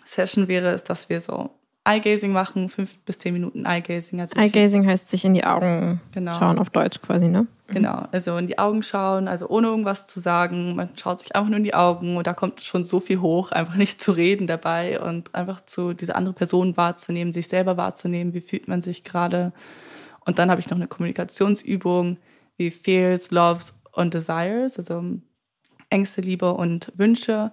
Session 0.04 0.48
wäre 0.48 0.68
es, 0.70 0.84
dass 0.84 1.08
wir 1.08 1.20
so 1.20 1.50
Eye-Gazing 1.84 2.32
machen, 2.32 2.68
fünf 2.68 2.98
bis 3.00 3.18
zehn 3.18 3.32
Minuten 3.32 3.64
Eye-Gazing. 3.64 4.20
Also 4.20 4.38
Eye-Gazing 4.38 4.86
heißt 4.86 5.08
sich 5.08 5.24
in 5.24 5.34
die 5.34 5.44
Augen 5.44 6.00
Genau. 6.12 6.38
schauen, 6.38 6.58
auf 6.60 6.70
Deutsch 6.70 7.00
quasi, 7.02 7.26
ne? 7.26 7.46
Genau, 7.66 8.06
also 8.12 8.36
in 8.36 8.46
die 8.46 8.58
Augen 8.58 8.82
schauen, 8.82 9.26
also 9.26 9.48
ohne 9.48 9.68
irgendwas 9.68 10.06
zu 10.06 10.20
sagen. 10.20 10.76
Man 10.76 10.90
schaut 10.96 11.20
sich 11.20 11.34
einfach 11.34 11.48
nur 11.48 11.56
in 11.56 11.64
die 11.64 11.74
Augen 11.74 12.16
und 12.16 12.26
da 12.26 12.34
kommt 12.34 12.60
schon 12.60 12.84
so 12.84 13.00
viel 13.00 13.20
hoch, 13.20 13.50
einfach 13.50 13.74
nicht 13.76 14.00
zu 14.00 14.12
reden 14.12 14.46
dabei 14.46 15.00
und 15.00 15.34
einfach 15.34 15.64
zu 15.64 15.92
diese 15.94 16.14
andere 16.14 16.34
Person 16.34 16.76
wahrzunehmen, 16.76 17.32
sich 17.32 17.48
selber 17.48 17.76
wahrzunehmen, 17.76 18.34
wie 18.34 18.42
fühlt 18.42 18.68
man 18.68 18.82
sich 18.82 19.02
gerade. 19.02 19.52
Und 20.24 20.38
dann 20.38 20.50
habe 20.50 20.60
ich 20.60 20.70
noch 20.70 20.76
eine 20.76 20.86
Kommunikationsübung 20.86 22.18
wie 22.58 22.70
Fears, 22.70 23.30
Loves 23.32 23.74
und 23.92 24.14
Desires, 24.14 24.78
also 24.78 25.02
Ängste, 25.90 26.20
Liebe 26.20 26.52
und 26.52 26.92
Wünsche. 26.96 27.50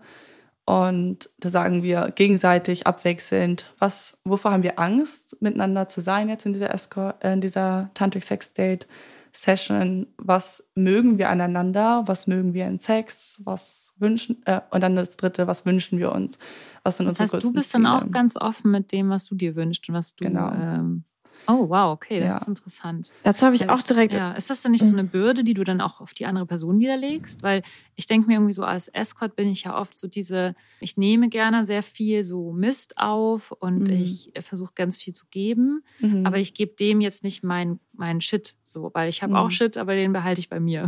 Und 0.69 1.31
da 1.39 1.49
sagen 1.49 1.81
wir 1.81 2.11
gegenseitig 2.13 2.85
abwechselnd, 2.85 3.73
was, 3.79 4.19
wovor 4.23 4.51
haben 4.51 4.61
wir 4.61 4.77
Angst, 4.77 5.35
miteinander 5.41 5.89
zu 5.89 5.99
sein 5.99 6.29
jetzt 6.29 6.45
in 6.45 6.53
dieser, 6.53 6.71
Escort, 6.71 7.23
äh, 7.23 7.33
in 7.33 7.41
dieser 7.41 7.89
Tantric 7.95 8.21
Sex 8.21 8.53
Date 8.53 8.87
Session? 9.31 10.05
Was 10.17 10.63
mögen 10.75 11.17
wir 11.17 11.31
aneinander? 11.31 12.03
Was 12.05 12.27
mögen 12.27 12.53
wir 12.53 12.67
in 12.67 12.77
Sex? 12.77 13.41
Was 13.43 13.93
wünschen, 13.97 14.43
äh, 14.45 14.61
und 14.69 14.81
dann 14.81 14.95
das 14.95 15.17
dritte, 15.17 15.47
was 15.47 15.65
wünschen 15.65 15.97
wir 15.97 16.11
uns? 16.11 16.37
Was 16.83 16.97
sind 16.97 17.07
Das 17.07 17.19
unsere 17.19 17.23
heißt, 17.23 17.33
du 17.33 17.37
größten 17.37 17.53
bist 17.53 17.73
dann 17.73 17.87
auch 17.87 18.01
Ziele? 18.01 18.11
ganz 18.11 18.37
offen 18.37 18.69
mit 18.69 18.91
dem, 18.91 19.09
was 19.09 19.25
du 19.25 19.33
dir 19.33 19.55
wünschst 19.55 19.89
und 19.89 19.95
was 19.95 20.15
du. 20.15 20.23
Genau. 20.23 20.51
Ähm, 20.51 21.03
oh, 21.49 21.67
wow, 21.69 21.91
okay, 21.93 22.19
das 22.19 22.29
Ja. 22.29 22.37
ist 22.37 22.47
interessant. 22.47 23.13
Dazu 23.23 23.45
habe 23.45 23.55
ich 23.55 23.61
Ja, 23.61 23.69
auch 23.73 23.81
direkt. 23.81 24.13
Ja, 24.13 24.31
ist 24.33 24.49
das 24.49 24.61
dann 24.61 24.71
nicht 24.71 24.85
so 24.85 24.95
eine 24.95 25.03
Bürde, 25.03 25.43
die 25.43 25.53
du 25.53 25.63
dann 25.63 25.81
auch 25.81 25.99
auf 25.99 26.13
die 26.13 26.25
andere 26.25 26.45
Person 26.45 26.79
widerlegst? 26.79 27.43
Weil 27.43 27.63
ich 27.95 28.05
denke 28.07 28.27
mir 28.27 28.33
irgendwie 28.35 28.53
so, 28.53 28.63
als 28.63 28.87
Escort 28.89 29.35
bin 29.35 29.49
ich 29.49 29.63
ja 29.63 29.77
oft 29.79 29.97
so 29.97 30.07
diese, 30.07 30.55
ich 30.79 30.95
nehme 30.97 31.29
gerne 31.29 31.65
sehr 31.65 31.83
viel 31.83 32.23
so 32.23 32.51
Mist 32.53 32.97
auf 32.97 33.51
und 33.51 33.87
Mhm. 33.89 33.93
ich 33.95 34.31
versuche 34.39 34.71
ganz 34.75 34.97
viel 34.97 35.13
zu 35.13 35.25
geben, 35.31 35.83
Mhm. 35.99 36.25
aber 36.25 36.37
ich 36.37 36.53
gebe 36.53 36.75
dem 36.75 37.01
jetzt 37.01 37.23
nicht 37.23 37.43
mein, 37.43 37.79
mein 37.93 38.21
Shit 38.21 38.55
so, 38.63 38.91
weil 38.93 39.09
ich 39.09 39.21
habe 39.23 39.31
Mhm. 39.33 39.37
auch 39.39 39.51
Shit, 39.51 39.75
aber 39.77 39.95
den 39.95 40.13
behalte 40.13 40.39
ich 40.39 40.49
bei 40.49 40.59
mir. 40.59 40.87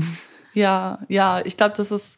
Ja, 0.53 1.05
ja, 1.09 1.41
ich 1.45 1.57
glaube, 1.57 1.75
das 1.77 1.91
ist 1.91 2.17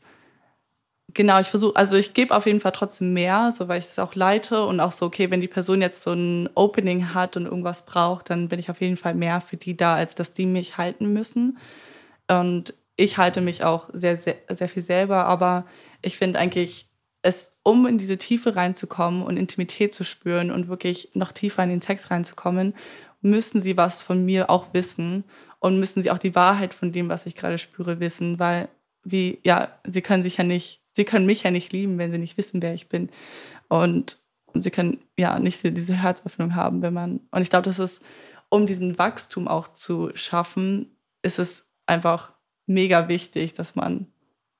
genau, 1.13 1.39
ich 1.39 1.47
versuche, 1.47 1.75
also 1.75 1.95
ich 1.95 2.13
gebe 2.13 2.35
auf 2.35 2.45
jeden 2.45 2.59
Fall 2.59 2.71
trotzdem 2.71 3.13
mehr, 3.13 3.51
so 3.51 3.67
weil 3.67 3.79
ich 3.79 3.85
das 3.85 3.99
auch 3.99 4.15
leite 4.15 4.65
und 4.65 4.79
auch 4.79 4.91
so, 4.91 5.05
okay, 5.05 5.29
wenn 5.31 5.41
die 5.41 5.47
Person 5.47 5.81
jetzt 5.81 6.03
so 6.03 6.13
ein 6.13 6.49
Opening 6.55 7.13
hat 7.13 7.37
und 7.37 7.45
irgendwas 7.45 7.85
braucht, 7.85 8.29
dann 8.29 8.49
bin 8.49 8.59
ich 8.59 8.69
auf 8.69 8.81
jeden 8.81 8.97
Fall 8.97 9.15
mehr 9.15 9.41
für 9.41 9.57
die 9.57 9.77
da, 9.77 9.95
als 9.95 10.15
dass 10.15 10.33
die 10.33 10.45
mich 10.45 10.77
halten 10.77 11.13
müssen. 11.13 11.57
Und 12.27 12.73
ich 12.95 13.17
halte 13.17 13.41
mich 13.41 13.63
auch 13.63 13.89
sehr, 13.93 14.17
sehr, 14.17 14.35
sehr 14.49 14.69
viel 14.69 14.83
selber, 14.83 15.25
aber 15.25 15.65
ich 16.01 16.17
finde 16.17 16.39
eigentlich, 16.39 16.87
es, 17.21 17.55
um 17.63 17.87
in 17.87 17.97
diese 17.97 18.17
Tiefe 18.17 18.55
reinzukommen 18.55 19.23
und 19.23 19.37
Intimität 19.37 19.93
zu 19.93 20.03
spüren 20.03 20.51
und 20.51 20.67
wirklich 20.67 21.09
noch 21.13 21.31
tiefer 21.31 21.63
in 21.63 21.69
den 21.69 21.81
Sex 21.81 22.11
reinzukommen, 22.11 22.75
müssen 23.21 23.61
sie 23.61 23.77
was 23.77 24.01
von 24.01 24.25
mir 24.25 24.49
auch 24.49 24.73
wissen 24.73 25.23
und 25.59 25.79
müssen 25.79 26.03
sie 26.03 26.11
auch 26.11 26.17
die 26.17 26.35
Wahrheit 26.35 26.73
von 26.73 26.91
dem, 26.91 27.07
was 27.07 27.25
ich 27.25 27.35
gerade 27.35 27.57
spüre, 27.57 28.01
wissen, 28.01 28.37
weil 28.39 28.67
wie, 29.05 29.39
ja, 29.43 29.69
sie 29.87 30.01
können 30.01 30.23
sich 30.23 30.37
ja 30.37 30.43
nicht, 30.43 30.82
sie 30.93 31.03
können 31.03 31.25
mich 31.25 31.43
ja 31.43 31.51
nicht 31.51 31.73
lieben, 31.73 31.97
wenn 31.97 32.11
sie 32.11 32.17
nicht 32.17 32.37
wissen, 32.37 32.61
wer 32.61 32.73
ich 32.73 32.87
bin. 32.87 33.09
Und, 33.67 34.19
sie 34.55 34.71
können 34.71 34.99
ja 35.17 35.39
nicht 35.39 35.63
diese 35.63 35.95
Herzöffnung 35.95 36.55
haben, 36.55 36.83
wenn 36.83 36.93
man, 36.93 37.21
und 37.31 37.41
ich 37.41 37.49
glaube, 37.49 37.65
das 37.65 37.79
ist, 37.79 38.01
um 38.49 38.67
diesen 38.67 38.99
Wachstum 38.99 39.47
auch 39.47 39.73
zu 39.73 40.11
schaffen, 40.13 40.95
ist 41.23 41.39
es 41.39 41.65
einfach 41.87 42.33
mega 42.67 43.07
wichtig, 43.07 43.53
dass 43.55 43.75
man, 43.75 44.07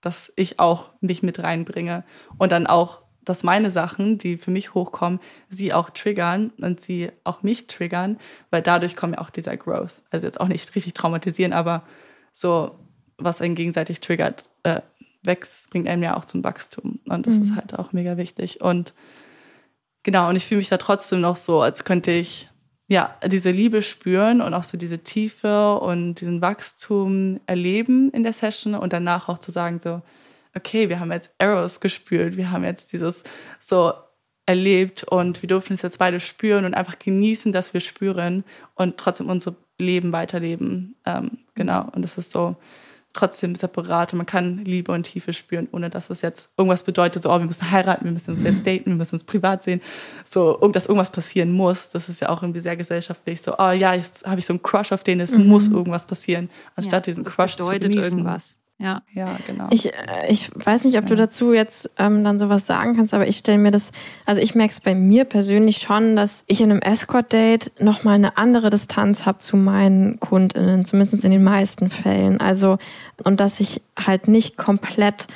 dass 0.01 0.33
ich 0.35 0.59
auch 0.59 0.89
mich 0.99 1.21
mit 1.21 1.43
reinbringe 1.43 2.03
und 2.39 2.51
dann 2.51 2.65
auch, 2.65 3.03
dass 3.21 3.43
meine 3.43 3.71
Sachen, 3.71 4.17
die 4.17 4.37
für 4.37 4.51
mich 4.51 4.73
hochkommen, 4.73 5.19
sie 5.47 5.73
auch 5.73 5.91
triggern 5.91 6.51
und 6.59 6.81
sie 6.81 7.11
auch 7.23 7.43
mich 7.43 7.67
triggern, 7.67 8.17
weil 8.49 8.61
dadurch 8.61 8.95
kommt 8.95 9.15
ja 9.15 9.21
auch 9.21 9.29
dieser 9.29 9.55
Growth. 9.55 10.01
Also 10.09 10.25
jetzt 10.25 10.41
auch 10.41 10.47
nicht 10.47 10.75
richtig 10.75 10.95
traumatisieren, 10.95 11.53
aber 11.53 11.83
so, 12.33 12.79
was 13.17 13.41
einen 13.41 13.55
gegenseitig 13.55 14.01
triggert, 14.01 14.49
äh, 14.63 14.81
wächst, 15.23 15.69
bringt 15.69 15.87
einem 15.87 16.03
ja 16.03 16.17
auch 16.17 16.25
zum 16.25 16.43
Wachstum. 16.43 16.99
Und 17.07 17.27
das 17.27 17.35
mhm. 17.35 17.43
ist 17.43 17.55
halt 17.55 17.77
auch 17.77 17.93
mega 17.93 18.17
wichtig. 18.17 18.61
Und 18.61 18.93
genau, 20.03 20.29
und 20.29 20.35
ich 20.35 20.45
fühle 20.45 20.59
mich 20.59 20.69
da 20.69 20.77
trotzdem 20.77 21.21
noch 21.21 21.35
so, 21.35 21.61
als 21.61 21.85
könnte 21.85 22.11
ich 22.11 22.49
ja, 22.87 23.17
diese 23.25 23.51
Liebe 23.51 23.81
spüren 23.81 24.41
und 24.41 24.53
auch 24.53 24.63
so 24.63 24.77
diese 24.77 24.99
Tiefe 24.99 25.79
und 25.79 26.15
diesen 26.15 26.41
Wachstum 26.41 27.39
erleben 27.45 28.11
in 28.11 28.23
der 28.23 28.33
Session 28.33 28.75
und 28.75 28.93
danach 28.93 29.29
auch 29.29 29.39
zu 29.39 29.51
sagen 29.51 29.79
so, 29.79 30.01
okay, 30.55 30.89
wir 30.89 30.99
haben 30.99 31.11
jetzt 31.11 31.31
Arrows 31.39 31.79
gespürt, 31.79 32.37
wir 32.37 32.51
haben 32.51 32.63
jetzt 32.63 32.93
dieses 32.93 33.23
so 33.59 33.93
erlebt 34.45 35.03
und 35.05 35.41
wir 35.41 35.47
dürfen 35.47 35.73
es 35.73 35.81
jetzt 35.81 35.99
beide 35.99 36.19
spüren 36.19 36.65
und 36.65 36.73
einfach 36.73 36.99
genießen, 36.99 37.53
dass 37.53 37.73
wir 37.73 37.81
spüren 37.81 38.43
und 38.75 38.97
trotzdem 38.97 39.29
unser 39.29 39.55
Leben 39.79 40.11
weiterleben. 40.11 40.95
Ähm, 41.05 41.39
genau, 41.55 41.89
und 41.93 42.01
das 42.01 42.17
ist 42.17 42.31
so, 42.31 42.57
trotzdem 43.13 43.55
separat 43.55 44.11
und 44.13 44.17
man 44.17 44.25
kann 44.25 44.65
Liebe 44.65 44.91
und 44.91 45.03
Tiefe 45.03 45.33
spüren, 45.33 45.67
ohne 45.71 45.89
dass 45.89 46.09
es 46.09 46.21
jetzt 46.21 46.49
irgendwas 46.57 46.83
bedeutet, 46.83 47.23
so, 47.23 47.31
oh, 47.31 47.39
wir 47.39 47.45
müssen 47.45 47.69
heiraten, 47.69 48.05
wir 48.05 48.11
müssen 48.11 48.31
uns 48.31 48.43
jetzt 48.43 48.65
daten, 48.65 48.87
wir 48.87 48.95
müssen 48.95 49.15
uns 49.15 49.23
privat 49.23 49.63
sehen, 49.63 49.81
so, 50.29 50.55
dass 50.69 50.87
irgendwas 50.87 51.11
passieren 51.11 51.51
muss. 51.51 51.89
Das 51.89 52.09
ist 52.09 52.21
ja 52.21 52.29
auch 52.29 52.41
irgendwie 52.41 52.59
sehr 52.59 52.75
gesellschaftlich, 52.75 53.41
so, 53.41 53.55
oh 53.57 53.71
ja, 53.71 53.93
jetzt 53.93 54.25
habe 54.25 54.39
ich 54.39 54.45
so 54.45 54.53
einen 54.53 54.63
Crush 54.63 54.91
auf 54.91 55.03
den, 55.03 55.19
es 55.19 55.37
mhm. 55.37 55.47
muss 55.47 55.67
irgendwas 55.67 56.05
passieren, 56.05 56.49
anstatt 56.75 57.07
ja, 57.07 57.13
diesen 57.13 57.23
Crush 57.23 57.55
zu 57.55 57.63
genießen. 57.63 58.03
irgendwas. 58.03 58.62
Ja. 58.79 59.01
ja, 59.13 59.37
genau. 59.47 59.67
Ich, 59.69 59.93
äh, 59.93 60.29
ich 60.29 60.51
weiß 60.53 60.83
nicht, 60.83 60.97
ob 60.97 61.05
du 61.05 61.15
dazu 61.15 61.53
jetzt 61.53 61.89
ähm, 61.97 62.23
dann 62.23 62.37
sowas 62.37 62.65
sagen 62.65 62.95
kannst, 62.95 63.13
aber 63.13 63.27
ich 63.27 63.37
stelle 63.37 63.57
mir 63.57 63.71
das, 63.71 63.91
also 64.25 64.41
ich 64.41 64.55
merke 64.55 64.71
es 64.71 64.81
bei 64.81 64.93
mir 64.93 65.25
persönlich 65.25 65.77
schon, 65.77 66.15
dass 66.15 66.43
ich 66.47 66.59
in 66.59 66.69
einem 66.69 66.81
Escort-Date 66.81 67.71
nochmal 67.79 68.15
eine 68.15 68.37
andere 68.37 68.69
Distanz 68.69 69.25
habe 69.25 69.37
zu 69.37 69.55
meinen 69.55 70.19
KundInnen, 70.19 70.85
zumindest 70.85 71.23
in 71.23 71.31
den 71.31 71.43
meisten 71.43 71.89
Fällen. 71.89 72.41
Also, 72.41 72.77
und 73.23 73.39
dass 73.39 73.59
ich 73.59 73.81
halt 73.97 74.27
nicht 74.27 74.57
komplett 74.57 75.27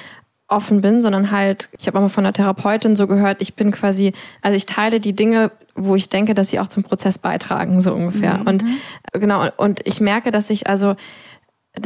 offen 0.50 0.82
bin, 0.82 1.02
sondern 1.02 1.32
halt, 1.32 1.70
ich 1.78 1.88
habe 1.88 1.98
auch 1.98 2.04
mal 2.04 2.10
von 2.10 2.26
einer 2.26 2.34
Therapeutin 2.34 2.96
so 2.96 3.06
gehört, 3.06 3.42
ich 3.42 3.56
bin 3.56 3.72
quasi, 3.72 4.14
also 4.42 4.56
ich 4.56 4.66
teile 4.66 5.00
die 5.00 5.14
Dinge, 5.14 5.52
wo 5.76 5.96
ich 5.96 6.10
denke, 6.10 6.34
dass 6.34 6.50
sie 6.50 6.60
auch 6.60 6.68
zum 6.68 6.84
Prozess 6.84 7.18
beitragen, 7.18 7.82
so 7.82 7.94
ungefähr. 7.94 8.40
Mhm. 8.40 8.48
Und 8.48 8.66
genau, 9.14 9.48
und 9.58 9.86
ich 9.86 10.02
merke, 10.02 10.32
dass 10.32 10.50
ich 10.50 10.68
also 10.68 10.96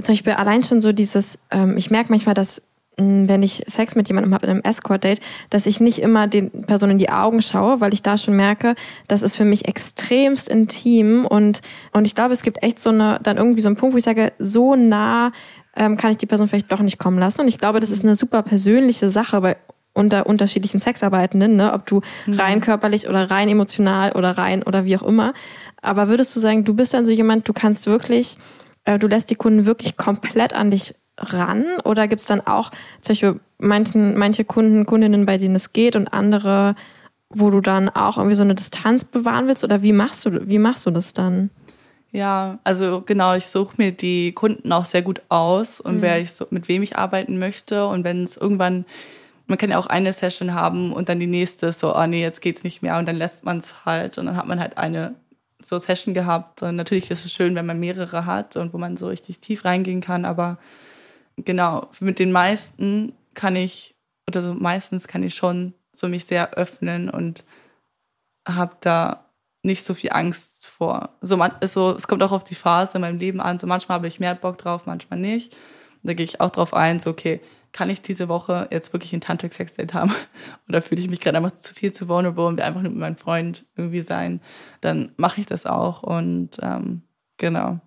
zum 0.02 0.14
Beispiel 0.14 0.34
allein 0.34 0.64
schon 0.64 0.82
so 0.82 0.92
dieses, 0.92 1.40
ähm, 1.52 1.78
ich 1.78 1.92
merke 1.92 2.12
manchmal, 2.12 2.36
dass 2.36 2.62
mh, 2.98 3.28
wenn 3.28 3.44
ich 3.44 3.64
Sex 3.68 3.96
mit 3.96 4.08
jemandem 4.08 4.34
habe 4.34 4.46
in 4.46 4.52
einem 4.52 4.62
Escort-Date, 4.62 5.20
dass 5.50 5.66
ich 5.66 5.80
nicht 5.80 6.00
immer 6.00 6.28
den 6.28 6.50
Personen 6.64 6.94
in 6.94 7.00
die 7.00 7.10
Augen 7.10 7.42
schaue, 7.42 7.82
weil 7.82 7.94
ich 7.94 8.02
da 8.02 8.18
schon 8.18 8.36
merke, 8.36 8.76
das 9.08 9.22
ist 9.22 9.36
für 9.36 9.46
mich 9.46 9.68
extremst 9.68 10.50
intim 10.50 11.26
und, 11.26 11.62
und 11.94 12.06
ich 12.06 12.16
glaube, 12.16 12.34
es 12.34 12.44
gibt 12.44 12.64
echt 12.64 12.80
so 12.80 12.90
eine, 12.90 13.20
dann 13.24 13.38
irgendwie 13.38 13.62
so 13.62 13.70
einen 13.70 13.76
Punkt, 13.76 13.94
wo 13.94 13.98
ich 13.98 14.04
sage, 14.04 14.34
so 14.40 14.76
nah 14.76 15.32
ähm, 15.76 15.98
kann 15.98 16.12
ich 16.12 16.18
die 16.18 16.26
Person 16.26 16.48
vielleicht 16.48 16.72
doch 16.72 16.82
nicht 16.82 16.98
kommen 16.98 17.20
lassen. 17.20 17.42
Und 17.42 17.48
ich 17.48 17.58
glaube, 17.58 17.80
das 17.80 17.92
ist 17.92 18.04
eine 18.04 18.16
super 18.16 18.42
persönliche 18.44 19.10
Sache 19.10 19.40
bei 19.42 19.58
unter 19.94 20.26
unterschiedlichen 20.26 20.80
Sexarbeitenden, 20.80 21.58
ne? 21.58 21.74
ob 21.74 21.86
du 21.86 22.02
mhm. 22.26 22.40
rein 22.40 22.62
körperlich 22.62 23.10
oder 23.10 23.30
rein 23.30 23.50
emotional 23.50 24.14
oder 24.14 24.38
rein 24.38 24.64
oder 24.64 24.86
wie 24.86 24.96
auch 24.98 25.04
immer. 25.04 25.34
Aber 25.82 26.08
würdest 26.08 26.36
du 26.36 26.40
sagen, 26.40 26.64
du 26.64 26.74
bist 26.74 26.94
dann 26.94 27.06
so 27.06 27.12
jemand, 27.12 27.48
du 27.48 27.54
kannst 27.54 27.88
wirklich 27.88 28.38
äh, 28.86 29.00
du 29.00 29.08
lässt 29.08 29.30
die 29.30 29.36
Kunden 29.36 29.66
wirklich 29.66 29.98
komplett 29.98 30.54
an 30.54 30.72
dich 30.72 30.96
ran 31.18 31.66
oder 31.84 32.08
gibt 32.08 32.22
es 32.22 32.28
dann 32.28 32.42
auch 32.42 32.72
zum 33.02 33.14
Beispiel 33.14 33.40
manchen, 33.60 34.18
manche 34.18 34.46
Kunden, 34.46 34.86
Kundinnen, 34.86 35.26
bei 35.26 35.38
denen 35.38 35.56
es 35.56 35.74
geht 35.74 35.96
und 35.96 36.08
andere, 36.08 36.76
wo 37.30 37.50
du 37.50 37.62
dann 37.62 37.90
auch 37.90 38.18
irgendwie 38.18 38.36
so 38.36 38.44
eine 38.44 38.56
Distanz 38.56 39.06
bewahren 39.06 39.48
willst 39.48 39.64
oder 39.64 39.82
wie 39.82 39.94
machst 39.94 40.26
du, 40.26 40.48
wie 40.48 40.60
machst 40.60 40.86
du 40.86 40.92
das 40.92 41.14
dann? 41.14 41.50
Ja, 42.12 42.60
also 42.66 43.02
genau, 43.06 43.36
ich 43.36 43.46
suche 43.46 43.76
mir 43.78 43.92
die 43.92 44.34
Kunden 44.34 44.72
auch 44.74 44.86
sehr 44.86 45.02
gut 45.02 45.22
aus 45.30 45.80
und 45.80 45.98
mhm. 45.98 46.02
wer 46.02 46.20
ich 46.20 46.32
so, 46.32 46.46
mit 46.50 46.68
wem 46.68 46.84
ich 46.84 46.98
arbeiten 46.98 47.40
möchte 47.40 47.88
und 47.88 48.04
wenn 48.04 48.24
es 48.24 48.36
irgendwann 48.36 48.86
man 49.48 49.58
kann 49.58 49.70
ja 49.70 49.78
auch 49.78 49.88
eine 49.88 50.14
Session 50.14 50.54
haben 50.54 50.94
und 50.94 51.10
dann 51.10 51.20
die 51.20 51.28
nächste 51.28 51.74
so, 51.74 51.96
oh 51.96 52.08
nee, 52.08 52.22
jetzt 52.22 52.42
geht's 52.42 52.64
nicht 52.64 52.82
mehr 52.82 52.98
und 52.98 53.06
dann 53.06 53.18
lässt 53.18 53.44
man 53.44 53.60
es 53.60 53.86
halt 53.86 54.18
und 54.18 54.26
dann 54.26 54.38
hat 54.38 54.48
man 54.48 54.60
halt 54.60 54.78
eine 54.78 55.14
so 55.64 55.80
Session 55.80 56.14
gehabt. 56.14 56.62
Und 56.62 56.76
natürlich 56.76 57.12
ist 57.12 57.26
es 57.26 57.34
schön, 57.34 57.56
wenn 57.56 57.66
man 57.66 57.80
mehrere 57.80 58.26
hat 58.26 58.56
und 58.56 58.74
wo 58.74 58.78
man 58.78 58.98
so 58.98 59.08
richtig 59.08 59.40
tief 59.40 59.66
reingehen 59.66 60.02
kann. 60.02 60.26
Aber 60.26 60.58
genau, 61.38 61.90
mit 62.00 62.20
den 62.20 62.32
meisten 62.32 63.14
kann 63.34 63.56
ich, 63.56 63.96
oder 64.28 64.42
so 64.42 64.54
meistens 64.54 65.08
kann 65.08 65.24
ich 65.24 65.36
schon 65.36 65.74
so 65.94 66.08
mich 66.08 66.26
sehr 66.26 66.54
öffnen 66.54 67.10
und 67.10 67.46
habe 68.48 68.76
da 68.82 69.26
nicht 69.64 69.86
so 69.86 69.94
viel 69.94 70.12
Angst 70.12 70.68
vor. 70.68 71.10
So, 71.22 71.38
man, 71.38 71.52
so, 71.64 71.96
es 71.96 72.08
kommt 72.08 72.24
auch 72.24 72.32
auf 72.32 72.44
die 72.44 72.56
Phase 72.56 72.96
in 72.96 73.02
meinem 73.02 73.20
Leben 73.20 73.40
an. 73.40 73.60
So 73.60 73.68
manchmal 73.68 73.98
habe 73.98 74.08
ich 74.08 74.20
mehr 74.20 74.36
Bock 74.36 74.58
drauf, 74.58 74.86
manchmal 74.86 75.20
nicht. 75.20 75.54
Und 76.02 76.10
da 76.10 76.14
gehe 76.14 76.24
ich 76.24 76.42
auch 76.42 76.50
drauf 76.50 76.74
ein, 76.74 77.00
so 77.00 77.12
okay, 77.12 77.42
kann 77.72 77.90
ich 77.90 78.02
diese 78.02 78.28
Woche 78.28 78.68
jetzt 78.72 78.94
wirklich 78.94 79.14
ein 79.14 79.22
Tantric 79.22 79.54
Sex 79.54 79.74
Date 79.74 79.94
haben? 79.94 80.14
Oder 80.70 80.82
fühle 80.82 81.02
ich 81.02 81.10
mich 81.10 81.20
gerade 81.20 81.38
einfach 81.38 81.56
zu 81.56 81.74
viel 81.74 81.92
zu 81.92 82.08
vulnerable 82.08 82.48
und 82.48 82.58
will 82.58 82.64
einfach 82.64 82.82
nur 82.82 82.92
mit 82.92 83.00
meinem 83.00 83.18
Freund 83.18 83.66
irgendwie 83.76 84.02
sein? 84.02 84.42
Dann 84.82 85.14
mache 85.18 85.42
ich 85.42 85.48
das 85.48 85.66
auch 85.66 86.04
und 86.04 86.58
ähm, 86.62 87.04
genau. 87.38 87.80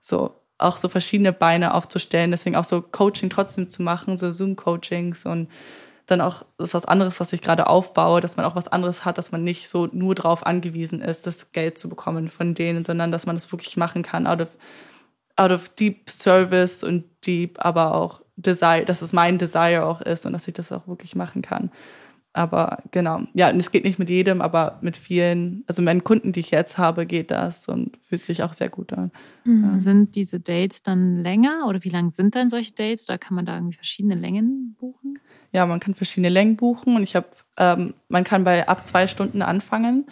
So 0.00 0.34
auch 0.58 0.76
so 0.76 0.88
verschiedene 0.88 1.32
Beine 1.32 1.74
aufzustellen, 1.74 2.30
deswegen 2.30 2.56
auch 2.56 2.64
so 2.64 2.82
Coaching 2.82 3.30
trotzdem 3.30 3.68
zu 3.68 3.82
machen, 3.82 4.16
so 4.16 4.30
Zoom-Coachings 4.30 5.26
und 5.26 5.48
dann 6.06 6.20
auch 6.20 6.44
was 6.58 6.84
anderes, 6.84 7.20
was 7.20 7.32
ich 7.32 7.42
gerade 7.42 7.66
aufbaue, 7.66 8.20
dass 8.20 8.36
man 8.36 8.46
auch 8.46 8.56
was 8.56 8.68
anderes 8.68 9.04
hat, 9.04 9.18
dass 9.18 9.32
man 9.32 9.44
nicht 9.44 9.68
so 9.68 9.88
nur 9.92 10.14
drauf 10.14 10.46
angewiesen 10.46 11.00
ist, 11.00 11.26
das 11.26 11.52
Geld 11.52 11.78
zu 11.78 11.88
bekommen 11.88 12.28
von 12.28 12.54
denen, 12.54 12.84
sondern 12.84 13.12
dass 13.12 13.26
man 13.26 13.36
das 13.36 13.50
wirklich 13.52 13.76
machen 13.76 14.02
kann, 14.02 14.26
out 14.26 14.40
of, 14.40 14.48
out 15.36 15.50
of 15.50 15.68
deep 15.70 16.10
service 16.10 16.82
und 16.82 17.04
deep, 17.26 17.64
aber 17.64 17.94
auch 17.94 18.21
Desire, 18.42 18.84
dass 18.84 19.02
es 19.02 19.12
mein 19.12 19.38
Desire 19.38 19.84
auch 19.84 20.00
ist 20.00 20.26
und 20.26 20.32
dass 20.32 20.48
ich 20.48 20.54
das 20.54 20.72
auch 20.72 20.86
wirklich 20.88 21.14
machen 21.14 21.42
kann. 21.42 21.70
Aber 22.34 22.78
genau, 22.92 23.22
ja, 23.34 23.50
und 23.50 23.58
es 23.58 23.70
geht 23.70 23.84
nicht 23.84 23.98
mit 23.98 24.08
jedem, 24.08 24.40
aber 24.40 24.78
mit 24.80 24.96
vielen, 24.96 25.64
also 25.66 25.82
meinen 25.82 26.02
Kunden, 26.02 26.32
die 26.32 26.40
ich 26.40 26.50
jetzt 26.50 26.78
habe, 26.78 27.04
geht 27.04 27.30
das 27.30 27.68
und 27.68 27.98
fühlt 28.08 28.24
sich 28.24 28.42
auch 28.42 28.54
sehr 28.54 28.70
gut 28.70 28.94
an. 28.94 29.10
Mhm. 29.44 29.72
Ja. 29.72 29.78
Sind 29.78 30.16
diese 30.16 30.40
Dates 30.40 30.82
dann 30.82 31.22
länger 31.22 31.66
oder 31.68 31.84
wie 31.84 31.90
lang 31.90 32.14
sind 32.14 32.34
dann 32.34 32.48
solche 32.48 32.72
Dates? 32.72 33.04
Da 33.04 33.18
kann 33.18 33.34
man 33.34 33.44
da 33.44 33.54
irgendwie 33.56 33.76
verschiedene 33.76 34.14
Längen 34.14 34.74
buchen? 34.80 35.18
Ja, 35.52 35.66
man 35.66 35.80
kann 35.80 35.94
verschiedene 35.94 36.30
Längen 36.30 36.56
buchen 36.56 36.96
und 36.96 37.02
ich 37.02 37.14
habe, 37.14 37.26
ähm, 37.58 37.92
man 38.08 38.24
kann 38.24 38.44
bei 38.44 38.66
ab 38.66 38.86
zwei 38.88 39.06
Stunden 39.06 39.42
anfangen. 39.42 40.06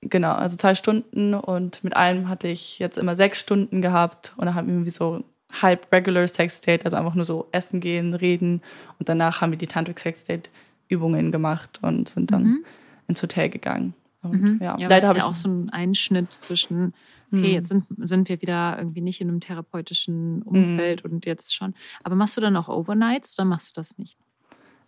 Genau, 0.00 0.32
also 0.32 0.56
zwei 0.56 0.74
Stunden 0.74 1.34
und 1.34 1.84
mit 1.84 1.94
einem 1.94 2.28
hatte 2.28 2.48
ich 2.48 2.80
jetzt 2.80 2.98
immer 2.98 3.14
sechs 3.16 3.38
Stunden 3.38 3.80
gehabt 3.80 4.32
und 4.36 4.46
da 4.46 4.54
haben 4.54 4.66
wir 4.66 4.74
irgendwie 4.74 4.90
so 4.90 5.22
halb 5.62 5.92
regular 5.92 6.26
Sex 6.28 6.60
Date, 6.60 6.84
also 6.84 6.96
einfach 6.96 7.14
nur 7.14 7.24
so 7.24 7.48
essen 7.52 7.80
gehen, 7.80 8.14
reden 8.14 8.62
und 8.98 9.08
danach 9.08 9.40
haben 9.40 9.50
wir 9.50 9.58
die 9.58 9.66
Tantric 9.66 9.98
Sex 9.98 10.24
Date 10.24 10.50
Übungen 10.88 11.32
gemacht 11.32 11.78
und 11.82 12.08
sind 12.08 12.32
dann 12.32 12.44
mhm. 12.44 12.64
ins 13.08 13.22
Hotel 13.22 13.48
gegangen. 13.48 13.94
Und, 14.22 14.42
mhm. 14.42 14.58
Ja, 14.60 14.76
ja 14.78 14.88
leider 14.88 15.08
habe 15.08 15.18
ja 15.20 15.24
auch 15.24 15.34
so 15.34 15.48
ein 15.48 15.70
Einschnitt 15.70 16.34
zwischen 16.34 16.94
okay, 17.32 17.48
mhm. 17.48 17.54
jetzt 17.54 17.68
sind, 17.68 17.84
sind 17.98 18.28
wir 18.28 18.42
wieder 18.42 18.76
irgendwie 18.78 19.00
nicht 19.00 19.20
in 19.20 19.28
einem 19.28 19.40
therapeutischen 19.40 20.36
mhm. 20.36 20.42
Umfeld 20.42 21.04
und 21.04 21.26
jetzt 21.26 21.54
schon. 21.54 21.74
Aber 22.02 22.16
machst 22.16 22.36
du 22.36 22.40
dann 22.40 22.56
auch 22.56 22.68
Overnights 22.68 23.38
oder 23.38 23.46
machst 23.46 23.70
du 23.70 23.80
das 23.80 23.98
nicht? 23.98 24.18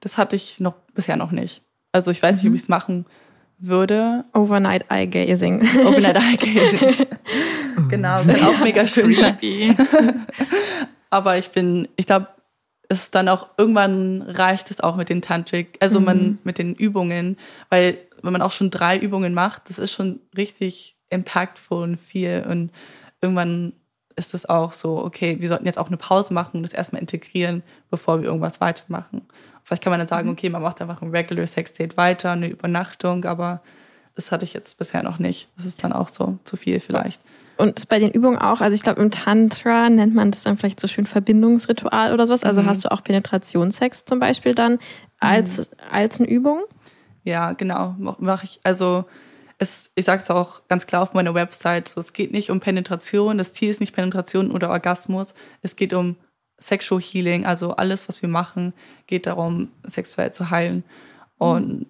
Das 0.00 0.18
hatte 0.18 0.36
ich 0.36 0.60
noch 0.60 0.74
bisher 0.94 1.16
noch 1.16 1.30
nicht. 1.30 1.62
Also 1.92 2.10
ich 2.10 2.22
weiß 2.22 2.36
nicht, 2.36 2.46
ob 2.46 2.50
mhm. 2.50 2.56
ich 2.56 2.62
es 2.62 2.68
machen 2.68 3.06
würde. 3.62 4.24
Overnight 4.34 4.86
Eye 4.90 5.06
Gazing. 5.06 5.62
Overnight 5.86 6.16
Eye 6.16 6.36
Gazing. 6.38 7.06
genau, 7.88 8.26
wäre 8.26 8.48
auch 8.48 8.60
mega 8.62 8.86
schön. 8.86 9.14
Creepy. 9.14 9.74
Aber 11.10 11.38
ich 11.38 11.50
bin, 11.50 11.88
ich 11.96 12.06
glaube, 12.06 12.28
es 12.88 13.04
ist 13.04 13.14
dann 13.14 13.28
auch 13.28 13.48
irgendwann 13.56 14.22
reicht 14.22 14.70
es 14.70 14.80
auch 14.80 14.96
mit 14.96 15.08
den 15.08 15.22
Tantric, 15.22 15.78
also 15.80 16.00
mhm. 16.00 16.04
man 16.04 16.38
mit 16.44 16.58
den 16.58 16.74
Übungen, 16.74 17.38
weil 17.70 17.98
wenn 18.22 18.32
man 18.32 18.42
auch 18.42 18.52
schon 18.52 18.70
drei 18.70 18.98
Übungen 18.98 19.34
macht, 19.34 19.68
das 19.68 19.78
ist 19.78 19.92
schon 19.92 20.20
richtig 20.36 20.96
impactful 21.10 21.82
und 21.82 21.96
viel 21.98 22.44
und 22.48 22.70
irgendwann 23.20 23.72
ist 24.16 24.34
es 24.34 24.46
auch 24.46 24.72
so, 24.72 24.98
okay, 24.98 25.36
wir 25.40 25.48
sollten 25.48 25.66
jetzt 25.66 25.78
auch 25.78 25.88
eine 25.88 25.96
Pause 25.96 26.34
machen 26.34 26.58
und 26.58 26.62
das 26.62 26.72
erstmal 26.72 27.00
integrieren, 27.00 27.62
bevor 27.90 28.20
wir 28.20 28.28
irgendwas 28.28 28.60
weitermachen. 28.60 29.22
Vielleicht 29.64 29.82
kann 29.82 29.90
man 29.90 30.00
dann 30.00 30.08
sagen, 30.08 30.28
mhm. 30.28 30.32
okay, 30.34 30.48
man 30.48 30.62
macht 30.62 30.80
einfach 30.80 31.02
ein 31.02 31.10
Regular 31.10 31.46
Sex 31.46 31.72
Date 31.72 31.96
weiter, 31.96 32.32
eine 32.32 32.48
Übernachtung, 32.48 33.24
aber 33.24 33.62
das 34.14 34.30
hatte 34.32 34.44
ich 34.44 34.52
jetzt 34.52 34.76
bisher 34.78 35.02
noch 35.02 35.18
nicht. 35.18 35.48
Das 35.56 35.64
ist 35.64 35.82
dann 35.84 35.92
auch 35.92 36.08
so 36.08 36.38
zu 36.44 36.56
viel 36.56 36.80
vielleicht. 36.80 37.20
und 37.58 37.88
bei 37.88 37.98
den 37.98 38.10
Übungen 38.10 38.38
auch, 38.38 38.60
also 38.60 38.74
ich 38.74 38.82
glaube 38.82 39.00
im 39.00 39.10
Tantra 39.10 39.88
nennt 39.88 40.14
man 40.14 40.30
das 40.30 40.42
dann 40.42 40.56
vielleicht 40.58 40.80
so 40.80 40.88
schön 40.88 41.06
Verbindungsritual 41.06 42.12
oder 42.12 42.26
sowas. 42.26 42.44
Also 42.44 42.62
Mhm. 42.62 42.66
hast 42.66 42.84
du 42.84 42.90
auch 42.90 43.02
Penetrationssex 43.04 44.04
zum 44.04 44.18
Beispiel 44.18 44.54
dann 44.54 44.78
als, 45.20 45.70
als 45.90 46.18
eine 46.18 46.28
Übung? 46.28 46.62
Ja, 47.24 47.52
genau, 47.52 47.94
mache 48.18 48.44
ich. 48.46 48.60
Also 48.64 49.04
es, 49.58 49.90
ich 49.94 50.04
sage 50.04 50.22
es 50.22 50.30
auch 50.30 50.62
ganz 50.66 50.86
klar 50.86 51.02
auf 51.02 51.14
meiner 51.14 51.34
Website, 51.34 51.88
so, 51.88 52.00
es 52.00 52.12
geht 52.12 52.32
nicht 52.32 52.50
um 52.50 52.58
Penetration, 52.58 53.38
das 53.38 53.52
Ziel 53.52 53.70
ist 53.70 53.78
nicht 53.80 53.94
Penetration 53.94 54.50
oder 54.50 54.70
Orgasmus, 54.70 55.32
es 55.62 55.76
geht 55.76 55.92
um 55.94 56.16
Sexual 56.62 57.00
Healing, 57.00 57.44
also 57.44 57.76
alles, 57.76 58.08
was 58.08 58.22
wir 58.22 58.28
machen, 58.28 58.72
geht 59.06 59.26
darum, 59.26 59.72
sexuell 59.84 60.32
zu 60.32 60.50
heilen. 60.50 60.84
Und 61.38 61.88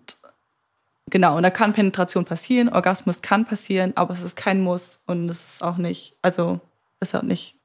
genau, 1.11 1.37
und 1.37 1.43
da 1.43 1.51
kann 1.51 1.73
Penetration 1.73 2.25
passieren, 2.25 2.68
Orgasmus 2.70 3.20
kann 3.20 3.45
passieren, 3.45 3.93
aber 3.97 4.14
es 4.14 4.23
ist 4.23 4.37
kein 4.37 4.62
Muss 4.62 5.01
und 5.07 5.29
es 5.29 5.55
ist 5.55 5.62
auch 5.62 5.77
nicht, 5.77 6.16
also 6.23 6.61
es 7.01 7.11
ist 7.11 7.14
auch 7.14 7.23
nicht, 7.23 7.57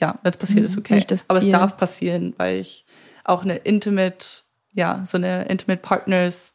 ja, 0.00 0.18
wenn 0.22 0.30
es 0.30 0.36
passiert, 0.38 0.64
ist 0.64 0.78
okay. 0.78 1.04
Aber 1.28 1.42
es 1.42 1.50
darf 1.50 1.76
passieren, 1.76 2.34
weil 2.38 2.60
ich 2.60 2.86
auch 3.24 3.42
eine 3.42 3.56
intimate, 3.56 4.26
ja, 4.72 5.04
so 5.04 5.18
eine 5.18 5.44
intimate 5.48 5.82
Partners 5.82 6.54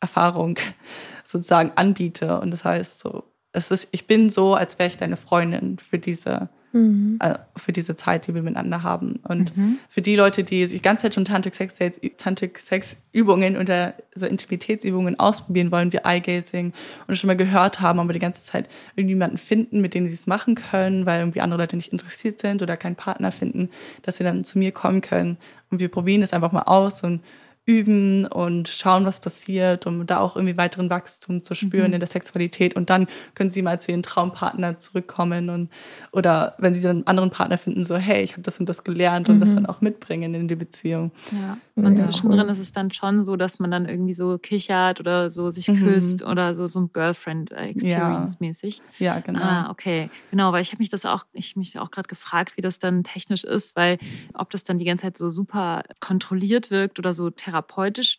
Erfahrung 0.00 0.58
sozusagen 1.24 1.72
anbiete. 1.74 2.40
Und 2.40 2.50
das 2.50 2.64
heißt 2.64 2.98
so, 3.00 3.24
es 3.52 3.70
ist, 3.70 3.88
ich 3.90 4.06
bin 4.06 4.30
so, 4.30 4.54
als 4.54 4.78
wäre 4.78 4.88
ich 4.88 4.96
deine 4.96 5.16
Freundin 5.16 5.78
für 5.78 5.98
diese, 5.98 6.48
Mhm. 6.76 7.18
äh, 7.20 7.34
für 7.56 7.72
diese 7.72 7.96
Zeit, 7.96 8.26
die 8.26 8.34
wir 8.34 8.42
miteinander 8.42 8.82
haben. 8.82 9.20
Und 9.26 9.56
Mhm. 9.56 9.78
für 9.88 10.02
die 10.02 10.16
Leute, 10.16 10.44
die 10.44 10.66
sich 10.66 10.78
die 10.80 10.82
ganze 10.82 11.02
Zeit 11.04 11.14
schon 11.14 11.24
Tantric 11.24 11.54
Sex 11.54 11.74
Dates, 11.76 11.98
Tantric 12.18 12.58
Sex 12.58 12.96
Übungen 13.12 13.56
oder 13.56 13.94
so 14.14 14.26
Intimitätsübungen 14.26 15.18
ausprobieren 15.18 15.72
wollen, 15.72 15.92
wie 15.92 15.98
Eye-Gazing 15.98 16.72
und 17.06 17.16
schon 17.16 17.28
mal 17.28 17.36
gehört 17.36 17.80
haben, 17.80 17.98
aber 17.98 18.12
die 18.12 18.18
ganze 18.18 18.44
Zeit 18.44 18.68
irgendjemanden 18.94 19.38
finden, 19.38 19.80
mit 19.80 19.94
dem 19.94 20.06
sie 20.06 20.14
es 20.14 20.26
machen 20.26 20.54
können, 20.54 21.06
weil 21.06 21.20
irgendwie 21.20 21.40
andere 21.40 21.60
Leute 21.62 21.76
nicht 21.76 21.92
interessiert 21.92 22.40
sind 22.40 22.62
oder 22.62 22.76
keinen 22.76 22.96
Partner 22.96 23.32
finden, 23.32 23.70
dass 24.02 24.18
sie 24.18 24.24
dann 24.24 24.44
zu 24.44 24.58
mir 24.58 24.72
kommen 24.72 25.00
können. 25.00 25.38
Und 25.70 25.80
wir 25.80 25.88
probieren 25.88 26.22
es 26.22 26.32
einfach 26.32 26.52
mal 26.52 26.62
aus 26.62 27.02
und 27.02 27.20
üben 27.66 28.26
und 28.26 28.68
schauen, 28.68 29.04
was 29.04 29.20
passiert, 29.20 29.86
um 29.86 30.06
da 30.06 30.18
auch 30.20 30.36
irgendwie 30.36 30.56
weiteren 30.56 30.88
Wachstum 30.88 31.42
zu 31.42 31.54
spüren 31.54 31.88
Mhm. 31.88 31.94
in 31.94 32.00
der 32.00 32.06
Sexualität. 32.08 32.76
Und 32.76 32.88
dann 32.90 33.06
können 33.34 33.50
sie 33.50 33.62
mal 33.62 33.80
zu 33.80 33.90
ihren 33.90 34.02
Traumpartner 34.04 34.78
zurückkommen 34.78 35.50
und 35.50 35.70
oder 36.12 36.54
wenn 36.58 36.74
sie 36.74 36.80
dann 36.82 36.98
einen 36.98 37.06
anderen 37.06 37.30
Partner 37.30 37.58
finden, 37.58 37.84
so 37.84 37.96
hey, 37.96 38.22
ich 38.22 38.32
habe 38.32 38.42
das 38.42 38.58
und 38.60 38.68
das 38.68 38.84
gelernt 38.84 39.28
und 39.28 39.40
das 39.40 39.50
Mhm. 39.50 39.54
dann 39.56 39.66
auch 39.66 39.80
mitbringen 39.80 40.34
in 40.34 40.48
die 40.48 40.56
Beziehung. 40.56 41.12
Ja. 41.32 41.58
Ja, 41.78 41.84
Und 41.84 41.98
zwischendrin 41.98 42.40
cool. 42.46 42.50
ist 42.50 42.58
es 42.58 42.72
dann 42.72 42.90
schon 42.90 43.22
so, 43.22 43.36
dass 43.36 43.58
man 43.58 43.70
dann 43.70 43.86
irgendwie 43.86 44.14
so 44.14 44.38
kichert 44.38 44.98
oder 44.98 45.28
so 45.28 45.50
sich 45.50 45.68
Mhm. 45.68 45.84
küsst 45.84 46.22
oder 46.24 46.54
so, 46.56 46.68
so 46.68 46.80
ein 46.80 46.90
Girlfriend-Experience-mäßig. 46.90 48.82
Ja, 48.98 49.20
genau. 49.20 49.40
Ah, 49.42 49.70
okay. 49.70 50.10
Genau, 50.30 50.52
weil 50.52 50.62
ich 50.62 50.68
habe 50.72 50.78
mich 50.80 50.88
das 50.90 51.04
auch, 51.04 51.24
ich 51.32 51.56
mich 51.56 51.78
auch 51.78 51.90
gerade 51.90 52.08
gefragt, 52.08 52.56
wie 52.56 52.62
das 52.62 52.78
dann 52.78 53.04
technisch 53.04 53.44
ist, 53.44 53.76
weil 53.76 53.98
ob 54.34 54.50
das 54.50 54.64
dann 54.64 54.78
die 54.78 54.84
ganze 54.84 55.02
Zeit 55.06 55.18
so 55.18 55.28
super 55.30 55.82
kontrolliert 56.00 56.70
wirkt 56.70 56.98
oder 56.98 57.12
so 57.14 57.30
therapeutisch 57.30 57.55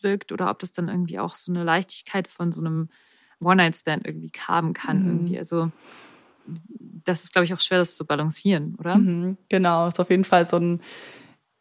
wirkt 0.02 0.32
oder 0.32 0.50
ob 0.50 0.58
das 0.58 0.72
dann 0.72 0.88
irgendwie 0.88 1.18
auch 1.18 1.34
so 1.36 1.52
eine 1.52 1.64
Leichtigkeit 1.64 2.28
von 2.28 2.52
so 2.52 2.60
einem 2.60 2.88
One-Night-Stand 3.40 4.06
irgendwie 4.06 4.32
haben 4.46 4.72
kann. 4.72 5.02
Mhm. 5.02 5.06
Irgendwie. 5.08 5.38
Also 5.38 5.70
das 7.04 7.24
ist, 7.24 7.32
glaube 7.32 7.44
ich, 7.44 7.54
auch 7.54 7.60
schwer, 7.60 7.78
das 7.78 7.96
zu 7.96 8.06
balancieren, 8.06 8.74
oder? 8.78 8.96
Mhm, 8.96 9.36
genau, 9.48 9.88
ist 9.88 10.00
auf 10.00 10.10
jeden 10.10 10.24
Fall 10.24 10.44
so 10.44 10.56
ein, 10.56 10.80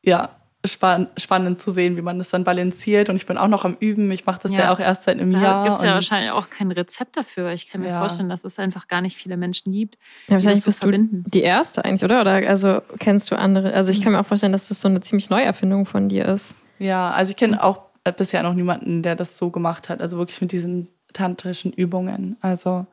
ja, 0.02 0.30
spann 0.66 1.08
spannend 1.18 1.60
zu 1.60 1.72
sehen, 1.72 1.96
wie 1.98 2.02
man 2.02 2.18
das 2.18 2.30
dann 2.30 2.44
balanciert. 2.44 3.10
Und 3.10 3.16
ich 3.16 3.26
bin 3.26 3.38
auch 3.38 3.48
noch 3.48 3.64
am 3.64 3.78
Üben. 3.80 4.10
Ich 4.12 4.26
mache 4.26 4.40
das 4.42 4.52
ja. 4.54 4.60
Ja. 4.64 4.72
auch 4.74 4.80
erst 4.80 5.04
seit 5.04 5.20
einem 5.20 5.32
Da 5.32 5.42
Jahr. 5.42 5.64
gibt 5.64 5.78
es 5.78 5.84
ja 5.84 5.94
wahrscheinlich 5.94 6.32
auch 6.32 6.50
kein 6.50 6.72
Rezept 6.72 7.16
dafür. 7.16 7.46
weil 7.46 7.56
Ich 7.56 7.70
kann 7.70 7.82
mir 7.82 7.90
Ja. 7.90 8.00
vorstellen, 8.00 8.28
dass 8.28 8.44
es 8.44 8.58
einfach 8.60 8.88
gar 8.88 9.02
nicht 9.02 9.16
viele 9.16 9.38
Menschen 9.38 9.72
gibt, 9.72 9.98
Ja, 10.28 10.34
wahrscheinlich 10.36 10.62
so 10.62 10.66
bist 10.68 10.80
du 10.84 10.88
verbinden. 10.88 11.24
die 11.28 11.42
erste 11.42 11.86
eigentlich, 11.86 12.04
oder? 12.04 12.22
Oder 12.22 12.34
also 12.50 12.82
kennst 13.00 13.32
du 13.32 13.38
andere? 13.38 13.74
Also 13.74 13.92
ich 13.92 14.02
kann 14.02 14.12
mir 14.14 14.20
auch 14.20 14.26
vorstellen, 14.26 14.52
dass 14.52 14.68
das 14.68 14.82
so 14.82 14.88
eine 14.88 15.00
ziemlich 15.02 15.30
Neuerfindung 15.30 15.86
von 15.86 16.10
dir 16.10 16.26
ist. 16.26 16.56
Ja, 16.80 17.12
also 17.12 17.32
ich 17.32 17.38
kenne 17.38 17.64
auch 17.64 17.82
äh, 18.04 18.12
bisher 18.12 18.44
noch 18.44 18.54
niemanden, 18.54 19.04
der 19.04 19.16
das 19.16 19.38
so 19.38 19.50
gemacht 19.50 19.90
hat. 19.90 20.02
Also 20.02 20.18
wirklich 20.18 20.42
mit 20.42 20.52
diesen 20.52 20.88
tantrischen 21.14 21.72
Übungen. 21.74 22.38
Also 22.42 22.86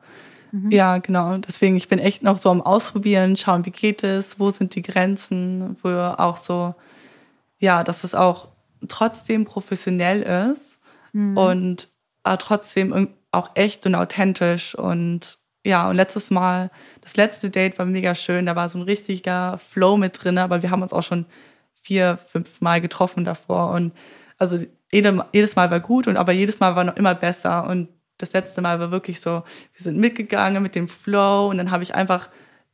Mhm. 0.51 0.71
ja, 0.71 0.97
genau. 0.99 1.37
Deswegen, 1.37 1.75
ich 1.75 1.89
bin 1.89 1.99
echt 1.99 2.23
noch 2.23 2.37
so 2.37 2.49
am 2.49 2.61
Ausprobieren, 2.61 3.35
schauen, 3.35 3.65
wie 3.65 3.71
geht 3.71 4.03
es, 4.03 4.39
wo 4.39 4.49
sind 4.51 4.75
die 4.75 4.81
Grenzen, 4.83 5.75
wo 5.83 5.89
auch 5.89 6.37
so, 6.37 6.75
ja, 7.59 7.83
dass 7.83 8.03
es 8.03 8.15
auch 8.15 8.49
trotzdem 8.87 9.45
professionell 9.45 10.21
ist 10.51 10.79
Mhm. 11.11 11.37
und 11.37 11.89
aber 12.23 12.37
trotzdem 12.37 13.09
auch 13.31 13.51
echt 13.55 13.85
und 13.85 13.95
authentisch 13.95 14.75
und 14.75 15.37
ja, 15.65 15.89
und 15.89 15.95
letztes 15.95 16.29
Mal, 16.31 16.69
das 17.01 17.17
letzte 17.17 17.49
Date 17.49 17.79
war 17.79 17.85
mega 17.85 18.13
schön, 18.15 18.45
da 18.45 18.55
war 18.55 18.69
so 18.69 18.77
ein 18.79 18.83
richtiger 18.83 19.57
Flow 19.57 19.97
mit 19.97 20.23
drin, 20.23 20.37
aber 20.37 20.61
wir 20.61 20.69
haben 20.71 20.83
uns 20.83 20.93
auch 20.93 21.01
schon 21.03 21.25
vier, 21.85 22.17
fünf 22.17 22.61
Mal 22.61 22.81
getroffen 22.81 23.25
davor. 23.25 23.71
Und 23.71 23.93
also 24.37 24.59
jede, 24.91 25.25
jedes 25.33 25.55
Mal 25.55 25.69
war 25.69 25.79
gut 25.79 26.07
und 26.07 26.17
aber 26.17 26.31
jedes 26.31 26.59
Mal 26.59 26.75
war 26.75 26.83
noch 26.83 26.95
immer 26.95 27.13
besser. 27.13 27.67
Und 27.67 27.89
das 28.17 28.33
letzte 28.33 28.61
Mal 28.61 28.79
war 28.79 28.91
wirklich 28.91 29.21
so, 29.21 29.43
wir 29.73 29.81
sind 29.83 29.97
mitgegangen 29.97 30.63
mit 30.63 30.73
dem 30.73 30.87
Flow 30.87 31.49
und 31.49 31.57
dann 31.57 31.71
habe 31.71 31.83
ich 31.83 31.93
einfach 31.93 32.29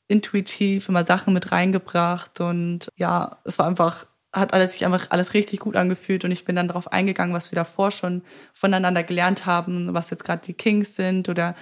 intuitiv 0.07 0.87
immer 0.87 1.03
Sachen 1.03 1.33
mit 1.33 1.51
reingebracht. 1.51 2.39
Und 2.39 2.87
ja, 2.95 3.39
es 3.43 3.59
war 3.59 3.67
einfach, 3.67 4.07
hat 4.31 4.53
alles 4.53 4.71
sich 4.73 4.85
einfach 4.85 5.07
alles 5.09 5.33
richtig 5.33 5.59
gut 5.59 5.75
angefühlt. 5.75 6.23
Und 6.23 6.31
ich 6.31 6.45
bin 6.45 6.55
dann 6.55 6.69
darauf 6.69 6.91
eingegangen, 6.91 7.35
was 7.35 7.51
wir 7.51 7.57
davor 7.57 7.91
schon 7.91 8.21
voneinander 8.53 9.03
gelernt 9.03 9.45
haben, 9.45 9.93
was 9.93 10.09
jetzt 10.09 10.23
gerade 10.23 10.43
die 10.45 10.53
Kings 10.53 10.95
sind 10.95 11.27
oder 11.27 11.55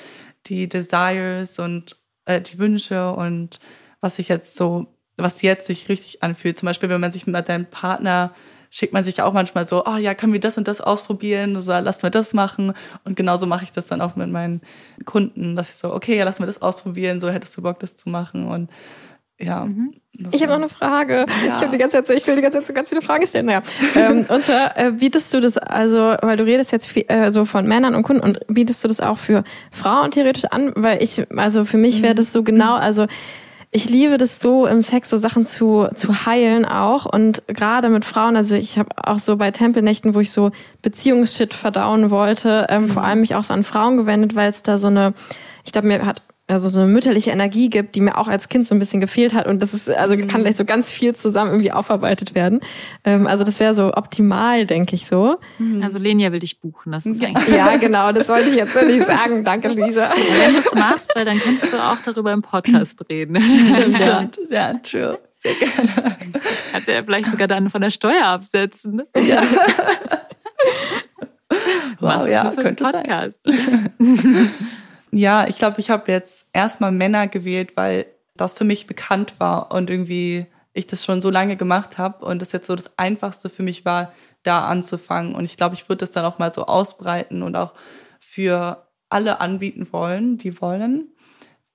die 0.46 0.70
Desires 0.70 1.58
und 1.58 1.98
äh, 2.26 2.42
die 2.42 2.60
Wünsche 2.60 3.12
und 3.12 3.60
was 4.02 4.18
sich 4.18 4.28
jetzt 4.28 4.56
so, 4.56 4.88
was 5.22 5.42
jetzt 5.42 5.68
sich 5.68 5.90
richtig 5.90 6.24
anfühlt. 6.24 6.58
Zum 6.58 6.68
Beispiel, 6.68 6.90
wenn 6.90 7.02
man 7.02 7.12
sich 7.12 7.28
mit 7.28 7.50
deinem 7.50 7.66
Partner 7.66 8.34
schickt 8.72 8.94
man 8.94 9.04
sich 9.04 9.22
auch 9.22 9.34
manchmal 9.34 9.66
so, 9.66 9.84
oh 9.86 9.98
ja, 9.98 10.14
können 10.14 10.34
wir 10.34 10.40
das 10.40 10.58
und 10.58 10.68
das 10.68 10.82
ausprobieren, 10.82 11.58
oder 11.58 11.82
lass 11.82 12.04
mal 12.04 12.10
das 12.10 12.34
machen. 12.34 12.74
Und 13.04 13.16
genauso 13.16 13.46
mache 13.46 13.64
ich 13.64 13.72
das 13.72 13.88
dann 13.88 14.02
auch 14.02 14.16
mit 14.16 14.30
meinen 14.30 14.62
Kunden, 15.06 15.56
dass 15.56 15.70
ich 15.70 15.76
so, 15.76 15.94
okay, 15.94 16.18
ja, 16.18 16.24
lass 16.24 16.40
mal 16.40 16.46
das 16.46 16.62
ausprobieren, 16.62 17.20
so 17.20 17.30
hättest 17.30 17.58
du 17.58 17.62
Bock, 17.62 17.80
das 17.80 17.98
zu 17.98 18.10
machen. 18.10 18.48
Und 18.48 18.70
ja. 19.40 19.66
Mhm. 19.66 19.94
Ich 20.32 20.42
habe 20.42 20.52
noch 20.52 20.60
eine 20.60 20.70
Frage. 20.70 21.26
Ja. 21.46 21.54
Ich 21.54 21.70
die 21.70 21.78
ganze 21.78 21.98
Zeit 21.98 22.08
so, 22.08 22.14
ich 22.14 22.28
will 22.28 22.36
die 22.36 22.42
ganze 22.42 22.58
Zeit 22.58 22.68
so 22.68 22.74
ganz 22.74 22.90
viele 22.90 23.02
Fragen 23.02 23.26
stellen. 23.26 23.46
Naja. 23.46 23.64
ähm, 23.96 24.26
und 24.28 24.44
zwar 24.44 24.78
äh, 24.78 24.92
bietest 24.92 25.34
du 25.34 25.40
das 25.40 25.58
also, 25.58 25.98
weil 26.22 26.36
du 26.36 26.44
redest 26.44 26.74
jetzt 26.74 26.88
viel, 26.88 27.06
äh, 27.08 27.32
so 27.32 27.46
von 27.46 27.66
Männern 27.66 27.96
und 27.96 28.04
Kunden 28.04 28.22
und 28.22 28.40
bietest 28.50 28.84
du 28.84 28.90
das 28.90 29.00
auch 29.00 29.18
für 29.18 29.46
Frauen 29.72 30.12
theoretisch 30.12 30.46
an? 30.46 30.74
Weil 30.76 31.02
ich, 31.02 31.26
also 31.36 31.64
für 31.64 31.78
mich 31.78 32.02
wäre 32.02 32.16
das 32.16 32.34
so 32.34 32.44
genau, 32.44 32.76
also 32.76 33.08
ich 33.72 33.90
liebe 33.90 34.18
das 34.18 34.40
so 34.40 34.66
im 34.66 34.82
Sex 34.82 35.10
so 35.10 35.18
Sachen 35.18 35.46
zu 35.46 35.88
zu 35.94 36.26
heilen 36.26 36.66
auch. 36.66 37.06
Und 37.06 37.44
gerade 37.48 37.90
mit 37.90 38.04
Frauen, 38.04 38.36
also 38.36 38.56
ich 38.56 38.80
habe 38.80 38.90
auch 38.96 39.20
so 39.20 39.38
bei 39.38 39.52
Tempelnächten, 39.52 40.16
wo 40.16 40.20
ich 40.20 40.32
so 40.32 40.52
Beziehungsshit 40.82 41.54
verdauen 41.54 42.10
wollte, 42.10 42.66
ähm, 42.70 42.90
vor 42.90 43.04
allem 43.04 43.22
mich 43.22 43.36
auch 43.36 43.44
so 43.44 43.54
an 43.54 43.64
Frauen 43.64 43.98
gewendet, 43.98 44.36
weil 44.36 44.50
es 44.50 44.64
da 44.64 44.78
so 44.78 44.88
eine, 44.88 45.14
ich 45.66 45.72
glaube 45.72 45.88
mir 45.88 46.06
hat 46.06 46.24
also 46.50 46.68
so 46.68 46.82
eine 46.82 46.90
mütterliche 46.92 47.30
Energie 47.32 47.70
gibt, 47.70 47.96
die 47.96 48.02
mir 48.02 48.18
auch 48.18 48.28
als 48.28 48.50
Kind 48.50 48.66
so 48.68 48.74
ein 48.76 48.80
bisschen 48.80 49.00
gefehlt 49.00 49.34
hat 49.34 49.46
und 49.48 49.62
das 49.62 49.74
ist 49.74 49.90
also 49.90 50.18
kann 50.28 50.42
gleich 50.42 50.56
so 50.56 50.66
ganz 50.66 50.92
viel 50.92 51.16
zusammen 51.16 51.52
irgendwie 51.52 51.72
aufarbeitet 51.72 52.34
werden. 52.36 52.60
Ähm, 53.04 53.28
also 53.28 53.44
das 53.44 53.60
wäre 53.60 53.76
so 53.76 53.94
optimal, 53.94 54.66
denke 54.66 54.96
ich 54.96 55.06
so. 55.08 55.38
Also 55.82 56.00
Lenia 56.00 56.32
will 56.32 56.40
dich 56.40 56.60
buchen, 56.60 56.92
das 56.92 57.06
ist 57.06 57.22
Ja. 57.22 57.30
eigentlich. 57.30 57.56
Ja, 57.56 57.78
genau, 57.78 58.12
das 58.12 58.28
wollte 58.30 58.50
ich 58.50 58.56
jetzt 58.56 58.74
so 58.74 58.86
nicht 58.86 59.06
sagen. 59.06 59.44
Danke, 59.44 59.70
Lisa. 59.70 60.10
Wenn 60.44 60.54
du 60.54 60.60
es 60.60 60.74
machst, 60.74 61.16
weil 61.16 61.26
dann 61.26 61.40
könntest 61.40 61.72
du 61.72 61.78
auch 61.78 61.98
darüber 62.04 62.34
im 62.34 62.42
Podcast 62.42 63.04
reden. 63.10 63.38
Stimmt, 63.40 64.00
ja. 64.00 64.30
ja, 64.50 64.74
true. 64.82 65.20
Sehr 65.38 65.54
gerne. 65.54 66.18
Kannst 66.72 66.88
du 66.88 66.94
ja 66.94 67.04
vielleicht 67.04 67.30
sogar 67.32 67.48
dann 67.48 67.70
von 67.70 67.82
der 67.82 67.92
Steuer 67.92 68.26
absetzen. 68.26 69.04
Ja. 69.16 69.42
Machst 72.02 72.20
wow, 72.20 72.22
es 72.26 72.30
ja, 72.32 72.44
nur 72.44 72.52
fürs 72.54 72.66
könnte 72.66 72.84
sein. 72.84 73.34
Ja, 75.12 75.48
ich 75.48 75.58
glaube, 75.58 75.80
ich 75.80 75.90
habe 75.90 76.12
jetzt 76.12 76.46
erstmal 76.54 76.92
Männer 76.92 77.28
gewählt, 77.28 77.76
weil 77.76 78.06
das 78.36 78.54
für 78.54 78.64
mich 78.64 78.88
bekannt 78.88 79.34
war 79.40 79.72
und 79.72 79.90
irgendwie 79.90 80.46
ich 80.74 80.88
das 80.88 81.04
schon 81.04 81.22
so 81.22 81.30
lange 81.30 81.58
gemacht 81.58 81.98
habe 81.98 82.26
und 82.26 82.40
das 82.40 82.52
jetzt 82.52 82.68
so 82.68 82.76
das 82.76 82.98
Einfachste 82.98 83.50
für 83.50 83.64
mich 83.64 83.86
war, 83.86 84.14
da 84.44 84.66
anzufangen. 84.68 85.36
Und 85.36 85.46
ich 85.46 85.58
glaube, 85.58 85.76
ich 85.76 85.90
würde 85.90 86.02
das 86.02 86.12
dann 86.12 86.26
auch 86.26 86.40
mal 86.40 86.52
so 86.54 86.66
ausbreiten 86.66 87.42
und 87.44 87.56
auch 87.56 87.74
für 88.20 88.88
alle 89.10 89.42
anbieten 89.42 89.88
wollen, 89.92 90.38
die 90.38 90.62
wollen. 90.62 91.10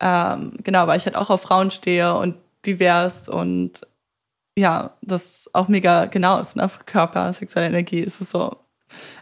Ähm, 0.01 0.55
genau, 0.63 0.87
weil 0.87 0.99
ich 0.99 1.07
halt 1.07 1.17
auch 1.17 1.31
auf 1.31 1.43
Frauen 1.43 1.71
stehe 1.71 2.15
und 2.17 2.37
divers 2.67 3.29
und 3.29 3.83
ja, 4.57 4.97
das 5.03 5.51
auch 5.53 5.69
mega 5.69 6.07
genau 6.07 6.41
ist, 6.41 6.57
ne? 6.57 6.71
Körper, 6.87 7.33
sexuelle 7.33 7.69
Energie, 7.69 8.01
ist 8.01 8.21
es 8.21 8.31
so 8.31 8.57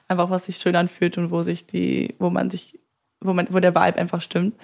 einfach, 0.08 0.30
was 0.30 0.44
sich 0.44 0.58
schön 0.58 0.76
anfühlt 0.76 1.18
und 1.18 1.30
wo 1.30 1.42
sich 1.42 1.66
die, 1.66 2.14
wo 2.18 2.30
man 2.30 2.50
sich 2.50 2.78
wo, 3.22 3.32
man, 3.32 3.48
wo 3.50 3.60
der 3.60 3.74
Vibe 3.74 3.98
einfach 3.98 4.20
stimmt. 4.20 4.54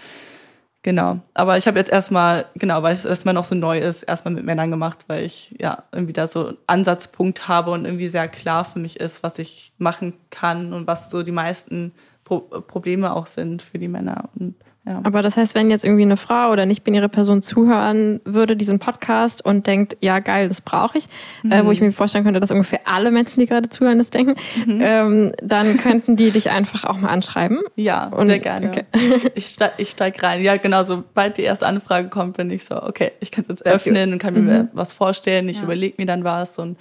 Genau. 0.82 1.20
Aber 1.34 1.59
ich 1.59 1.66
habe 1.66 1.78
jetzt 1.78 1.90
erstmal, 1.90 2.46
genau, 2.54 2.82
weil 2.82 2.94
es 2.94 3.04
erstmal 3.04 3.34
noch 3.34 3.44
so 3.44 3.54
neu 3.54 3.78
ist, 3.78 4.04
erstmal 4.04 4.32
mit 4.32 4.44
Männern 4.44 4.70
gemacht, 4.70 5.04
weil 5.09 5.24
ich 5.24 5.54
ja 5.59 5.82
irgendwie 5.92 6.12
da 6.12 6.26
so 6.28 6.48
einen 6.48 6.56
Ansatzpunkt 6.66 7.48
habe 7.48 7.72
und 7.72 7.84
irgendwie 7.84 8.09
sehr 8.09 8.28
klar 8.28 8.64
für 8.64 8.78
mich 8.78 9.00
ist, 9.00 9.22
was 9.22 9.38
ich 9.38 9.72
machen 9.78 10.14
kann 10.30 10.72
und 10.72 10.86
was 10.86 11.11
so 11.11 11.22
die 11.22 11.32
meisten 11.32 11.92
Pro 12.24 12.40
Probleme 12.40 13.14
auch 13.14 13.26
sind 13.26 13.62
für 13.62 13.78
die 13.78 13.88
Männer. 13.88 14.30
Und 14.38 14.54
Ja. 14.89 15.01
Aber 15.05 15.20
das 15.20 15.36
heißt, 15.36 15.55
wenn 15.55 15.70
jetzt 15.70 15.84
irgendwie 15.84 16.03
eine 16.05 16.16
Frau 16.16 16.51
oder 16.51 16.64
nicht-binäre 16.64 17.11
Person 17.11 17.43
zuhören 17.43 18.20
würde, 18.24 18.57
diesen 18.57 18.78
Podcast 18.78 19.45
und 19.45 19.66
denkt, 19.66 19.99
ja 20.01 20.18
geil, 20.20 20.49
das 20.49 20.62
brauche 20.62 20.97
ich, 20.97 21.09
äh, 21.51 21.62
wo 21.64 21.70
ich 21.72 21.80
mir 21.82 21.93
vorstellen 21.93 22.24
könnte, 22.24 22.41
dass 22.41 22.51
ungefähr 22.51 22.80
alle 22.86 23.11
Menschen, 23.11 23.41
die 23.41 23.47
gerade 23.47 23.68
zuhören, 23.68 23.99
das 23.99 24.09
denken, 24.11 24.34
ähm, 24.66 25.32
dann 25.43 25.76
könnten 25.76 26.16
die 26.16 26.30
dich 26.30 26.49
einfach 26.51 26.84
auch 26.84 26.97
mal 26.99 27.11
anschreiben. 27.11 27.59
Ja, 27.76 28.07
Und- 28.09 28.28
sehr 28.28 28.39
gerne. 28.39 28.68
okay. 28.68 28.84
Ich, 29.34 29.47
steig, 29.49 29.72
ich 29.76 29.91
steig 29.91 30.22
rein. 30.22 30.41
Ja, 30.43 30.57
genau, 30.57 30.84
sobald 30.84 31.36
die 31.36 31.43
erste 31.43 31.66
Anfrage 31.66 32.09
kommt, 32.09 32.39
bin 32.39 32.51
ich 32.51 32.64
so, 32.64 32.82
okay, 32.82 33.12
ich 33.20 33.30
kann 33.30 33.45
es 33.45 33.49
jetzt 33.51 33.66
öffnen 33.66 34.12
und 34.14 34.18
kann 34.18 34.43
mir 34.45 34.68
was 34.72 34.93
vorstellen. 34.95 35.49
Ich 35.51 35.59
Ja. 35.59 35.64
überlege 35.64 35.97
mir 35.99 36.07
dann 36.07 36.24
was 36.24 36.59
und 36.59 36.78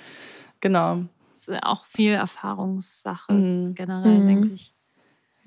genau. 0.62 1.00
Das 1.34 1.48
ist 1.50 1.60
auch 1.64 1.86
viel 1.86 2.14
Erfahrungssache 2.14 3.32
Mhm. 3.34 3.76
generell, 3.76 4.20
Mhm. 4.20 4.28
denke 4.28 4.48
ich. 4.56 4.74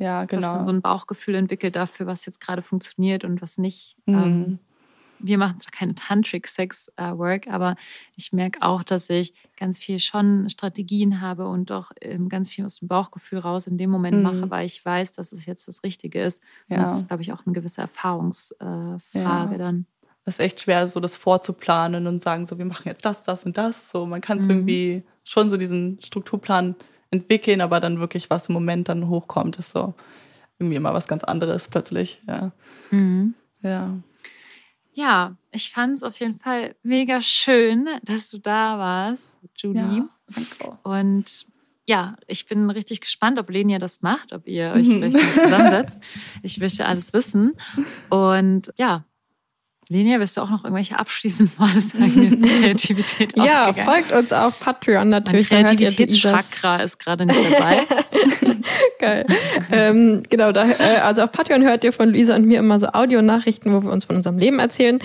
Ja, 0.01 0.27
Dass 0.27 0.41
genau. 0.41 0.55
man 0.55 0.65
so 0.65 0.73
ein 0.73 0.81
Bauchgefühl 0.83 1.35
entwickelt 1.37 1.77
dafür, 1.77 2.07
was 2.07 2.27
jetzt 2.27 2.41
gerade 2.41 2.63
funktioniert 2.63 3.23
und 3.25 3.41
was 3.43 3.59
nicht. 3.59 3.97
Mhm. 4.07 4.15
Ähm, 4.17 4.59
wir 5.23 5.37
machen 5.37 5.59
zwar 5.59 5.71
keine 5.73 5.95
Tantric-Sex-Work, 5.95 7.47
aber 7.49 7.77
ich 8.17 8.33
merke 8.33 8.63
auch, 8.63 8.83
dass 8.83 9.11
ich 9.11 9.35
ganz 9.59 9.79
viel 9.79 9.99
schon 9.99 10.49
Strategien 10.49 11.21
habe 11.21 11.47
und 11.47 11.71
auch 11.73 11.93
ähm, 12.01 12.29
ganz 12.31 12.49
viel 12.49 12.65
aus 12.65 12.79
dem 12.79 12.89
Bauchgefühl 12.89 13.39
raus 13.41 13.67
in 13.67 13.77
dem 13.77 13.91
Moment 13.91 14.17
Mhm. 14.17 14.23
mache, 14.23 14.51
weil 14.51 14.65
ich 14.67 14.83
weiß, 14.85 15.13
dass 15.13 15.33
es 15.33 15.45
jetzt 15.47 15.69
das 15.69 15.83
Richtige 15.85 16.23
ist. 16.23 16.43
Ja. 16.69 16.79
das 16.79 16.97
ist, 16.97 17.09
glaube 17.09 17.23
ich, 17.23 17.33
auch 17.33 17.45
eine 17.45 17.53
gewisse 17.55 17.83
Erfahrungsfrage 17.83 19.01
äh, 19.15 19.19
Ja. 19.19 19.59
Dann. 19.59 19.87
Es 20.25 20.35
ist 20.35 20.41
echt 20.41 20.61
schwer, 20.61 20.87
so 20.87 21.01
das 21.01 21.17
vorzuplanen 21.17 22.07
und 22.07 22.23
sagen, 22.23 22.47
so, 22.47 22.57
wir 22.59 22.65
machen 22.65 22.87
jetzt 22.89 23.05
das, 23.05 23.23
das 23.23 23.45
und 23.45 23.57
das. 23.59 23.91
So, 23.91 24.07
man 24.07 24.21
kann 24.21 24.39
es 24.39 24.45
Mhm. 24.47 24.51
irgendwie 24.53 25.03
schon 25.25 25.51
so 25.51 25.57
diesen 25.57 25.99
Strukturplan 26.01 26.77
entwickeln, 27.11 27.61
aber 27.61 27.81
dann 27.81 27.99
wirklich, 28.01 28.31
was 28.31 28.49
im 28.49 28.55
Moment 28.55 28.89
dann 28.89 29.09
hochkommt, 29.09 29.59
ist 29.59 29.71
so 29.71 29.95
irgendwie 30.59 30.77
immer 30.77 30.95
was 30.95 31.09
ganz 31.09 31.25
anderes 31.25 31.69
plötzlich. 31.69 32.21
Ja. 32.27 32.53
Mhm. 32.91 33.35
Ja. 33.63 33.99
Ja, 34.93 35.37
ich 35.53 35.71
fand 35.71 35.95
es 35.95 36.03
auf 36.03 36.19
jeden 36.21 36.39
Fall 36.39 36.75
mega 36.83 37.23
schön, 37.23 37.89
dass 38.03 38.31
du 38.31 38.39
da 38.39 38.79
warst, 38.79 39.31
Julie. 39.57 39.81
ja. 39.81 40.79
Und 40.83 41.47
ja, 41.89 42.17
ich 42.27 42.47
bin 42.47 42.71
richtig 42.71 43.01
gespannt, 43.01 43.39
ob 43.39 43.51
Lenia 43.51 43.79
das 43.79 44.03
macht, 44.03 44.33
ob 44.33 44.47
ihr 44.47 44.73
euch 44.73 44.87
vielleicht 44.89 45.15
mal 45.15 45.45
zusammensetzt. 45.45 46.07
Ich 46.43 46.59
möchte 46.59 46.87
alles 46.87 47.13
wissen. 47.13 47.57
Und 48.11 48.73
ja, 48.77 49.05
Lenia, 49.89 50.21
willst 50.21 50.37
du 50.37 50.43
auch 50.43 50.51
noch 50.51 50.63
irgendwelche 50.63 50.97
abschließenden 50.99 51.53
Worte 51.59 51.81
sagen? 51.81 52.13
Mir 52.15 52.29
ist 52.29 52.43
die 52.45 52.49
Kreativität 52.49 53.33
Ja, 53.37 53.73
folgt 53.73 54.13
uns 54.13 54.33
auf 54.33 54.61
Patreon 54.61 55.09
Mein 55.11 55.23
natürlich. 55.23 55.49
Luisas- 55.51 55.67
Kreativitätschakra 55.67 56.77
ist 56.77 56.99
gerade 56.99 57.27
nicht 57.27 57.41
dabei. 57.53 57.81
Geil. 59.01 59.27
ähm, 59.73 60.23
genau, 60.31 60.53
da, 60.53 60.69
äh, 60.69 60.99
also 61.03 61.23
auf 61.23 61.33
Patreon 61.33 61.63
hört 61.65 61.83
ihr 61.83 61.93
von 61.93 62.11
Luisa 62.11 62.37
und 62.37 62.47
mir 62.47 62.59
immer 62.61 62.79
so 62.79 62.87
Audionachrichten, 62.89 63.73
wo 63.73 63.83
wir 63.83 63.91
uns 63.91 64.05
von 64.05 64.15
unserem 64.15 64.39
Leben 64.39 64.61
erzählen. 64.61 65.01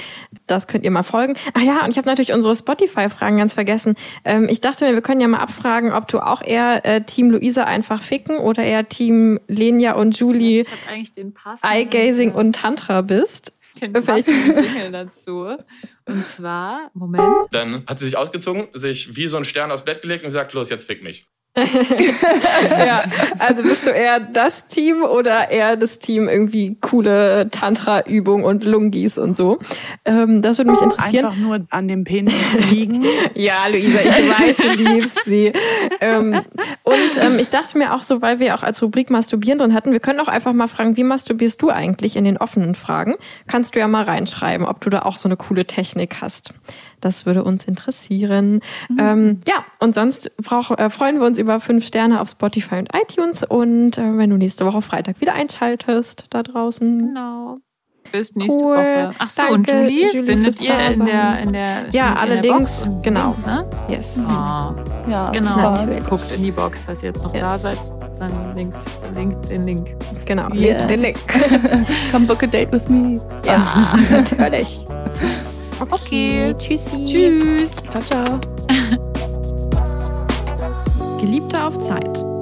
Das 0.45 0.67
könnt 0.67 0.84
ihr 0.84 0.91
mal 0.91 1.01
folgen. 1.03 1.34
Ah 1.55 1.61
ja, 1.61 1.84
und 1.84 1.89
ich 1.89 1.97
habe 1.97 2.07
natürlich 2.07 2.34
unsere 2.34 2.53
Spotify-Fragen 2.55 3.38
ganz 3.38 3.55
vergessen. 3.55 3.95
Ähm, 4.23 4.47
ich 4.49 4.61
dachte 4.61 4.86
mir, 4.86 4.93
wir 4.93 5.01
können 5.01 5.21
ja 5.21 5.28
mal 5.28 5.39
abfragen, 5.39 5.93
ob 5.93 6.07
du 6.09 6.19
auch 6.19 6.43
eher 6.43 6.86
äh, 6.86 7.01
Team 7.01 7.32
Luisa 7.32 7.63
einfach 7.63 8.03
ficken 8.03 8.38
oder 8.38 8.61
eher 8.63 8.88
Team 8.88 9.39
Lenia 9.47 9.93
und 9.93 10.15
Julie 10.19 10.61
Ich 10.61 10.67
habe 10.69 10.91
eigentlich 10.93 11.13
den 11.13 11.34
Pass. 11.34 11.59
Eye-Gazing 11.63 12.34
und 12.34 12.55
Tantra 12.57 13.01
bist. 13.01 13.53
Den 13.76 13.93
Jingle 13.93 14.91
dazu. 14.91 15.57
Und 16.05 16.26
zwar, 16.26 16.91
Moment. 16.93 17.47
Dann 17.51 17.86
hat 17.86 17.99
sie 17.99 18.05
sich 18.05 18.17
ausgezogen, 18.17 18.67
sich 18.73 19.15
wie 19.15 19.28
so 19.28 19.38
ein 19.38 19.45
Stern 19.45 19.71
aufs 19.71 19.86
Bett 19.86 20.01
gelegt 20.01 20.23
und 20.23 20.30
gesagt, 20.30 20.53
los, 20.53 20.69
jetzt 20.69 20.86
fick 20.86 21.03
mich. 21.03 21.26
ja, 22.86 23.03
also 23.39 23.64
bist 23.64 23.86
du 23.86 23.91
eher 23.91 24.20
das 24.20 24.68
Team 24.68 25.03
oder 25.03 25.49
eher 25.49 25.78
das 25.78 25.99
Team 25.99 26.28
irgendwie 26.28 26.76
coole 26.82 27.49
Tantra-Übungen 27.49 28.43
und 28.43 28.66
Lungis 28.66 29.18
und 29.18 29.38
so? 29.38 29.60
Ähm, 30.03 30.41
das 30.41 30.58
würde 30.58 30.72
mich 30.72 30.82
interessieren. 30.82 31.26
Einfach 31.26 31.38
nur 31.39 31.66
an 31.70 31.88
dem 31.88 32.03
Penis 32.03 32.34
liegen. 32.70 33.06
Ja, 33.36 33.68
Luisa, 33.68 33.99
ich 33.99 34.08
weiß, 34.08 34.58
du 34.58 34.84
liebst 34.84 35.26
sie. 35.26 35.51
Ähm, 35.99 36.41
und 36.84 37.18
ähm, 37.20 37.38
ich 37.39 37.49
dachte 37.49 37.78
mir 37.78 37.93
auch 37.93 38.03
so, 38.03 38.22
weil 38.22 38.39
wir 38.39 38.56
auch 38.56 38.64
als 38.64 38.82
Rubrik 38.82 39.10
Masturbieren 39.10 39.60
drin 39.60 39.74
hatten, 39.74 39.91
wir 39.91 39.99
können 39.99 40.20
auch 40.20 40.28
einfach 40.28 40.53
mal 40.53 40.68
fragen, 40.68 40.95
wie 40.97 41.03
masturbierst 41.03 41.62
du 41.62 41.70
eigentlich 41.70 42.16
in 42.16 42.24
den 42.24 42.38
offenen 42.38 42.76
Fragen? 42.76 43.16
Kannst 43.47 43.76
du 43.76 43.80
ja 43.80 43.88
mal 43.88 44.03
reinschreiben, 44.03 44.66
ob 44.66 44.82
du 44.82 44.89
da 44.89 45.03
auch 45.03 45.18
so 45.18 45.28
eine 45.28 45.38
coole 45.38 45.66
Technik 45.66 46.18
hast. 46.22 46.53
Das 47.06 47.28
würde 47.28 47.43
uns 47.43 47.66
interessieren. 47.66 48.62
Ähm, 48.99 49.41
ja, 49.47 49.64
und 49.80 49.93
sonst 49.93 50.36
brauch, 50.38 50.72
äh, 50.76 50.89
freuen 50.89 51.20
wir 51.20 51.28
uns 51.28 51.38
über 51.38 51.60
fünf 51.60 51.86
Sterne 51.86 52.20
auf 52.20 52.30
Spotify 52.30 52.78
und 52.80 52.89
iTunes. 52.95 53.43
Und 53.43 53.99
äh, 53.99 54.18
wenn 54.18 54.32
du 54.32 54.38
nächste 54.38 54.66
Woche 54.66 54.82
Freitag 54.82 55.22
wieder 55.22 55.36
einschaltest, 55.36 56.26
da 56.32 56.41
draußen. 56.41 56.97
Genau. 56.97 57.58
Bis 58.12 58.36
nächste 58.36 58.64
Cool. 58.64 58.78
Woche. 58.78 59.12
Ach 59.20 59.30
so, 59.30 59.43
Danke, 59.43 59.56
und 59.56 59.72
Julie, 59.91 60.08
Julie, 60.08 60.24
findet 60.24 60.60
ihr 60.62 60.80
in 60.80 61.06
der, 61.06 61.39
in 61.41 61.53
der 61.53 61.70
Ja, 61.91 62.14
der 62.14 62.20
allerdings, 62.20 62.86
Box 62.86 62.88
und 62.88 63.03
genau. 63.03 63.24
Links, 63.26 63.45
ne? 63.45 63.70
Yes. 63.88 64.26
Oh, 64.28 64.32
Ja, 65.08 65.30
genau. 65.32 65.56
Natürlich. 65.58 66.06
Guckt 66.06 66.32
in 66.36 66.41
die 66.43 66.51
Box, 66.51 66.86
falls 66.86 67.03
ihr 67.03 67.10
jetzt 67.10 67.24
noch 67.24 67.34
Yes. 67.36 67.41
da 67.43 67.58
seid. 67.60 67.78
Dann 68.20 68.56
linkt, 68.56 68.78
linkt 69.14 69.47
den 69.49 69.68
Link. 69.68 69.89
Genau, 70.26 70.49
Yes. 70.53 70.78
link 70.82 70.88
den 70.88 70.99
Link. 71.01 71.18
Come 72.12 72.26
book 72.26 72.41
a 72.41 72.47
date 72.47 72.72
with 72.72 72.88
me. 72.89 73.22
Ja, 73.45 73.95
natürlich. 74.10 74.88
Okay. 75.80 76.53
Tschüssi. 76.57 77.05
Tschüss. 77.05 77.76
Ciao, 77.89 78.01
ciao. 78.01 78.39
Geliebte 81.19 81.63
auf 81.63 81.80
Zeit. 81.80 82.35